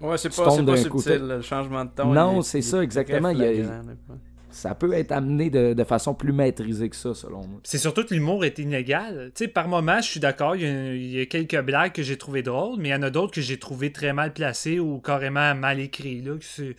Ouais, 0.00 0.16
c'est 0.16 0.34
pas, 0.34 0.44
pas 0.44 0.76
subtil, 0.76 1.26
là, 1.26 1.36
le 1.36 1.42
changement 1.42 1.84
de 1.84 1.90
ton. 1.90 2.12
Non, 2.12 2.42
c'est 2.42 2.62
ça, 2.62 2.82
exactement, 2.82 3.30
il 3.30 3.38
y 3.38 3.44
a- 3.44 3.54
flagrant, 3.54 3.82
là. 3.88 4.14
Ça 4.50 4.74
peut 4.74 4.92
être 4.94 5.12
amené 5.12 5.50
de, 5.50 5.74
de 5.74 5.84
façon 5.84 6.14
plus 6.14 6.32
maîtrisée 6.32 6.88
que 6.88 6.96
ça, 6.96 7.14
selon 7.14 7.46
moi. 7.46 7.60
C'est 7.62 7.78
surtout 7.78 8.04
que 8.04 8.14
l'humour 8.14 8.44
est 8.44 8.58
inégal. 8.58 9.30
Tu 9.34 9.44
sais, 9.44 9.48
par 9.48 9.68
moments, 9.68 10.00
je 10.00 10.08
suis 10.08 10.20
d'accord, 10.20 10.56
il 10.56 10.62
y, 10.62 10.64
a, 10.64 10.94
il 10.94 11.10
y 11.10 11.20
a 11.20 11.26
quelques 11.26 11.60
blagues 11.60 11.92
que 11.92 12.02
j'ai 12.02 12.16
trouvées 12.16 12.42
drôles, 12.42 12.76
mais 12.78 12.88
il 12.88 12.92
y 12.92 12.94
en 12.94 13.02
a 13.02 13.10
d'autres 13.10 13.32
que 13.32 13.40
j'ai 13.40 13.58
trouvées 13.58 13.92
très 13.92 14.12
mal 14.12 14.32
placées 14.32 14.80
ou 14.80 14.98
carrément 14.98 15.54
mal 15.54 15.78
écrites. 15.78 16.26
Là, 16.26 16.32
que 16.38 16.44
c'est- 16.44 16.76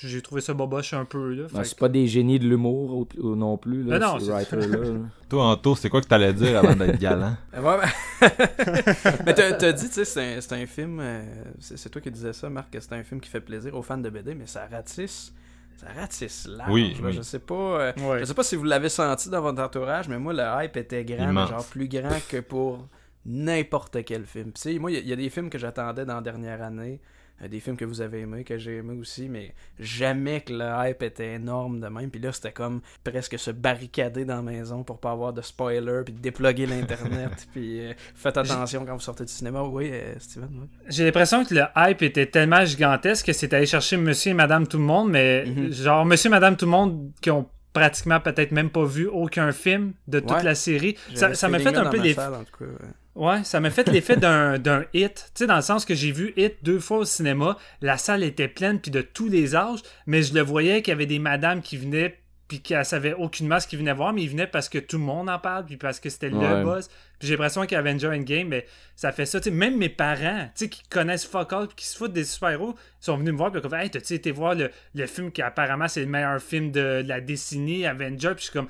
j'ai 0.00 0.22
trouvé 0.22 0.40
ça 0.40 0.54
boboche 0.54 0.92
un 0.94 1.04
peu. 1.04 1.34
Là, 1.34 1.48
que- 1.52 1.64
c'est 1.64 1.78
pas 1.78 1.88
des 1.88 2.06
génies 2.06 2.38
de 2.38 2.46
l'humour 2.46 2.94
ou- 2.96 3.08
ou 3.20 3.34
non 3.34 3.56
plus, 3.58 3.82
là, 3.82 3.98
non, 3.98 4.18
ces 4.18 4.26
c'est- 4.26 4.30
writers-là. 4.32 4.78
là. 4.78 4.98
Toi, 5.28 5.44
Anto, 5.44 5.74
c'est 5.74 5.88
quoi 5.88 6.00
que 6.00 6.06
t'allais 6.06 6.32
dire 6.32 6.58
avant 6.58 6.76
d'être 6.76 6.98
galant? 7.00 7.36
Ouais, 7.52 7.78
ben- 8.20 8.30
mais 9.26 9.34
t'as 9.34 9.52
t'as 9.54 9.72
dit, 9.72 9.88
tu 9.88 9.92
sais, 9.94 10.04
c'est 10.04 10.36
un, 10.36 10.40
c'est 10.40 10.52
un 10.54 10.66
film. 10.66 10.98
euh, 11.00 11.22
c'est 11.58 11.76
c'est 11.78 11.90
toi 11.90 12.00
qui 12.00 12.10
disais 12.10 12.32
ça, 12.32 12.48
Marc, 12.48 12.70
que 12.70 12.80
c'est 12.80 12.92
un 12.92 13.02
film 13.02 13.20
qui 13.20 13.28
fait 13.28 13.40
plaisir 13.40 13.74
aux 13.74 13.82
fans 13.82 13.98
de 13.98 14.08
BD, 14.10 14.34
mais 14.34 14.46
ça 14.46 14.66
ratisse. 14.70 15.32
Ça 15.78 15.88
ratisse 16.00 16.46
large. 16.46 16.70
Oui, 16.72 16.94
là. 16.94 17.08
oui. 17.08 17.12
Je 17.12 17.22
sais 17.22 17.38
pas. 17.38 17.54
euh, 17.54 17.92
Ouais. 17.98 18.20
Je 18.20 18.24
sais 18.24 18.34
pas 18.34 18.42
si 18.44 18.56
vous 18.56 18.64
l'avez 18.64 18.88
senti 18.88 19.28
dans 19.28 19.42
votre 19.42 19.60
entourage, 19.62 20.08
mais 20.08 20.18
moi, 20.18 20.32
le 20.32 20.42
hype 20.64 20.76
était 20.76 21.04
grand, 21.04 21.32
mais 21.32 21.46
genre 21.48 21.64
plus 21.66 21.88
grand 21.88 22.18
que 22.30 22.38
pour 22.40 22.86
n'importe 23.26 24.02
quel 24.04 24.24
film. 24.24 24.52
Puis, 24.52 24.62
tu 24.62 24.72
sais, 24.72 24.78
moi, 24.78 24.90
il 24.90 25.04
y 25.04 25.08
y, 25.08 25.12
a 25.12 25.16
des 25.16 25.28
films 25.28 25.50
que 25.50 25.58
j'attendais 25.58 26.04
dans 26.06 26.14
la 26.14 26.20
dernière 26.22 26.62
année, 26.62 26.98
euh, 27.02 27.15
des 27.48 27.60
films 27.60 27.76
que 27.76 27.84
vous 27.84 28.00
avez 28.00 28.20
aimés, 28.20 28.44
que 28.44 28.56
j'ai 28.58 28.76
aimés 28.78 28.96
aussi, 28.98 29.28
mais 29.28 29.54
jamais 29.78 30.40
que 30.40 30.52
le 30.52 30.64
hype 30.90 31.02
était 31.02 31.34
énorme 31.34 31.80
de 31.80 31.88
même. 31.88 32.10
Puis 32.10 32.20
là, 32.20 32.32
c'était 32.32 32.52
comme 32.52 32.80
presque 33.04 33.38
se 33.38 33.50
barricader 33.50 34.24
dans 34.24 34.36
la 34.36 34.42
maison 34.42 34.82
pour 34.84 34.98
pas 34.98 35.10
avoir 35.12 35.32
de 35.32 35.42
spoiler, 35.42 36.02
puis 36.04 36.14
déploguer 36.14 36.66
l'Internet. 36.66 37.46
puis 37.52 37.80
euh, 37.80 37.92
faites 38.14 38.36
attention 38.36 38.84
quand 38.86 38.94
vous 38.94 39.00
sortez 39.00 39.24
du 39.24 39.32
cinéma. 39.32 39.62
Oui, 39.62 39.90
euh, 39.92 40.14
Steven, 40.18 40.48
oui. 40.52 40.66
J'ai 40.88 41.04
l'impression 41.04 41.44
que 41.44 41.54
le 41.54 41.62
hype 41.76 42.02
était 42.02 42.26
tellement 42.26 42.64
gigantesque 42.64 43.26
que 43.26 43.32
c'est 43.32 43.52
allé 43.52 43.66
chercher 43.66 43.96
monsieur 43.96 44.30
et 44.30 44.34
madame 44.34 44.66
tout 44.66 44.78
le 44.78 44.84
monde, 44.84 45.10
mais 45.10 45.44
Mhm. 45.46 45.72
genre 45.72 46.04
monsieur 46.06 46.28
et 46.28 46.30
madame 46.30 46.56
tout 46.56 46.64
le 46.64 46.70
monde 46.70 47.10
qui 47.20 47.30
ont 47.30 47.46
pratiquement 47.72 48.20
peut-être 48.20 48.52
même 48.52 48.70
pas 48.70 48.84
vu 48.86 49.06
aucun 49.06 49.52
film 49.52 49.92
de 50.08 50.20
toute 50.20 50.30
Ouais. 50.30 50.42
la 50.42 50.54
série. 50.54 50.96
Ça, 51.14 51.28
m'a 51.48 51.58
fait 51.58 51.76
un 51.76 51.90
peu 51.90 51.98
ma 51.98 52.02
les 52.02 52.14
salle, 52.14 52.32
en 52.34 52.44
tout 52.44 52.56
cas, 52.58 52.64
ouais. 52.64 52.88
Ouais, 53.16 53.42
ça 53.44 53.60
m'a 53.60 53.70
fait 53.70 53.88
l'effet 53.88 54.18
d'un, 54.18 54.58
d'un 54.60 54.84
hit. 54.92 55.30
Tu 55.34 55.40
sais, 55.40 55.46
dans 55.46 55.56
le 55.56 55.62
sens 55.62 55.86
que 55.86 55.94
j'ai 55.94 56.12
vu 56.12 56.34
Hit 56.36 56.58
deux 56.62 56.78
fois 56.78 56.98
au 56.98 57.04
cinéma. 57.04 57.56
La 57.80 57.96
salle 57.96 58.22
était 58.22 58.46
pleine, 58.46 58.78
puis 58.78 58.90
de 58.90 59.00
tous 59.00 59.28
les 59.28 59.56
âges. 59.56 59.80
Mais 60.06 60.22
je 60.22 60.34
le 60.34 60.42
voyais 60.42 60.82
qu'il 60.82 60.92
y 60.92 60.94
avait 60.94 61.06
des 61.06 61.18
madames 61.18 61.62
qui 61.62 61.78
venaient, 61.78 62.18
puis 62.46 62.60
qui 62.60 62.74
savaient 62.84 63.14
aucunement 63.14 63.58
ce 63.58 63.66
qu'ils 63.66 63.78
venaient 63.78 63.94
voir, 63.94 64.12
mais 64.12 64.22
ils 64.22 64.30
venaient 64.30 64.46
parce 64.46 64.68
que 64.68 64.78
tout 64.78 64.98
le 64.98 65.04
monde 65.04 65.30
en 65.30 65.38
parle, 65.38 65.64
puis 65.64 65.78
parce 65.78 65.98
que 65.98 66.10
c'était 66.10 66.28
le 66.28 66.62
buzz. 66.62 66.88
Puis 67.18 67.28
j'ai 67.28 67.34
l'impression 67.34 67.64
qu'Avenger 67.64 68.08
Endgame, 68.08 68.50
ben, 68.50 68.62
ça 68.94 69.10
fait 69.12 69.24
ça. 69.24 69.40
Tu 69.40 69.44
sais, 69.44 69.50
même 69.50 69.78
mes 69.78 69.88
parents, 69.88 70.44
tu 70.54 70.64
sais, 70.64 70.68
qui 70.68 70.82
connaissent 70.88 71.24
fuck 71.24 71.54
all, 71.54 71.68
puis 71.68 71.76
qui 71.76 71.86
se 71.86 71.96
foutent 71.96 72.12
des 72.12 72.24
super-héros, 72.24 72.74
sont 73.00 73.16
venus 73.16 73.32
me 73.32 73.38
voir, 73.38 73.50
puis 73.50 73.60
ils 73.62 73.66
ont 73.66 73.70
fait 73.70 73.84
Hey, 73.84 73.90
t'as-tu 73.90 74.12
été 74.12 74.30
voir 74.30 74.54
le, 74.54 74.70
le 74.94 75.06
film 75.06 75.32
qui 75.32 75.40
apparemment 75.40 75.88
c'est 75.88 76.00
le 76.00 76.06
meilleur 76.06 76.40
film 76.40 76.70
de, 76.70 77.00
de 77.02 77.08
la 77.08 77.22
décennie, 77.22 77.86
Avenger? 77.86 78.34
Puis 78.34 78.40
je 78.40 78.42
suis 78.42 78.52
comme. 78.52 78.68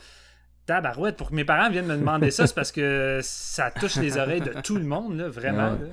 Tabarouette, 0.67 1.17
pour 1.17 1.31
que 1.31 1.35
mes 1.35 1.45
parents 1.45 1.71
viennent 1.71 1.87
me 1.87 1.97
demander 1.97 2.31
ça, 2.31 2.47
c'est 2.47 2.55
parce 2.55 2.73
que 2.73 3.21
ça 3.23 3.71
touche 3.71 3.97
les 3.97 4.19
oreilles 4.19 4.41
de 4.41 4.53
tout 4.63 4.77
le 4.77 4.85
monde, 4.85 5.17
là, 5.17 5.29
vraiment. 5.29 5.71
Ouais. 5.73 5.79
là. 5.81 5.87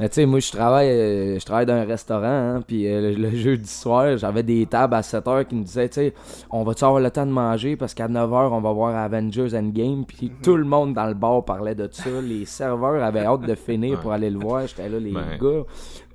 Tu 0.00 0.06
sais, 0.10 0.26
moi, 0.26 0.40
je 0.40 0.50
travaille, 0.50 0.88
euh, 0.88 1.38
je 1.38 1.44
travaille 1.44 1.66
dans 1.66 1.74
un 1.74 1.84
restaurant, 1.84 2.24
hein, 2.24 2.62
puis 2.66 2.86
euh, 2.86 3.12
le, 3.12 3.14
le 3.16 3.30
jeudi 3.36 3.68
soir, 3.68 4.16
j'avais 4.16 4.42
des 4.42 4.66
tables 4.66 4.94
à 4.94 5.02
7 5.02 5.28
heures 5.28 5.46
qui 5.46 5.54
me 5.54 5.62
disaient, 5.64 5.88
tu 5.88 5.94
sais, 5.94 6.14
on 6.50 6.64
va-tu 6.64 6.84
avoir 6.84 7.00
le 7.00 7.10
temps 7.10 7.26
de 7.26 7.30
manger? 7.30 7.76
Parce 7.76 7.94
qu'à 7.94 8.08
9 8.08 8.32
heures, 8.32 8.52
on 8.52 8.60
va 8.60 8.72
voir 8.72 8.96
Avengers 8.96 9.56
Endgame, 9.56 10.04
puis 10.04 10.32
tout 10.42 10.56
le 10.56 10.64
monde 10.64 10.94
dans 10.94 11.06
le 11.06 11.14
bar 11.14 11.44
parlait 11.44 11.74
de 11.74 11.88
ça. 11.90 12.10
Les 12.22 12.44
serveurs 12.44 13.02
avaient 13.02 13.24
hâte 13.24 13.42
de 13.42 13.54
finir 13.54 14.00
pour 14.00 14.12
aller 14.12 14.30
le 14.30 14.38
voir. 14.38 14.66
J'étais 14.66 14.88
là, 14.88 14.98
les 14.98 15.12
Ben. 15.12 15.38
gars, 15.40 15.62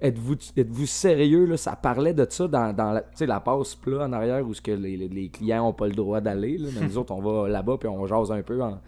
êtes-vous 0.01 0.35
êtes-vous 0.57 0.85
sérieux, 0.85 1.45
là? 1.45 1.57
Ça 1.57 1.75
parlait 1.75 2.13
de 2.13 2.25
ça 2.29 2.47
dans, 2.47 2.73
dans 2.75 2.91
la, 2.91 3.03
la 3.19 3.39
passe 3.39 3.75
plat 3.75 4.05
en 4.05 4.13
arrière 4.13 4.45
où 4.47 4.53
ce 4.53 4.61
que 4.61 4.71
les, 4.71 4.97
les- 4.97 5.29
clients 5.29 5.67
ont 5.67 5.73
pas 5.73 5.87
le 5.87 5.93
droit 5.93 6.21
d'aller, 6.21 6.57
là. 6.57 6.69
Mais 6.79 6.87
nous 6.87 6.97
autres, 6.97 7.13
on 7.13 7.21
va 7.21 7.47
là-bas, 7.49 7.77
puis 7.79 7.87
on 7.89 8.05
jase 8.05 8.31
un 8.31 8.41
peu. 8.41 8.61
en- 8.61 8.79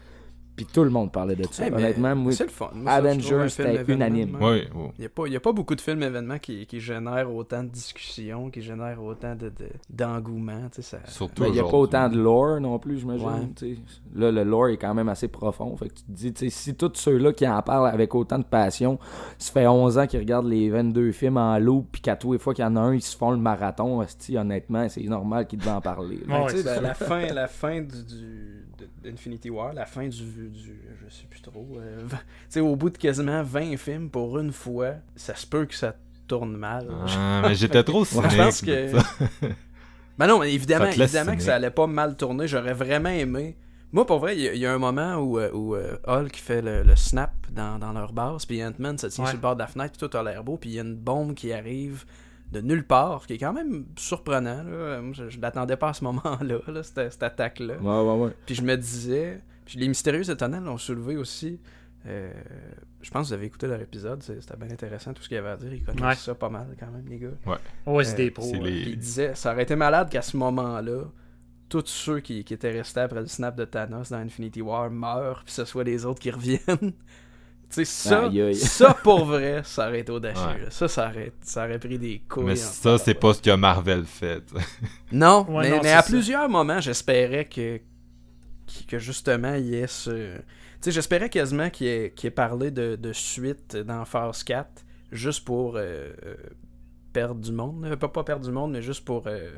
Puis 0.64 0.74
tout 0.74 0.84
le 0.84 0.90
monde 0.90 1.12
parlait 1.12 1.36
de 1.36 1.44
ça. 1.52 1.66
Hey, 1.66 1.72
mais 1.72 1.78
Honnêtement, 1.78 2.16
moi, 2.16 2.32
c'est 2.34 2.44
le 2.44 2.50
fun. 2.50 2.70
Moi, 2.74 2.92
Avengers, 2.92 3.34
un 3.36 3.38
film 3.40 3.50
c'était 3.50 3.74
événement, 3.76 3.94
unanime. 4.06 4.38
moi. 4.40 4.52
Oui, 4.52 4.62
oui. 4.76 4.88
Il 4.98 5.02
n'y 5.02 5.06
a, 5.06 5.10
pas- 5.10 5.28
il 5.28 5.34
y 5.34 5.36
a 5.36 5.40
pas 5.40 5.52
beaucoup 5.52 5.76
de 5.76 5.82
films 5.82 6.04
événements 6.04 6.38
qui, 6.40 6.66
qui 6.66 6.80
génèrent 6.80 7.34
autant 7.34 7.64
de 7.64 7.70
discussions, 7.70 8.50
qui 8.50 8.62
génèrent 8.62 9.02
autant 9.04 9.36
de, 9.36 9.50
de- 9.50 9.70
d'engouement. 9.90 10.70
tu 10.74 10.82
sais, 10.82 10.98
ça... 10.98 10.98
Surtout 11.08 11.46
il 11.46 11.54
n'y 11.54 11.60
a 11.60 11.64
pas 11.64 11.78
autant 11.78 12.10
de 12.10 12.18
lore 12.20 12.60
non 12.62 12.78
plus, 12.80 13.00
j'imagine. 13.00 13.54
Ouais. 13.62 13.76
Là, 14.16 14.32
le 14.32 14.44
lore 14.44 14.68
est 14.70 14.78
quand 14.78 14.94
même 14.94 15.10
assez 15.10 15.28
profond. 15.28 15.76
Fait 15.78 15.90
que 15.90 15.94
tu 15.96 16.04
te 16.04 16.12
dis, 16.12 16.34
tu 16.34 16.46
sais, 16.46 16.50
si 16.50 16.76
tous 16.76 16.92
ceux-là 16.96 17.34
qui 17.34 17.48
en 17.48 17.62
parlent 17.62 17.90
avec 17.94 18.14
autant 18.16 18.40
de 18.40 18.44
passion, 18.44 19.00
ça 19.38 19.52
fait 19.52 19.68
11 19.68 19.98
ans 19.98 20.08
qu'ils 20.08 20.20
regardent 20.20 20.48
les 20.48 20.70
22 20.70 21.12
films 21.12 21.38
en 21.38 21.58
loop, 21.60 21.88
puis 21.92 22.02
qu'à 22.02 22.16
tous 22.16 22.34
les 22.34 22.40
fois 22.40 22.54
qu'il 22.54 22.64
y 22.64 22.68
en 22.68 22.76
a 22.76 22.80
un, 22.82 22.94
ils 22.94 23.02
se 23.02 23.16
font 23.18 23.32
le 23.32 23.38
marathon, 23.38 24.04
honnêtement, 24.36 24.88
c'est 24.90 25.02
normal 25.04 25.48
qu'ils 25.48 25.60
devaient 25.60 25.72
en 25.72 25.82
parler. 25.82 26.20
là. 26.28 26.46
Ben, 26.64 26.82
la, 26.82 26.94
fin, 26.94 27.26
la 27.34 27.48
fin 27.48 27.82
du, 27.82 27.88
du- 27.88 27.96
de- 28.06 28.71
d'Infinity 29.04 29.50
War, 29.50 29.74
la 29.74 29.86
fin 29.86 30.08
du, 30.08 30.22
du 30.50 30.80
je 31.04 31.14
sais 31.14 31.26
plus 31.30 31.42
trop, 31.42 31.68
euh, 31.78 32.02
tu 32.10 32.16
sais, 32.50 32.60
au 32.60 32.76
bout 32.76 32.90
de 32.90 32.98
quasiment 32.98 33.44
20 33.44 33.78
films 33.78 34.10
pour 34.10 34.38
une 34.40 34.52
fois, 34.52 34.94
ça 35.16 35.36
se 35.36 35.46
peut 35.48 35.66
que 35.66 35.76
ça 35.76 35.96
tourne 36.28 36.56
mal. 36.56 36.88
Ah, 37.08 37.42
mais 37.48 37.56
j'étais 37.56 37.84
trop 37.84 38.06
cynique. 38.06 38.32
Je 38.32 38.38
pense 38.38 38.62
que. 38.62 38.92
Ben 40.18 40.28
non, 40.28 40.40
mais 40.40 40.54
évidemment, 40.54 40.86
laisse 40.86 41.00
évidemment 41.00 41.36
que 41.36 41.42
ça 41.42 41.56
allait 41.56 41.72
pas 41.72 41.88
mal 41.88 42.16
tourner. 42.16 42.48
J'aurais 42.48 42.74
vraiment 42.74 43.10
aimé. 43.10 43.56
Moi, 43.92 44.06
pour 44.06 44.20
vrai, 44.20 44.38
il 44.38 44.44
y, 44.44 44.48
a- 44.50 44.54
il 44.54 44.60
y 44.60 44.66
a 44.68 44.74
un 44.74 44.78
moment 44.78 45.16
où, 45.16 45.40
euh, 45.40 45.50
où 45.52 45.74
euh, 45.76 45.98
Hulk 46.06 46.36
fait 46.36 46.62
le, 46.62 46.84
le 46.84 46.96
snap 46.96 47.32
dans, 47.50 47.80
dans 47.80 47.92
leur 47.92 48.14
base, 48.14 48.46
puis 48.46 48.64
Ant-Man 48.64 48.98
se 49.00 49.08
tient 49.08 49.24
Ouais. 49.24 49.30
sur 49.32 49.38
le 49.38 49.42
bord 49.42 49.56
de 49.56 49.60
la 49.62 49.68
fenêtre, 49.68 49.98
puis 49.98 50.08
tout 50.08 50.16
a 50.16 50.22
l'air 50.22 50.44
beau, 50.44 50.58
puis 50.58 50.70
il 50.70 50.74
y 50.76 50.80
a 50.80 50.84
une 50.84 50.96
bombe 50.96 51.34
qui 51.34 51.52
arrive 51.52 52.06
de 52.52 52.62
nulle 52.62 52.86
part, 52.86 53.26
qui 53.28 53.34
est 53.34 53.38
quand 53.38 53.54
même 53.54 53.86
surprenant. 53.98 54.64
Là. 54.64 55.02
Moi, 55.02 55.14
je, 55.14 55.30
je 55.30 55.40
l'attendais 55.40 55.78
pas 55.78 55.90
à 55.90 55.94
ce 55.94 56.04
moment-là, 56.06 56.60
là, 56.68 56.84
cette, 56.84 57.12
cette 57.12 57.24
attaque-là. 57.24 57.78
Ouais, 57.78 58.02
ouais, 58.14 58.26
ouais. 58.26 58.32
Puis 58.46 58.56
je 58.56 58.62
me 58.62 58.76
disais, 58.76 59.42
puis 59.66 59.80
les 59.80 59.88
mystérieux 59.88 60.30
étonnels 60.30 60.64
l'ont 60.64 60.78
soulevé 60.78 61.16
aussi. 61.18 61.60
Euh, 62.08 62.32
je 63.02 63.12
pense 63.12 63.24
que 63.24 63.28
vous 63.28 63.34
avez 63.34 63.46
écouté 63.46 63.68
leur 63.68 63.80
épisode, 63.80 64.24
c'est- 64.24 64.42
c'était 64.42 64.58
bien 64.58 64.72
intéressant 64.72 65.14
tout 65.14 65.22
ce 65.22 65.28
qu'il 65.28 65.36
y 65.36 65.40
avait 65.40 65.50
à 65.52 65.56
dire. 65.58 65.72
Ils 65.72 65.84
connaissent 65.84 66.02
Ouais. 66.04 66.16
ça 66.16 66.34
pas 66.36 66.50
mal 66.50 66.76
quand 66.80 66.90
même, 66.90 67.06
les 67.08 67.20
gars. 67.20 67.56
OSD 67.86 68.28
Euh, 68.28 68.32
Pro. 68.32 68.44
c'est 68.44 68.58
ouais. 68.60 68.70
les- 68.72 68.82
Puis 68.82 68.92
il 68.94 68.98
disait, 68.98 69.36
ça 69.36 69.54
aurait 69.54 69.64
été 69.64 69.76
malade 69.76 70.10
qu'à 70.10 70.24
ce 70.24 70.36
moment-là, 70.38 71.04
tous 71.70 71.86
ceux 71.86 72.20
qui, 72.20 72.44
qui 72.44 72.54
étaient 72.56 72.72
restés 72.72 73.02
après 73.02 73.22
le 73.22 73.28
snap 73.28 73.56
de 73.56 73.66
Thanos 73.66 74.10
dans 74.10 74.18
Infinity 74.18 74.62
War 74.62 74.90
meurent, 74.90 75.44
puis 75.46 75.54
ce 75.54 75.64
soit 75.64 75.84
les 75.84 76.06
autres 76.06 76.20
qui 76.20 76.32
reviennent. 76.32 76.94
tu 77.72 77.86
sais, 77.86 77.86
ça, 77.86 78.26
Aïe, 78.26 78.42
aïe. 78.42 78.56
ça 78.56 78.94
pour 78.94 79.26
vrai, 79.26 79.62
ça 79.64 79.88
aurait 79.88 80.02
été 80.02 80.12
audacieux. 80.12 80.44
Ouais. 80.46 80.70
Ça, 80.70 80.88
ça 80.88 81.08
aurait, 81.10 81.32
ça 81.42 81.66
aurait 81.66 81.80
pris 81.80 81.98
des 81.98 82.22
couilles. 82.30 82.44
Mais 82.46 82.56
ça, 82.56 82.98
c'est 82.98 83.14
pas 83.14 83.34
ce 83.34 83.42
que 83.42 83.56
Marvel 83.56 84.06
fait. 84.06 84.44
Non, 85.12 85.46
Ouais, 85.50 85.64
mais, 85.64 85.70
non, 85.72 85.78
mais 85.78 85.84
c'est 85.84 85.94
à 85.94 86.02
ça. 86.02 86.10
plusieurs 86.12 86.50
moments, 86.50 86.80
j'espérais 86.82 87.46
que, 87.46 87.78
que 87.78 87.82
que 88.88 89.00
justement, 89.00 89.56
il 89.56 89.66
y 89.68 89.76
ait 89.76 89.88
ce. 89.88 90.36
Tu 90.38 90.42
sais, 90.82 90.92
j'espérais 90.92 91.30
quasiment 91.30 91.70
qu'il 91.70 91.88
ait, 91.88 92.14
qu'il 92.16 92.28
ait 92.28 92.32
parlé 92.32 92.72
de, 92.72 92.96
de 92.96 93.14
suite 93.14 93.76
dans 93.78 94.04
Phase 94.06 94.44
4, 94.44 94.68
juste 95.12 95.46
pour 95.46 95.76
euh, 95.76 96.12
euh, 96.26 96.36
perdre 97.14 97.40
du 97.42 97.52
monde. 97.52 97.96
Pas, 97.96 98.08
pas 98.08 98.24
perdre 98.24 98.46
du 98.46 98.52
monde, 98.52 98.72
mais 98.72 98.82
juste 98.82 99.06
pour. 99.06 99.24
Euh, 99.28 99.52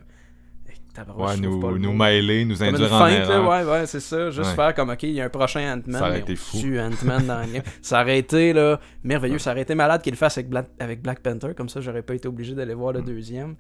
Ouais, 1.18 1.38
nous, 1.38 1.80
nous 1.80 1.94
mêler, 1.94 2.46
nous 2.46 2.56
Comme 2.58 2.68
une 2.68 2.76
induire 2.76 2.94
en 2.94 3.00
feinte, 3.00 3.12
là, 3.28 3.36
erreur. 3.36 3.50
ouais, 3.50 3.72
ouais, 3.72 3.86
c'est 3.88 4.00
ça. 4.00 4.30
Juste 4.30 4.50
Ouais. 4.50 4.56
faire 4.56 4.76
comme, 4.76 4.90
ok, 4.92 5.04
il 5.04 5.12
y 5.14 5.22
a 5.22 5.26
un 5.26 5.30
prochain 5.30 5.62
Ant-Man. 5.78 6.00
Ça 6.00 6.08
aurait 6.08 6.20
été 6.20 6.36
fou. 6.36 6.58
Ant-Man 6.58 7.26
dans. 7.26 7.42
Ça 7.82 8.02
aurait 8.02 8.20
été, 8.20 8.54
là, 8.54 8.80
merveilleux. 9.04 9.40
Ça 9.40 9.52
aurait 9.52 9.62
été 9.64 9.74
malade 9.76 10.02
qu'il 10.04 10.12
le 10.14 10.18
fasse 10.18 10.38
avec 10.38 10.50
Black, 10.50 10.68
avec 10.80 11.02
Black 11.02 11.20
Panther. 11.22 11.54
Comme 11.58 11.70
ça, 11.70 11.82
j'aurais 11.82 12.04
pas 12.04 12.14
été 12.16 12.28
obligé 12.28 12.54
d'aller 12.54 12.74
voir 12.76 12.94
le 12.94 13.02
Mm. 13.02 13.06
deuxième. 13.06 13.56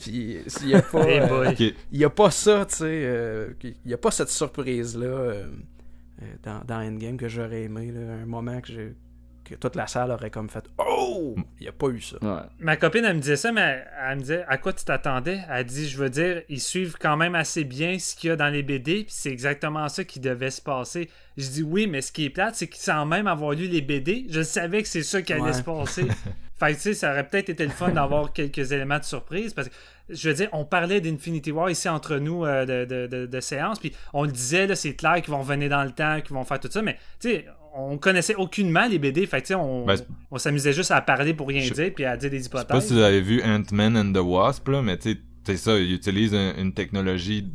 Puis, 0.00 0.38
s'il 0.46 0.68
y 0.68 0.74
a 0.74 0.82
pas. 0.82 1.04
Euh, 1.06 1.52
il 1.58 1.98
y 1.98 2.04
a 2.04 2.10
pas 2.10 2.30
ça, 2.30 2.64
tu 2.66 2.76
sais. 2.76 2.84
euh, 2.86 3.48
il 3.62 3.74
y 3.90 3.94
a 3.94 3.98
pas 3.98 4.10
cette 4.10 4.28
surprise-là 4.30 5.06
euh, 5.06 5.46
euh, 6.22 6.24
dans, 6.44 6.60
dans 6.66 6.86
Endgame 6.86 7.16
que 7.16 7.28
j'aurais 7.28 7.62
aimé. 7.64 7.90
là, 7.92 8.14
un 8.22 8.26
moment 8.26 8.60
que 8.60 8.68
j'ai 8.68 8.94
que 9.48 9.54
toute 9.54 9.76
la 9.76 9.86
salle 9.86 10.10
aurait 10.10 10.30
comme 10.30 10.48
fait 10.50 10.64
Oh 10.78 11.34
Il 11.58 11.62
n'y 11.62 11.68
a 11.68 11.72
pas 11.72 11.88
eu 11.88 12.00
ça. 12.00 12.16
Ouais. 12.20 12.40
Ma 12.58 12.76
copine, 12.76 13.04
elle 13.04 13.16
me 13.16 13.20
disait 13.20 13.36
ça, 13.36 13.52
mais 13.52 13.84
elle 14.08 14.16
me 14.16 14.20
disait 14.20 14.44
à 14.48 14.58
quoi 14.58 14.72
tu 14.72 14.84
t'attendais? 14.84 15.40
Elle 15.50 15.64
dit 15.64 15.88
Je 15.88 15.96
veux 15.98 16.10
dire, 16.10 16.42
ils 16.48 16.60
suivent 16.60 16.96
quand 17.00 17.16
même 17.16 17.34
assez 17.34 17.64
bien 17.64 17.98
ce 17.98 18.14
qu'il 18.16 18.28
y 18.28 18.30
a 18.32 18.36
dans 18.36 18.48
les 18.48 18.62
BD, 18.62 19.04
puis 19.04 19.14
c'est 19.16 19.30
exactement 19.30 19.88
ça 19.88 20.04
qui 20.04 20.20
devait 20.20 20.50
se 20.50 20.60
passer. 20.60 21.08
Je 21.36 21.48
dis 21.48 21.62
oui, 21.62 21.86
mais 21.86 22.00
ce 22.02 22.12
qui 22.12 22.24
est 22.24 22.30
plate, 22.30 22.54
c'est 22.56 22.66
que 22.66 22.76
sans 22.76 23.06
même 23.06 23.26
avoir 23.26 23.52
lu 23.52 23.66
les 23.68 23.82
BD, 23.82 24.26
je 24.30 24.42
savais 24.42 24.82
que 24.82 24.88
c'est 24.88 25.02
ça 25.02 25.22
qui 25.22 25.32
allait 25.32 25.42
Ouais. 25.42 25.52
se 25.52 25.62
passer. 25.62 26.06
fait 26.58 26.74
tu 26.74 26.80
sais, 26.80 26.94
ça 26.94 27.10
aurait 27.12 27.28
peut-être 27.28 27.50
été 27.50 27.64
le 27.64 27.70
fun 27.70 27.88
d'avoir 27.92 28.32
quelques 28.32 28.72
éléments 28.72 28.98
de 28.98 29.04
surprise, 29.04 29.52
parce 29.54 29.68
que 29.68 29.74
je 30.08 30.28
veux 30.28 30.34
dire, 30.34 30.48
on 30.52 30.64
parlait 30.64 31.00
d'Infinity 31.00 31.50
War 31.52 31.68
ici 31.70 31.88
entre 31.88 32.16
nous 32.16 32.44
euh, 32.44 32.64
de, 32.64 32.84
de, 32.84 33.06
de, 33.06 33.26
de 33.26 33.40
séance, 33.40 33.78
puis 33.78 33.92
on 34.12 34.24
le 34.24 34.30
disait, 34.32 34.66
là, 34.66 34.76
c'est 34.76 34.94
clair 34.94 35.16
qu'ils 35.22 35.32
vont 35.32 35.40
revenir 35.40 35.68
dans 35.70 35.84
le 35.84 35.90
temps, 35.90 36.20
qu'ils 36.20 36.34
vont 36.34 36.44
faire 36.44 36.60
tout 36.60 36.70
ça, 36.70 36.80
mais 36.82 36.94
tu 37.20 37.30
sais, 37.30 37.46
on 37.78 37.98
connaissait 37.98 38.34
aucunement 38.36 38.86
les 38.88 38.98
BD, 38.98 39.26
fait 39.26 39.42
tu 39.42 39.48
sais, 39.48 39.54
on, 39.54 39.84
Ben, 39.84 39.96
on 40.30 40.38
s'amusait 40.38 40.72
juste 40.72 40.90
à 40.92 41.00
parler 41.02 41.34
pour 41.34 41.48
rien 41.48 41.60
Je- 41.60 41.74
dire, 41.74 41.92
puis 41.94 42.04
à 42.06 42.16
dire 42.16 42.30
des 42.30 42.38
Je 42.38 42.44
sais 42.44 42.48
pas 42.48 42.62
hypothèses. 42.62 42.86
si 42.86 42.94
vous 42.94 43.00
avez 43.00 43.20
vu 43.20 43.42
Ant-Man 43.42 43.96
and 43.98 44.12
the 44.12 44.24
Wasp, 44.24 44.66
là, 44.68 44.80
mais 44.80 44.96
tu 44.96 45.12
sais, 45.12 45.18
c'est 45.46 45.56
ça, 45.56 45.78
il 45.78 45.92
utilise 45.92 46.34
un- 46.34 46.54
une 46.58 46.72
technologie 46.72 47.46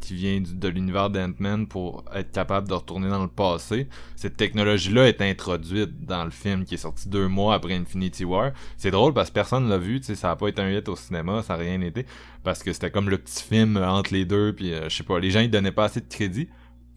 qui 0.00 0.14
vient 0.14 0.40
de 0.40 0.68
l'univers 0.68 1.10
d'Ant-Man 1.10 1.66
pour 1.66 2.04
être 2.14 2.30
capable 2.30 2.68
de 2.68 2.74
retourner 2.74 3.08
dans 3.08 3.22
le 3.22 3.28
passé. 3.28 3.88
Cette 4.16 4.36
technologie-là 4.36 5.08
est 5.08 5.20
introduite 5.20 6.04
dans 6.06 6.24
le 6.24 6.30
film 6.30 6.64
qui 6.64 6.74
est 6.74 6.78
sorti 6.78 7.08
deux 7.08 7.26
mois 7.28 7.54
après 7.54 7.74
Infinity 7.74 8.24
War. 8.24 8.52
C'est 8.76 8.90
drôle 8.92 9.12
parce 9.12 9.30
que 9.30 9.34
personne 9.34 9.68
l'a 9.68 9.78
vu, 9.78 10.00
ça 10.02 10.30
a 10.30 10.36
pas 10.36 10.48
été 10.48 10.62
un 10.62 10.70
hit 10.70 10.88
au 10.88 10.96
cinéma, 10.96 11.42
ça 11.42 11.54
a 11.54 11.56
rien 11.56 11.80
été, 11.80 12.06
parce 12.44 12.62
que 12.62 12.72
c'était 12.72 12.90
comme 12.90 13.10
le 13.10 13.18
petit 13.18 13.42
film 13.42 13.76
entre 13.76 14.14
les 14.14 14.24
deux, 14.24 14.52
puis 14.54 14.72
euh, 14.72 14.88
je 14.88 14.96
sais 14.96 15.02
pas, 15.04 15.18
les 15.18 15.30
gens 15.30 15.40
ils 15.40 15.50
donnaient 15.50 15.72
pas 15.72 15.84
assez 15.84 16.00
de 16.00 16.08
crédit. 16.08 16.48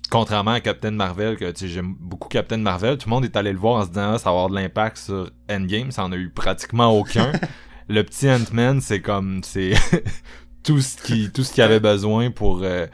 Contrairement 0.10 0.52
à 0.52 0.62
Captain 0.62 0.92
Marvel, 0.92 1.36
que 1.36 1.52
j'aime 1.68 1.96
beaucoup 2.00 2.30
Captain 2.30 2.58
Marvel, 2.58 2.98
tout 2.98 3.10
le 3.10 3.16
monde 3.16 3.26
est 3.26 3.36
allé 3.36 3.52
le 3.52 3.58
voir 3.60 3.82
en 3.82 3.84
se 3.84 3.90
disant 3.90 4.14
ah, 4.14 4.18
ça 4.20 4.26
va 4.26 4.36
avoir 4.36 4.50
de 4.50 4.56
l'impact 4.56 4.98
sur 4.98 5.30
Endgame, 5.50 5.92
ça 5.92 6.06
en 6.06 6.12
a 6.14 6.16
eu 6.16 6.30
pratiquement 6.30 6.98
aucun. 6.98 7.32
le 7.90 8.04
petit 8.04 8.30
Ant-Man, 8.30 8.82
c'est 8.82 9.02
comme 9.02 9.42
c'est 9.44 9.74
tout 10.64 10.82
ce 10.82 10.98
qui 11.02 11.32
tout 11.32 11.44
ce 11.44 11.54
qu'il 11.54 11.64
avait 11.64 11.80
besoin 11.80 12.32
pour 12.32 12.62
euh, 12.64 12.88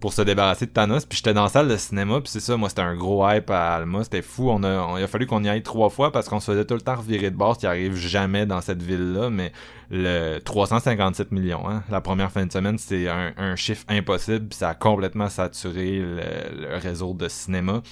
pour 0.00 0.12
se 0.12 0.22
débarrasser 0.22 0.66
de 0.66 0.70
Thanos. 0.70 1.04
Puis 1.06 1.16
j'étais 1.16 1.34
dans 1.34 1.42
la 1.42 1.48
salle 1.48 1.66
de 1.68 1.76
cinéma, 1.76 2.20
puis 2.20 2.30
c'est 2.30 2.38
ça, 2.40 2.56
moi 2.56 2.68
c'était 2.68 2.82
un 2.82 2.94
gros 2.94 3.28
hype 3.28 3.50
à 3.50 3.74
Alma, 3.74 4.04
c'était 4.04 4.22
fou. 4.22 4.48
On 4.50 4.62
a, 4.62 4.80
on- 4.82 4.96
il 4.96 5.02
a 5.02 5.08
fallu 5.08 5.26
qu'on 5.26 5.42
y 5.42 5.48
aille 5.48 5.62
trois 5.64 5.88
fois 5.90 6.12
parce 6.12 6.28
qu'on 6.28 6.38
se 6.38 6.52
faisait 6.52 6.64
tout 6.64 6.74
le 6.74 6.80
temps 6.80 6.94
revirer 6.96 7.30
de 7.30 7.36
bord, 7.36 7.54
ce 7.56 7.60
qui 7.60 7.66
arrive 7.66 7.96
jamais 7.96 8.46
dans 8.46 8.60
cette 8.60 8.80
ville-là. 8.82 9.28
Mais 9.30 9.50
le 9.90 10.38
357 10.38 11.32
millions, 11.32 11.68
hein, 11.68 11.82
la 11.90 12.00
première 12.00 12.30
fin 12.30 12.46
de 12.46 12.52
semaine, 12.52 12.78
c'est 12.78 13.08
un, 13.08 13.56
chiffre 13.56 13.84
impossible. 13.88 14.46
puis 14.48 14.58
ça 14.58 14.68
a 14.70 14.74
complètement 14.74 15.28
saturé 15.28 15.98
le, 15.98 16.20
le 16.68 16.76
réseau 16.76 17.12
de 17.14 17.26
cinéma. 17.28 17.82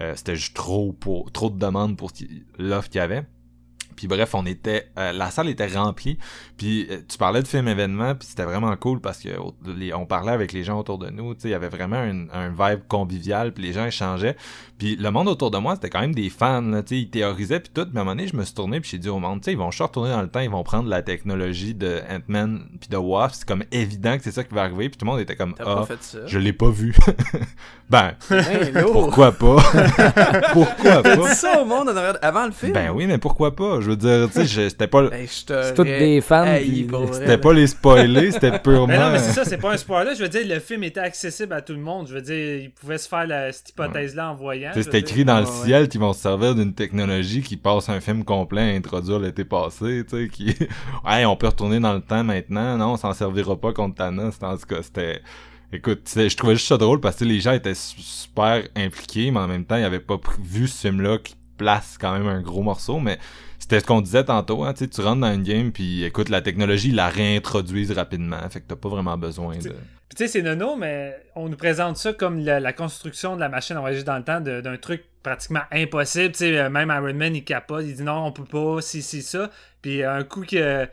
Euh, 0.00 0.12
c'était 0.14 0.36
juste 0.36 0.54
trop 0.54 0.92
pour 0.92 1.32
trop 1.32 1.50
de 1.50 1.58
demandes 1.58 1.96
pour 1.96 2.12
l'offre 2.58 2.88
qu'il 2.88 3.00
y 3.00 3.02
avait. 3.02 3.24
Puis 3.98 4.06
bref, 4.06 4.32
on 4.36 4.46
était, 4.46 4.86
euh, 4.96 5.10
la 5.10 5.32
salle 5.32 5.48
était 5.48 5.66
remplie. 5.66 6.18
Puis 6.56 6.86
euh, 6.88 7.00
tu 7.08 7.18
parlais 7.18 7.42
de 7.42 7.48
film 7.48 7.66
événement, 7.66 8.14
puis 8.14 8.28
c'était 8.28 8.44
vraiment 8.44 8.74
cool 8.76 9.00
parce 9.00 9.18
que 9.18 9.30
on 9.92 10.06
parlait 10.06 10.30
avec 10.30 10.52
les 10.52 10.62
gens 10.62 10.78
autour 10.78 10.98
de 10.98 11.10
nous. 11.10 11.34
Tu 11.34 11.40
sais, 11.40 11.48
il 11.48 11.50
y 11.50 11.54
avait 11.54 11.68
vraiment 11.68 11.96
un 11.96 12.48
vibe 12.50 12.86
convivial, 12.86 13.52
puis 13.52 13.64
les 13.64 13.72
gens 13.72 13.84
échangeaient. 13.84 14.36
Puis 14.78 14.96
le 14.96 15.10
monde 15.10 15.28
autour 15.28 15.50
de 15.50 15.58
moi, 15.58 15.74
c'était 15.74 15.90
quand 15.90 16.00
même 16.00 16.14
des 16.14 16.30
fans. 16.30 16.60
Là, 16.62 16.82
tu 16.82 16.94
sais, 16.94 17.00
ils 17.02 17.10
théorisaient 17.10 17.60
puis 17.60 17.70
tout. 17.74 17.86
Mais 17.92 17.98
à 17.98 18.02
un 18.02 18.04
moment 18.04 18.14
donné, 18.16 18.28
je 18.28 18.36
me 18.36 18.44
suis 18.44 18.54
tourné 18.54 18.80
puis 18.80 18.90
j'ai 18.90 18.98
dit 18.98 19.08
au 19.08 19.18
monde, 19.18 19.40
tu 19.40 19.46
sais, 19.46 19.52
ils 19.52 19.58
vont 19.58 19.70
juste 19.70 19.82
retourner 19.82 20.10
dans 20.10 20.22
le 20.22 20.28
temps, 20.28 20.40
ils 20.40 20.50
vont 20.50 20.62
prendre 20.62 20.88
la 20.88 21.02
technologie 21.02 21.74
de 21.74 22.00
Ant-Man 22.10 22.62
puis 22.80 22.88
de 22.88 22.96
Wasp. 22.96 23.34
C'est 23.38 23.48
comme 23.48 23.64
évident 23.72 24.16
que 24.16 24.22
c'est 24.24 24.30
ça 24.32 24.44
qui 24.44 24.54
va 24.54 24.62
arriver. 24.62 24.88
Puis 24.88 24.96
tout 24.98 25.04
le 25.04 25.10
monde 25.10 25.20
était 25.20 25.36
comme, 25.36 25.54
ah, 25.64 25.84
je 26.26 26.38
l'ai 26.38 26.52
pas 26.52 26.70
vu. 26.70 26.94
ben, 27.90 28.12
Hey, 28.30 28.72
lourd. 28.72 28.92
pourquoi 28.92 29.32
pas? 29.32 29.56
Pourquoi 30.52 31.02
pas? 31.02 31.16
dit 31.16 31.34
ça 31.34 31.60
au 31.60 31.64
monde 31.64 31.88
avant 32.22 32.46
le 32.46 32.52
film? 32.52 32.72
Ben 32.72 32.90
oui, 32.94 33.06
mais 33.06 33.18
pourquoi 33.18 33.54
pas? 33.54 33.80
Je 33.80 33.90
veux 33.90 33.96
dire, 33.96 34.26
tu 34.32 34.40
sais, 34.40 34.46
je- 34.46 34.68
c'était 34.68 34.86
pas 34.86 35.04
Hey, 35.12 35.26
C'est 35.28 35.74
tous 35.74 35.84
des 35.84 36.20
fans, 36.20 36.44
C'était 37.12 37.38
pas 37.38 37.52
les 37.52 37.66
spoilers, 37.66 38.30
c'était 38.32 38.58
purement. 38.62 38.86
Mais 38.86 38.98
non, 38.98 39.10
mais 39.10 39.18
c'est 39.18 39.32
ça, 39.32 39.44
c'est 39.44 39.56
pas 39.58 39.72
un 39.72 39.76
spoiler. 39.76 40.14
Je 40.16 40.22
veux 40.22 40.28
dire, 40.28 40.42
le 40.46 40.60
film 40.60 40.82
était 40.84 41.00
accessible 41.00 41.52
à 41.52 41.60
tout 41.62 41.72
le 41.72 41.78
monde. 41.80 42.06
Je 42.08 42.14
veux 42.14 42.22
dire, 42.22 42.62
ils 42.62 42.70
pouvaient 42.70 42.98
se 42.98 43.08
faire 43.08 43.26
la- 43.26 43.52
cette 43.52 43.70
hypothèse-là 43.70 44.30
en 44.30 44.34
voyant. 44.34 44.67
Tu 44.72 44.74
sais, 44.74 44.82
je 44.82 44.86
veux 44.86 44.92
C'est 44.92 44.98
écrit 44.98 45.24
dans 45.24 45.40
le 45.40 45.46
Ouais, 45.46 45.64
ciel 45.64 45.88
qu'ils 45.88 46.00
vont 46.00 46.12
se 46.12 46.20
servir 46.20 46.54
d'une 46.54 46.74
technologie 46.74 47.42
qui 47.42 47.56
passe 47.56 47.88
un 47.88 48.00
film 48.00 48.24
complet 48.24 48.62
à 48.62 48.76
introduire 48.76 49.18
l'été 49.18 49.44
passé, 49.44 50.04
tu 50.08 50.16
sais, 50.16 50.28
qui... 50.28 50.54
hey, 51.06 51.24
on 51.26 51.36
peut 51.36 51.48
retourner 51.48 51.80
dans 51.80 51.92
le 51.94 52.00
temps 52.00 52.24
maintenant, 52.24 52.76
non, 52.76 52.92
on 52.92 52.96
s'en 52.96 53.12
servira 53.12 53.56
pas 53.56 53.72
contre 53.72 53.96
Thanos, 53.96 54.34
en 54.42 54.56
tout 54.56 54.66
cas, 54.66 54.82
c'était... 54.82 55.20
Écoute, 55.72 56.10
je 56.16 56.34
trouvais 56.34 56.54
juste 56.54 56.68
ça 56.68 56.78
drôle 56.78 56.98
parce 57.00 57.16
que 57.16 57.24
les 57.24 57.40
gens 57.40 57.52
étaient 57.52 57.74
su- 57.74 58.00
super 58.00 58.66
impliqués, 58.74 59.30
mais 59.30 59.40
en 59.40 59.48
même 59.48 59.66
temps, 59.66 59.76
ils 59.76 59.84
avaient 59.84 60.00
pas 60.00 60.18
vu 60.42 60.66
ce 60.66 60.88
film-là 60.88 61.18
qui 61.18 61.34
place 61.58 61.98
quand 62.00 62.12
même 62.12 62.26
un 62.26 62.40
gros 62.40 62.62
morceau, 62.62 63.00
mais 63.00 63.18
c'était 63.58 63.80
ce 63.80 63.84
qu'on 63.84 64.00
disait 64.00 64.24
tantôt, 64.24 64.64
hein, 64.64 64.72
tu 64.72 64.84
sais, 64.84 64.88
tu 64.88 65.00
rentres 65.02 65.20
dans 65.20 65.34
une 65.34 65.42
game, 65.42 65.70
puis 65.72 66.04
écoute, 66.04 66.30
la 66.30 66.40
technologie, 66.40 66.88
ils 66.88 66.94
la 66.94 67.08
réintroduisent 67.08 67.92
rapidement, 67.92 68.38
fait 68.48 68.60
que 68.60 68.66
t'as 68.68 68.76
pas 68.76 68.88
vraiment 68.88 69.18
besoin 69.18 69.58
de... 69.58 69.74
Puis 70.08 70.16
tu 70.16 70.24
sais, 70.24 70.28
c'est 70.28 70.42
nono, 70.42 70.76
mais 70.76 71.16
on 71.34 71.48
nous 71.48 71.56
présente 71.56 71.96
ça 71.98 72.12
comme 72.12 72.38
la, 72.38 72.60
la 72.60 72.72
construction 72.72 73.36
de 73.36 73.40
la 73.40 73.48
machine 73.48 73.76
à 73.76 73.80
voyager 73.80 74.04
dans 74.04 74.16
le 74.16 74.24
temps 74.24 74.40
d'un 74.40 74.76
truc 74.76 75.04
pratiquement 75.22 75.62
impossible. 75.70 76.32
Tu 76.32 76.38
sais, 76.38 76.58
euh, 76.58 76.70
même 76.70 76.90
Iron 76.90 77.14
Man, 77.14 77.36
il 77.36 77.44
capote, 77.44 77.84
il 77.84 77.94
dit 77.94 78.02
non, 78.02 78.24
on 78.24 78.32
peut 78.32 78.44
pas, 78.44 78.80
si, 78.80 79.02
si, 79.02 79.22
ça. 79.22 79.50
Puis 79.82 80.02
euh, 80.02 80.14
un 80.14 80.24
coup 80.24 80.44
que, 80.44 80.86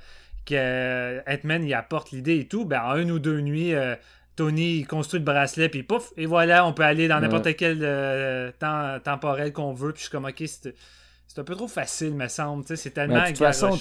que 0.45 1.21
Ant-Man, 1.27 1.63
il 1.63 1.73
apporte 1.73 2.11
l'idée 2.11 2.39
et 2.39 2.47
tout, 2.47 2.65
ben 2.65 2.81
en 2.81 2.97
une 2.97 3.11
ou 3.11 3.19
deux 3.19 3.39
nuits, 3.39 3.73
euh, 3.73 3.95
Tony, 4.35 4.79
il 4.79 4.87
construit 4.87 5.19
le 5.19 5.25
bracelet, 5.25 5.69
puis 5.69 5.83
pouf, 5.83 6.11
et 6.17 6.25
voilà, 6.25 6.65
on 6.65 6.73
peut 6.73 6.83
aller 6.83 7.07
dans 7.07 7.19
n'importe 7.19 7.55
quel 7.55 7.79
euh, 7.81 8.51
temps 8.59 8.99
temporel 8.99 9.53
qu'on 9.53 9.73
veut. 9.73 9.93
Puis 9.93 9.99
je 9.99 10.03
suis 10.03 10.11
comme, 10.11 10.25
ok, 10.25 10.43
c'est 10.45 10.75
c'est 11.27 11.41
un 11.41 11.43
peu 11.43 11.55
trop 11.55 11.67
facile, 11.67 12.13
me 12.13 12.27
semble. 12.27 12.63
Tu 12.63 12.69
sais, 12.69 12.75
c'est 12.75 12.91
tellement 12.91 13.15
Mais 13.15 13.23
de 13.23 13.27
toute 13.29 13.39
façon, 13.39 13.77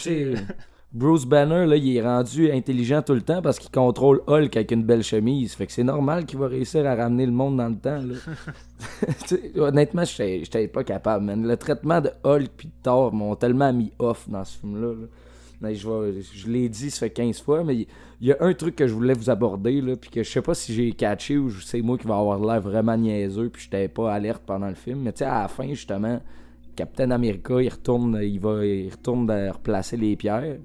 Bruce 0.94 1.24
Banner, 1.26 1.66
là, 1.66 1.74
il 1.74 1.96
est 1.96 2.00
rendu 2.02 2.52
intelligent 2.52 3.02
tout 3.02 3.14
le 3.14 3.20
temps 3.20 3.42
parce 3.42 3.58
qu'il 3.58 3.70
contrôle 3.72 4.22
Hulk 4.28 4.56
avec 4.56 4.70
une 4.70 4.84
belle 4.84 5.02
chemise. 5.02 5.52
Fait 5.54 5.66
que 5.66 5.72
c'est 5.72 5.82
normal 5.82 6.24
qu'il 6.24 6.38
va 6.38 6.46
réussir 6.46 6.86
à 6.86 6.94
ramener 6.94 7.26
le 7.26 7.32
monde 7.32 7.56
dans 7.56 7.68
le 7.68 7.74
temps. 7.76 7.98
Là. 7.98 8.14
Honnêtement, 9.56 10.04
j'étais 10.04 10.68
pas 10.68 10.84
capable, 10.84 11.24
man. 11.24 11.44
Le 11.44 11.56
traitement 11.56 12.00
de 12.00 12.10
Hulk 12.22 12.50
puis 12.56 12.68
de 12.68 12.72
Thor 12.82 13.12
m'ont 13.12 13.34
tellement 13.34 13.72
mis 13.72 13.90
off 13.98 14.28
dans 14.28 14.44
ce 14.44 14.56
film-là. 14.58 14.92
là. 14.92 15.72
Je, 15.74 15.88
vais- 15.88 16.22
je 16.22 16.48
l'ai 16.48 16.68
dit, 16.68 16.90
ça 16.90 17.00
fait 17.00 17.10
15 17.10 17.40
fois, 17.40 17.64
mais 17.64 17.74
il 17.74 17.88
y 18.20 18.32
a 18.32 18.36
un 18.40 18.52
truc 18.54 18.76
que 18.76 18.86
je 18.86 18.92
voulais 18.94 19.14
vous 19.14 19.30
aborder, 19.30 19.80
là, 19.80 19.96
puis 19.96 20.10
que 20.10 20.22
je 20.22 20.30
sais 20.30 20.42
pas 20.42 20.54
si 20.54 20.74
j'ai 20.74 20.92
catché 20.92 21.38
ou 21.38 21.50
c'est 21.50 21.80
moi 21.80 21.98
qui 21.98 22.06
va 22.06 22.18
avoir 22.18 22.38
l'air 22.38 22.60
vraiment 22.60 22.96
niaiseux, 22.96 23.48
puis 23.48 23.62
j'étais 23.64 23.88
pas 23.88 24.12
alerte 24.12 24.42
pendant 24.46 24.68
le 24.68 24.74
film. 24.74 25.00
Mais 25.00 25.12
tu 25.12 25.18
sais, 25.18 25.24
à 25.24 25.42
la 25.42 25.48
fin, 25.48 25.66
justement, 25.68 26.20
Captain 26.74 27.10
America, 27.10 27.60
il 27.60 27.68
retourne, 27.68 28.18
il 28.22 28.38
va, 28.40 28.64
il 28.64 28.90
retourne 28.90 29.26
de 29.26 29.50
replacer 29.50 29.96
les 29.96 30.16
pierres. 30.16 30.56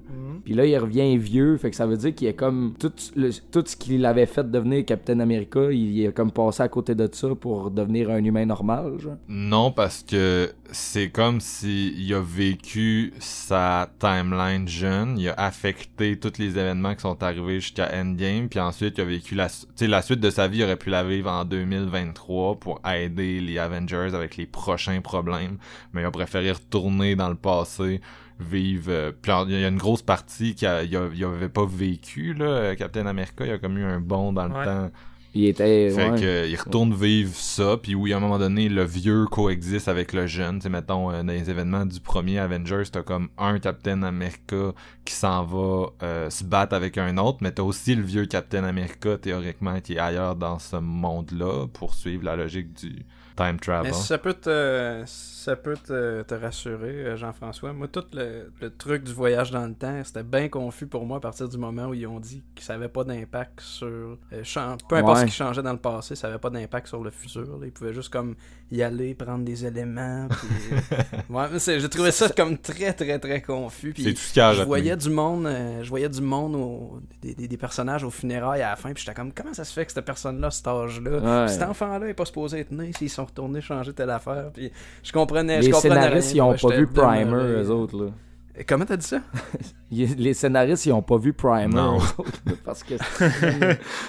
Puis 0.44 0.54
là, 0.54 0.64
il 0.66 0.76
revient 0.78 1.16
vieux, 1.16 1.56
fait 1.56 1.70
que 1.70 1.76
ça 1.76 1.86
veut 1.86 1.96
dire 1.96 2.14
qu'il 2.14 2.28
est 2.28 2.34
comme 2.34 2.74
tout, 2.78 2.92
le- 3.16 3.30
tout 3.50 3.62
ce 3.66 3.76
qu'il 3.76 4.04
avait 4.06 4.26
fait 4.26 4.50
devenir 4.50 4.84
Captain 4.84 5.20
America, 5.20 5.70
il 5.70 6.04
est 6.04 6.12
comme 6.12 6.30
passé 6.32 6.62
à 6.62 6.68
côté 6.68 6.94
de 6.94 7.08
ça 7.12 7.28
pour 7.34 7.70
devenir 7.70 8.10
un 8.10 8.22
humain 8.24 8.46
normal, 8.46 8.98
genre. 8.98 9.16
Non, 9.28 9.70
parce 9.72 10.02
que 10.02 10.50
c'est 10.72 11.10
comme 11.10 11.40
s'il 11.40 12.12
a 12.14 12.20
vécu 12.20 13.12
sa 13.18 13.88
timeline 13.98 14.66
jeune, 14.68 15.18
il 15.18 15.28
a 15.28 15.34
affecté 15.34 16.18
tous 16.18 16.38
les 16.38 16.58
événements 16.58 16.94
qui 16.94 17.02
sont 17.02 17.22
arrivés 17.22 17.60
jusqu'à 17.60 17.90
Endgame, 17.94 18.48
puis 18.48 18.60
ensuite 18.60 18.98
il 18.98 19.00
a 19.00 19.04
vécu 19.04 19.34
la, 19.34 19.48
su- 19.48 19.66
tu 19.66 19.72
sais, 19.76 19.86
la 19.86 20.02
suite 20.02 20.20
de 20.20 20.30
sa 20.30 20.48
vie, 20.48 20.58
il 20.58 20.64
aurait 20.64 20.76
pu 20.76 20.90
la 20.90 21.04
vivre 21.04 21.30
en 21.30 21.44
2023 21.44 22.56
pour 22.60 22.80
aider 22.86 23.40
les 23.40 23.58
Avengers 23.58 24.10
avec 24.14 24.36
les 24.36 24.46
prochains 24.46 25.00
problèmes, 25.00 25.58
mais 25.92 25.99
il 26.00 26.04
a 26.06 26.10
préféré 26.10 26.52
retourner 26.52 27.14
dans 27.16 27.28
le 27.28 27.36
passé, 27.36 28.00
vivre... 28.38 28.90
euh, 28.90 29.12
puis 29.20 29.32
il 29.48 29.60
y 29.60 29.64
a 29.64 29.68
une 29.68 29.76
grosse 29.78 30.02
partie 30.02 30.54
qu'il 30.54 30.66
a- 30.68 30.82
il 30.82 30.96
a- 30.96 31.08
il 31.14 31.24
avait 31.24 31.48
pas 31.48 31.66
vécu, 31.66 32.34
là, 32.34 32.46
euh, 32.46 32.74
Captain 32.74 33.06
America, 33.06 33.44
il 33.44 33.52
a 33.52 33.58
comme 33.58 33.76
eu 33.78 33.84
un 33.84 34.00
bond 34.00 34.32
dans 34.32 34.46
le 34.46 34.54
Ouais. 34.54 34.64
temps. 34.64 34.90
Il 35.32 35.44
était. 35.44 35.90
Fait 35.90 36.10
ouais. 36.10 36.20
que, 36.20 36.24
euh, 36.24 36.46
il 36.48 36.56
retourne 36.56 36.92
vivre 36.92 37.32
ça, 37.36 37.76
puis 37.80 37.94
oui, 37.94 38.12
à 38.12 38.16
un 38.16 38.20
moment 38.20 38.36
donné, 38.40 38.68
le 38.68 38.82
vieux 38.82 39.26
coexiste 39.26 39.86
avec 39.86 40.12
le 40.12 40.26
jeune. 40.26 40.56
Tu 40.58 40.64
sais, 40.64 40.68
mettons, 40.70 41.12
dans 41.12 41.24
les 41.24 41.48
événements 41.48 41.86
du 41.86 42.00
premier 42.00 42.40
Avengers, 42.40 42.82
t'as 42.90 43.02
comme 43.04 43.28
un 43.38 43.60
Captain 43.60 44.02
America 44.02 44.72
qui 45.04 45.14
s'en 45.14 45.44
va 45.44 45.86
euh, 46.02 46.30
se 46.30 46.42
battre 46.42 46.74
avec 46.74 46.98
un 46.98 47.16
autre, 47.16 47.38
mais 47.42 47.52
t'as 47.52 47.62
aussi 47.62 47.94
le 47.94 48.02
vieux 48.02 48.26
Captain 48.26 48.64
America, 48.64 49.18
théoriquement, 49.18 49.80
qui 49.80 49.94
est 49.94 49.98
ailleurs 50.00 50.34
dans 50.34 50.58
ce 50.58 50.74
monde-là, 50.74 51.68
pour 51.72 51.94
suivre 51.94 52.24
la 52.24 52.34
logique 52.34 52.72
du 52.72 53.06
time 53.36 53.58
travel. 53.60 53.90
Mais 53.90 53.92
ça 53.92 54.18
peut 54.18 54.34
te, 54.34 55.02
ça 55.06 55.56
peut 55.56 55.76
te, 55.76 56.22
te 56.22 56.34
rassurer, 56.34 57.04
euh, 57.06 57.16
Jean-François. 57.16 57.72
Moi, 57.72 57.88
tout 57.88 58.04
le, 58.12 58.52
le 58.60 58.70
truc 58.70 59.04
du 59.04 59.12
voyage 59.12 59.50
dans 59.50 59.66
le 59.66 59.74
temps, 59.74 60.02
c'était 60.04 60.22
bien 60.22 60.48
confus 60.48 60.86
pour 60.86 61.06
moi 61.06 61.16
à 61.18 61.20
partir 61.20 61.48
du 61.48 61.56
moment 61.58 61.86
où 61.86 61.94
ils 61.94 62.06
ont 62.06 62.20
dit 62.20 62.42
que 62.54 62.62
ça 62.62 62.74
avait 62.74 62.88
pas 62.88 63.04
d'impact 63.04 63.60
sur. 63.60 63.86
euh, 63.86 64.42
peu 64.88 64.96
importe 64.96 65.16
Ouais. 65.16 65.20
ce 65.22 65.26
qui 65.26 65.32
changeait 65.36 65.62
dans 65.62 65.72
le 65.72 65.78
passé, 65.78 66.14
ça 66.14 66.28
avait 66.28 66.38
pas 66.38 66.50
d'impact 66.50 66.86
sur 66.88 67.02
le 67.02 67.10
futur. 67.10 67.42
là. 67.58 67.66
Ils 67.66 67.72
pouvaient 67.72 67.94
juste 67.94 68.10
comme 68.12 68.34
y 68.70 68.82
aller, 68.82 69.14
prendre 69.14 69.44
des 69.44 69.64
éléments. 69.66 70.28
Puis, 70.28 70.48
euh, 70.92 71.48
ouais, 71.48 71.58
j'ai 71.80 71.88
trouvé 71.88 72.10
ça 72.12 72.28
comme 72.28 72.56
très, 72.58 72.92
très, 72.92 73.18
très 73.18 73.42
confus. 73.42 73.92
Puis 73.92 74.04
C'est 74.04 74.12
tout 74.14 74.20
ce 74.20 74.54
je 74.60 74.62
voyais 74.62 74.96
du 74.96 75.10
monde, 75.10 75.46
euh, 75.46 75.82
je 75.82 75.88
voyais 75.88 76.08
du 76.08 76.20
monde, 76.20 76.54
au- 76.54 77.00
des, 77.22 77.34
des- 77.34 77.48
des 77.48 77.56
personnages 77.56 78.04
aux 78.04 78.10
funérailles 78.10 78.62
à 78.62 78.70
la 78.70 78.76
fin, 78.76 78.92
puis 78.92 79.02
j'étais 79.04 79.14
comme, 79.14 79.32
comment 79.32 79.54
ça 79.54 79.64
se 79.64 79.72
fait 79.72 79.86
que 79.86 79.92
cette 79.92 80.04
personne-là, 80.04 80.50
cet 80.50 80.66
âge-là, 80.68 81.42
Ouais. 81.42 81.48
cet 81.48 81.62
enfant-là 81.62 82.06
est 82.08 82.14
pas 82.14 82.24
supposé 82.24 82.60
être 82.60 82.70
né, 82.70 82.92
s'ils 82.96 83.10
sont 83.20 83.26
retournés 83.26 83.60
changer 83.60 83.92
telle 83.92 84.10
affaire, 84.10 84.50
puis 84.52 84.70
je 85.02 85.12
comprenais, 85.12 85.60
je 85.62 85.66
Les 85.66 85.70
comprenais 85.72 85.94
scénaristes, 85.94 86.32
rien, 86.32 86.36
ils 86.36 86.42
ont 86.48 86.52
puis 86.54 86.66
pas 86.68 86.76
vu 86.76 86.86
Primer, 86.86 87.24
demeuré. 87.24 87.62
eux 87.62 87.70
autres, 87.70 88.04
là. 88.04 88.10
Et 88.56 88.64
Comment 88.64 88.84
t'as 88.84 88.96
dit 88.96 89.06
ça? 89.06 89.20
Les 89.90 90.34
scénaristes, 90.34 90.86
ils 90.86 90.92
ont 90.92 91.02
pas 91.02 91.18
vu 91.18 91.32
Primer, 91.32 91.66
Non. 91.68 91.98
eux 91.98 92.02
autres, 92.18 92.40
là, 92.46 92.52
parce 92.64 92.82
que 92.82 92.94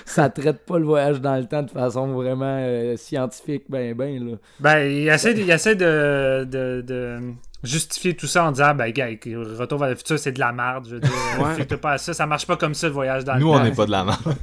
ça 0.06 0.30
traite 0.30 0.66
pas 0.66 0.78
le 0.80 0.86
voyage 0.86 1.22
dans 1.22 1.36
le 1.38 1.46
temps 1.46 1.64
de 1.64 1.70
façon 1.72 2.08
vraiment 2.14 2.58
euh, 2.60 2.98
scientifique, 2.98 3.64
ben, 3.70 3.96
ben, 3.96 4.32
là. 4.32 4.36
Ben, 4.60 4.80
il 4.92 5.08
essaie, 5.08 5.34
de, 5.34 5.40
il 5.42 5.50
essaie 5.50 5.76
de, 5.76 6.46
de, 6.50 6.82
de 6.86 7.20
justifier 7.64 8.16
tout 8.16 8.28
ça 8.28 8.46
en 8.46 8.52
disant, 8.52 8.74
ben, 8.76 8.92
gars, 8.92 9.08
Retour 9.08 9.80
vers 9.80 9.90
le 9.90 9.96
futur, 9.96 10.20
c'est 10.20 10.32
de 10.34 10.40
la 10.40 10.52
merde. 10.52 10.86
Je 10.90 10.96
veux 10.96 11.02
dire, 11.02 11.12
Ouais. 11.40 11.54
fais-toi 11.56 11.78
pas 11.78 11.92
à 11.94 11.98
ça. 11.98 12.14
Ça 12.14 12.26
marche 12.26 12.46
pas 12.48 12.58
comme 12.58 12.74
ça, 12.74 12.88
le 12.88 12.94
voyage 12.94 13.24
dans 13.24 13.36
Nous, 13.36 13.48
le 13.48 13.54
on 13.54 13.58
temps. 13.58 13.64
n'est 13.64 13.72
pas 13.72 13.86
de 13.86 13.92
la 13.92 14.04
merde. 14.04 14.36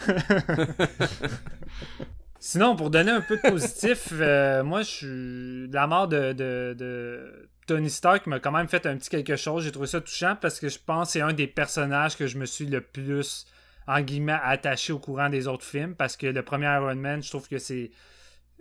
Sinon, 2.42 2.74
pour 2.74 2.88
donner 2.88 3.10
un 3.10 3.20
peu 3.20 3.36
de 3.36 3.42
positif, 3.42 4.08
euh, 4.12 4.64
moi, 4.64 4.80
je 4.80 4.88
suis. 4.88 5.68
La 5.70 5.86
mort 5.86 6.08
de, 6.08 7.46
Tony 7.66 7.90
Stark 7.90 8.26
m'a 8.26 8.40
quand 8.40 8.50
même 8.50 8.66
fait 8.66 8.86
un 8.86 8.96
petit 8.96 9.10
quelque 9.10 9.36
chose. 9.36 9.62
J'ai 9.64 9.70
trouvé 9.70 9.86
ça 9.86 10.00
touchant 10.00 10.36
parce 10.40 10.58
que 10.58 10.68
je 10.68 10.78
pense 10.84 11.08
que 11.08 11.12
c'est 11.12 11.20
un 11.20 11.34
des 11.34 11.46
personnages 11.46 12.16
que 12.16 12.26
je 12.26 12.38
me 12.38 12.46
suis 12.46 12.64
le 12.64 12.80
plus, 12.80 13.46
en 13.86 14.00
guillemets, 14.00 14.38
attaché 14.42 14.92
au 14.92 14.98
courant 14.98 15.28
des 15.28 15.46
autres 15.46 15.66
films. 15.66 15.94
Parce 15.94 16.16
que 16.16 16.26
le 16.26 16.42
premier 16.42 16.66
Iron 16.66 16.96
Man, 16.96 17.22
je 17.22 17.28
trouve 17.28 17.46
que 17.46 17.58
c'est 17.58 17.90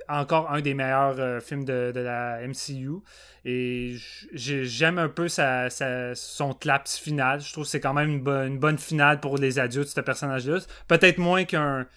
encore 0.09 0.51
un 0.51 0.59
des 0.59 0.73
meilleurs 0.73 1.19
euh, 1.19 1.39
films 1.39 1.63
de, 1.63 1.93
la 1.95 2.39
MCU. 2.45 2.99
Et 3.45 3.95
j'aime 4.33 4.99
un 4.99 5.09
peu 5.09 5.29
sa, 5.29 5.69
son 6.15 6.53
claps 6.53 6.97
final. 6.97 7.39
Je 7.39 7.53
trouve 7.53 7.63
que 7.63 7.69
c'est 7.69 7.79
quand 7.79 7.93
même 7.93 8.09
une, 8.09 8.27
une 8.27 8.59
bonne 8.59 8.77
finale 8.77 9.21
pour 9.21 9.37
les 9.37 9.57
adultes, 9.57 9.87
ce 9.87 10.01
personnage-là. 10.01 10.59
Peut-être 10.89 11.17
moins 11.17 11.45
qu'un 11.45 11.87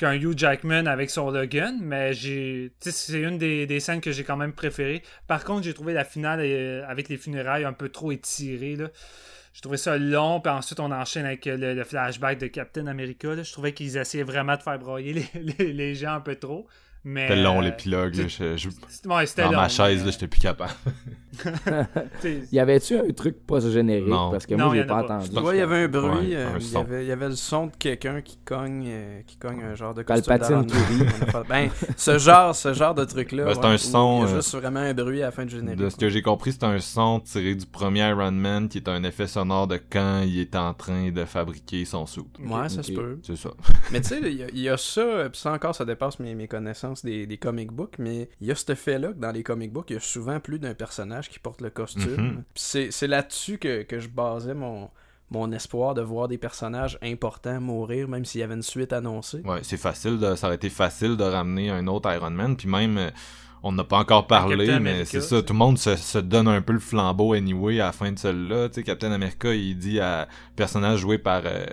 qu'un 0.00 0.14
Hugh 0.14 0.32
Jackman 0.34 0.86
avec 0.86 1.10
son 1.10 1.30
Logan, 1.30 1.78
mais 1.82 2.14
j'ai 2.14 2.72
c'est 2.80 3.20
une 3.20 3.36
des, 3.36 3.66
des, 3.66 3.80
scènes 3.80 4.00
que 4.00 4.12
j'ai 4.12 4.24
quand 4.24 4.38
même 4.38 4.54
préférées. 4.54 5.02
Par 5.26 5.44
contre, 5.44 5.64
j'ai 5.64 5.74
trouvé 5.74 5.92
la 5.92 6.04
finale 6.04 6.40
euh, 6.42 6.82
avec 6.88 7.10
les 7.10 7.18
funérailles 7.18 7.66
un 7.66 7.74
peu 7.74 7.90
trop 7.90 8.10
étirée. 8.10 8.76
Là. 8.76 8.88
J'ai 9.52 9.60
trouvé 9.60 9.76
ça 9.76 9.98
long, 9.98 10.40
puis 10.40 10.50
ensuite 10.50 10.80
on 10.80 10.90
enchaîne 10.90 11.26
avec 11.26 11.44
le, 11.44 11.84
flashback 11.84 12.38
de 12.38 12.46
Captain 12.46 12.86
America. 12.86 13.42
Je 13.42 13.52
trouvais 13.52 13.74
qu'ils 13.74 13.98
essayaient 13.98 14.24
vraiment 14.24 14.56
de 14.56 14.62
faire 14.62 14.78
broyer 14.78 15.12
les, 15.12 15.72
les 15.72 15.94
gens 15.94 16.14
un 16.14 16.20
peu 16.20 16.36
trop. 16.36 16.66
C'était 17.04 17.36
long 17.36 17.60
euh, 17.60 17.64
l'épilogue. 17.64 18.14
Je, 18.14 18.56
je... 18.56 18.68
Ouais, 19.08 19.24
Dans 19.36 19.50
long, 19.50 19.56
ma 19.56 19.68
chaise, 19.68 20.02
mais... 20.04 20.12
j'étais 20.12 20.28
plus 20.28 20.40
capable. 20.40 20.72
y 22.52 22.58
avait-tu 22.58 22.98
un 22.98 23.10
truc 23.12 23.46
pas 23.46 23.60
générique? 23.60 24.08
Non. 24.08 24.30
Parce 24.30 24.46
que 24.46 24.54
non, 24.54 24.66
moi, 24.66 24.74
j'ai 24.74 24.84
pas, 24.84 25.04
pas 25.04 25.14
entendu. 25.16 25.38
Ouais, 25.38 25.56
il 25.56 25.58
y 25.58 25.62
avait 25.62 25.84
un 25.84 25.88
bruit. 25.88 26.30
Ouais, 26.30 26.36
euh, 26.36 26.54
un 26.54 26.58
il, 26.58 26.70
y 26.72 26.76
avait, 26.76 27.04
il 27.04 27.08
y 27.08 27.12
avait 27.12 27.28
le 27.28 27.36
son 27.36 27.66
de 27.66 27.72
quelqu'un 27.78 28.20
qui 28.20 28.36
cogne, 28.44 28.84
euh, 28.86 29.20
qui 29.26 29.36
cogne 29.36 29.62
un 29.62 29.74
genre 29.74 29.94
de 29.94 30.02
costume 30.02 30.26
Palpatine 30.38 30.66
Ben, 31.48 31.70
ce 31.96 32.18
genre, 32.18 32.54
ce 32.54 32.74
genre 32.74 32.94
de 32.94 33.04
truc-là. 33.04 33.44
Ben, 33.44 33.54
c'est 33.54 33.60
ouais, 33.60 33.66
un 33.66 33.78
son, 33.78 34.24
Il 34.24 34.28
y 34.28 34.32
a 34.32 34.36
juste 34.36 34.54
vraiment 34.56 34.80
un 34.80 34.92
bruit 34.92 35.22
à 35.22 35.26
la 35.26 35.30
fin 35.30 35.44
du 35.44 35.54
générique. 35.54 35.78
De 35.78 35.88
ce 35.88 35.96
que 35.96 36.08
j'ai 36.10 36.22
compris, 36.22 36.52
c'est 36.52 36.64
un 36.64 36.78
son 36.80 37.20
tiré 37.20 37.54
du 37.54 37.66
premier 37.66 38.08
Iron 38.08 38.32
Man 38.32 38.68
qui 38.68 38.78
est 38.78 38.88
un 38.88 39.02
effet 39.04 39.26
sonore 39.26 39.66
de 39.68 39.80
quand 39.90 40.22
il 40.26 40.40
est 40.40 40.56
en 40.56 40.74
train 40.74 41.10
de 41.10 41.24
fabriquer 41.24 41.84
son 41.84 42.06
suit. 42.06 42.22
Ouais, 42.40 42.68
ça 42.68 42.82
se 42.82 42.92
peut. 42.92 43.18
C'est 43.22 43.36
ça. 43.36 43.50
Mais 43.92 44.00
tu 44.00 44.08
sais, 44.08 44.20
il 44.22 44.34
y, 44.34 44.42
a- 44.42 44.48
il 44.52 44.60
y 44.60 44.68
a 44.68 44.76
ça, 44.76 45.28
puis 45.30 45.40
ça 45.40 45.52
encore, 45.52 45.74
ça 45.74 45.84
dépasse 45.84 46.18
mes, 46.18 46.34
mes 46.34 46.48
connaissances 46.48 46.89
des, 47.04 47.26
des 47.26 47.36
comic 47.38 47.72
books, 47.72 47.94
mais 47.98 48.28
il 48.40 48.48
y 48.48 48.50
a 48.50 48.54
cet 48.54 48.70
effet-là 48.70 49.08
que 49.08 49.18
dans 49.18 49.32
les 49.32 49.42
comic 49.42 49.72
books, 49.72 49.90
il 49.90 49.94
y 49.94 49.96
a 49.96 50.00
souvent 50.00 50.40
plus 50.40 50.58
d'un 50.58 50.74
personnage 50.74 51.28
qui 51.28 51.38
porte 51.38 51.60
le 51.60 51.70
costume. 51.70 52.42
Puis 52.54 52.90
c'est 52.90 53.06
là-dessus 53.06 53.58
que, 53.58 53.82
que 53.82 53.98
je 53.98 54.08
basais 54.08 54.54
mon, 54.54 54.88
mon 55.30 55.52
espoir 55.52 55.94
de 55.94 56.02
voir 56.02 56.28
des 56.28 56.38
personnages 56.38 56.98
importants 57.02 57.60
mourir, 57.60 58.08
même 58.08 58.24
s'il 58.24 58.40
y 58.40 58.44
avait 58.44 58.54
une 58.54 58.62
suite 58.62 58.92
annoncée. 58.92 59.42
Ouais, 59.44 59.60
c'est 59.62 59.76
facile 59.76 60.18
de, 60.18 60.34
ça 60.34 60.48
aurait 60.48 60.56
été 60.56 60.70
facile 60.70 61.16
de 61.16 61.24
ramener 61.24 61.70
un 61.70 61.86
autre 61.86 62.12
Iron 62.12 62.30
Man, 62.30 62.56
puis 62.56 62.68
même, 62.68 62.98
euh, 62.98 63.10
on 63.62 63.72
n'a 63.72 63.84
pas 63.84 63.98
encore 63.98 64.26
parlé, 64.26 64.78
mais 64.80 65.04
c'est 65.04 65.20
ça, 65.20 65.42
tout 65.42 65.52
le 65.52 65.58
monde 65.58 65.78
se, 65.78 65.94
se 65.96 66.18
donne 66.18 66.48
un 66.48 66.62
peu 66.62 66.72
le 66.72 66.80
flambeau 66.80 67.34
anyway 67.34 67.80
à 67.80 67.86
la 67.86 67.92
fin 67.92 68.10
de 68.10 68.18
celle-là, 68.18 68.68
tu 68.68 68.76
sais, 68.76 68.82
Captain 68.82 69.12
America, 69.12 69.54
il 69.54 69.76
dit 69.76 70.00
à 70.00 70.26
personnage 70.56 71.00
joué 71.00 71.18
par 71.18 71.42
euh, 71.44 71.66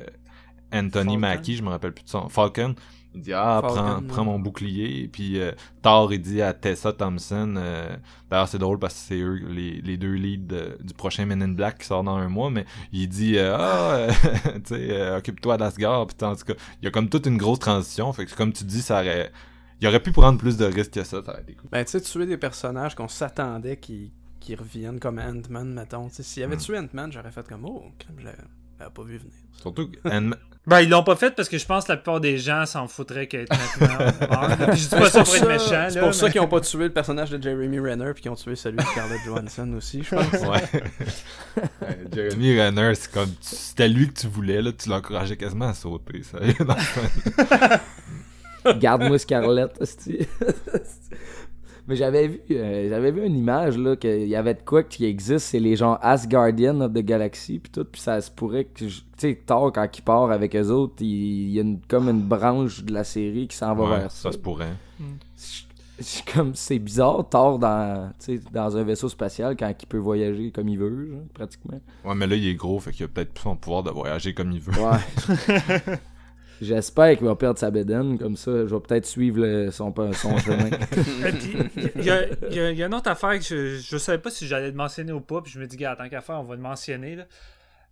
Anthony 0.71 1.13
Falcon. 1.13 1.19
Mackie, 1.19 1.55
je 1.55 1.63
me 1.63 1.69
rappelle 1.69 1.93
plus 1.93 2.03
de 2.03 2.09
son, 2.09 2.29
Falcon, 2.29 2.75
il 3.17 3.21
dit 3.23 3.33
ah 3.33 3.59
Falcon, 3.61 4.03
prends, 4.07 4.23
mon 4.25 4.39
bouclier 4.39 5.03
et 5.03 5.07
puis 5.07 5.39
euh, 5.39 5.51
Thor 5.81 6.13
il 6.13 6.21
dit 6.21 6.41
à 6.41 6.53
Tessa 6.53 6.93
Thompson 6.93 7.55
euh, 7.57 7.95
d'ailleurs 8.29 8.47
c'est 8.47 8.57
drôle 8.57 8.79
parce 8.79 8.93
que 8.93 8.99
c'est 8.99 9.19
eux 9.19 9.35
les, 9.49 9.81
les 9.81 9.97
deux 9.97 10.13
leads 10.13 10.47
de- 10.47 10.77
du 10.81 10.93
prochain 10.93 11.25
Men 11.25 11.41
in 11.43 11.49
Black 11.49 11.79
qui 11.79 11.85
sort 11.87 12.03
dans 12.03 12.15
un 12.15 12.29
mois 12.29 12.49
mais 12.49 12.65
il 12.93 13.09
dit 13.09 13.37
euh, 13.37 13.55
ah 13.57 13.91
euh, 13.95 14.11
tu 14.65 14.75
sais 14.75 14.87
euh, 14.91 15.17
occupe-toi 15.17 15.57
d'Asgard 15.57 16.07
puis 16.07 16.17
en 16.25 16.35
tout 16.35 16.45
cas 16.45 16.53
il 16.81 16.85
y 16.85 16.87
a 16.87 16.91
comme 16.91 17.09
toute 17.09 17.25
une 17.25 17.37
grosse 17.37 17.59
transition 17.59 18.11
fait 18.13 18.25
que 18.25 18.35
comme 18.35 18.53
tu 18.53 18.63
dis 18.63 18.81
ça 18.81 19.01
aurait 19.01 19.31
il 19.81 19.87
aurait 19.87 20.01
pu 20.01 20.11
prendre 20.11 20.39
plus 20.39 20.57
de 20.57 20.65
risques 20.65 20.91
que 20.91 21.03
ça 21.03 21.21
ça 21.23 21.31
aurait 21.31 21.41
été 21.41 21.53
cool 21.53 21.69
Ben, 21.71 21.85
tu 21.85 21.91
sais, 21.91 22.01
tuer 22.01 22.25
des 22.25 22.37
personnages 22.37 22.95
qu'on 22.95 23.07
s'attendait 23.07 23.77
qui, 23.77 24.11
qui 24.39 24.55
reviennent 24.55 24.99
comme 24.99 25.19
Ant-Man, 25.19 25.73
mettons. 25.73 26.09
S'il 26.09 26.41
y 26.41 26.43
avait 26.43 26.55
Hmm. 26.55 26.59
tué 26.59 26.79
Ant-Man, 26.79 27.11
j'aurais 27.11 27.29
fait 27.31 27.47
comme 27.47 27.63
Oh, 27.65 27.83
crème, 27.99 28.15
je 28.19 28.25
l'avais 28.25 28.91
pas 28.91 29.03
vu 29.03 29.17
venir. 29.17 29.33
surtout 29.61 29.91
que 29.91 29.97
Ant- 30.09 30.31
Ben, 30.67 30.81
ils 30.81 30.89
l'ont 30.89 31.03
pas 31.03 31.15
fait 31.15 31.33
parce 31.33 31.47
que 31.47 31.57
je 31.57 31.65
pense 31.65 31.85
que 31.85 31.93
la 31.93 31.97
plupart 31.97 32.19
des 32.19 32.37
gens 32.37 32.65
s'en 32.65 32.89
foutraient 32.89 33.27
qu'être 33.27 33.49
maintenant 33.51 34.73
je 34.75 34.81
dis 34.81 34.89
pas 34.89 35.09
ça 35.09 35.23
pour 35.23 35.33
être 35.33 35.47
méchant. 35.47 35.87
C'est 35.89 36.01
pour 36.01 36.13
ça 36.13 36.29
qu'ils 36.29 36.41
ont 36.41 36.47
pas 36.49 36.59
tué 36.59 36.83
le 36.83 36.93
personnage 36.93 37.29
de 37.29 37.41
Jeremy 37.41 37.79
Renner 37.79 38.11
puis 38.13 38.23
qu'ils 38.23 38.31
ont 38.31 38.35
tué 38.35 38.57
celui 38.57 38.75
de 38.75 38.83
Scarlett 38.83 39.21
Johansson 39.25 39.71
aussi, 39.77 40.03
je 40.03 40.13
pense. 40.13 40.41
ouais 40.41 40.83
Jeremy 42.13 42.59
Renner 42.59 42.95
c'est 42.95 43.11
comme 43.11 43.33
c'était 43.39 43.87
lui 43.87 44.09
que 44.09 44.19
tu 44.19 44.27
voulais 44.27 44.61
là 44.61 44.73
tu 44.73 44.89
l'encourageais 44.89 45.37
quasiment 45.37 45.69
à 45.69 45.73
sauter 45.73 46.21
ça. 46.23 46.37
Garde-moi 48.73 49.17
Scarlett. 49.19 49.71
Mais 51.87 51.95
j'avais 51.95 52.27
vu, 52.27 52.41
euh, 52.51 52.89
j'avais 52.89 53.11
vu 53.11 53.25
une 53.25 53.37
image 53.37 53.77
là 53.77 53.95
qu'il 53.95 54.27
y 54.27 54.35
avait 54.35 54.55
de 54.55 54.61
quoi 54.61 54.83
qui 54.83 55.05
existe, 55.05 55.45
c'est 55.47 55.59
les 55.59 55.77
gens 55.77 55.97
Asgardian 56.01 56.81
of 56.81 56.91
the 56.93 56.97
Galaxy 56.99 57.59
puis 57.59 57.71
tout, 57.71 57.85
puis 57.85 58.01
ça 58.01 58.19
se 58.19 58.29
pourrait 58.29 58.65
que 58.65 58.79
tu 58.85 58.89
sais 59.17 59.39
Thor 59.45 59.71
quand 59.71 59.87
il 59.97 60.01
part 60.01 60.29
avec 60.31 60.53
eux 60.55 60.67
autres, 60.69 60.95
il, 60.99 61.49
y 61.49 61.59
a 61.59 61.61
une, 61.61 61.79
comme 61.87 62.09
une 62.09 62.21
branche 62.21 62.83
de 62.83 62.93
la 62.93 63.05
série 63.05 63.47
qui 63.47 63.55
s'en 63.55 63.73
va 63.73 63.83
Ouais, 63.85 63.99
vers 63.99 64.11
ça. 64.11 64.23
ça 64.23 64.31
se 64.33 64.37
pourrait 64.37 64.73
Je- 64.99 65.63
je- 66.03 66.33
comme 66.33 66.53
c'est 66.55 66.77
bizarre 66.79 67.27
Thor 67.29 67.57
dans 67.57 68.11
dans 68.51 68.75
un 68.77 68.83
vaisseau 68.83 69.07
spatial 69.07 69.55
quand 69.55 69.73
il 69.81 69.85
peut 69.87 69.97
voyager 69.97 70.51
comme 70.51 70.67
il 70.67 70.77
veut, 70.77 71.07
genre, 71.09 71.21
pratiquement. 71.33 71.79
ouais 72.03 72.15
mais 72.15 72.27
là 72.27 72.35
il 72.35 72.47
est 72.49 72.55
gros 72.55 72.79
fait 72.81 72.91
qu'il 72.91 73.05
a 73.05 73.07
peut-être 73.07 73.33
plus 73.33 73.43
son 73.43 73.55
pouvoir 73.55 73.83
de 73.83 73.91
voyager 73.91 74.33
comme 74.33 74.51
il 74.51 74.59
veut 74.59 74.73
Ouais. 74.73 75.95
J'espère 76.61 77.17
qu'il 77.17 77.27
va 77.27 77.35
perdre 77.35 77.59
sa 77.59 77.69
bédaine, 77.71 78.17
comme 78.17 78.35
ça, 78.35 78.51
je 78.51 78.73
vais 78.75 78.79
peut-être 78.81 79.05
suivre 79.05 79.39
le- 79.39 79.71
son, 79.71 79.93
son 80.13 80.37
chemin. 80.39 80.69
Il 81.95 82.03
y, 82.03 82.09
a- 82.09 82.71
y 82.71 82.75
y 82.77 82.83
une 82.83 82.93
autre 82.93 83.09
affaire 83.09 83.37
que 83.37 83.43
je, 83.45 83.77
je 83.77 83.97
savais 83.97 84.17
pas 84.17 84.29
si 84.31 84.47
j'allais 84.47 84.67
le 84.71 84.73
mentionner 84.75 85.11
ou 85.11 85.21
pas, 85.21 85.41
puis 85.41 85.51
je 85.51 85.59
me 85.59 85.67
dis, 85.67 85.77
gars, 85.77 85.95
tant 85.95 86.09
qu'à 86.09 86.21
faire, 86.21 86.39
on 86.39 86.43
va 86.43 86.55
le 86.55 86.61
mentionner. 86.61 87.15
là. 87.15 87.23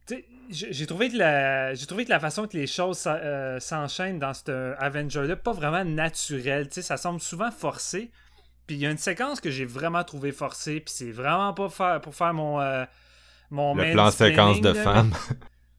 Tu 0.08 0.16
sais, 0.16 0.26
J'ai 0.72 0.86
trouvé, 0.86 1.10
que 1.10 1.18
la- 1.18 1.74
j'ai 1.74 1.86
trouvé 1.88 2.06
que 2.06 2.10
la 2.12 2.20
façon 2.20 2.48
que 2.48 2.56
les 2.58 2.68
choses 2.68 3.04
euh, 3.08 3.60
s'enchaînent 3.60 4.20
dans 4.20 4.34
cet 4.34 4.50
Avenger-là, 4.50 5.36
pas 5.36 5.52
vraiment 5.54 5.84
naturel. 5.84 6.68
Tu 6.68 6.76
sais, 6.76 6.82
Ça 6.84 6.98
semble 6.98 7.20
souvent 7.22 7.50
forcé. 7.52 8.12
Puis 8.68 8.78
il 8.78 8.82
y 8.82 8.88
a 8.88 8.92
une 8.92 8.98
séquence 8.98 9.42
que 9.42 9.50
j'ai 9.52 9.66
vraiment 9.66 10.04
trouvé 10.04 10.32
forcée, 10.32 10.80
puis 10.80 10.94
c'est 10.96 11.12
vraiment 11.12 11.54
pas 11.54 11.70
faire, 11.70 12.02
pour 12.02 12.16
faire 12.16 12.34
mon. 12.34 12.60
euh, 12.60 12.84
mon 13.52 13.76
le 13.76 13.92
plan 13.94 14.10
séquence 14.12 14.60
de 14.62 14.70
là, 14.70 14.82
femmes 14.84 15.12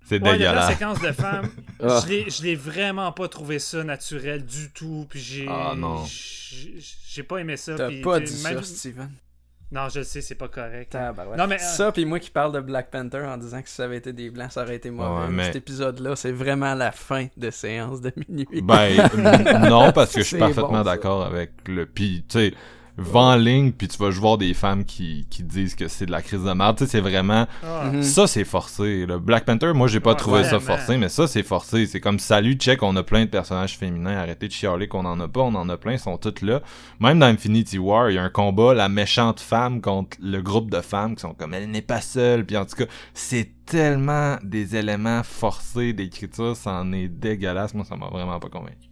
c'est 0.06 0.22
Ouais, 0.22 0.32
dégueulasse 0.38 0.72
séquence 0.72 1.00
de 1.00 1.12
femmes, 1.12 1.48
Ah. 1.82 2.00
je 2.02 2.08
l'ai- 2.08 2.30
je 2.30 2.42
l'ai 2.42 2.54
vraiment 2.54 3.12
pas 3.12 3.28
trouvé 3.28 3.58
ça 3.58 3.84
naturel 3.84 4.44
du 4.44 4.70
tout. 4.72 5.06
Puis 5.10 5.20
j'ai. 5.20 5.46
Ah, 5.48 5.74
non. 5.76 6.04
j'ai- 6.06 6.74
J'ai 7.08 7.22
pas 7.22 7.38
aimé 7.38 7.56
ça. 7.56 7.74
T'as 7.76 7.90
pas 8.02 8.20
dit 8.20 8.42
même- 8.42 8.62
ça, 8.62 8.74
Steven? 8.76 9.10
Non, 9.72 9.88
je 9.88 9.98
le 9.98 10.04
sais, 10.04 10.20
c'est 10.20 10.36
pas 10.36 10.46
correct. 10.46 10.94
Non, 11.36 11.46
mais, 11.48 11.56
euh, 11.56 11.58
Ça, 11.58 11.90
puis 11.90 12.04
moi 12.04 12.20
qui 12.20 12.30
parle 12.30 12.52
de 12.52 12.60
Black 12.60 12.88
Panther 12.88 13.22
en 13.26 13.36
disant 13.36 13.60
que 13.62 13.68
si 13.68 13.74
ça 13.74 13.84
avait 13.84 13.96
été 13.96 14.12
des 14.12 14.30
blancs, 14.30 14.52
ça 14.52 14.62
aurait 14.62 14.76
été 14.76 14.90
mauvais. 14.90 15.24
Ouais, 15.24 15.28
mais- 15.30 15.46
Cet 15.46 15.56
épisode-là, 15.56 16.14
c'est 16.14 16.30
vraiment 16.30 16.72
la 16.74 16.92
fin 16.92 17.26
de 17.36 17.50
séance 17.50 18.00
de 18.00 18.12
minuit. 18.28 18.62
Ben 18.62 18.94
non 19.68 19.90
parce 19.92 20.12
que 20.12 20.20
je 20.20 20.26
suis 20.26 20.38
parfaitement 20.38 20.68
bon, 20.70 20.82
d'accord 20.82 21.24
avec 21.24 21.50
le 21.66 21.84
puis 21.86 22.24
tu 22.28 22.38
sais 22.38 22.54
va 22.98 23.20
en 23.20 23.36
ligne 23.36 23.72
puis 23.72 23.88
tu 23.88 23.98
vas 23.98 24.10
juste 24.10 24.22
voir 24.22 24.38
des 24.38 24.54
femmes 24.54 24.84
qui, 24.84 25.26
qui 25.28 25.42
disent 25.42 25.74
que 25.74 25.86
c'est 25.88 26.06
de 26.06 26.10
la 26.10 26.22
crise 26.22 26.42
de 26.44 26.52
merde, 26.52 26.78
tu 26.78 26.84
sais 26.84 26.90
c'est 26.92 27.00
vraiment 27.00 27.46
Ah. 27.62 27.90
Mhm. 27.92 28.02
ça 28.02 28.26
c'est 28.26 28.44
forcé. 28.44 29.04
Le 29.06 29.18
Black 29.18 29.44
Panther, 29.44 29.72
moi 29.74 29.86
j'ai 29.86 30.00
pas 30.00 30.10
Ouais, 30.12 30.16
trouvé 30.16 30.44
ça 30.44 30.60
forcé, 30.60 30.96
mais 30.96 31.08
ça 31.08 31.26
c'est 31.26 31.42
forcé, 31.42 31.86
c'est 31.86 32.00
comme 32.00 32.18
salut 32.18 32.54
check, 32.54 32.82
on 32.82 32.96
a 32.96 33.02
plein 33.02 33.24
de 33.26 33.30
personnages 33.30 33.76
féminins, 33.76 34.16
arrêtez 34.16 34.48
de 34.48 34.52
chialer 34.52 34.88
qu'on 34.88 35.04
en 35.04 35.20
a 35.20 35.28
pas, 35.28 35.40
on 35.42 35.54
en 35.54 35.68
a 35.68 35.76
plein, 35.76 35.92
ils 35.92 35.98
sont 35.98 36.16
toutes 36.16 36.40
là. 36.42 36.62
Même 37.00 37.18
dans 37.18 37.26
Infinity 37.26 37.78
War, 37.78 38.10
il 38.10 38.14
y 38.14 38.18
a 38.18 38.22
un 38.22 38.30
combat 38.30 38.72
la 38.74 38.88
méchante 38.88 39.40
femme 39.40 39.80
contre 39.80 40.16
le 40.22 40.40
groupe 40.40 40.70
de 40.70 40.80
femmes 40.80 41.16
qui 41.16 41.20
sont 41.22 41.34
comme 41.34 41.52
elle 41.54 41.70
n'est 41.70 41.82
pas 41.82 42.00
seule, 42.00 42.46
puis 42.46 42.56
en 42.56 42.64
tout 42.64 42.76
cas, 42.76 42.86
c'est 43.12 43.50
tellement 43.66 44.36
des 44.42 44.76
éléments 44.76 45.22
forcés 45.22 45.92
d'écriture, 45.92 46.56
ça 46.56 46.72
en 46.72 46.92
est 46.92 47.08
dégueulasse, 47.08 47.74
moi 47.74 47.84
ça 47.84 47.96
m'a 47.96 48.06
vraiment 48.08 48.38
pas 48.38 48.48
convaincu. 48.48 48.88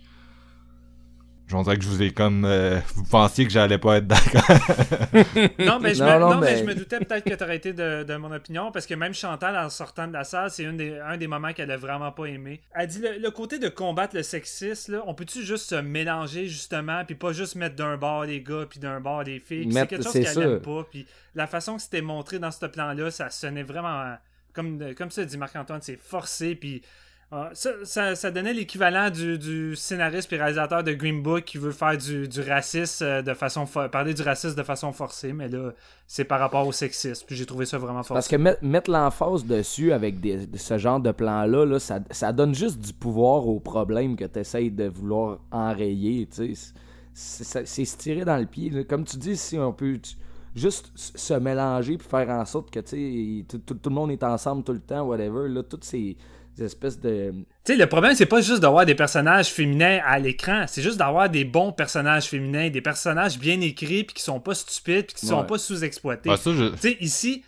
Je 1.47 1.63
dirais 1.63 1.77
que 1.77 1.85
je 1.85 1.89
vous 1.89 2.03
ai 2.03 2.11
comme 2.11 2.45
euh, 2.47 2.81
vous 2.95 3.05
pensiez 3.05 3.45
que 3.45 3.53
j'allais 3.53 3.77
pas 3.79 3.99
être 3.99 4.07
d'accord. 4.07 4.43
Non, 5.59 5.79
mais 5.79 5.95
je, 5.95 6.03
Non, 6.03 6.15
me, 6.15 6.19
non, 6.19 6.31
non, 6.35 6.41
mais 6.41 6.53
mais- 6.53 6.59
je 6.59 6.65
me 6.65 6.75
doutais 6.75 6.99
peut-être 7.01 7.25
que 7.25 7.35
tu 7.35 7.45
aurais 7.45 7.57
été 7.57 7.73
de, 7.73 8.03
de 8.03 8.17
mon 8.17 8.33
opinion 8.33 8.73
parce 8.73 8.87
que 8.87 8.95
même 8.95 9.13
Chantal, 9.15 9.57
en 9.57 9.69
sortant 9.69 10.09
de 10.09 10.13
la 10.13 10.25
salle, 10.25 10.51
c'est 10.51 10.65
une 10.65 10.77
des- 10.79 10.99
un 10.99 11.17
des 11.17 11.27
moments 11.27 11.53
qu'elle 11.53 11.71
a 11.71 11.77
vraiment 11.77 12.11
pas 12.13 12.25
aimé. 12.27 12.61
Elle 12.75 12.87
dit 12.89 13.01
le, 13.01 13.19
le 13.19 13.31
côté 13.31 13.59
de 13.59 13.69
combattre 13.69 14.17
le 14.17 14.23
sexisme, 14.23 14.93
là, 14.93 15.03
on 15.07 15.15
peut-tu 15.15 15.45
juste 15.45 15.69
se 15.69 15.75
mélanger 15.77 16.47
justement, 16.49 17.05
puis 17.05 17.15
pas 17.15 17.33
juste 17.33 17.57
mettre 17.57 17.77
d'un 17.77 17.97
bord 17.99 18.25
les 18.25 18.41
gars, 18.41 18.65
puis 18.69 18.81
d'un 18.81 19.01
bord 19.01 19.23
les 19.23 19.39
filles. 19.39 19.65
Puis 19.65 19.73
C'est 19.73 19.81
Mettre- 19.81 19.91
quelque 19.91 20.03
chose 20.05 20.13
c'est 20.13 20.23
qu'elle 20.23 20.33
ça. 20.35 20.43
aime 20.43 20.61
pas. 20.61 20.87
Puis 20.91 21.07
la 21.35 21.47
façon 21.47 21.77
que 21.77 21.83
c'était 21.83 22.03
montré 22.03 22.39
dans 22.39 22.51
ce 22.51 22.65
plan-là, 22.67 23.11
ça 23.11 23.29
sonnait 23.31 23.63
vraiment. 23.63 24.17
Comme, 24.55 24.95
comme 24.95 25.11
ça 25.11 25.25
dit 25.25 25.37
Marc-Antoine, 25.37 25.81
c'est 25.83 25.99
forcé, 26.01 26.55
puis. 26.55 26.81
Euh, 27.35 27.49
ça, 27.53 27.71
ça- 27.85 28.15
ça 28.15 28.31
donnait 28.31 28.53
l'équivalent 28.55 29.11
du, 29.11 29.39
du 29.39 29.77
scénariste 29.77 30.33
et 30.33 30.37
réalisateur 30.37 30.85
de 30.85 30.93
Green 30.93 31.23
Book 31.23 31.45
qui 31.45 31.59
veut 31.59 31.73
faire 31.73 31.97
du, 31.99 32.29
du 32.29 32.41
racisme 32.41 33.05
euh, 33.05 33.23
de 33.23 33.35
façon 33.35 33.67
parler 33.67 34.15
du 34.15 34.23
racisme 34.23 34.55
de 34.57 34.63
façon 34.63 34.93
forcée, 34.93 35.33
mais 35.33 35.49
là 35.49 35.73
c'est 36.07 36.25
par 36.25 36.39
rapport 36.41 36.67
au 36.67 36.73
sexisme. 36.73 37.25
Puis 37.27 37.35
j'ai 37.37 37.47
trouvé 37.47 37.67
ça 37.67 37.79
vraiment 37.79 38.03
forcé. 38.03 38.15
Parce 38.15 38.29
que 38.29 38.37
met- 38.37 38.59
mettre 38.63 38.91
l'emphase 38.91 39.45
dessus 39.45 39.93
avec 39.93 40.21
des, 40.21 40.49
ce 40.55 40.79
genre 40.79 41.01
de 41.01 41.13
plan-là, 41.13 41.65
là, 41.65 41.79
ça, 41.79 42.01
ça 42.11 42.33
donne 42.33 42.55
juste 42.55 42.79
du 42.79 42.93
pouvoir 42.93 43.47
au 43.49 43.59
problème 43.59 44.15
que 44.17 44.25
tu 44.25 44.39
essayes 44.39 44.71
de 44.71 44.85
vouloir 44.87 45.39
enrayer. 45.51 46.29
C'est 47.15 47.85
se 47.85 47.97
tirer 47.97 48.25
dans 48.25 48.37
le 48.37 48.47
pied. 48.47 48.71
là. 48.71 48.85
Comme 48.85 49.05
tu 49.05 49.17
dis, 49.17 49.37
si 49.37 49.59
on 49.59 49.73
peut. 49.73 49.99
tu- 50.03 50.17
juste 50.57 50.93
se 50.95 51.35
mélanger 51.35 51.97
puis 51.99 52.07
faire 52.09 52.29
en 52.31 52.45
sorte 52.45 52.71
que, 52.71 52.79
tout, 53.43 53.59
tout- 53.59 53.75
tout 53.75 53.89
le 53.91 53.95
monde 53.95 54.13
est 54.13 54.23
ensemble 54.23 54.63
tout 54.63 54.73
le 54.73 54.79
temps, 54.81 55.03
whatever. 55.03 55.49
Là, 55.49 55.65
toutes 55.65 55.83
ces 55.85 56.17
espèces 56.63 57.01
de. 57.01 57.33
Tu 57.65 57.73
sais, 57.73 57.77
le 57.77 57.87
problème, 57.87 58.15
c'est 58.15 58.27
pas 58.27 58.41
juste 58.41 58.61
d'avoir 58.61 58.85
des 58.87 58.95
personnages 58.95 59.49
féminins 59.49 60.01
à 60.05 60.19
l'écran, 60.19 60.65
c'est 60.69 60.83
juste 60.83 60.99
d'avoir 60.99 61.29
des 61.31 61.45
bons 61.45 61.73
personnages 61.73 62.27
féminins, 62.27 62.69
des 62.71 62.81
personnages 62.81 63.39
bien 63.39 63.61
écrits, 63.61 64.05
puis 64.05 64.15
qui 64.15 64.23
sont 64.23 64.41
pas 64.41 64.55
stupides, 64.55 65.07
puis 65.07 65.15
qui 65.17 65.27
sont 65.27 65.41
Ouais. 65.41 65.47
pas 65.47 65.59
sous-exploités. 65.59 66.31
Ah, 66.33 66.37
ça, 66.37 66.53
je... 66.53 66.69
Tu 66.71 66.79
sais, 66.79 66.97
ici, 67.01 67.43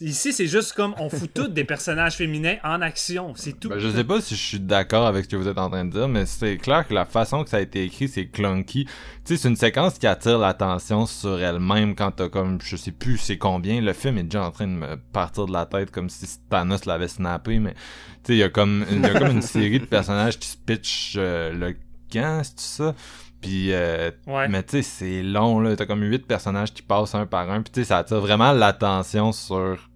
ici 0.00 0.32
c'est 0.32 0.46
juste 0.46 0.72
comme 0.72 0.94
on 0.98 1.08
fout 1.10 1.30
tous 1.34 1.48
des 1.48 1.64
personnages 1.64 2.16
féminins 2.16 2.56
en 2.64 2.80
action, 2.80 3.32
c'est 3.36 3.58
tout. 3.58 3.68
Ben, 3.68 3.78
je 3.78 3.88
sais 3.88 4.04
pas 4.04 4.20
si 4.20 4.34
je 4.34 4.40
suis 4.42 4.60
d'accord 4.60 5.06
avec 5.06 5.24
ce 5.24 5.30
que 5.30 5.36
vous 5.36 5.48
êtes 5.48 5.58
en 5.58 5.68
train 5.70 5.84
de 5.84 5.90
dire, 5.90 6.08
mais 6.08 6.26
c'est 6.26 6.56
clair 6.56 6.86
que 6.86 6.94
la 6.94 7.04
façon 7.04 7.44
que 7.44 7.50
ça 7.50 7.58
a 7.58 7.60
été 7.60 7.82
écrit, 7.84 8.08
c'est 8.08 8.26
clunky. 8.26 8.84
Tu 8.84 8.90
sais, 9.24 9.36
c'est 9.36 9.48
une 9.48 9.56
séquence 9.56 9.98
qui 9.98 10.06
attire 10.06 10.38
l'attention 10.38 11.06
sur 11.06 11.40
elle-même 11.40 11.94
quand 11.94 12.10
t'as 12.12 12.28
comme, 12.28 12.60
je 12.62 12.76
sais 12.76 12.92
plus 12.92 13.18
c'est 13.18 13.38
combien, 13.38 13.80
le 13.80 13.92
film 13.92 14.18
est 14.18 14.24
déjà 14.24 14.44
en 14.44 14.50
train 14.50 14.66
de 14.66 14.72
me 14.72 14.96
partir 15.12 15.46
de 15.46 15.52
la 15.52 15.66
tête 15.66 15.90
comme 15.90 16.08
si 16.08 16.26
Thanos 16.48 16.86
l'avait 16.86 17.08
snappé, 17.08 17.58
mais 17.58 17.74
tu 17.74 17.78
sais, 18.24 18.32
il 18.34 18.38
y 18.38 18.42
a 18.42 18.48
comme, 18.48 18.84
il 18.90 19.00
y 19.00 19.04
a 19.06 19.18
comme 19.18 19.30
une 19.30 19.42
série 19.42 19.80
de 19.80 19.86
personnages 19.86 20.38
qui 20.38 20.48
se 20.48 20.56
pitchent 20.56 21.14
euh, 21.16 21.52
le 21.52 21.76
gant, 22.12 22.42
c'est 22.42 22.58
ça? 22.60 22.94
Puis, 23.40 23.72
euh, 23.72 24.10
Ouais. 24.26 24.48
mais 24.48 24.62
tu 24.62 24.70
sais, 24.72 24.82
c'est 24.82 25.22
long, 25.22 25.60
là. 25.60 25.74
T'as 25.74 25.86
comme 25.86 26.02
huit 26.02 26.26
personnages 26.26 26.74
qui 26.74 26.82
passent 26.82 27.14
un 27.14 27.24
par 27.24 27.50
un. 27.50 27.62
Puis 27.62 27.72
tu 27.72 27.80
sais, 27.80 27.86
ça 27.88 27.96
attire 27.98 28.20
vraiment 28.20 28.52
l'attention 28.52 29.32
sur, 29.32 29.89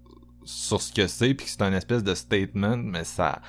sur 0.44 0.80
ce 0.82 0.92
que 0.92 1.06
c'est. 1.06 1.34
Puis 1.34 1.46
que 1.46 1.50
c'est 1.52 1.62
un 1.62 1.72
espèce 1.72 2.02
de 2.04 2.14
statement, 2.14 2.76
mais 2.78 3.04
ça... 3.04 3.40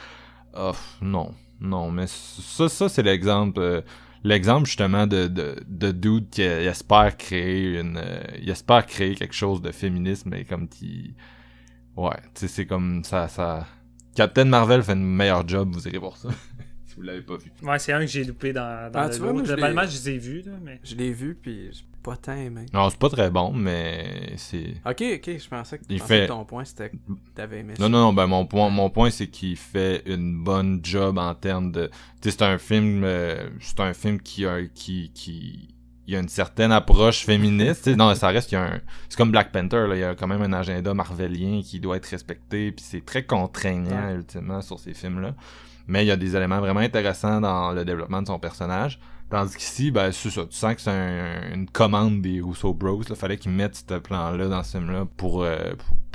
Oh, 0.57 0.72
non, 1.01 1.34
non. 1.59 1.91
Mais 1.91 2.05
ça, 2.07 2.69
ça 2.69 2.89
c'est 2.89 3.03
l'exemple... 3.03 3.59
euh, 3.59 3.81
L'exemple 4.23 4.65
justement 4.65 5.05
de, 5.05 5.27
de, 5.27 5.55
de 5.67 5.91
dude 5.91 6.30
qui 6.31 6.41
espère 6.41 7.15
créer 7.15 7.80
une... 7.80 7.97
euh, 7.97 8.23
il 8.41 8.49
espère 8.49 8.85
créer 8.88 9.13
quelque 9.13 9.35
chose 9.35 9.61
de 9.61 9.72
féminisme, 9.72 10.30
mais 10.31 10.45
comme 10.45 10.67
qui... 10.67 11.13
Ouais, 11.95 12.17
tu 12.34 12.41
sais, 12.41 12.47
c'est 12.47 12.65
comme 12.65 13.03
ça, 13.03 13.27
ça... 13.27 13.67
Captain 14.15 14.45
Marvel 14.45 14.81
fait 14.81 14.93
un 14.93 14.95
meilleur 14.95 15.47
job, 15.47 15.69
vous 15.73 15.88
irez 15.88 15.99
voir 15.99 16.17
ça. 16.17 16.30
si 16.95 17.01
vous 17.01 17.01
l'avez 17.03 17.22
pas 17.22 17.38
vu. 17.38 17.51
Ouais, 17.61 17.80
c'est 17.80 17.93
un 17.93 17.99
que 17.99 18.07
j'ai 18.07 18.23
loupé 18.23 18.53
dans, 18.53 18.91
dans 18.91 18.99
Ah, 18.99 19.07
le 19.09 19.17
lot. 19.17 19.34
moi, 19.34 19.43
je 19.43 19.49
l'ai- 19.49 19.55
Globalement, 19.55 19.81
je 19.84 19.88
les 19.97 20.09
ai 20.09 20.17
vus, 20.17 20.41
là, 20.45 20.53
mais... 20.63 20.80
Je 20.84 20.95
l'ai 20.95 21.11
vu, 21.11 21.35
puis 21.39 21.69
j'ai 21.72 21.84
pas 22.01 22.15
tant 22.17 22.34
aimé. 22.35 22.65
Non, 22.73 22.89
c'est 22.89 22.99
pas 22.99 23.09
très 23.09 23.30
bon, 23.30 23.51
mais 23.51 24.34
c'est... 24.38 24.76
Ok, 24.85 25.03
ok, 25.15 25.38
je 25.39 25.47
pensais 25.49 25.77
que, 25.80 25.84
pensais 25.85 25.99
fait- 25.99 26.22
que 26.23 26.27
ton 26.27 26.45
point 26.45 26.63
c'était 26.63 26.89
que 26.91 26.95
t'avais 27.34 27.59
aimé 27.59 27.73
ça. 27.77 27.84
Non, 27.84 27.89
non, 27.89 27.99
non, 28.05 28.13
ben 28.13 28.27
mon 28.27 28.45
point, 28.45 28.69
mon 28.69 28.89
point 28.89 29.09
c'est 29.09 29.27
qu'il 29.27 29.57
fait 29.57 30.03
une 30.05 30.43
bonne 30.43 30.80
job 30.84 31.17
en 31.17 31.34
termes 31.35 31.72
de... 31.72 31.88
Tu 32.22 32.30
sais, 32.30 32.38
c'est 32.38 32.43
un 32.43 32.57
film... 32.57 33.03
euh, 33.03 33.49
c'est 33.59 33.80
un 33.80 33.93
film 33.93 34.19
qui 34.22 34.45
a... 34.45 34.63
Qui, 34.73 35.11
qui, 35.13 35.69
il 36.07 36.13
y 36.13 36.17
a 36.17 36.19
une 36.19 36.30
certaine 36.30 36.72
approche 36.72 37.26
féministe. 37.26 37.88
non, 37.88 38.13
ça 38.13 38.27
reste 38.27 38.49
qu'il 38.49 38.59
y 38.59 38.61
a 38.61 38.76
un... 38.76 38.80
C'est 39.09 39.17
comme 39.17 39.31
Black 39.31 39.51
Panther, 39.51 39.88
là, 39.89 39.95
il 39.95 40.01
y 40.01 40.03
a 40.03 40.13
quand 40.13 40.27
même 40.27 40.43
un 40.43 40.53
agenda 40.53 40.93
marvelien 40.93 41.61
qui 41.63 41.80
doit 41.80 41.97
être 41.97 42.05
respecté, 42.05 42.72
puis 42.72 42.85
c'est 42.88 43.03
très 43.03 43.23
contraignant, 43.26 44.13
ultimement, 44.13 44.61
sur 44.61 44.80
ces 44.80 44.93
films-là. 44.93 45.34
Mais 45.88 46.03
il 46.03 46.07
y 46.07 46.12
a 46.12 46.16
des 46.18 46.36
éléments 46.36 46.60
vraiment 46.60 46.80
intéressants 46.80 47.41
dans 47.41 47.72
le 47.72 47.86
développement 47.86 48.22
de 48.22 48.28
son 48.28 48.40
personnage. 48.40 48.99
Tandis 49.30 49.56
qu'ici, 49.56 49.90
ben, 49.91 50.12
c'est 50.12 50.30
ça. 50.30 50.45
Tu 50.45 50.56
sens 50.56 50.76
que 50.76 50.82
c'est 50.82 50.91
un- 50.91 51.53
une 51.53 51.68
commande 51.70 52.22
des 52.22 52.40
Russo 52.41 52.74
Bros. 52.74 53.02
Il 53.10 53.16
fallait 53.16 53.38
qu'ils 53.38 53.52
mettent 53.52 53.76
ce 53.90 53.95
plan-là 53.98 54.48
dans 54.48 54.62
ce 54.64 54.78
film-là 54.78 55.07
pour, 55.18 55.44
euh, 55.44 55.57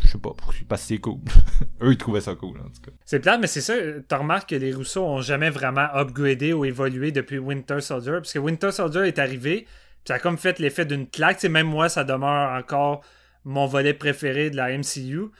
je 0.04 0.08
sais 0.08 0.18
pas, 0.18 0.30
pour, 0.30 0.52
parce 0.68 0.82
que 0.82 0.86
c'est 0.88 0.98
cool. 0.98 1.18
Eux, 1.82 1.90
ils 1.92 1.96
trouvaient 1.98 2.20
ça 2.20 2.36
cool, 2.36 2.58
en 2.60 2.64
tout 2.68 2.80
cas. 2.84 2.92
C'est 3.04 3.18
plate, 3.18 3.40
mais 3.40 3.48
c'est 3.48 3.60
ça, 3.60 3.74
t'as 4.06 4.18
remarqué 4.18 4.56
que 4.58 4.60
les 4.64 4.72
Rousseau 4.72 5.04
ont 5.04 5.20
jamais 5.22 5.50
vraiment 5.50 5.88
upgradé 5.92 6.52
ou 6.52 6.64
évolué 6.64 7.10
depuis 7.10 7.38
Winter 7.38 7.80
Soldier, 7.80 8.12
parce 8.12 8.32
que 8.32 8.38
Winter 8.38 8.70
Soldier 8.70 9.02
est 9.02 9.18
arrivé, 9.18 9.62
puis 9.64 10.04
ça 10.06 10.14
a 10.14 10.18
comme 10.20 10.38
fait 10.38 10.60
l'effet 10.60 10.84
d'une 10.86 11.08
claque, 11.08 11.38
Tu 11.38 11.42
sais, 11.42 11.48
même 11.48 11.66
moi, 11.66 11.88
ça 11.88 12.04
demeure 12.04 12.52
encore 12.56 13.02
mon 13.44 13.66
volet 13.66 13.92
préféré 13.92 14.50
de 14.50 14.56
la 14.56 14.70
MCU, 14.78 15.30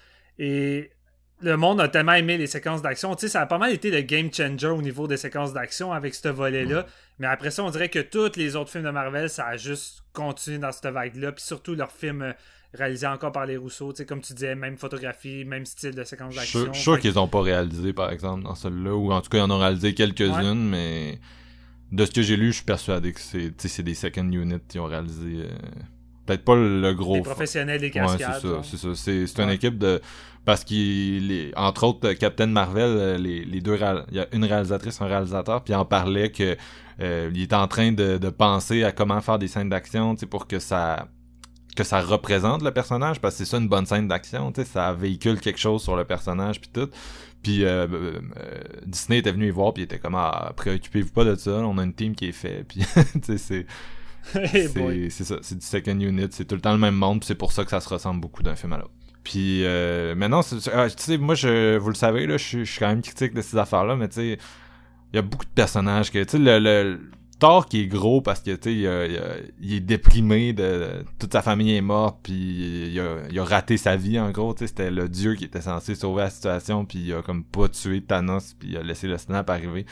et 0.40 0.90
le 1.42 1.56
monde 1.56 1.80
a 1.80 1.88
tellement 1.88 2.12
aimé 2.12 2.36
les 2.38 2.46
séquences 2.46 2.82
d'action, 2.82 3.14
tu 3.14 3.22
sais, 3.22 3.28
ça 3.28 3.42
a 3.42 3.46
pas 3.46 3.58
mal 3.58 3.72
été 3.72 3.90
le 3.90 4.02
game 4.02 4.32
changer 4.32 4.68
au 4.68 4.82
niveau 4.82 5.06
des 5.06 5.16
séquences 5.16 5.52
d'action 5.52 5.92
avec 5.92 6.14
ce 6.14 6.28
volet-là, 6.28 6.86
mais 7.18 7.26
après 7.26 7.50
ça, 7.50 7.64
on 7.64 7.70
dirait 7.70 7.88
que 7.88 7.98
tous 7.98 8.36
les 8.36 8.56
autres 8.56 8.70
films 8.70 8.84
de 8.84 8.90
Marvel, 8.90 9.28
ça 9.28 9.46
a 9.46 9.56
juste 9.56 10.02
continué 10.12 10.58
dans 10.58 10.72
cette 10.72 10.92
vague-là, 10.92 11.32
puis 11.32 11.44
surtout 11.44 11.74
leurs 11.74 11.92
films 11.92 12.22
euh, 12.22 12.32
réalisés 12.74 13.06
encore 13.06 13.32
par 13.32 13.46
les 13.46 13.56
Rousseau, 13.56 13.92
tu 13.92 13.98
sais, 13.98 14.06
comme 14.06 14.20
tu 14.20 14.32
disais, 14.32 14.54
même 14.54 14.76
photographie, 14.76 15.44
même 15.44 15.66
style 15.66 15.94
de 15.94 16.04
séquence 16.04 16.34
d'action. 16.34 16.66
je 16.66 16.72
suis 16.72 16.82
sûr 16.82 17.00
qu'ils 17.00 17.18
ont 17.18 17.28
pas 17.28 17.42
réalisé, 17.42 17.92
par 17.92 18.10
exemple, 18.10 18.44
dans 18.44 18.54
celle-là, 18.54 18.94
ou 18.94 19.12
en 19.12 19.20
tout 19.20 19.30
cas, 19.30 19.38
ils 19.38 19.42
en 19.42 19.50
ont 19.50 19.58
réalisé 19.58 19.94
quelques-unes, 19.94 20.68
mais 20.68 21.18
de 21.92 22.04
ce 22.04 22.10
que 22.10 22.22
j'ai 22.22 22.36
lu, 22.36 22.48
je 22.48 22.56
suis 22.56 22.64
persuadé 22.64 23.12
que 23.12 23.20
c'est 23.20 23.82
des 23.82 23.94
second 23.94 24.30
units 24.30 24.60
qui 24.68 24.78
ont 24.78 24.86
réalisé, 24.86 25.44
euh, 25.44 25.48
peut-être 26.30 26.44
pas 26.44 26.54
le 26.56 26.92
gros. 26.94 27.14
des 27.14 27.22
professionnels 27.22 27.80
des 27.80 27.86
Ouais, 27.86 27.92
cascades. 27.92 28.38
c'est 28.40 28.48
ça, 28.48 28.60
c'est 28.62 28.76
ça. 28.76 28.88
C'est, 28.94 29.26
c'est 29.26 29.42
une 29.42 29.48
Ouais. 29.48 29.54
équipe 29.56 29.78
de. 29.78 30.00
Parce 30.44 30.64
qu'il 30.64 31.32
est. 31.32 31.56
Entre 31.56 31.84
autres, 31.84 32.08
euh, 32.08 32.14
Captain 32.14 32.46
Marvel, 32.46 32.84
euh, 32.88 33.18
les, 33.18 33.44
les 33.44 33.60
deux. 33.60 33.78
Il 34.10 34.16
y 34.16 34.20
a 34.20 34.26
une 34.32 34.44
réalisatrice, 34.44 35.00
un 35.00 35.06
réalisateur, 35.06 35.62
puis 35.62 35.72
il 35.72 35.76
en 35.76 35.84
parlait 35.84 36.30
que. 36.30 36.56
euh, 37.00 37.30
il 37.34 37.42
était 37.42 37.54
en 37.56 37.66
train 37.68 37.92
de, 37.92 38.16
de 38.18 38.28
penser 38.30 38.84
à 38.84 38.92
comment 38.92 39.20
faire 39.20 39.38
des 39.38 39.48
scènes 39.48 39.68
d'action, 39.68 40.14
pour 40.30 40.46
que 40.46 40.58
ça. 40.58 41.08
Que 41.76 41.84
ça 41.84 42.00
représente 42.00 42.62
le 42.62 42.72
personnage, 42.72 43.20
parce 43.20 43.34
que 43.36 43.44
c'est 43.44 43.50
ça 43.50 43.56
une 43.58 43.68
bonne 43.68 43.86
scène 43.86 44.08
d'action, 44.08 44.52
ça 44.64 44.92
véhicule 44.92 45.38
quelque 45.40 45.60
chose 45.60 45.82
sur 45.82 45.94
le 45.96 46.04
personnage, 46.04 46.60
puis 46.60 46.68
tout. 46.72 46.88
Puis 47.44 47.64
euh, 47.64 47.86
Disney 48.86 49.18
était 49.18 49.30
venu 49.32 49.46
y 49.46 49.50
voir, 49.50 49.72
puis 49.72 49.82
il 49.82 49.84
était 49.84 49.98
comme 50.00 50.16
ah, 50.16 50.52
préoccupez-vous 50.56 51.12
pas 51.12 51.24
de 51.24 51.36
ça, 51.36 51.52
on 51.52 51.78
a 51.78 51.84
une 51.84 51.94
team 51.94 52.14
qui 52.16 52.26
est 52.28 52.32
fait, 52.32 52.64
puis 52.68 52.82
c'est. 53.38 53.66
Hey. 54.34 55.10
C'est 55.10 55.24
ça, 55.24 55.36
c'est 55.42 55.58
du 55.58 55.66
second 55.66 55.98
unit, 55.98 56.28
c'est 56.30 56.44
tout 56.44 56.54
le 56.54 56.60
temps 56.60 56.72
le 56.72 56.78
même 56.78 56.94
monde, 56.94 57.24
c'est 57.24 57.34
pour 57.34 57.52
ça 57.52 57.64
que 57.64 57.70
ça 57.70 57.80
se 57.80 57.88
ressemble 57.88 58.20
beaucoup 58.20 58.42
d'un 58.42 58.54
film 58.56 58.72
à 58.72 58.78
l'autre. 58.78 58.92
Puis 59.24 59.64
euh, 59.64 60.14
maintenant, 60.14 60.40
ah, 60.72 60.88
tu 60.88 61.02
sais, 61.02 61.18
moi, 61.18 61.34
je, 61.34 61.76
vous 61.76 61.88
le 61.88 61.94
savez, 61.94 62.26
là, 62.26 62.36
je 62.36 62.44
suis- 62.44 62.64
je 62.64 62.70
suis 62.70 62.78
quand 62.80 62.88
même 62.88 63.02
critique 63.02 63.34
de 63.34 63.42
ces 63.42 63.56
affaires-là, 63.56 63.96
mais 63.96 64.08
tu 64.08 64.14
sais, 64.16 64.38
il 65.12 65.16
y 65.16 65.18
a 65.18 65.22
beaucoup 65.22 65.44
de 65.44 65.50
personnages 65.50 66.10
que, 66.10 66.22
tu 66.22 66.30
sais, 66.32 66.38
le, 66.38 66.58
le 66.58 67.00
Thor 67.38 67.66
qui 67.66 67.80
est 67.80 67.86
gros 67.86 68.20
parce 68.20 68.40
que, 68.40 68.50
tu 68.52 68.84
sais, 68.84 69.50
il, 69.60 69.74
est 69.74 69.80
déprimé, 69.80 70.52
de, 70.52 71.04
toute 71.18 71.32
sa 71.32 71.42
famille 71.42 71.74
est 71.74 71.80
morte, 71.80 72.18
puis 72.22 72.90
il 72.92 73.00
a, 73.00 73.16
il 73.30 73.38
a 73.38 73.44
raté 73.44 73.76
sa 73.78 73.96
vie, 73.96 74.18
en 74.20 74.30
gros, 74.30 74.52
tu 74.54 74.60
sais, 74.60 74.66
c'était 74.68 74.90
le 74.90 75.08
dieu 75.08 75.34
qui 75.34 75.44
était 75.44 75.62
censé 75.62 75.94
sauver 75.94 76.22
la 76.22 76.30
situation, 76.30 76.84
puis 76.84 76.98
il 76.98 77.14
a 77.14 77.22
comme 77.22 77.44
pas 77.44 77.68
tué 77.68 78.02
Thanos, 78.02 78.54
puis 78.58 78.70
il 78.70 78.76
a 78.76 78.82
laissé 78.82 79.08
le 79.08 79.16
snap 79.18 79.48
arriver. 79.50 79.86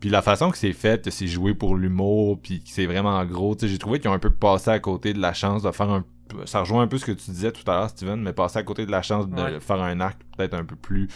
Puis 0.00 0.10
la 0.10 0.22
façon 0.22 0.50
que 0.50 0.56
c'est 0.58 0.72
fait, 0.72 1.04
que 1.04 1.10
c'est 1.10 1.26
joué 1.26 1.54
pour 1.54 1.76
l'humour, 1.76 2.38
puis 2.40 2.60
que 2.60 2.68
c'est 2.70 2.86
vraiment 2.86 3.24
gros, 3.24 3.54
tu 3.56 3.66
sais, 3.66 3.72
j'ai 3.72 3.78
trouvé 3.78 3.98
qu'ils 3.98 4.08
ont 4.10 4.14
un 4.14 4.18
peu 4.20 4.30
passé 4.30 4.70
à 4.70 4.78
côté 4.78 5.12
de 5.12 5.18
la 5.20 5.32
chance 5.32 5.62
de 5.62 5.70
faire 5.72 5.90
un 5.90 6.04
ça 6.44 6.60
rejoint 6.60 6.82
un 6.82 6.86
peu 6.88 6.98
ce 6.98 7.06
que 7.06 7.12
tu 7.12 7.30
disais 7.30 7.50
tout 7.52 7.62
à 7.70 7.74
l'heure, 7.74 7.88
Steven, 7.88 8.20
mais 8.20 8.34
passer 8.34 8.58
à 8.58 8.62
côté 8.62 8.84
de 8.84 8.90
la 8.90 9.00
chance 9.00 9.26
de 9.26 9.34
Ouais. 9.34 9.60
faire 9.60 9.80
un 9.80 9.98
arc 9.98 10.20
peut-être 10.36 10.52
un 10.52 10.64
peu 10.64 10.76
plus 10.76 11.08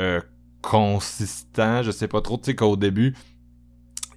euh, 0.00 0.20
consistant, 0.60 1.82
je 1.82 1.90
sais 1.90 2.08
pas 2.08 2.20
trop, 2.20 2.36
tu 2.36 2.44
sais 2.44 2.54
qu'au 2.54 2.76
début, 2.76 3.14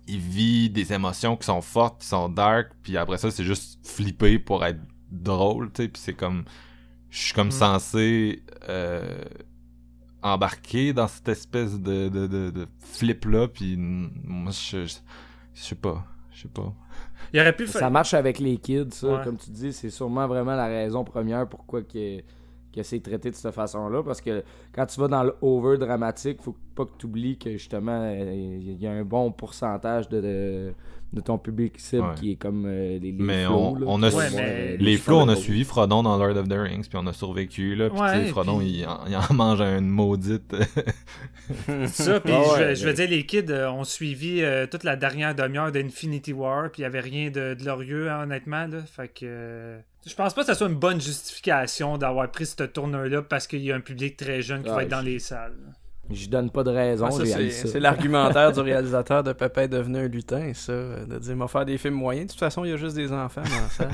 il 0.08 0.20
vit 0.20 0.70
des 0.70 0.92
émotions 0.94 1.38
qui 1.38 1.46
sont 1.46 1.62
fortes, 1.62 2.02
qui 2.02 2.08
sont 2.08 2.30
dark, 2.30 2.72
puis 2.84 2.98
après 2.98 3.18
ça, 3.18 3.32
c'est 3.32 3.44
juste 3.46 3.80
flipper 3.88 4.38
pour 4.40 4.66
être 4.66 4.80
drôle, 5.12 5.72
tu 5.72 5.84
sais, 5.84 5.88
puis 5.90 6.02
c'est 6.04 6.14
comme, 6.14 6.44
je 7.10 7.20
suis 7.20 7.34
comme 7.34 7.48
Mm. 7.48 7.52
censé 7.52 8.44
euh, 8.68 9.24
embarquer 10.28 10.94
dans 10.94 11.08
cette 11.08 11.30
espèce 11.30 11.80
de, 11.80 12.10
de, 12.10 12.28
de, 12.28 12.50
de 12.50 12.68
flip-là, 12.80 13.48
puis 13.48 13.76
moi, 13.78 14.52
je, 14.52 14.86
je, 14.86 14.96
je 15.54 15.62
sais 15.62 15.76
pas, 15.76 16.06
je 16.32 16.44
sais 16.44 16.48
pas. 16.48 16.74
Il 17.34 17.40
aurait 17.40 17.56
pu 17.56 17.68
Ça 17.68 17.90
marche 17.90 18.14
avec 18.14 18.40
les 18.40 18.58
kids, 18.58 18.92
ça. 18.92 19.08
Ouais. 19.08 19.24
Comme 19.24 19.38
tu 19.38 19.50
dis, 19.50 19.74
c'est 19.74 19.90
sûrement 19.90 20.28
vraiment 20.28 20.56
la 20.56 20.68
raison 20.68 21.04
première 21.04 21.48
pourquoi 21.48 21.82
que, 21.82 22.22
que 22.78 22.84
c'est 22.84 23.00
traité 23.02 23.32
de 23.32 23.36
cette 23.36 23.54
façon-là. 23.54 24.04
Parce 24.04 24.22
que 24.22 24.44
quand 24.74 24.86
tu 24.86 25.00
vas 25.00 25.08
dans 25.08 25.24
le 25.24 25.36
over 25.42 25.78
dramatique, 25.78 26.42
faut 26.42 26.56
pas 26.76 26.86
que 26.86 26.92
tu 26.98 27.06
oublies 27.08 27.38
que 27.38 27.52
justement, 27.52 28.02
euh, 28.04 28.58
il 28.62 28.80
y 28.82 28.88
a 28.88 28.92
un 28.92 29.04
bon 29.04 29.32
pourcentage 29.32 30.08
de, 30.10 30.22
de, 30.22 30.74
de 31.14 31.22
ton 31.22 31.38
public 31.38 31.80
cible 31.80 32.04
Ouais. 32.04 32.16
qui 32.16 32.32
est 32.32 32.36
comme 32.36 32.66
euh, 32.68 33.00
les, 33.00 33.12
les 33.12 33.14
Mais 33.14 33.46
flows, 33.46 33.56
on- 33.56 33.76
là, 33.80 33.86
on 33.90 34.04
a 34.04 34.10
Ouais, 34.14 34.26
euh, 34.26 34.30
mais- 34.36 34.78
Les 34.78 34.98
flots, 34.98 35.18
on 35.20 35.28
a 35.30 35.36
suivi 35.36 35.64
Frodon 35.64 36.04
dans 36.04 36.18
Lord 36.18 36.38
of 36.38 36.48
the 36.48 36.54
Rings, 36.54 36.88
puis 36.88 36.98
on 37.02 37.08
a 37.08 37.14
survécu, 37.14 37.76
là. 37.76 37.90
Puis, 37.90 38.00
Ouais, 38.00 38.14
tu 38.20 38.26
sais, 38.26 38.32
Frodon, 38.32 38.60
puis- 38.60 38.80
il, 38.80 38.86
en, 38.86 39.00
il 39.08 39.16
en 39.16 39.34
mange 39.34 39.62
une 39.62 39.88
maudite. 39.90 40.54
Ça, 41.88 42.20
puis 42.20 42.34
Ah 42.34 42.42
je, 42.44 42.52
ouais, 42.54 42.68
veux- 42.70 42.76
je 42.76 42.82
veux 42.84 42.88
ouais. 42.90 42.94
dire, 42.94 43.10
les 43.10 43.26
kids 43.26 43.46
euh, 43.50 43.72
ont 43.72 43.84
suivi 43.84 44.42
euh, 44.42 44.68
toute 44.68 44.84
la 44.84 44.96
dernière 44.96 45.34
demi-heure 45.34 45.72
d'Infinity 45.72 46.34
War, 46.34 46.70
puis 46.72 46.82
il 46.82 46.84
n'y 46.84 46.88
avait 46.88 47.00
rien 47.00 47.30
de 47.32 47.38
de 47.38 47.54
glorieux, 47.56 48.10
hein, 48.10 48.24
honnêtement. 48.24 48.68
Là. 48.68 48.82
Fait 48.86 49.08
que. 49.08 49.78
Je 50.08 50.16
pense 50.16 50.34
pas 50.34 50.42
que 50.42 50.48
ça 50.48 50.56
soit 50.56 50.68
une 50.68 50.76
bonne 50.76 51.02
justification 51.02 51.98
d'avoir 51.98 52.30
pris 52.32 52.46
cette 52.46 52.74
tourneur-là 52.74 53.22
parce 53.24 53.46
qu'il 53.48 53.62
y 53.64 53.72
a 53.72 53.76
un 53.76 53.82
public 53.82 54.18
très 54.18 54.42
jeune 54.42 54.64
qui 54.64 54.70
Ouais, 54.70 54.76
va 54.76 54.84
être 54.84 54.90
dans 54.90 55.02
je- 55.02 55.06
les 55.06 55.20
salles. 55.20 55.54
Je 56.10 56.30
donne 56.30 56.50
pas 56.50 56.64
de 56.64 56.70
raison, 56.72 57.08
Ah, 57.08 57.12
ça, 57.12 57.26
c'est 57.26 57.50
ça. 57.68 57.80
l'argumentaire 57.82 58.54
du 58.54 58.60
réalisateur 58.72 59.24
de 59.24 59.34
Papa 59.34 59.64
est 59.64 59.68
devenu 59.68 59.98
un 60.00 60.08
lutin, 60.08 60.52
ça. 60.54 60.72
De 60.74 61.20
dire, 61.20 61.36
m'a 61.36 61.50
faire 61.50 61.66
des 61.66 61.78
films 61.78 61.96
moyens. 61.96 62.28
De 62.28 62.32
toute 62.32 62.40
façon, 62.40 62.64
il 62.64 62.70
y 62.72 62.74
a 62.74 62.78
juste 62.78 62.96
des 62.96 63.12
enfants 63.12 63.42
dans 63.42 63.50
la 63.62 63.70
salle. 63.70 63.92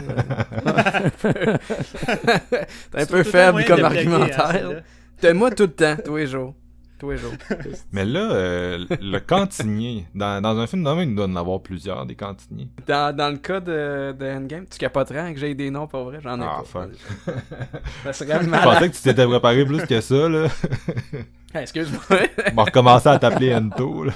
euh. 1.25 1.57
C'est 2.91 3.01
un 3.01 3.05
peu 3.07 3.23
faible 3.23 3.65
comme 3.65 3.79
hein, 3.79 3.85
argumentaire. 3.85 4.83
T'es 5.19 5.33
moi 5.33 5.49
tout 5.49 5.63
le 5.63 5.71
temps, 5.71 5.95
tous 6.05 6.17
les 6.17 6.27
jours. 6.27 6.53
Tous 7.03 7.11
les 7.11 7.17
jours. 7.17 7.33
Mais 7.91 8.05
là, 8.05 8.31
euh, 8.31 8.85
le 9.01 9.19
cantinier, 9.19 10.05
dans, 10.15 10.41
dans 10.41 10.57
un 10.57 10.67
film, 10.67 10.87
il 10.99 11.15
doit 11.15 11.25
en 11.25 11.35
avoir 11.35 11.61
plusieurs, 11.61 12.05
des 12.05 12.15
cantiniers. 12.15 12.69
Dans, 12.87 13.13
dans 13.15 13.29
le 13.29 13.37
cas 13.37 13.59
de, 13.59 14.13
de 14.17 14.25
Endgame, 14.25 14.65
tu 14.69 14.77
capoterais 14.77 15.33
que 15.33 15.39
j'ai 15.39 15.53
des 15.53 15.69
noms 15.69 15.87
pour 15.87 16.05
vrai, 16.05 16.19
j'en 16.21 16.39
ai 16.39 16.45
Ah, 16.45 16.59
pas. 16.59 16.63
fuck. 16.63 16.91
Ça 18.03 18.13
serait 18.13 18.41
Je 18.43 18.49
malade. 18.49 18.63
pensais 18.65 18.89
que 18.89 18.95
tu 18.95 19.01
t'étais 19.01 19.25
préparé 19.27 19.65
plus 19.65 19.85
que 19.85 19.99
ça, 19.99 20.29
là. 20.29 20.47
Hey, 21.53 21.61
Excuse-moi. 21.63 22.01
On 22.51 22.55
va 22.55 22.63
recommencer 22.63 23.09
à 23.09 23.19
t'appeler 23.19 23.53
Ento, 23.53 24.05
là. 24.05 24.13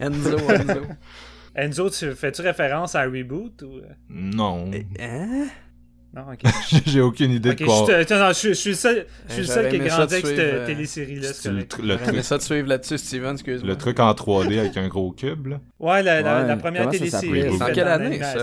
Enzo, 0.00 0.38
Enzo. 0.50 0.80
Enzo, 1.54 1.90
tu 1.90 2.12
fais-tu 2.14 2.42
référence 2.42 2.94
à 2.94 3.02
Reboot 3.04 3.62
ou. 3.62 3.76
euh? 3.76 3.82
Non. 4.08 4.70
Hein? 4.98 5.46
Non, 6.14 6.22
ok. 6.32 6.52
J'ai 6.86 7.00
aucune 7.00 7.32
idée 7.32 7.54
de 7.54 7.64
quoi. 7.64 7.74
je, 7.80 7.86
te- 7.86 7.92
attends, 7.92 8.18
non, 8.18 8.32
je, 8.32 8.48
je 8.48 8.52
suis 8.52 8.70
le 8.70 8.76
seul, 8.76 9.06
je 9.26 9.32
suis 9.32 9.42
le 9.42 9.48
seul 9.48 9.68
qui 9.68 9.76
a 9.76 9.78
grandi 9.84 10.14
avec 10.14 10.26
cette 10.26 10.38
euh, 10.38 10.66
télésérie-là. 10.66 11.26
c'est 11.28 11.34
C'est 11.34 11.48
le, 11.50 11.54
correct. 11.64 11.72
tr- 11.74 11.82
le 11.82 11.88
J'aimerais 11.98 12.12
truc, 12.12 12.24
ça 12.24 12.38
de 12.38 12.42
suivre 12.42 12.68
là-dessus, 12.68 12.98
Steven, 12.98 13.32
excuse-moi. 13.32 13.68
le 13.68 13.76
truc 13.78 13.98
en 14.00 14.12
3D 14.12 14.58
avec 14.60 14.76
un 14.76 14.86
gros 14.88 15.10
cube, 15.12 15.46
là. 15.48 15.60
Ouais, 15.80 16.02
la, 16.02 16.20
la, 16.22 16.40
Ouais, 16.42 16.46
la 16.48 16.56
première 16.56 16.88
télésérie. 16.88 17.58
ça? 17.58 17.64
En 17.66 17.72
quelle 17.72 17.88
année, 17.88 18.20
ça? 18.20 18.36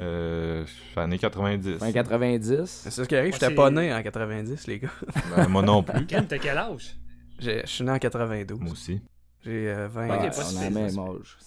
Euh, 0.00 0.64
années 0.96 1.18
90. 1.18 1.78
Fin 1.78 1.92
90. 1.92 2.64
C'est 2.84 2.90
ça 2.90 3.06
qui 3.06 3.16
arrive, 3.16 3.32
j'étais 3.32 3.46
c'est- 3.46 3.54
pas 3.54 3.70
né 3.70 3.92
en 3.94 4.02
90, 4.02 4.66
les 4.66 4.78
gars. 4.80 4.88
Ben, 5.36 5.48
moi 5.48 5.62
non 5.62 5.82
plus. 5.82 6.04
Ken, 6.06 6.26
t'as 6.26 6.38
quel 6.38 6.58
âge? 6.58 6.96
Je 7.38 7.62
suis 7.64 7.84
né 7.84 7.90
en 7.92 7.98
92. 7.98 8.60
Moi 8.60 8.72
aussi. 8.72 9.00
J'ai 9.44 9.68
euh, 9.70 9.88
20 9.88 10.08
Ouais, 10.08 10.14
Ok, 10.16 10.20
ans. 10.24 10.28
pas 10.30 10.42
on 10.54 10.58
a 10.66 10.70
même 10.70 10.98
âge. 10.98 11.38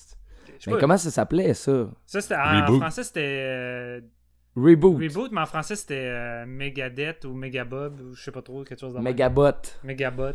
Mais 0.67 0.73
comment 0.79 0.97
ça 0.97 1.09
s'appelait 1.11 1.53
ça? 1.53 1.87
Ça, 2.05 2.21
c'était 2.21 2.35
en, 2.35 2.77
français, 2.79 3.03
c'était 3.03 3.21
euh, 3.23 4.01
Reboot. 4.55 5.01
Reboot, 5.01 5.31
mais 5.31 5.41
en 5.41 5.45
français, 5.45 5.75
c'était 5.75 5.95
euh, 5.95 6.45
Megadeth 6.45 7.25
ou 7.25 7.33
Megabob, 7.33 7.99
ou 8.01 8.15
je 8.15 8.23
sais 8.23 8.31
pas 8.31 8.41
trop, 8.41 8.63
quelque 8.63 8.79
chose 8.79 8.93
de 8.93 8.97
même. 8.97 9.05
Megabot. 9.83 10.33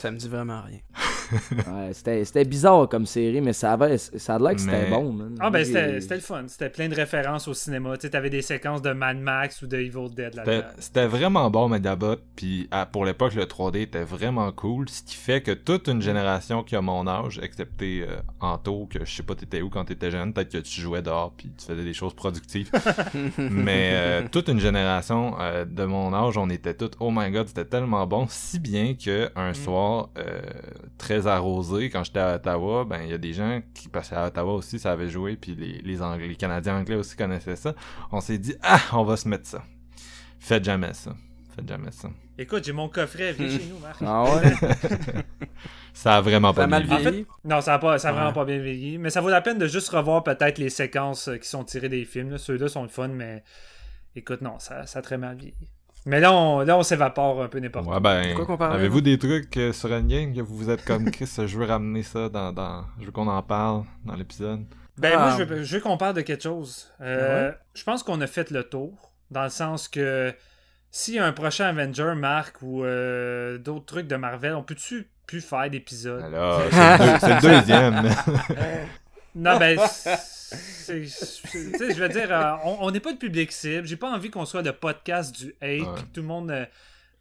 Ça 0.00 0.10
me 0.10 0.16
dit 0.16 0.28
vraiment 0.28 0.62
rien. 0.62 0.78
Ouais, 1.52 1.92
c'était 1.92 2.24
c'était 2.24 2.44
bizarre 2.44 2.88
comme 2.88 3.06
série, 3.06 3.40
mais 3.40 3.52
ça 3.52 3.74
avait 3.74 3.98
ça 3.98 4.34
a 4.34 4.38
l'air 4.40 4.54
que 4.54 4.60
c'était 4.60 4.82
Mais- 4.82 4.90
bon, 4.90 5.12
man. 5.12 5.36
Ah, 5.38 5.48
ben, 5.48 5.64
c'était 5.64 6.14
le 6.16 6.20
fun. 6.20 6.42
C'était 6.48 6.70
plein 6.70 6.88
de 6.88 6.94
références 6.96 7.46
au 7.46 7.54
cinéma. 7.54 7.96
Tu 7.96 8.02
sais, 8.02 8.10
t'avais 8.10 8.30
des 8.30 8.42
séquences 8.42 8.82
de 8.82 8.90
Mad 8.92 9.16
Max 9.16 9.62
ou 9.62 9.68
de 9.68 9.76
Evil 9.78 10.08
Dead 10.12 10.34
là-dedans. 10.34 10.66
c'était 10.80 11.06
vraiment 11.06 11.48
bon, 11.48 11.68
Megabot. 11.68 12.16
Puis 12.34 12.66
à- 12.72 12.84
pour 12.84 13.04
l'époque, 13.04 13.34
le 13.34 13.44
3D 13.46 13.82
était 13.82 14.02
vraiment 14.02 14.50
cool. 14.50 14.88
Ce 14.88 15.04
qui 15.04 15.14
fait 15.14 15.40
que 15.40 15.52
toute 15.52 15.86
une 15.86 16.02
génération 16.02 16.64
qui 16.64 16.74
a 16.74 16.80
mon 16.82 17.06
âge, 17.06 17.38
excepté 17.40 18.04
euh, 18.08 18.16
Anto, 18.40 18.86
que 18.90 19.04
je 19.04 19.14
sais 19.14 19.22
pas 19.22 19.36
t'étais 19.36 19.62
où 19.62 19.70
quand 19.70 19.84
t'étais 19.84 20.10
jeune, 20.10 20.32
peut-être 20.32 20.50
que 20.50 20.58
tu 20.58 20.80
jouais 20.80 21.02
dehors 21.02 21.32
puis 21.36 21.52
tu 21.56 21.64
faisais 21.64 21.84
des 21.84 21.94
choses 21.94 22.14
productives. 22.14 22.70
Mais 23.38 23.90
euh, 23.92 24.22
toute 24.30 24.48
une 24.48 24.58
génération 24.60 25.36
euh, 25.40 25.64
de 25.64 25.84
mon 25.84 26.12
âge, 26.12 26.36
on 26.38 26.50
était 26.50 26.74
tous, 26.74 26.90
oh 26.98 27.10
my 27.12 27.30
god, 27.30 27.46
c'était 27.46 27.64
tellement 27.66 28.04
bon. 28.06 28.26
Si 28.28 28.58
bien 28.58 28.94
que 28.94 29.30
un 29.36 29.54
soir, 29.54 29.89
euh, 30.18 30.40
très 30.98 31.26
arrosé, 31.26 31.90
quand 31.90 32.04
j'étais 32.04 32.18
à 32.20 32.36
Ottawa, 32.36 32.84
ben 32.84 33.02
il 33.02 33.10
y 33.10 33.12
a 33.12 33.18
des 33.18 33.32
gens 33.32 33.60
qui 33.74 33.88
passaient 33.88 34.16
à 34.16 34.26
Ottawa 34.26 34.54
aussi, 34.54 34.78
ça 34.78 34.92
avait 34.92 35.08
joué, 35.08 35.36
puis 35.36 35.54
les, 35.54 35.78
les, 35.82 36.02
Anglais, 36.02 36.28
les 36.28 36.36
Canadiens 36.36 36.76
anglais 36.78 36.96
aussi 36.96 37.16
connaissaient 37.16 37.56
ça. 37.56 37.74
On 38.12 38.20
s'est 38.20 38.38
dit, 38.38 38.54
ah, 38.62 38.80
on 38.92 39.04
va 39.04 39.16
se 39.16 39.28
mettre 39.28 39.46
ça. 39.46 39.62
Faites 40.38 40.64
jamais 40.64 40.94
ça. 40.94 41.14
Faites 41.54 41.68
jamais 41.68 41.90
ça. 41.90 42.08
Écoute, 42.38 42.64
j'ai 42.64 42.72
mon 42.72 42.88
coffret, 42.88 43.32
viens 43.32 43.48
chez 43.48 43.64
nous, 43.70 43.78
Marc. 43.78 44.00
Ah 44.00 44.24
ouais? 44.24 44.52
Ça 45.92 46.16
a 46.16 46.20
vraiment 46.20 46.52
Ça 46.52 46.56
pas 46.56 46.64
a 46.64 46.66
mal 46.68 46.84
bien 46.86 46.96
En 46.96 46.98
fait, 47.00 47.10
vieilli? 47.10 47.26
non, 47.44 47.60
ça 47.60 47.74
a, 47.74 47.78
pas, 47.78 47.98
ça 47.98 48.08
a 48.08 48.12
Ouais. 48.12 48.18
vraiment 48.18 48.32
pas 48.32 48.44
bien 48.44 48.58
vieilli. 48.58 48.96
Mais 48.96 49.10
ça 49.10 49.20
vaut 49.20 49.28
la 49.28 49.42
peine 49.42 49.58
de 49.58 49.66
juste 49.66 49.88
revoir 49.90 50.22
peut-être 50.22 50.56
les 50.58 50.70
séquences 50.70 51.28
euh, 51.28 51.36
qui 51.36 51.48
sont 51.48 51.64
tirées 51.64 51.88
des 51.90 52.04
films. 52.04 52.30
là. 52.30 52.38
Ceux-là 52.38 52.68
sont 52.68 52.82
le 52.84 52.88
fun, 52.88 53.08
mais 53.08 53.42
écoute, 54.16 54.40
non, 54.40 54.58
ça, 54.58 54.86
ça 54.86 55.00
a 55.00 55.02
très 55.02 55.18
mal 55.18 55.36
vieilli. 55.36 55.68
Mais 56.06 56.18
là, 56.20 56.32
on, 56.32 56.60
là, 56.60 56.78
on 56.78 56.82
s'évapore 56.82 57.42
un 57.42 57.48
peu 57.48 57.58
n'importe 57.58 57.86
Ouais, 57.86 58.00
ben, 58.00 58.34
avez-vous 58.60 59.00
des 59.02 59.18
trucs 59.18 59.54
euh, 59.58 59.72
sur 59.72 59.92
Endgame 59.92 60.34
que 60.34 60.40
vous 60.40 60.56
vous 60.56 60.70
êtes 60.70 60.84
comme 60.84 61.10
Chris, 61.10 61.30
je 61.46 61.58
veux 61.58 61.66
ramener 61.66 62.02
ça 62.02 62.28
dans, 62.28 62.52
dans 62.52 62.84
je 63.00 63.06
veux 63.06 63.12
qu'on 63.12 63.28
en 63.28 63.42
parle 63.42 63.84
dans 64.04 64.14
l'épisode? 64.14 64.64
Ben, 64.96 65.12
Ah. 65.14 65.18
moi, 65.28 65.36
je 65.38 65.44
veux, 65.44 65.62
je 65.62 65.76
veux 65.76 65.82
qu'on 65.82 65.96
parle 65.96 66.14
de 66.14 66.20
quelque 66.22 66.42
chose. 66.42 66.90
Euh, 67.00 67.52
Je 67.74 67.84
pense 67.84 68.02
qu'on 68.02 68.20
a 68.20 68.26
fait 68.26 68.50
le 68.50 68.62
tour, 68.64 69.12
dans 69.30 69.42
le 69.44 69.48
sens 69.50 69.88
que 69.88 70.34
s'il 70.90 71.14
y 71.14 71.18
a 71.18 71.26
un 71.26 71.32
prochain 71.32 71.66
Avenger, 71.66 72.14
Marc, 72.16 72.56
ou 72.62 72.82
euh, 72.84 73.58
d'autres 73.58 73.86
trucs 73.86 74.06
de 74.06 74.16
Marvel, 74.16 74.54
on 74.54 74.62
peut-tu 74.62 75.08
plus 75.26 75.40
faire 75.40 75.70
d'épisodes? 75.70 76.22
Alors, 76.22 76.62
c'est 76.70 77.28
le, 77.34 77.40
deux- 77.40 77.48
le 77.48 77.56
deuxième. 77.60 78.08
Non, 79.36 79.58
ben, 79.58 79.78
c'est- 80.56 81.04
je 81.04 82.00
veux 82.00 82.08
dire, 82.08 82.32
euh, 82.32 82.54
on 82.64 82.90
n'est 82.90 83.00
pas 83.00 83.12
le 83.12 83.18
public 83.18 83.52
cible. 83.52 83.86
J'ai 83.86 83.96
pas 83.96 84.10
envie 84.10 84.30
qu'on 84.30 84.44
soit 84.44 84.62
le 84.62 84.72
podcast 84.72 85.34
du 85.34 85.54
hate, 85.60 85.80
Ouais. 85.80 85.84
que 85.96 86.00
tout 86.14 86.20
le 86.20 86.26
monde 86.26 86.66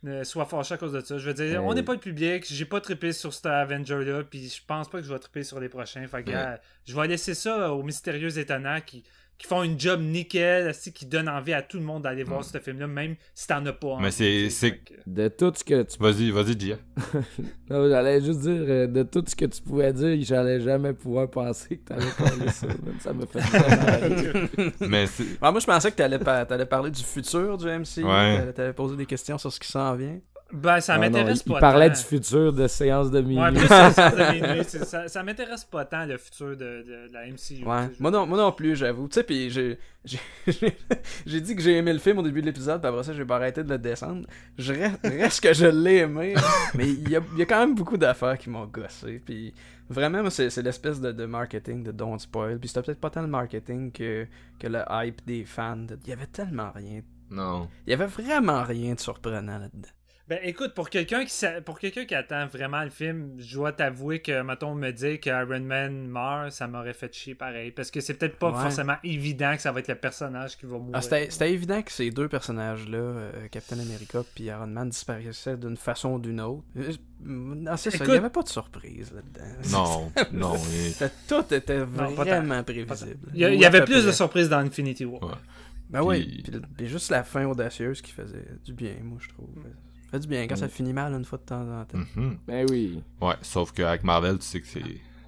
euh, 0.07 0.23
soit 0.23 0.45
fâché 0.45 0.73
à 0.75 0.77
cause 0.77 0.93
de 0.93 1.01
ça. 1.01 1.17
Je 1.17 1.25
veux 1.25 1.33
dire, 1.33 1.63
on 1.63 1.73
n'est 1.73 1.83
pas 1.83 1.93
le 1.93 1.99
public. 1.99 2.45
J'ai 2.49 2.65
pas 2.65 2.79
trippé 2.79 3.11
sur 3.11 3.33
cet 3.33 3.45
Avenger-là, 3.47 4.23
puis 4.23 4.47
je 4.49 4.61
pense 4.65 4.89
pas 4.89 4.99
que 4.99 5.05
je 5.05 5.11
vais 5.11 5.19
tripper 5.19 5.43
sur 5.43 5.59
les 5.59 5.67
prochains. 5.69 6.07
Fait 6.07 6.23
que, 6.23 6.29
Ouais. 6.29 6.35
euh, 6.37 6.55
je 6.87 6.95
vais 6.95 7.07
laisser 7.07 7.33
ça 7.33 7.73
aux 7.73 7.83
mystérieux 7.83 8.37
étonnants 8.37 8.79
qui, 8.85 9.03
qui 9.39 9.47
font 9.47 9.63
une 9.63 9.79
job 9.79 10.01
nickel, 10.01 10.67
aussi, 10.69 10.91
qui 10.93 11.05
donnent 11.05 11.29
envie 11.29 11.53
à 11.53 11.61
tout 11.61 11.77
le 11.77 11.83
monde 11.83 12.03
d'aller 12.03 12.23
voir 12.23 12.39
Ouais. 12.41 12.45
ce 12.45 12.57
film-là, 12.59 12.87
même 12.87 13.15
si 13.33 13.47
t'en 13.47 13.65
as 13.65 13.71
pas 13.73 13.87
envie. 13.87 14.03
Mais 14.03 14.11
c'est- 14.11 14.71
que- 14.71 14.93
De 15.07 15.27
tout 15.29 15.51
ce 15.55 15.63
que 15.63 15.81
tu 15.83 15.97
Vas-y, 15.97 16.29
vas-y, 16.29 16.59
Gia. 16.59 16.75
J'allais 17.69 18.21
juste 18.21 18.41
dire, 18.41 18.61
euh, 18.67 18.87
de 18.87 19.03
tout 19.03 19.23
ce 19.25 19.35
que 19.35 19.45
tu 19.45 19.61
pouvais 19.61 19.93
dire, 19.93 20.17
j'allais 20.23 20.59
jamais 20.59 20.93
pouvoir 20.93 21.29
penser 21.29 21.77
que 21.77 21.85
t'allais 21.85 22.11
parler 22.17 22.49
ça. 22.51 22.67
Ça 22.99 23.13
me 23.13 23.25
fait. 23.25 23.39
Mais 24.87 25.07
c'est- 25.07 25.23
Ah, 25.41 25.51
moi, 25.51 25.59
je 25.59 25.65
pensais 25.65 25.91
que 25.91 25.95
t'allais 25.95 26.19
pa- 26.19 26.45
t'allais 26.45 26.65
parler 26.65 26.91
du 26.91 27.03
futur 27.03 27.57
du 27.57 27.67
MC. 27.67 28.03
Ouais. 28.03 28.39
T'allais- 28.39 28.53
T'allais 28.53 28.73
poser 28.73 28.95
des 28.97 29.05
questions 29.05 29.37
sur 29.37 29.51
ce 29.53 29.59
qui 29.59 29.67
s'en 29.69 29.95
vient. 29.95 30.19
Ben, 30.51 30.79
ça 30.81 30.95
Ah 30.95 30.97
m'intéresse 30.97 31.43
pas 31.43 31.53
il 31.57 31.59
parlait 31.59 31.89
tant. 31.89 31.93
du 31.99 32.03
futur 32.03 32.53
de 32.53 32.67
séance 32.67 33.11
de 33.11 33.21
minuit. 33.21 33.37
Ouais, 33.39 33.51
plus 33.51 33.67
ça, 33.67 33.91
ça, 33.91 34.09
de 34.09 34.33
minuit, 34.47 34.63
ça, 34.63 35.07
ça 35.07 35.23
m'intéresse 35.23 35.63
pas 35.65 35.85
tant 35.85 36.05
le 36.05 36.17
futur 36.17 36.49
de, 36.49 36.55
de- 36.55 37.07
de 37.07 37.13
la 37.13 37.27
MCU. 37.27 37.63
Ouais. 37.65 37.87
tu 37.87 37.89
sais, 37.89 37.95
je- 37.97 38.01
Moi 38.01 38.11
non, 38.11 38.25
moi 38.25 38.37
non 38.37 38.51
plus, 38.51 38.75
j'avoue. 38.75 39.07
Tu 39.07 39.13
sais, 39.15 39.23
puis 39.23 39.49
j'ai, 39.51 39.77
j'ai, 41.25 41.41
dit 41.41 41.55
que 41.55 41.61
j'ai 41.61 41.77
aimé 41.77 41.93
le 41.93 41.99
film 41.99 42.17
au 42.19 42.23
début 42.23 42.41
de 42.41 42.47
l'épisode, 42.47 42.81
puis 42.81 42.89
après 42.89 43.03
ça, 43.03 43.13
j'ai 43.13 43.25
pas 43.25 43.35
arrêté 43.35 43.63
de 43.63 43.69
le 43.69 43.77
descendre. 43.77 44.27
Je 44.57 44.73
reste, 44.73 44.99
reste 45.03 45.41
que 45.43 45.53
je 45.53 45.67
l'ai 45.67 45.97
aimé, 45.97 46.33
mais 46.73 46.87
il 46.89 47.09
y 47.09 47.15
a, 47.15 47.21
il 47.33 47.39
y 47.39 47.41
a 47.41 47.45
quand 47.45 47.59
même 47.59 47.75
beaucoup 47.75 47.97
d'affaires 47.97 48.37
qui 48.37 48.49
m'ont 48.49 48.65
gossé. 48.65 49.21
Puis 49.23 49.53
vraiment, 49.89 50.21
moi, 50.21 50.31
c'est, 50.31 50.49
c'est 50.49 50.61
l'espèce 50.61 50.99
de, 50.99 51.11
de 51.11 51.25
marketing 51.25 51.83
de 51.83 51.91
Don't 51.91 52.19
Spoil. 52.19 52.59
Puis 52.59 52.69
c'était 52.69 52.81
peut-être 52.81 52.99
pas 52.99 53.09
tant 53.09 53.21
le 53.21 53.27
marketing 53.27 53.91
que, 53.91 54.25
que 54.59 54.67
le 54.67 54.81
hype 54.89 55.25
des 55.25 55.45
fans. 55.45 55.75
de- 55.77 55.99
Il 56.05 56.09
y 56.09 56.13
avait 56.13 56.27
tellement 56.27 56.71
rien. 56.73 57.01
non. 57.29 57.67
Il 57.85 57.91
y 57.91 57.93
avait 57.93 58.07
vraiment 58.07 58.63
rien 58.63 58.95
de 58.95 58.99
surprenant 58.99 59.59
là-dedans. 59.59 59.89
Ben 60.29 60.37
écoute, 60.43 60.75
pour 60.75 60.91
quelqu'un 60.91 61.23
qui 61.25 61.31
sa- 61.31 61.59
pour 61.59 61.79
quelqu'un 61.79 62.05
qui 62.05 62.13
attend 62.13 62.45
vraiment 62.45 62.83
le 62.83 62.91
film, 62.91 63.31
je 63.39 63.55
dois 63.55 63.71
t'avouer 63.71 64.21
que 64.21 64.43
mettons 64.43 64.75
me 64.75 64.91
dire 64.91 65.19
que 65.19 65.29
Iron 65.31 65.59
Man 65.61 66.07
meurt, 66.07 66.51
ça 66.51 66.67
m'aurait 66.67 66.93
fait 66.93 67.11
chier 67.11 67.33
pareil 67.33 67.71
parce 67.71 67.89
que 67.89 67.99
c'est 67.99 68.13
peut-être 68.13 68.37
pas 68.37 68.51
Ouais. 68.51 68.61
forcément 68.61 68.97
évident 69.03 69.55
que 69.55 69.61
ça 69.63 69.71
va 69.71 69.79
être 69.79 69.87
le 69.87 69.95
personnage 69.95 70.55
qui 70.55 70.67
va 70.67 70.77
mourir. 70.77 70.91
Ah, 70.93 71.01
c'était, 71.01 71.31
c'était 71.31 71.51
évident 71.51 71.81
que 71.81 71.91
ces 71.91 72.11
deux 72.11 72.27
personnages-là, 72.29 72.97
euh, 72.99 73.47
Captain 73.49 73.79
America 73.79 74.21
puis 74.35 74.43
Iron 74.43 74.67
Man, 74.67 74.89
disparaissaient 74.89 75.57
d'une 75.57 75.77
façon 75.77 76.09
ou 76.13 76.19
d'une 76.19 76.41
autre. 76.41 76.61
Euh, 76.77 76.93
Non, 77.21 77.75
c'est 77.75 77.89
ça, 77.89 78.05
il 78.05 78.11
n'y 78.11 78.17
avait 78.17 78.29
pas 78.29 78.43
de 78.43 78.49
surprise 78.49 79.11
là-dedans. 79.11 79.51
Non, 79.71 80.11
non. 80.31 80.55
et- 80.55 81.07
tout 81.27 81.51
était 81.53 81.79
Non, 81.79 81.87
pas 81.87 82.23
vraiment 82.23 82.57
tant. 82.57 82.63
prévisible. 82.65 83.31
il 83.33 83.39
y, 83.39 83.65
avait 83.65 83.83
plus 83.83 84.05
de 84.05 84.11
surprises 84.11 84.47
dans 84.47 84.59
Infinity 84.59 85.05
War. 85.05 85.23
Ouais. 85.23 85.29
Ben 85.89 86.03
oui, 86.03 86.43
Puis- 86.77 86.87
juste 86.87 87.09
la 87.09 87.23
fin 87.23 87.45
audacieuse 87.47 87.99
qui 88.03 88.11
faisait 88.11 88.45
du 88.63 88.73
bien, 88.73 88.93
moi 89.01 89.17
je 89.19 89.29
trouve. 89.29 89.49
Fait 90.11 90.19
du 90.19 90.27
bien 90.27 90.47
quand 90.47 90.55
ça 90.55 90.65
Mm. 90.67 90.69
finit 90.69 90.93
mal 90.93 91.13
une 91.13 91.25
fois 91.25 91.37
de 91.37 91.43
temps 91.43 91.61
en 91.81 91.85
temps. 91.85 91.97
Mhm. 92.15 92.37
Ben 92.47 92.65
oui. 92.69 93.01
Ouais, 93.21 93.35
sauf 93.41 93.71
qu'avec 93.71 94.03
Marvel, 94.03 94.37
tu 94.39 94.45
sais 94.45 94.61
que 94.61 94.67
c'est. 94.67 94.81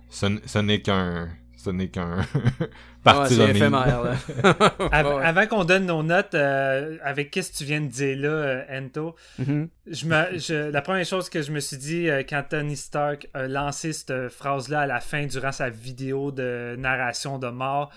Ce, 0.10 0.58
n'est 0.60 0.82
qu'un. 0.82 1.30
Ce 1.58 1.70
n'est 1.70 1.90
qu'un. 1.90 2.18
parti 3.04 3.36
Ouais, 3.38 3.52
éphémère 3.52 4.04
là. 4.04 4.16
Av- 4.92 5.06
Ouais. 5.16 5.24
Avant 5.26 5.48
qu'on 5.48 5.64
donne 5.64 5.86
nos 5.86 6.04
notes 6.04 6.34
euh, 6.36 6.98
avec 7.04 7.32
qu'est-ce 7.32 7.52
que 7.52 7.58
tu 7.58 7.64
viens 7.66 7.82
de 7.82 7.88
dire 7.88 8.18
là, 8.18 8.28
euh, 8.30 8.80
Ento, 8.80 9.16
Mhm. 9.40 9.70
je 9.88 10.06
me, 10.06 10.38
je- 10.38 10.70
la 10.72 10.82
première 10.82 11.06
chose 11.06 11.30
que 11.30 11.42
je 11.42 11.52
me 11.52 11.60
suis 11.60 11.78
dit 11.78 12.10
euh, 12.10 12.24
quand 12.28 12.44
Tony 12.50 12.76
Stark 12.76 13.28
a 13.34 13.48
lancé 13.48 13.94
cette 13.94 14.30
phrase-là 14.30 14.82
à 14.82 14.88
la 14.88 15.00
fin 15.00 15.26
durant 15.26 15.52
sa 15.52 15.70
vidéo 15.70 16.32
de 16.32 16.76
narration 16.78 17.38
de 17.40 17.48
mort, 17.50 17.92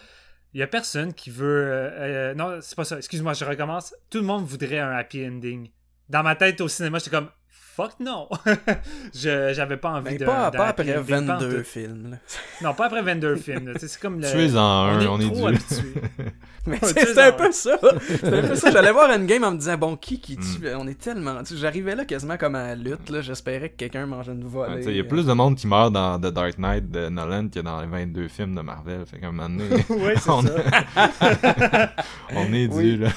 il 0.55 0.61
y 0.61 0.63
a 0.63 0.67
personne 0.67 1.13
qui 1.13 1.31
veut. 1.31 1.65
euh, 1.67 1.91
euh, 2.31 2.35
non, 2.35 2.59
c'est 2.61 2.77
pas 2.77 2.85
ça. 2.85 2.97
Excuse-moi, 2.99 3.33
je 3.33 3.45
recommence. 3.45 3.95
Tout 4.11 4.19
le 4.19 4.25
monde 4.25 4.45
voudrait 4.45 4.79
un 4.79 4.91
happy 4.93 5.27
ending. 5.27 5.71
Dans 6.09 6.23
ma 6.23 6.35
tête 6.37 6.61
au 6.61 6.69
cinéma, 6.69 6.99
j'étais 6.99 7.11
comme 7.11 7.29
fuck 7.49 7.99
non. 7.99 8.29
je 9.15 9.53
j'avais 9.53 9.77
pas 9.77 9.91
envie 9.91 10.13
Mais 10.13 10.19
de. 10.19 10.25
pas, 10.25 10.51
pas 10.53 10.69
après 10.69 10.97
ending, 10.97 11.07
pas 11.27 11.35
en 11.35 11.39
22 11.39 11.59
tout. 11.59 11.65
films. 11.65 12.11
Là. 12.13 12.17
Non, 12.63 12.73
pas 12.75 12.87
après 12.87 13.03
22 13.03 13.35
films. 13.37 13.73
Tu 13.81 13.89
C'est 13.89 14.01
comme 14.01 14.21
le. 14.21 14.31
Tuez-en 14.31 14.61
un, 14.61 15.07
on 15.07 15.19
est, 15.19 15.25
trop 15.27 15.51
dû. 15.51 15.57
habitué. 15.57 15.93
Mais 16.67 16.79
c'est- 16.83 17.13
tu 17.15 17.19
un 17.21 17.33
peu 17.33 17.51
ça. 17.53 17.77
C'était 18.09 18.27
un 18.39 18.43
peu 18.49 18.55
ça. 18.55 18.71
J'allais 18.71 18.93
voir 18.93 19.11
Endgame 19.11 19.43
en 19.45 19.51
me 19.51 19.59
disant, 19.59 19.77
bon, 19.77 19.97
qui 19.97 20.21
qui 20.21 20.37
tue? 20.37 20.61
Mm. 20.63 20.77
On 20.79 20.87
est 20.87 20.99
tellement. 21.01 21.41
tu 21.43 21.55
sais, 21.55 21.61
J'arrivais 21.61 21.95
là 21.97 22.05
quasiment 22.05 22.37
comme 22.37 22.55
à 22.55 22.69
la 22.69 22.75
lutte. 22.77 23.11
là. 23.11 23.21
J'espérais 23.23 23.71
que 23.71 23.77
quelqu'un 23.77 24.07
mangeait 24.07 24.33
une 24.33 24.45
volée. 24.45 24.83
tu 24.85 24.91
Il 24.91 24.97
y 24.97 25.01
a 25.01 25.05
plus 25.05 25.27
de 25.27 25.33
monde 25.33 25.57
qui 25.57 25.67
meurt 25.67 25.93
dans 25.93 26.17
The 26.21 26.33
Dark 26.33 26.59
Knight 26.59 26.89
de 26.91 27.09
Nolan 27.09 27.49
que 27.49 27.59
dans 27.61 27.81
les 27.81 27.89
22 27.89 28.29
films 28.29 28.55
de 28.55 28.61
Marvel. 28.61 29.05
Fait 29.05 29.19
qu'à 29.19 29.27
un 29.29 29.33
moment 29.33 29.49
donné, 29.49 29.65
oui, 29.91 30.13
c'est 30.17 30.31
on, 30.31 30.43
ça. 30.43 31.91
on 32.35 32.53
est 32.53 32.69
dû, 32.69 32.75
Oui. 32.77 32.97
là. 32.99 33.09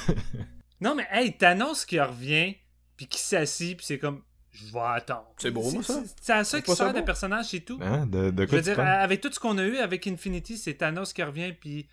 Non, 0.81 0.95
mais 0.95 1.07
hey, 1.11 1.33
t'annonces 1.37 1.85
qu'il 1.85 2.01
revient, 2.01 2.55
puis 2.97 3.07
qu'il 3.07 3.21
s'assit, 3.21 3.77
puis 3.77 3.85
c'est 3.85 3.99
comme, 3.99 4.21
je 4.51 4.73
vais 4.73 4.79
attendre. 4.81 5.27
C'est 5.37 5.51
beau, 5.51 5.69
moi, 5.71 5.83
ça. 5.83 6.01
C'est 6.21 6.33
à 6.33 6.43
ça 6.43 6.61
qui 6.61 6.75
sert 6.75 6.87
le 6.93 6.99
beau? 6.99 7.05
personnage, 7.05 7.45
c'est 7.45 7.59
tout. 7.61 7.79
Hein? 7.81 8.05
De, 8.07 8.31
de 8.31 8.43
Je 8.43 8.47
quoi 8.47 8.57
veux 8.57 8.63
tu 8.63 8.69
dire, 8.69 8.75
parles? 8.75 8.87
avec 9.01 9.21
tout 9.21 9.31
ce 9.31 9.39
qu'on 9.39 9.57
a 9.59 9.63
eu 9.63 9.77
avec 9.77 10.05
Infinity, 10.07 10.57
c'est 10.57 10.73
Thanos 10.73 11.13
qui 11.13 11.21
revient, 11.23 11.53
puis 11.53 11.87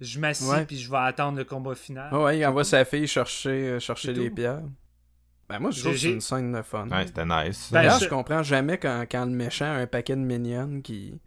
je 0.00 0.20
m'assieds, 0.20 0.46
Ouais. 0.48 0.66
puis 0.66 0.78
je 0.78 0.90
vais 0.90 0.98
attendre 0.98 1.38
le 1.38 1.44
combat 1.44 1.74
final. 1.74 2.08
Ah 2.12 2.18
ouais, 2.20 2.38
il 2.38 2.44
envoie 2.46 2.64
sa 2.64 2.84
fille 2.84 3.06
chercher, 3.06 3.50
euh, 3.50 3.80
chercher 3.80 4.12
les 4.12 4.28
tout. 4.28 4.34
pierres. 4.34 4.62
Ben 5.48 5.58
moi, 5.58 5.70
je 5.70 5.80
trouve 5.80 5.92
que 5.92 5.98
J'ai- 5.98 6.08
c'est 6.08 6.14
une 6.14 6.20
scène 6.20 6.52
de 6.52 6.62
fun. 6.62 6.88
Ouais, 6.88 7.06
c'était 7.06 7.24
nice. 7.26 7.68
Ben, 7.72 7.80
D'ailleurs, 7.82 7.98
je- 7.98 8.04
je 8.04 8.08
comprends 8.10 8.42
jamais 8.42 8.78
quand, 8.78 9.04
quand 9.10 9.24
le 9.24 9.32
méchant 9.32 9.66
a 9.66 9.76
un 9.78 9.86
paquet 9.86 10.16
de 10.16 10.20
mignonnes 10.20 10.82
qui, 10.82 11.18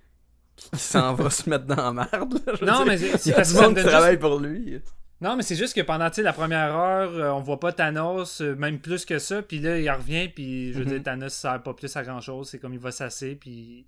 qui 0.56 0.70
s'en 0.80 1.14
va 1.16 1.30
se 1.30 1.50
mettre 1.50 1.66
dans 1.66 1.92
la 1.94 2.08
merde. 2.12 2.40
là. 2.46 2.54
Non, 2.62 2.78
dire, 2.78 2.86
mais 2.86 2.98
c'est- 2.98 3.06
il 3.08 3.16
y 3.16 3.18
c'est 3.20 3.34
a 3.34 3.36
parce 3.38 3.50
du 3.50 3.54
que 3.56 3.60
ça 3.60 3.66
monde 3.68 3.72
me 3.72 3.78
qui 3.78 3.84
donne 3.84 3.92
travaille 3.92 4.12
juste- 4.14 4.22
pour 4.22 4.40
lui. 4.40 4.82
Non, 5.22 5.36
mais 5.38 5.44
c'est 5.44 5.56
juste 5.56 5.74
que 5.76 5.82
pendant 5.82 6.10
tu 6.10 6.22
la 6.22 6.34
première 6.34 6.76
heure, 6.76 7.10
euh, 7.14 7.30
on 7.32 7.42
voit 7.42 7.60
pas 7.60 7.72
Thanos, 7.72 8.42
euh, 8.42 8.56
même 8.56 8.80
plus 8.80 9.06
que 9.06 9.18
ça, 9.18 9.42
puis 9.42 9.60
là, 9.60 9.80
il 9.80 9.90
revient, 9.90 10.28
puis 10.28 10.74
je 10.74 10.80
veux 10.80 10.86
Mhm. 10.86 10.92
dire, 10.92 11.04
Thanos 11.04 11.34
sert 11.34 11.64
pas 11.64 11.74
plus 11.74 11.96
à 11.96 12.04
grand 12.04 12.20
chose, 12.22 12.50
c'est 12.50 12.60
comme 12.60 12.74
il 12.74 12.80
va 12.80 12.92
s'asser, 12.92 13.36
puis 13.36 13.86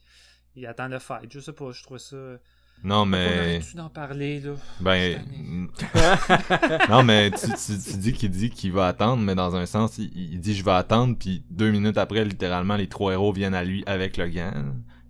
il 0.55 0.65
attend 0.65 0.87
le 0.87 0.99
fight. 0.99 1.31
Je 1.31 1.39
sais 1.39 1.51
pas, 1.53 1.71
je 1.71 1.83
trouve 1.83 1.97
ça. 1.97 2.15
Non, 2.83 3.01
On 3.01 3.05
mais. 3.07 3.25
aurait 3.25 3.59
dû 3.59 3.79
en 3.79 3.89
parler, 3.89 4.39
là. 4.39 4.51
Ben. 4.79 5.19
non, 6.89 7.03
mais 7.03 7.31
tu, 7.31 7.47
tu, 7.47 7.91
tu 7.91 7.97
dis 7.97 8.13
qu'il 8.13 8.29
dit 8.29 8.49
qu'il 8.49 8.71
va 8.71 8.87
attendre, 8.87 9.21
mais 9.21 9.35
dans 9.35 9.55
un 9.55 9.65
sens, 9.65 9.97
il, 9.97 10.11
il 10.15 10.39
dit 10.39 10.55
je 10.55 10.63
vais 10.63 10.71
attendre, 10.71 11.15
puis 11.19 11.43
deux 11.49 11.71
minutes 11.71 11.97
après, 11.97 12.23
littéralement, 12.23 12.75
les 12.75 12.87
trois 12.87 13.13
héros 13.13 13.33
viennent 13.33 13.55
à 13.55 13.63
lui 13.63 13.83
avec 13.87 14.17
le 14.17 14.27
gant. 14.29 14.53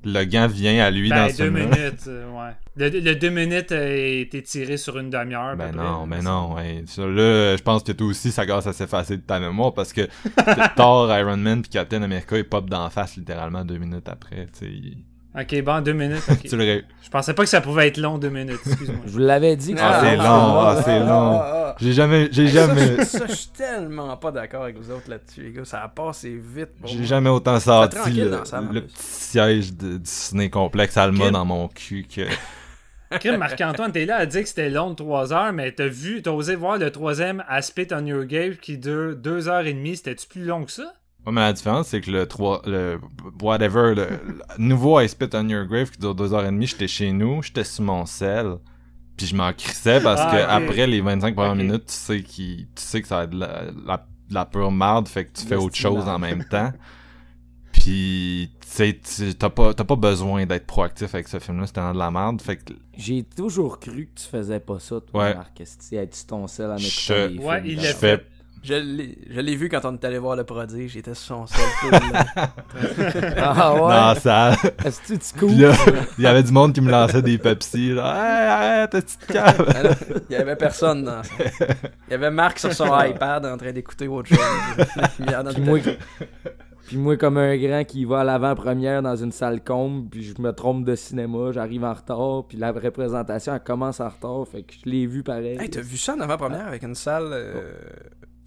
Le 0.06 0.24
gant 0.26 0.48
vient 0.48 0.84
à 0.86 0.90
lui 0.92 1.10
Ben, 1.10 1.28
dans 1.28 1.34
ce 1.34 1.38
deux 1.44 1.50
minutes, 1.50 2.08
euh, 2.08 2.30
ouais. 2.32 2.52
Le, 2.78 2.90
le 3.00 3.16
deux 3.16 3.30
minutes 3.30 3.72
a 3.72 3.90
été 3.96 4.42
tiré 4.44 4.78
sur 4.78 4.98
une 5.00 5.10
demi-heure. 5.10 5.56
Ben 5.58 5.72
non, 5.76 6.08
près, 6.08 6.18
ben 6.18 6.24
non, 6.24 6.54
ouais. 6.56 6.84
Là, 6.98 7.58
je 7.58 7.62
pense 7.64 7.84
que 7.84 7.92
toi 7.92 8.08
aussi, 8.08 8.32
ça 8.32 8.46
commence 8.46 8.68
à 8.68 8.74
s'effacer 8.74 9.18
de 9.18 9.22
ta 9.24 9.40
mémoire 9.40 9.74
parce 9.74 9.92
que 9.94 10.08
Thor, 10.76 11.12
Iron 11.18 11.38
Man 11.38 11.62
puis 11.62 11.70
Captain 11.72 12.02
America, 12.04 12.38
ils 12.38 12.44
pop 12.48 12.70
d'en 12.70 12.90
face 12.90 13.18
littéralement 13.18 13.66
deux 13.66 13.78
minutes 13.80 14.08
après, 14.08 14.46
tu 14.54 14.60
sais. 14.60 14.66
ils- 14.68 15.04
Ok, 15.40 15.62
bon, 15.62 15.82
deux 15.82 15.94
minutes. 15.94 16.24
ok. 16.32 16.42
Tu 16.44 16.58
le 16.58 16.64
ré- 16.64 16.86
Je 17.04 17.10
pensais 17.10 17.34
pas 17.34 17.44
que 17.44 17.50
ça 17.50 17.62
pouvait 17.62 17.88
être 17.90 17.98
long, 17.98 18.18
deux 18.18 18.30
minutes, 18.30 18.60
excuse-moi. 18.66 19.02
Je 19.06 19.12
vous 19.12 19.20
l'avais 19.20 19.56
dit 19.56 19.76
que 19.76 19.80
Ah, 19.82 20.00
c'était 20.00 20.12
c'est 20.12 20.18
long. 20.18 20.24
ah, 20.60 20.82
c'est 20.84 21.00
long. 21.00 21.40
ah. 21.42 21.76
J'ai 21.80 21.94
jamais, 21.94 22.28
j'ai 22.32 22.48
ça, 22.48 22.54
jamais, 22.68 22.98
je- 22.98 23.04
Ça, 23.04 23.28
je 23.28 23.34
suis 23.34 23.50
tellement 23.50 24.18
pas 24.18 24.32
d'accord 24.32 24.64
avec 24.64 24.78
vous 24.78 24.90
autres 24.90 25.10
là-dessus, 25.10 25.44
les 25.44 25.52
gars. 25.52 25.66
Ça 25.66 25.84
a 25.84 25.88
passé 25.90 26.36
vite. 26.36 26.70
j'ai 26.86 27.06
jamais 27.06 27.30
autant 27.30 27.60
tranquille 27.60 28.32
le, 28.72 28.82
petit 28.82 28.94
siège 28.98 29.74
de 29.76 29.98
Disney 29.98 30.50
complexe 30.50 30.98
Alma 30.98 31.30
dans 31.30 31.46
mon 31.46 31.68
cul 31.68 32.06
que. 32.14 32.22
Crime, 33.20 33.38
Marc-Antoine, 33.38 33.92
t'es 33.94 34.06
là 34.06 34.18
à 34.18 34.26
dire 34.26 34.42
que 34.42 34.50
c'était 34.50 34.70
long 34.70 34.90
de 34.90 34.96
3 34.96 35.32
heures, 35.32 35.54
mais 35.54 35.72
t'as 35.72 35.88
vu, 35.88 36.22
t'as 36.22 36.32
osé 36.32 36.56
voir 36.56 36.78
le 36.78 36.92
troisième 36.92 37.42
à 37.48 37.62
Spit 37.62 37.88
on 37.94 38.06
Your 38.06 38.26
Game 38.26 38.56
qui 38.58 38.78
dure 38.78 39.16
2 39.16 39.48
heures 39.48 39.66
et 39.66 39.74
demie. 39.74 39.96
C'était-tu 39.96 40.28
plus 40.28 40.44
long 40.44 40.66
que 40.66 40.72
ça? 40.72 40.94
Ouais, 41.28 41.34
mais 41.34 41.42
la 41.42 41.54
différence, 41.54 41.90
c'est 41.90 42.00
que 42.02 42.10
le 42.10 42.26
3, 42.26 42.62
le 42.66 43.00
whatever, 43.42 43.94
le, 43.96 44.08
le 44.08 44.40
nouveau 44.58 45.00
I 45.02 45.10
Spit 45.10 45.28
on 45.34 45.48
Your 45.50 45.66
Grave 45.66 45.92
qui 45.92 46.00
dure 46.00 46.16
deux 46.16 46.34
heures 46.34 46.44
et 46.46 46.52
demie, 46.52 46.68
j'étais 46.68 46.88
chez 46.88 47.12
nous, 47.12 47.44
j'étais 47.44 47.66
sur 47.66 47.84
mon 47.84 48.06
sel, 48.06 48.56
puis 49.18 49.28
je 49.28 49.36
m'en 49.36 49.52
crissais 49.52 50.00
parce 50.02 50.22
Ah, 50.24 50.32
que 50.32 50.38
après 50.66 50.88
les 50.88 51.02
25 51.02 51.36
premières 51.36 51.56
minutes, 51.56 51.88
tu 51.88 51.94
sais, 51.94 52.22
qu'il- 52.24 52.68
tu 52.74 52.82
sais 52.82 53.02
que 53.02 53.08
ça 53.10 53.18
va 53.18 53.24
être 53.26 53.32
de 53.32 53.40
la, 53.40 53.64
la, 53.86 53.98
de 54.30 54.34
la 54.34 54.46
pure 54.46 54.72
merde, 54.72 55.08
fait 55.10 55.26
que 55.26 55.38
tu 55.40 55.46
fais 55.46 55.56
autre 55.56 55.76
chose 55.76 56.06
merde. 56.06 56.10
en 56.10 56.20
même 56.20 56.46
temps. 56.46 56.72
Puis, 57.72 58.52
tu 58.62 58.68
sais, 58.68 58.94
tu- 59.00 59.36
t'as 59.36 59.50
pas, 59.50 59.74
t'as 59.74 59.84
pas 59.84 59.96
besoin 59.96 60.46
d'être 60.46 60.66
proactif 60.66 61.14
avec 61.14 61.28
ce 61.28 61.40
film-là, 61.40 61.68
c'était 61.68 61.82
de 61.94 61.98
la 61.98 62.10
merde, 62.12 62.42
fait 62.42 62.58
que 62.58 62.74
J'ai 62.98 63.24
toujours 63.24 63.80
cru 63.80 64.10
que 64.14 64.22
tu 64.22 64.28
faisais 64.28 64.60
pas 64.60 64.80
ça, 64.80 65.00
toi, 65.02 65.24
Ouais. 65.24 65.36
Marc. 65.36 65.62
Sur 65.66 66.26
ton 66.28 66.48
sel 66.48 66.72
en 66.72 66.78
Je- 66.78 66.88
écoutant 67.14 67.36
des 67.42 67.46
Ouais, 67.48 67.62
il 67.66 67.80
je 67.80 67.86
l'a. 67.88 67.94
Je 68.64 68.74
l'ai 68.74 69.18
je 69.30 69.40
l'ai 69.40 69.56
vu 69.56 69.70
quand 69.70 69.86
on 69.86 69.94
est 69.94 70.04
allé 70.06 70.18
voir 70.18 70.36
le 70.36 70.44
prodige. 70.44 70.92
J'étais 70.92 71.14
sur 71.14 71.36
son 71.38 71.48
sol 71.48 71.66
tout 71.82 71.90
le 71.92 71.98
long. 71.98 72.48
Ah 73.38 73.74
ouais? 73.74 73.80
dans 73.80 73.88
la 73.90 74.16
salle. 74.16 74.56
Est-ce 74.86 75.02
que 75.34 75.42
tu 75.42 75.54
il 76.18 76.24
y 76.24 76.28
avait 76.28 76.44
du 76.44 76.52
monde 76.52 76.74
qui 76.74 76.82
me 76.82 76.92
lançait 76.92 77.22
des 77.22 77.38
Pepsi, 77.38 77.94
là. 77.94 78.14
Hey, 78.16 78.48
arrête, 78.48 78.92
ta 78.92 79.02
petite 79.02 79.26
cave! 79.28 80.16
Il 80.30 80.34
y 80.34 80.36
avait 80.36 80.56
personne 80.56 81.04
dans 81.04 81.24
ça. 81.24 81.34
Il 82.08 82.12
y 82.12 82.14
avait 82.14 82.32
Marc 82.32 82.60
sur 82.60 82.74
son 82.74 82.88
iPad 83.00 83.46
en 83.46 83.58
train 83.58 83.72
d'écouter 83.72 84.08
autre 84.08 84.30
chose. 84.30 84.40
Puis 85.54 85.62
moi, 85.62 85.80
puis 86.88 86.96
moi, 86.96 87.18
comme 87.18 87.38
un 87.38 87.58
grand 87.58 87.84
qui 87.84 88.06
va 88.06 88.22
à 88.22 88.24
l'avant-première 88.24 89.02
dans 89.02 89.16
une 89.18 89.34
salle 89.34 89.62
comble, 89.62 90.08
puis 90.10 90.24
je 90.24 90.42
me 90.42 90.52
trompe 90.54 90.86
de 90.86 90.96
cinéma, 90.96 91.52
j'arrive 91.52 91.84
en 91.84 91.94
retard, 91.94 92.46
puis 92.48 92.58
la 92.58 92.72
représentation, 92.72 93.54
elle 93.54 93.60
commence 93.60 94.00
en 94.00 94.08
retard, 94.08 94.48
fait 94.50 94.64
que 94.64 94.74
je 94.74 94.90
l'ai 94.90 95.06
vu 95.06 95.22
pareil. 95.22 95.58
Hey, 95.60 95.70
t'as 95.70 95.82
vu 95.82 95.98
ça 95.98 96.16
en 96.16 96.22
avant-première 96.22 96.66
avec 96.68 96.84
une 96.84 96.96
salle. 96.96 97.28
euh, 97.34 97.74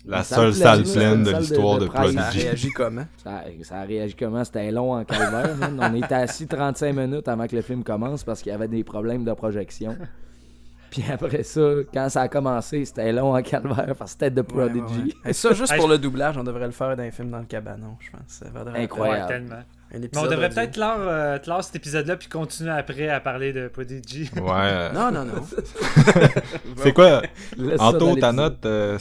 La 0.06 0.22
seule 0.24 0.54
salle 0.54 0.82
pleine, 0.84 1.22
de 1.22 1.30
salle 1.30 1.34
de- 1.34 1.38
l'histoire 1.40 1.78
de 1.78 1.84
de, 1.84 1.90
presse. 1.90 2.12
Ça 2.14 2.20
a 2.20 2.22
Prodigy. 2.24 2.42
réagi 2.46 2.70
comment? 2.70 3.06
Ça, 3.22 3.42
ça 3.62 3.76
a 3.76 3.82
réagi 3.84 4.14
comment? 4.16 4.44
C'était 4.44 4.70
long 4.70 4.94
en 4.94 5.04
calvaire, 5.04 5.54
man. 5.56 5.78
On 5.80 5.94
était 5.94 6.14
assis 6.14 6.46
35 6.46 6.92
minutes 6.94 7.28
avant 7.28 7.46
que 7.46 7.54
le 7.56 7.62
film 7.62 7.84
commence 7.84 8.24
parce 8.24 8.40
qu'il 8.42 8.50
y 8.50 8.54
avait 8.54 8.68
des 8.68 8.82
problèmes 8.82 9.24
de 9.24 9.32
projection. 9.34 9.96
Puis 10.90 11.04
après 11.08 11.42
ça, 11.44 11.60
quand 11.94 12.08
ça 12.08 12.22
a 12.22 12.28
commencé, 12.28 12.84
c'était 12.84 13.12
long 13.12 13.36
en 13.36 13.42
calvaire 13.42 13.94
parce 13.96 14.14
que 14.14 14.24
c'était 14.26 14.30
de 14.30 14.40
Ouais, 14.40 14.64
ouais, 14.64 14.70
Prodigy. 14.70 15.14
ouais. 15.24 15.28
Hey, 15.30 15.34
ça, 15.34 15.52
juste 15.52 15.76
pour 15.76 15.86
le 15.86 15.98
doublage, 15.98 16.36
on 16.36 16.42
devrait 16.44 16.66
le 16.66 16.72
faire 16.72 16.96
dans 16.96 17.02
un 17.02 17.10
film 17.12 17.30
dans 17.30 17.38
le 17.38 17.44
cabanon, 17.44 17.96
je 18.00 18.10
pense. 18.10 18.20
Ça 18.26 18.46
Incroyable. 18.74 19.20
Ouais, 19.22 19.28
tellement. 19.28 19.62
Un 19.92 19.98
Mais 19.98 20.08
on 20.16 20.26
devrait 20.26 20.48
peut-être 20.50 20.72
clore, 20.74 20.96
euh, 21.00 21.38
clore 21.38 21.64
cet 21.64 21.74
épisode-là 21.76 22.16
puis 22.16 22.28
continuer 22.28 22.70
après 22.70 23.08
à 23.08 23.18
parler 23.20 23.52
de 23.52 23.68
Prodigy. 23.68 24.30
Ouais. 24.36 24.90
Non, 24.94 25.10
non, 25.10 25.24
non. 25.24 25.32
C'est 26.76 26.92
quoi? 26.92 27.22
Anto, 27.78 28.16
ta 28.16 28.32
note, 28.32 28.64
euh, 28.66 28.98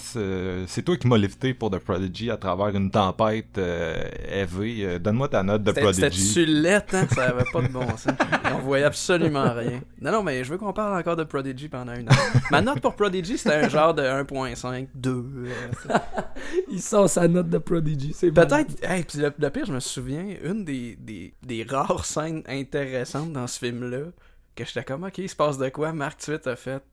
c'est 0.67 0.81
toi 0.83 0.97
qui 0.97 1.07
m'as 1.07 1.17
lifté 1.17 1.53
pour 1.53 1.69
The 1.71 1.79
Prodigy 1.79 2.29
à 2.31 2.37
travers 2.37 2.69
une 2.75 2.89
tempête 2.91 3.57
euh, 3.57 4.01
heavy. 4.27 4.83
Euh, 4.83 4.99
Donne-moi 4.99 5.27
ta 5.29 5.43
note 5.43 5.63
de 5.63 5.69
C'était- 5.71 5.93
C'était 5.93 6.07
Prodigy. 6.09 6.25
sulette, 6.27 6.93
hein? 6.93 7.07
Ça 7.13 7.25
avait 7.29 7.43
pas 7.51 7.61
de 7.61 7.67
bon 7.67 7.87
sens. 7.89 8.07
Et 8.07 8.53
on 8.55 8.59
voyait 8.59 8.85
absolument 8.85 9.53
rien. 9.53 9.81
Non, 10.01 10.11
non, 10.11 10.23
mais 10.23 10.43
je 10.43 10.51
veux 10.51 10.57
qu'on 10.57 10.73
parle 10.73 10.97
encore 10.99 11.15
de 11.15 11.23
Prodigy 11.23 11.69
pendant 11.69 11.93
une 11.93 12.07
heure. 12.09 12.17
Ma 12.51 12.61
note 12.61 12.79
pour 12.81 12.95
Prodigy, 12.95 13.37
c'était 13.37 13.55
un 13.55 13.69
genre 13.69 13.93
de 13.93 14.01
1.5, 14.03 14.87
2. 14.95 15.09
euh, 15.11 15.49
Il 16.71 16.81
sort 16.81 17.09
sa 17.09 17.27
note 17.27 17.49
de 17.49 17.57
Prodigy, 17.57 18.13
c'est 18.15 18.31
Peut-être, 18.31 18.71
hey, 18.83 19.03
puis 19.03 19.19
le, 19.19 19.31
le 19.37 19.49
pire, 19.49 19.65
je 19.65 19.73
me 19.73 19.79
souviens, 19.79 20.25
une 20.43 20.63
des, 20.65 20.78
des, 20.99 21.33
des 21.43 21.63
rares 21.63 22.05
scènes 22.13 22.43
intéressantes 22.47 23.31
dans 23.33 23.47
ce 23.47 23.59
film-là, 23.59 24.11
que 24.55 24.65
j'étais 24.65 24.83
comme, 24.83 25.03
ok, 25.03 25.17
il 25.19 25.29
se 25.29 25.35
passe 25.35 25.57
de 25.57 25.69
quoi? 25.69 25.93
Marc 25.93 26.19
Twitt 26.21 26.45
a 26.47 26.55
fait, 26.55 26.83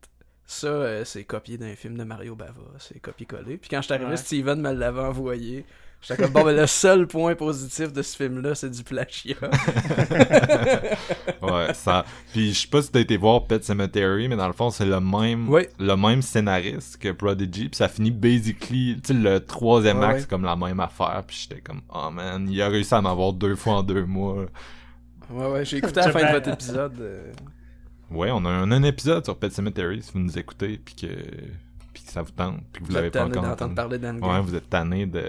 ça, 0.46 0.68
euh, 0.68 1.04
c'est 1.04 1.24
copié 1.24 1.58
d'un 1.58 1.74
film 1.74 1.96
de 1.96 2.04
Mario 2.04 2.36
Bava, 2.36 2.62
c'est 2.78 3.00
copié-collé. 3.00 3.58
Puis 3.58 3.68
quand 3.70 3.80
je 3.80 3.86
suis 3.86 3.94
arrivé, 3.94 4.10
Ouais. 4.10 4.16
Steven 4.16 4.60
me 4.60 4.72
l'avait 4.72 5.00
envoyé. 5.00 5.66
J'étais 6.06 6.22
comme, 6.22 6.32
bon, 6.32 6.44
ben 6.44 6.54
le 6.54 6.66
seul 6.66 7.06
point 7.06 7.34
positif 7.34 7.92
de 7.92 8.00
ce 8.02 8.16
film-là, 8.16 8.54
c'est 8.54 8.70
du 8.70 8.82
plagiat. 8.84 9.34
Ouais, 11.42 11.74
ça. 11.74 12.04
Puis 12.32 12.52
je 12.54 12.60
sais 12.60 12.68
pas 12.68 12.82
si 12.82 12.90
t'as 12.90 13.00
été 13.00 13.16
voir 13.16 13.44
Pet 13.46 13.62
Cemetery, 13.64 14.28
mais 14.28 14.36
dans 14.36 14.46
le 14.46 14.52
fond, 14.52 14.70
c'est 14.70 14.84
le 14.86 15.00
même 15.00 15.48
Oui. 15.48 15.66
le 15.78 15.96
même 15.96 16.22
scénariste 16.22 16.96
que 16.98 17.12
Prodigy. 17.12 17.68
Puis 17.68 17.76
ça 17.76 17.88
finit 17.88 18.10
basically, 18.10 18.98
tu 19.02 19.08
sais, 19.08 19.14
le 19.14 19.40
troisième 19.40 19.98
Ouais, 20.00 20.20
c'est 20.20 20.28
comme 20.28 20.44
la 20.44 20.56
même 20.56 20.80
affaire. 20.80 21.22
Puis 21.26 21.46
j'étais 21.48 21.60
comme, 21.60 21.80
oh 21.94 22.10
man, 22.10 22.48
il 22.50 22.60
a 22.62 22.68
réussi 22.68 22.94
à 22.94 23.00
m'avoir 23.00 23.32
deux 23.32 23.54
fois 23.56 23.74
en 23.74 23.82
deux 23.82 24.04
mois. 24.04 24.46
Ouais, 25.30 25.46
ouais, 25.50 25.64
j'ai 25.64 25.78
écouté 25.78 26.00
à 26.00 26.06
la 26.06 26.12
fin 26.18 26.26
de 26.26 26.32
votre 26.32 26.48
épisode. 26.48 27.00
euh, 27.00 27.32
Ouais, 28.10 28.30
on 28.32 28.44
a 28.44 28.48
un, 28.50 28.70
un 28.70 28.82
épisode 28.84 29.24
sur 29.24 29.36
Pet 29.36 29.52
Cemetery 29.52 30.00
si 30.02 30.12
vous 30.12 30.20
nous 30.20 30.38
écoutez, 30.38 30.78
puis 30.84 30.94
que, 30.94 31.06
puis 31.92 32.02
que 32.04 32.10
ça 32.12 32.22
vous 32.22 32.30
tente, 32.30 32.60
puis 32.72 32.80
que 32.82 32.86
vous 32.86 32.92
Vous 32.92 32.94
l'avez 32.96 33.10
pas 33.10 33.24
encore 33.24 33.44
entendu. 33.44 33.74
parler. 33.74 33.98
Ouais, 33.98 34.40
vous 34.40 34.54
êtes 34.54 34.70
tanné 34.70 35.06
de. 35.06 35.22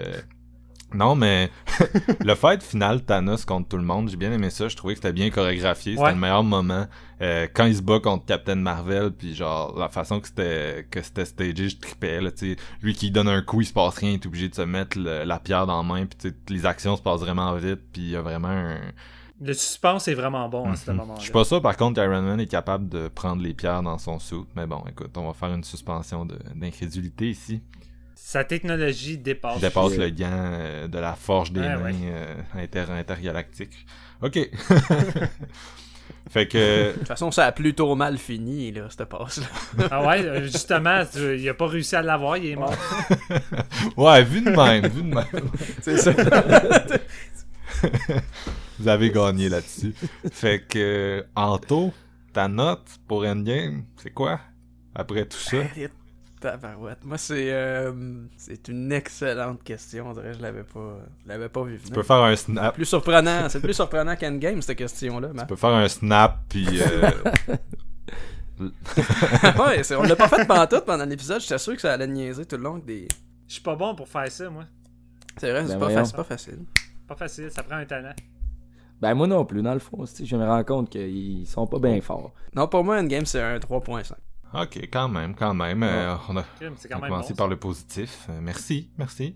Non, 0.94 1.14
mais 1.14 1.50
le 2.24 2.34
fight 2.34 2.62
final 2.62 3.04
Thanos 3.04 3.44
contre 3.44 3.68
tout 3.68 3.76
le 3.76 3.82
monde, 3.84 4.08
j'ai 4.08 4.16
bien 4.16 4.32
aimé 4.32 4.48
ça. 4.48 4.68
Je 4.68 4.76
trouvais 4.76 4.94
que 4.94 4.98
c'était 5.00 5.12
bien 5.12 5.28
chorégraphié. 5.28 5.92
C'était 5.92 6.02
Ouais. 6.04 6.12
le 6.12 6.18
meilleur 6.18 6.42
moment. 6.42 6.86
Euh, 7.20 7.46
quand 7.52 7.66
il 7.66 7.76
se 7.76 7.82
bat 7.82 8.00
contre 8.00 8.24
Captain 8.24 8.54
Marvel, 8.54 9.10
puis 9.12 9.34
genre 9.34 9.78
la 9.78 9.88
façon 9.90 10.18
que 10.20 10.28
c'était 10.28 10.86
que 10.90 11.02
c'était 11.02 11.26
stagé, 11.26 11.68
je 11.68 11.76
tripais. 11.78 12.20
Là, 12.22 12.30
tu 12.30 12.54
sais. 12.54 12.56
lui 12.80 12.94
qui 12.94 13.10
donne 13.10 13.28
un 13.28 13.42
coup, 13.42 13.60
il 13.60 13.66
se 13.66 13.72
passe 13.74 13.98
rien, 13.98 14.10
il 14.10 14.14
est 14.14 14.26
obligé 14.26 14.48
de 14.48 14.54
se 14.54 14.62
mettre 14.62 14.98
le- 14.98 15.24
la 15.24 15.38
pierre 15.38 15.66
dans 15.66 15.76
la 15.76 15.82
main, 15.82 16.06
puis 16.06 16.32
les 16.48 16.64
actions 16.64 16.96
se 16.96 17.02
passent 17.02 17.20
vraiment 17.20 17.54
vite, 17.56 17.80
puis 17.92 18.02
il 18.02 18.10
y 18.10 18.16
a 18.16 18.22
vraiment 18.22 18.48
un. 18.48 18.78
Le 19.40 19.52
suspense 19.52 20.08
est 20.08 20.14
vraiment 20.14 20.48
bon 20.48 20.70
à 20.70 20.74
ce 20.74 20.90
Mhm. 20.90 20.96
moment-là. 20.96 21.18
Je 21.18 21.24
suis 21.24 21.32
pas 21.32 21.44
sûr 21.44 21.62
par 21.62 21.76
contre 21.76 22.02
Iron 22.02 22.22
Man 22.22 22.40
est 22.40 22.46
capable 22.46 22.88
de 22.88 23.06
prendre 23.08 23.40
les 23.42 23.52
pierres 23.54 23.82
dans 23.82 23.98
son 23.98 24.18
suit, 24.18 24.44
mais 24.56 24.66
bon, 24.66 24.82
écoute, 24.88 25.10
on 25.16 25.26
va 25.26 25.32
faire 25.34 25.52
une 25.52 25.62
suspension 25.64 26.26
d'incrédulité 26.54 27.30
ici. 27.30 27.62
Sa 28.20 28.44
technologie 28.44 29.16
dépasse. 29.16 29.56
Il 29.56 29.60
dépasse 29.62 29.96
le 29.96 30.10
gant 30.10 30.26
euh, 30.30 30.88
de 30.88 30.98
la 30.98 31.14
forge 31.14 31.50
des 31.52 31.60
Ouais, 31.60 31.76
mains 31.76 31.82
ouais. 31.84 31.94
euh, 32.04 32.34
inter 32.56 32.84
intergalactique. 32.90 33.86
Ok. 34.20 34.38
fait 36.30 36.46
que 36.48 36.88
De 36.88 36.92
toute 36.98 37.06
façon, 37.08 37.30
ça 37.30 37.46
a 37.46 37.52
plutôt 37.52 37.94
mal 37.94 38.18
fini, 38.18 38.70
là, 38.72 38.88
cette 38.90 39.04
passe-là. 39.08 39.46
Ah 39.90 40.06
ouais, 40.06 40.24
euh, 40.26 40.42
justement, 40.42 41.04
tu- 41.10 41.38
il 41.38 41.48
a 41.48 41.54
pas 41.54 41.68
réussi 41.68 41.96
à 41.96 42.02
l'avoir, 42.02 42.36
il 42.36 42.46
est 42.50 42.56
mort. 42.56 42.74
ouais, 43.96 44.24
vu 44.24 44.42
de 44.42 44.50
même, 44.50 44.86
vu 44.88 45.02
de 45.02 45.14
même. 45.14 45.50
C'est 45.80 45.96
ça. 45.96 46.12
Vous 48.78 48.88
avez 48.88 49.10
gagné 49.10 49.48
là-dessus. 49.48 49.94
Fait 50.32 50.60
que 50.68 51.24
Anto, 51.34 51.92
ta 52.32 52.48
note 52.48 52.86
pour 53.06 53.24
Endgame, 53.24 53.84
c'est 53.96 54.10
quoi 54.12 54.40
après 54.94 55.24
tout 55.26 55.38
ça? 55.38 55.58
Tabarouette. 56.40 57.04
Moi, 57.04 57.18
c'est 57.18 57.52
euh, 57.52 57.92
c'est 58.36 58.68
une 58.68 58.90
excellente 58.92 59.62
question. 59.62 60.08
On 60.08 60.12
dirait 60.12 60.32
que 60.32 60.38
je 60.38 60.42
l'avais 60.42 60.62
pas, 60.64 60.98
je 61.24 61.28
l'avais 61.28 61.48
pas 61.48 61.62
vu 61.64 61.76
Tu 61.78 61.82
venir. 61.84 61.94
peux 61.94 62.02
faire 62.02 62.16
un 62.22 62.36
snap. 62.36 62.74
Plus 62.74 62.84
surprenant, 62.84 63.48
c'est 63.48 63.60
plus 63.60 63.74
surprenant 63.74 64.14
qu'Endgame, 64.16 64.62
cette 64.62 64.78
question-là. 64.78 65.30
Tu 65.38 65.46
peux 65.46 65.56
faire 65.56 65.70
un 65.70 65.88
snap, 65.88 66.38
puis... 66.48 66.66
euh, 66.80 67.10
ouais, 69.58 69.82
on 69.96 70.02
l'a 70.02 70.16
pas 70.16 70.28
fait 70.28 70.44
pendant 70.46 70.66
tout 70.66 70.80
pendant 70.84 71.04
l'épisode. 71.04 71.40
J'étais 71.40 71.58
sûr 71.58 71.74
que 71.74 71.80
ça 71.80 71.92
allait 71.92 72.06
niaiser 72.06 72.44
tout 72.44 72.56
le 72.56 72.62
long. 72.62 72.78
Des... 72.78 73.06
Je 73.46 73.52
suis 73.54 73.62
pas 73.62 73.76
bon 73.76 73.94
pour 73.94 74.08
faire 74.08 74.30
ça, 74.30 74.50
moi. 74.50 74.64
C'est 75.36 75.50
vrai, 75.52 75.62
c'est 75.66 75.74
Ben 75.74 75.78
pas, 75.78 75.84
voyons. 75.86 75.98
fa- 76.00 76.04
c'est 76.04 76.16
pas 76.16 76.24
facile. 76.24 76.58
Pas 77.06 77.14
facile, 77.16 77.50
ça 77.50 77.62
prend 77.62 77.76
un 77.76 77.84
talent. 77.84 78.12
Ben 79.00 79.14
moi 79.14 79.28
non 79.28 79.44
plus, 79.44 79.62
dans 79.62 79.74
le 79.74 79.78
fond. 79.78 80.04
tu 80.12 80.26
Je 80.26 80.36
me 80.36 80.44
rends 80.44 80.64
compte 80.64 80.90
qu'ils 80.90 81.46
sont 81.46 81.66
pas 81.68 81.78
bien 81.78 82.00
forts. 82.00 82.32
Non, 82.54 82.66
pour 82.66 82.82
moi, 82.82 82.98
Endgame, 82.98 83.26
c'est 83.26 83.40
un 83.40 83.58
3.5. 83.58 84.12
Ok, 84.54 84.78
quand 84.90 85.08
même, 85.08 85.34
quand 85.34 85.52
même. 85.54 85.82
Euh, 85.82 86.14
on 86.28 86.36
a, 86.36 86.42
Crime, 86.58 86.72
C'est 86.76 86.92
on 86.94 86.98
a 86.98 87.00
même 87.02 87.10
commencé 87.10 87.32
bon, 87.34 87.36
par 87.36 87.46
ça. 87.46 87.50
le 87.50 87.56
positif. 87.56 88.26
Euh, 88.30 88.38
merci, 88.42 88.88
merci. 88.96 89.34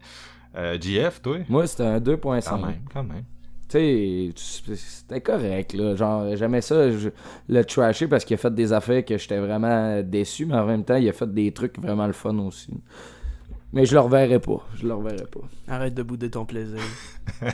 Euh, 0.56 0.78
GF, 0.80 1.20
toi? 1.22 1.38
Moi, 1.48 1.66
c'était 1.66 1.82
un 1.84 2.00
2.5. 2.00 2.48
Quand 2.48 2.58
même, 2.66 2.80
quand 2.92 3.04
même. 3.04 3.24
Tu 3.68 4.32
sais, 4.36 4.74
c'était 4.76 5.20
correct, 5.22 5.72
là. 5.72 5.96
Genre, 5.96 6.36
j'aimais 6.36 6.60
ça, 6.60 6.90
je- 6.90 7.08
le 7.48 7.64
trasher 7.64 8.06
parce 8.06 8.24
qu'il 8.24 8.34
a 8.34 8.38
fait 8.38 8.54
des 8.54 8.72
affaires 8.72 9.02
que 9.04 9.16
j'étais 9.16 9.38
vraiment 9.38 10.02
déçu, 10.02 10.44
mais 10.46 10.56
en 10.56 10.66
même 10.66 10.84
temps, 10.84 10.96
il 10.96 11.08
a 11.08 11.12
fait 11.14 11.32
des 11.32 11.52
trucs 11.52 11.78
vraiment 11.78 12.06
le 12.06 12.12
fun 12.12 12.36
aussi. 12.38 12.70
Mais 13.72 13.86
je 13.86 13.94
le 13.94 14.00
reverrai 14.00 14.38
pas. 14.38 14.66
Je 14.76 14.86
le 14.86 14.94
reverrai 14.94 15.24
pas. 15.30 15.40
Arrête 15.68 15.94
de 15.94 16.02
bouder 16.02 16.30
ton 16.30 16.44
plaisir. 16.44 16.78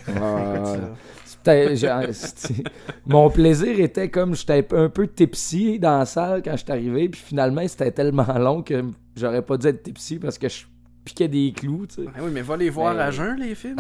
Genre, 1.77 2.03
c'était- 2.13 2.63
Mon 3.07 3.31
plaisir 3.31 3.79
était 3.81 4.11
comme 4.11 4.35
j'étais 4.35 4.67
un 4.75 4.89
peu 4.89 5.07
tipsy 5.07 5.79
dans 5.79 5.99
la 6.01 6.07
salle 6.07 6.43
quand 6.43 6.53
je 6.53 6.65
suis 6.65 6.73
arrivé, 6.73 7.09
puis 7.09 7.21
finalement 7.21 7.67
c'était 7.67 7.93
tellement 7.93 8.37
long 8.39 8.63
que 8.63 8.85
j'aurais 9.17 9.43
pas 9.43 9.57
dû 9.57 9.69
être 9.69 9.83
tipsy 9.83 10.19
parce 10.19 10.37
que 10.39 10.49
je 10.49 10.65
piquais 11.05 11.29
des 11.29 11.53
clous, 11.57 11.87
tu 11.87 11.95
sais. 11.95 12.03
Ben 12.05 12.23
oui, 12.23 12.31
mais 12.33 12.43
va 12.43 12.57
les 12.57 12.69
voir 12.71 12.99
à 12.99 13.11
jeun, 13.11 13.39
les 13.39 13.55
films. 13.55 13.77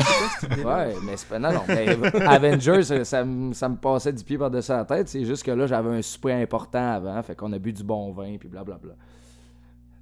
quoi? 0.63 0.77
Ouais, 0.87 0.95
mais 1.05 1.17
c'est 1.17 1.29
pas. 1.29 1.39
Non, 1.39 1.53
non. 1.53 1.61
mais 1.69 1.89
Avengers, 2.23 2.83
ça, 2.85 3.05
ça 3.05 3.25
me 3.25 3.53
ça 3.53 3.69
me 3.69 3.77
passait 3.77 4.13
du 4.13 4.25
pied 4.25 4.39
par-dessus 4.39 4.73
la 4.73 4.85
tête. 4.85 5.09
C'est 5.09 5.25
juste 5.25 5.43
que 5.43 5.51
là, 5.51 5.67
j'avais 5.67 5.91
un 5.91 6.03
souper 6.03 6.33
important 6.33 6.93
avant. 6.93 7.21
Fait 7.23 7.35
qu'on 7.35 7.53
a 7.53 7.59
bu 7.59 7.73
du 7.73 7.83
bon 7.85 8.13
vin, 8.13 8.37
puis 8.39 8.49
blablabla. 8.49 8.95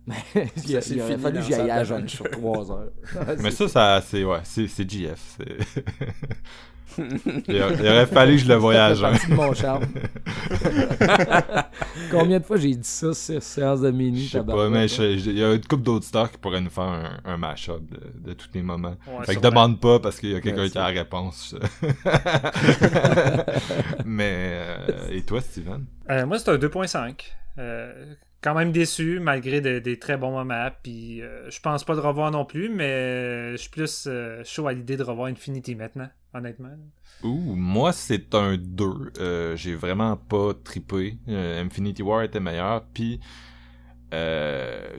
Mais 0.06 0.14
il, 0.66 0.76
a- 0.76 0.80
il 0.88 1.00
aurait 1.02 1.18
fallu 1.18 1.38
que 1.40 1.44
j'y 1.44 1.54
aille 1.54 1.66
la 1.66 1.74
à 1.76 1.84
jeune 1.84 2.08
sur 2.08 2.30
3 2.30 2.70
heures. 2.70 2.90
Mais 3.40 3.50
ça, 3.50 3.68
ça 3.68 4.00
c'est 4.06 4.24
ouais, 4.24 4.38
c'est 4.44 4.68
c'est 4.68 4.88
GF. 4.88 5.20
c'est- 5.36 5.84
il, 7.48 7.60
aurait 7.62 8.06
fallu 8.06 8.36
que 8.36 8.42
je 8.42 8.48
le 8.48 8.54
voyage. 8.54 9.00
De 9.00 9.34
mon 9.34 9.52
charme. 9.52 9.84
Combien 12.10 12.38
de 12.38 12.44
fois 12.44 12.56
j'ai 12.56 12.74
dit 12.74 12.88
ça 12.88 13.12
sur 13.12 13.42
séance 13.42 13.80
de 13.82 13.90
minuit? 13.90 14.24
Je 14.24 14.38
sais 14.38 14.42
pas, 14.44 14.68
mais 14.70 14.88
je- 14.88 15.02
il 15.02 15.36
y 15.38 15.44
a 15.44 15.52
une 15.52 15.60
couple 15.60 15.82
d'autres 15.82 16.06
stars 16.06 16.30
qui 16.30 16.38
pourraient 16.38 16.60
nous 16.62 16.70
faire 16.70 16.84
un, 16.84 17.18
un 17.24 17.36
mash-up 17.36 17.82
de, 17.90 18.30
de 18.30 18.32
tous 18.32 18.48
les 18.54 18.62
moments. 18.62 18.96
Ouais, 19.08 19.26
fait 19.26 19.36
que 19.36 19.40
demande 19.40 19.78
pas 19.78 19.98
parce 19.98 20.18
qu'il 20.20 20.30
y 20.30 20.36
a 20.36 20.40
quelqu'un 20.40 20.68
qui 20.68 20.78
a 20.78 20.82
la 20.82 21.00
réponse. 21.00 21.54
mais 24.04 24.32
euh, 24.32 25.08
et 25.10 25.22
toi, 25.22 25.40
Steven? 25.40 25.84
Euh, 26.10 26.24
moi, 26.26 26.38
c'est 26.38 26.50
un 26.50 26.56
2.5. 26.56 27.14
Euh, 27.58 28.14
quand 28.42 28.54
même 28.54 28.70
déçu, 28.72 29.18
malgré 29.20 29.60
de- 29.60 29.78
des 29.78 29.98
très 29.98 30.16
bons 30.16 30.30
moments. 30.32 30.68
Puis 30.82 31.22
euh, 31.22 31.50
je 31.50 31.60
pense 31.60 31.84
pas 31.84 31.94
de 31.96 32.00
revoir 32.00 32.30
non 32.30 32.44
plus, 32.44 32.68
mais 32.68 33.52
je 33.52 33.56
suis 33.56 33.70
plus 33.70 34.04
euh, 34.06 34.42
chaud 34.44 34.66
à 34.68 34.72
l'idée 34.72 34.96
de 34.96 35.02
revoir 35.02 35.28
Infinity 35.28 35.74
maintenant, 35.74 36.08
honnêtement. 36.34 36.70
Ouh, 37.22 37.54
moi 37.54 37.92
c'est 37.92 38.34
un 38.34 38.56
2. 38.56 38.84
Euh, 39.18 39.56
J'ai 39.56 39.74
vraiment 39.74 40.16
pas 40.16 40.52
trippé. 40.62 41.18
Euh, 41.28 41.62
Infinity 41.64 42.02
War 42.02 42.22
était 42.22 42.40
meilleur. 42.40 42.84
Puis 42.92 43.20
euh, 44.14 44.96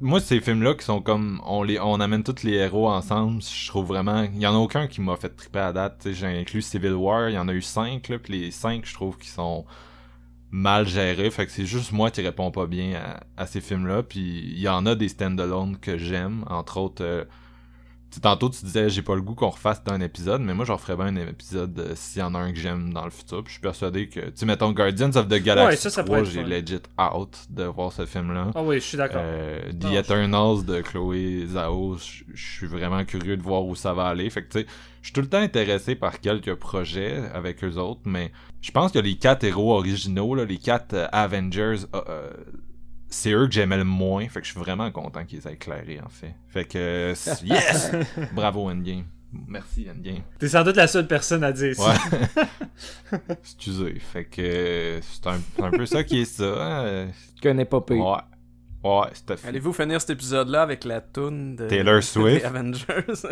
moi 0.00 0.18
ces 0.20 0.40
films-là 0.40 0.74
qui 0.74 0.84
sont 0.84 1.00
comme 1.00 1.40
on 1.46 1.62
les 1.62 1.78
on 1.78 2.00
amène 2.00 2.24
tous 2.24 2.42
les 2.42 2.54
héros 2.54 2.88
ensemble, 2.90 3.42
je 3.42 3.68
trouve 3.68 3.86
vraiment. 3.86 4.22
Il 4.24 4.40
y 4.40 4.46
en 4.46 4.54
a 4.54 4.58
aucun 4.58 4.88
qui 4.88 5.00
m'a 5.00 5.16
fait 5.16 5.28
tripper 5.28 5.60
à 5.60 5.72
date. 5.72 6.08
J'ai 6.10 6.26
inclus 6.26 6.62
Civil 6.62 6.94
War, 6.94 7.28
il 7.28 7.34
y 7.34 7.38
en 7.38 7.46
a 7.48 7.52
eu 7.52 7.62
5 7.62 8.08
là, 8.08 8.18
puis 8.18 8.40
les 8.40 8.50
5 8.50 8.84
je 8.84 8.94
trouve 8.94 9.16
qu'ils 9.18 9.28
sont 9.30 9.64
mal 10.52 10.86
gérés. 10.86 11.30
Fait 11.30 11.46
que 11.46 11.52
c'est 11.52 11.66
juste 11.66 11.90
moi 11.90 12.10
qui 12.10 12.20
réponds 12.20 12.52
pas 12.52 12.66
bien 12.66 13.00
à, 13.36 13.46
ces 13.46 13.60
films-là. 13.60 14.04
Puis 14.04 14.20
il 14.20 14.60
y 14.60 14.68
en 14.68 14.86
a 14.86 14.94
des 14.94 15.08
stand-alone 15.08 15.78
que 15.78 15.98
j'aime, 15.98 16.44
entre 16.48 16.76
autres. 16.76 17.02
euh, 17.02 17.24
tantôt, 18.20 18.48
tu 18.50 18.64
disais, 18.64 18.88
j'ai 18.88 19.02
pas 19.02 19.14
le 19.14 19.22
goût 19.22 19.34
qu'on 19.34 19.50
refasse 19.50 19.82
un 19.88 20.00
épisode, 20.00 20.40
mais 20.42 20.54
moi, 20.54 20.64
j'en 20.64 20.78
ferais 20.78 20.96
bien 20.96 21.06
un 21.06 21.28
épisode 21.28 21.78
euh, 21.78 21.92
s'il 21.94 22.20
y 22.20 22.22
en 22.22 22.34
a 22.34 22.38
un 22.38 22.52
que 22.52 22.58
j'aime 22.58 22.92
dans 22.92 23.04
le 23.04 23.10
futur. 23.10 23.42
Puis 23.42 23.50
je 23.50 23.52
suis 23.54 23.60
persuadé 23.62 24.08
que, 24.08 24.20
tu 24.20 24.32
sais, 24.34 24.46
mettons 24.46 24.72
Guardians 24.72 25.10
of 25.16 25.28
the 25.28 25.42
Galaxy 25.42 25.68
Ouais, 25.68 25.76
ça, 25.76 25.90
ça 25.90 26.04
pourrait 26.04 26.22
3, 26.22 26.28
être 26.28 26.34
j'ai 26.34 26.44
legit 26.44 26.82
out 26.98 27.36
de 27.50 27.64
voir 27.64 27.92
ce 27.92 28.06
film-là. 28.06 28.50
Ah 28.54 28.62
oui, 28.62 28.76
je 28.76 28.84
suis 28.84 28.98
d'accord. 28.98 29.22
Euh, 29.24 29.70
The 29.72 29.84
Non, 29.84 29.92
Eternals 29.92 30.64
de 30.64 30.80
Chloé 30.80 31.46
Zhao, 31.46 31.96
je 31.96 32.22
je 32.34 32.56
suis 32.58 32.66
vraiment 32.66 33.04
curieux 33.04 33.36
de 33.36 33.42
voir 33.42 33.64
où 33.64 33.74
ça 33.74 33.92
va 33.92 34.04
aller. 34.04 34.28
Fait 34.30 34.42
que, 34.42 34.52
tu 34.52 34.60
sais, 34.60 34.66
je 35.00 35.08
suis 35.08 35.12
tout 35.12 35.20
le 35.20 35.28
temps 35.28 35.38
intéressé 35.38 35.94
par 35.94 36.20
quelques 36.20 36.54
projets 36.54 37.22
avec 37.34 37.62
eux 37.64 37.76
autres, 37.76 38.02
mais 38.04 38.32
je 38.60 38.70
pense 38.70 38.92
que 38.92 38.98
les 38.98 39.16
quatre 39.16 39.44
héros 39.44 39.72
originaux, 39.74 40.34
là, 40.34 40.44
les 40.44 40.58
quatre 40.58 40.94
euh, 40.94 41.06
Avengers, 41.12 41.86
euh, 41.94 42.00
euh, 42.08 42.30
c'est 43.12 43.30
eux 43.32 43.46
que 43.46 43.52
j'aimais 43.52 43.76
le 43.76 43.84
moins. 43.84 44.26
Fait 44.28 44.40
que 44.40 44.46
je 44.46 44.52
suis 44.52 44.60
vraiment 44.60 44.90
content 44.90 45.24
qu'ils 45.24 45.46
aient 45.46 45.52
éclairé, 45.54 46.00
en 46.04 46.08
fait. 46.08 46.34
Fait 46.48 46.64
que, 46.64 46.78
euh, 46.78 47.14
yes! 47.44 47.92
Bravo, 48.32 48.68
Endgame. 48.70 49.04
Merci, 49.48 49.86
Endgame. 49.90 50.22
T'es 50.38 50.48
sans 50.48 50.62
doute 50.62 50.76
la 50.76 50.86
seule 50.86 51.06
personne 51.06 51.42
à 51.44 51.52
dire 51.52 51.74
ça. 51.74 51.94
Ouais. 51.94 53.18
Excusez. 53.30 53.98
Fait 53.98 54.24
que 54.24 54.42
euh, 54.42 55.00
c'est 55.02 55.26
un, 55.26 55.40
un 55.64 55.70
peu 55.70 55.86
ça 55.86 56.04
qui 56.04 56.20
est 56.20 56.24
ça. 56.26 56.44
hein. 56.44 57.08
Je 57.36 57.40
connais 57.42 57.64
pas 57.64 57.80
pire. 57.80 58.04
Ouais. 58.04 58.18
Ouais, 58.84 59.06
c'était 59.14 59.36
fait. 59.36 59.46
Allez-vous 59.48 59.72
finir 59.72 60.00
cet 60.00 60.10
épisode-là 60.10 60.62
avec 60.62 60.84
la 60.84 61.00
toune 61.00 61.54
de 61.54 61.68
Taylor 61.68 62.02
Swift? 62.02 62.40
des 62.40 62.44
Avengers, 62.44 62.84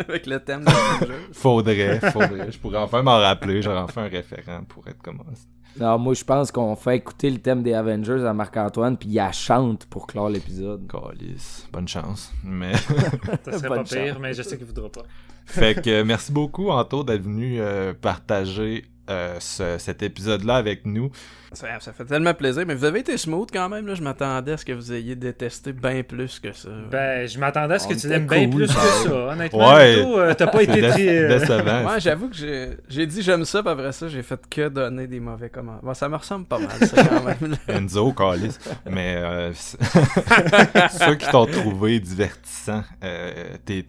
avec 0.07 0.25
le 0.25 0.39
thème 0.39 0.63
des 0.63 0.71
Avengers? 0.71 1.13
Faudrait, 1.33 1.99
faudrait. 2.11 2.51
Je 2.51 2.57
pourrais 2.57 2.77
enfin 2.77 3.01
m'en 3.03 3.19
rappeler. 3.19 3.61
J'aurais 3.61 3.79
enfin 3.81 4.03
un 4.05 4.07
référent 4.07 4.63
pour 4.63 4.87
être 4.87 5.01
comme 5.01 5.21
ça. 5.33 5.45
Non, 5.79 5.97
moi, 5.97 6.13
je 6.13 6.23
pense 6.23 6.51
qu'on 6.51 6.75
fait 6.75 6.97
écouter 6.97 7.29
le 7.29 7.39
thème 7.39 7.63
des 7.63 7.73
Avengers 7.73 8.25
à 8.25 8.33
Marc-Antoine, 8.33 8.97
puis 8.97 9.09
il 9.09 9.15
la 9.15 9.31
chante 9.31 9.85
pour 9.85 10.05
clore 10.05 10.29
l'épisode. 10.29 10.85
Calice. 10.87 11.67
Bonne 11.71 11.87
chance. 11.87 12.31
Mais. 12.43 12.73
Ça 13.45 13.57
serait 13.57 13.69
pas 13.69 13.83
pire, 13.83 14.13
chance. 14.13 14.17
mais 14.21 14.33
je 14.33 14.41
sais 14.41 14.57
qu'il 14.57 14.67
voudra 14.67 14.89
pas. 14.89 15.03
fait 15.45 15.81
que 15.81 15.89
euh, 15.89 16.03
merci 16.05 16.31
beaucoup, 16.31 16.69
Anto, 16.69 17.03
d'être 17.03 17.23
venu 17.23 17.59
euh, 17.59 17.93
partager 17.93 18.85
euh, 19.11 19.37
ce- 19.39 19.77
cet 19.77 20.01
épisode-là 20.03 20.55
avec 20.55 20.85
nous. 20.85 21.11
Ça, 21.53 21.67
ça 21.81 21.91
fait 21.91 22.05
tellement 22.05 22.33
plaisir, 22.33 22.63
mais 22.65 22.73
vous 22.75 22.85
avez 22.85 22.99
été 23.01 23.17
smooth 23.17 23.49
quand 23.51 23.67
même. 23.67 23.85
Là. 23.85 23.93
Je 23.93 24.01
m'attendais 24.01 24.53
à 24.53 24.57
ce 24.57 24.63
que 24.63 24.71
vous 24.71 24.93
ayez 24.93 25.17
détesté 25.17 25.73
bien 25.73 26.01
plus 26.01 26.39
que 26.39 26.53
ça. 26.53 26.69
Ben, 26.89 27.27
je 27.27 27.37
m'attendais 27.37 27.73
à 27.75 27.79
ce 27.79 27.89
que 27.89 27.93
On 27.93 27.97
tu 27.97 28.07
l'aimes 28.07 28.25
bien 28.25 28.49
plus 28.49 28.67
que 28.67 28.73
ça, 28.73 29.13
honnêtement. 29.13 29.73
Ouais. 29.73 29.95
Euh, 30.01 30.33
T'as 30.33 30.47
pas 30.47 30.63
été 30.63 30.79
très... 30.81 31.07
euh, 31.09 31.39
décevant. 31.39 31.85
Ouais, 31.91 31.99
j'avoue 31.99 32.29
que 32.29 32.37
j'ai 32.37 32.69
j'ai 32.87 33.05
dit 33.05 33.21
j'aime 33.21 33.43
ça, 33.43 33.61
puis 33.61 33.69
après 33.73 33.91
ça, 33.91 34.07
j'ai 34.07 34.23
fait 34.23 34.39
que 34.49 34.69
donner 34.69 35.07
des 35.07 35.19
mauvais 35.19 35.49
commentaires. 35.49 35.83
Bon, 35.83 35.93
ça 35.93 36.07
me 36.07 36.15
ressemble 36.15 36.45
pas 36.45 36.59
mal, 36.59 36.69
ça, 36.87 37.03
quand 37.03 37.21
même. 37.23 37.51
là. 37.51 37.57
Enzo, 37.75 38.13
Calis. 38.13 38.57
Mais 38.89 39.15
euh, 39.17 39.51
ceux 41.05 41.15
qui 41.15 41.29
t'ont 41.29 41.45
trouvé 41.47 41.99
divertissant, 41.99 42.83
euh, 43.03 43.55
t'es- 43.65 43.83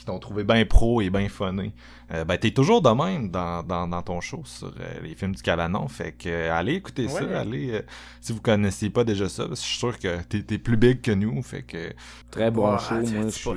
qui 0.00 0.06
t'ont 0.06 0.18
trouvé 0.18 0.44
bien 0.44 0.64
pro 0.64 1.02
et 1.02 1.10
bien 1.10 1.28
funné, 1.28 1.74
euh, 2.10 2.24
ben 2.24 2.38
t'es 2.38 2.52
toujours 2.52 2.80
de 2.80 2.88
même 2.88 3.30
dans, 3.30 3.62
dans, 3.62 3.86
dans 3.86 4.00
ton 4.00 4.22
show 4.22 4.40
sur 4.46 4.68
euh, 4.68 5.00
les 5.02 5.14
films 5.14 5.34
du 5.34 5.42
Cabanon. 5.42 5.86
Fait 5.88 6.12
que 6.12 6.26
euh, 6.30 6.54
allez 6.54 6.72
écouter 6.76 7.06
ça, 7.06 7.22
allez 7.38 7.70
euh, 7.72 7.82
si 8.22 8.32
vous 8.32 8.40
connaissiez 8.40 8.88
pas 8.88 9.04
déjà 9.04 9.28
ça, 9.28 9.46
parce 9.46 9.60
que 9.60 9.66
je 9.66 9.70
suis 9.70 9.78
sûr 9.78 9.98
que 9.98 10.22
t'es, 10.22 10.42
t'es 10.42 10.56
plus 10.56 10.78
big 10.78 11.02
que 11.02 11.10
nous. 11.10 11.42
Fait 11.42 11.62
que 11.62 11.92
Très 12.30 12.50
bon 12.50 12.72
Ouais, 12.72 12.78
show, 12.78 12.94
moi. 12.94 13.24
Je 13.26 13.28
suis. 13.28 13.50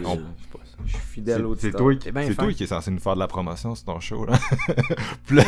Je 0.86 0.92
suis 0.94 1.00
fidèle 1.00 1.38
c'est, 1.38 1.44
au 1.44 1.56
c'est 1.56 1.72
toi, 1.72 1.96
qui- 1.96 2.36
toi 2.36 2.54
qui 2.54 2.64
est 2.64 2.68
censé 2.68 2.92
nous 2.92 3.00
faire 3.00 3.16
de 3.16 3.20
la 3.20 3.28
promotion 3.28 3.76
sur 3.76 3.86
ton 3.86 4.00
show 4.00 4.26
là. 4.26 4.38
Ouais. 5.32 5.44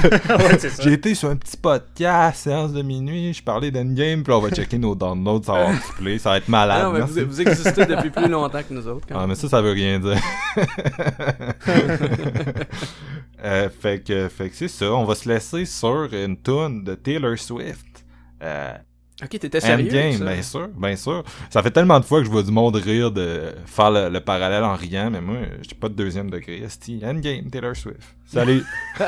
J'ai 0.81 0.93
été 0.93 1.13
sur 1.15 1.29
un 1.29 1.35
petit 1.35 1.57
podcast, 1.57 2.43
séance 2.43 2.73
de 2.73 2.81
minuit, 2.81 3.33
je 3.33 3.43
parlais 3.43 3.71
d'Endgame, 3.71 4.23
puis 4.23 4.33
on 4.33 4.39
va 4.39 4.49
checker 4.49 4.77
nos 4.77 4.95
downloads, 4.95 5.43
ça 5.43 5.53
va 5.53 5.71
play, 5.97 6.17
ça 6.17 6.31
va 6.31 6.37
être 6.37 6.47
malade. 6.49 6.83
Non, 6.83 6.91
mais 6.93 6.99
merci. 6.99 7.21
vous, 7.21 7.27
vous 7.27 7.41
existez 7.41 7.85
depuis 7.85 8.09
plus 8.09 8.27
longtemps 8.29 8.61
que 8.63 8.73
nous 8.73 8.87
autres. 8.87 9.05
Quand 9.07 9.15
Ah, 9.15 9.19
même. 9.21 9.29
mais 9.29 9.35
ça, 9.35 9.49
ça 9.49 9.61
veut 9.61 9.71
rien 9.71 9.99
dire. 9.99 10.19
Euh, 13.43 13.69
fait 13.69 14.03
que, 14.03 14.27
fait 14.29 14.49
que 14.49 14.55
c'est 14.55 14.67
ça, 14.67 14.91
on 14.93 15.03
va 15.05 15.13
se 15.13 15.29
laisser 15.29 15.65
sur 15.65 16.07
une 16.13 16.35
tune 16.41 16.83
de 16.83 16.95
Taylor 16.95 17.37
Swift. 17.37 18.03
Euh, 18.41 18.73
Ok, 19.23 19.29
t'étais 19.29 19.61
sérieux. 19.61 19.87
Endgame, 19.87 20.17
ça? 20.17 20.25
bien 20.25 20.41
sûr, 20.41 20.67
bien 20.67 20.95
sûr. 20.95 21.23
Ça 21.49 21.63
fait 21.63 21.71
tellement 21.71 21.99
de 21.99 22.05
fois 22.05 22.19
que 22.19 22.25
je 22.25 22.29
vois 22.31 22.43
du 22.43 22.51
monde 22.51 22.75
rire 22.75 23.11
de 23.11 23.53
faire 23.65 23.89
le, 23.89 24.09
le 24.09 24.19
parallèle 24.19 24.63
en 24.63 24.75
riant, 24.75 25.09
mais 25.09 25.21
moi, 25.21 25.37
j'ai 25.61 25.75
pas 25.75 25.87
de 25.87 25.93
deuxième 25.93 26.29
degré. 26.29 26.57
Esti, 26.57 27.01
Endgame, 27.03 27.49
Taylor 27.49 27.75
Swift. 27.75 28.15
Salut! 28.25 28.63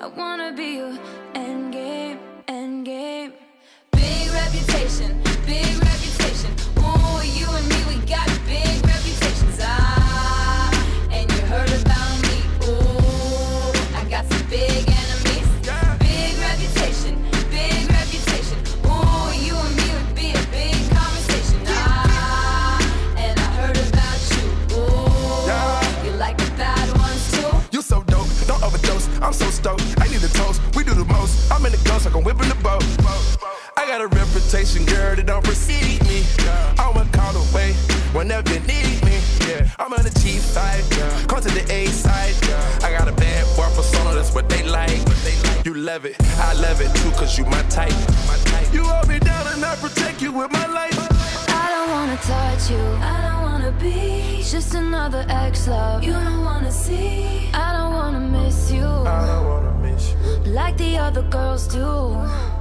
I 0.00 0.06
wanna 0.16 0.52
be 0.52 0.74
your 0.74 0.98
endgame. 1.28 2.18
I'm 29.24 29.32
so 29.32 29.48
stoked. 29.48 29.82
I 30.02 30.06
need 30.08 30.22
a 30.22 30.28
toast, 30.28 30.60
we 30.76 30.84
do 30.84 30.92
the 30.92 31.06
most. 31.06 31.50
I'm 31.50 31.64
in 31.64 31.72
the 31.72 31.80
ghost, 31.88 32.04
like 32.04 32.14
I'm 32.14 32.24
whipping 32.24 32.48
the 32.50 32.60
boat. 32.62 32.84
I 33.74 33.86
got 33.86 34.02
a 34.02 34.06
reputation, 34.06 34.84
girl, 34.84 35.16
that 35.16 35.24
don't 35.24 35.42
precede 35.42 36.04
me. 36.04 36.22
I'm 36.78 36.94
a 36.96 37.06
call 37.10 37.34
away 37.48 37.72
whenever 38.12 38.52
you 38.52 38.60
need 38.60 39.02
me. 39.02 39.16
I'm 39.78 39.94
on 39.94 40.04
the 40.04 40.12
G 40.20 40.36
side, 40.38 40.84
come 41.26 41.40
to 41.40 41.48
the 41.48 41.64
A 41.72 41.86
side. 41.86 42.34
I 42.84 42.92
got 42.92 43.08
a 43.08 43.12
bad 43.12 43.44
bar 43.56 43.70
persona, 43.70 44.14
that's 44.14 44.34
what 44.34 44.50
they 44.50 44.62
like. 44.62 45.00
You 45.64 45.72
love 45.72 46.04
it, 46.04 46.16
I 46.36 46.52
love 46.60 46.82
it 46.82 46.94
too, 46.96 47.10
cause 47.12 47.38
you 47.38 47.46
my 47.46 47.62
type. 47.70 47.96
You 48.74 48.84
hold 48.84 49.08
me 49.08 49.18
down 49.20 49.46
and 49.54 49.64
I 49.64 49.74
protect 49.76 50.20
you 50.20 50.32
with 50.32 50.52
my 50.52 50.66
life. 50.66 50.98
I 51.48 51.66
don't 51.72 51.90
wanna 51.96 52.18
touch 52.18 52.70
you, 52.70 52.84
I 53.00 53.16
don't 53.26 53.42
wanna 53.42 53.72
be 53.80 54.44
just 54.44 54.74
another 54.74 55.24
ex 55.30 55.66
love. 55.66 56.04
You 56.04 56.12
don't 56.12 56.44
wanna 56.44 56.70
see 56.70 57.13
other 61.04 61.22
girls 61.28 61.66
do. 61.68 62.53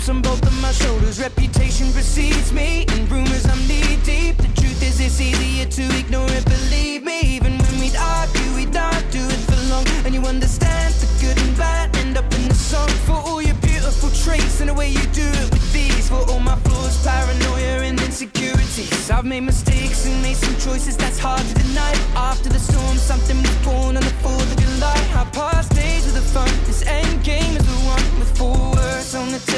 Chips 0.00 0.08
on 0.08 0.22
both 0.22 0.42
of 0.46 0.62
my 0.62 0.72
shoulders. 0.72 1.20
Reputation 1.20 1.92
precedes 1.92 2.52
me, 2.52 2.84
and 2.88 3.10
rumors 3.10 3.46
I'm 3.46 3.58
knee 3.66 3.98
deep. 4.04 4.36
The 4.36 4.48
truth 4.60 4.82
is, 4.82 5.00
it's 5.00 5.20
easier 5.20 5.66
to 5.66 5.98
ignore 5.98 6.30
it. 6.30 6.44
Believe 6.44 7.02
me, 7.04 7.20
even 7.36 7.58
when 7.58 7.80
we'd 7.80 7.96
argue, 7.96 8.54
we'd 8.54 8.72
not 8.72 9.02
do 9.10 9.20
it 9.20 9.40
for 9.48 9.58
long. 9.70 9.86
And 10.04 10.14
you 10.14 10.22
understand 10.22 10.94
the 10.94 11.08
good 11.20 11.38
and 11.44 11.56
bad 11.56 11.96
end 11.96 12.16
up 12.16 12.32
in 12.34 12.48
the 12.48 12.54
song. 12.54 12.88
For 13.06 13.18
all 13.28 13.42
your 13.42 13.56
beautiful 13.56 14.10
traits 14.10 14.60
and 14.60 14.70
the 14.70 14.74
way 14.74 14.88
you 14.88 15.04
do 15.12 15.26
it 15.42 15.50
with 15.50 15.72
these. 15.72 16.08
For 16.08 16.22
all 16.30 16.40
my 16.40 16.56
flaws, 16.56 16.96
paranoia, 17.04 17.82
and 17.88 18.00
insecurities. 18.00 19.10
I've 19.10 19.24
made 19.24 19.44
mistakes 19.44 20.06
and 20.06 20.22
made 20.22 20.36
some 20.36 20.56
choices 20.56 20.96
that's 20.96 21.18
hard 21.18 21.42
to 21.42 21.54
deny. 21.54 21.92
After 22.14 22.48
the 22.48 22.58
storm, 22.58 22.96
something 22.96 23.38
was 23.42 23.56
born 23.64 23.96
on 23.96 24.04
the 24.10 24.16
4th 24.24 24.50
of 24.52 24.58
July. 24.64 24.98
Our 25.18 25.26
passed 25.26 25.74
days 25.74 26.06
were 26.06 26.12
the 26.20 26.26
fun. 26.34 26.48
This 26.66 26.82
end 26.86 27.09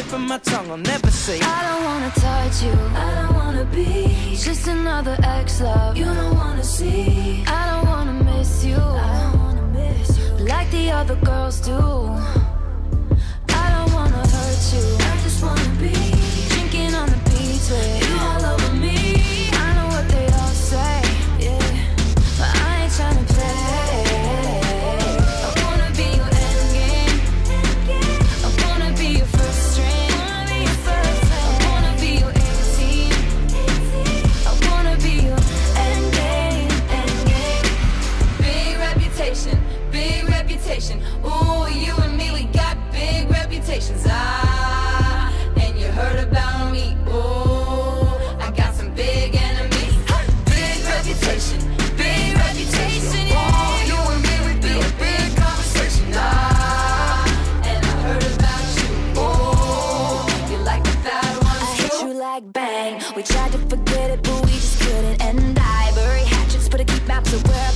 tip 0.03 0.13
of 0.13 0.21
my 0.21 0.39
tongue. 0.39 0.71
I'll 0.71 0.77
never 0.77 1.11
say. 1.11 1.41
I 1.41 1.63
don't 1.69 1.85
wanna 1.85 2.11
touch 2.11 2.63
you. 2.63 2.73
I 3.07 3.09
don't 3.19 3.35
wanna 3.35 3.65
be 3.65 4.37
just 4.37 4.67
another 4.69 5.17
ex 5.23 5.61
love. 5.61 5.97
You 5.97 6.05
don't 6.05 6.37
wanna 6.37 6.65
see. 6.65 7.45
I 7.47 7.63
don't 7.71 7.87
wanna 7.87 8.25
miss 8.25 8.65
you. 8.65 8.77
I 8.77 9.13
don't 9.23 9.39
wanna 9.41 9.67
miss 9.79 10.19
you. 10.19 10.47
Like 10.47 10.71
the 10.71 10.91
other 10.91 11.17
girls 11.17 11.61
do. 11.61 11.79
I 13.63 13.67
don't 13.75 13.93
wanna 13.97 14.23
hurt 14.35 14.63
you. 14.75 14.85
I 15.11 15.15
just 15.25 15.43
wanna 15.43 15.71
be 15.81 15.95
drinking 16.53 16.95
on 16.95 17.09
the 17.09 17.21
beach 17.31 17.67
with 17.71 18.02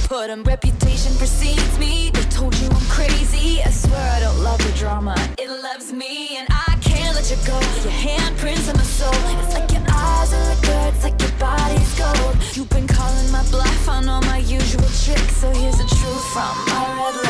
put 0.07 0.31
him. 0.31 0.43
Reputation 0.45 1.13
precedes 1.17 1.79
me. 1.79 2.11
They 2.11 2.23
told 2.23 2.55
you 2.59 2.69
I'm 2.69 2.87
crazy. 2.89 3.63
I 3.63 3.71
swear 3.71 4.13
I 4.17 4.21
don't 4.21 4.39
love 4.43 4.59
the 4.59 4.73
drama. 4.79 5.15
It 5.39 5.51
loves 5.51 5.93
me, 5.93 6.39
and 6.39 6.47
I 6.51 6.79
can't 6.81 7.15
let 7.15 7.29
you 7.31 7.37
go. 7.47 7.59
Your 7.85 7.97
handprints 8.07 8.69
on 8.71 8.77
my 8.77 8.89
soul. 8.99 9.13
It's 9.43 9.55
like 9.55 9.71
your 9.73 9.85
eyes 9.89 10.33
are 10.33 10.45
liquor. 10.51 10.83
It's 10.95 11.05
like 11.05 11.21
your 11.21 11.35
body's 11.39 11.93
gold. 11.99 12.37
You've 12.55 12.71
been 12.71 12.87
calling 12.87 13.31
my 13.31 13.45
bluff 13.51 13.89
on 13.89 14.09
all 14.09 14.23
my 14.23 14.39
usual 14.39 14.89
tricks. 15.05 15.37
So 15.43 15.51
here's 15.51 15.79
the 15.79 15.89
truth 15.99 16.25
from 16.33 16.55
my 16.71 17.13
red. 17.23 17.26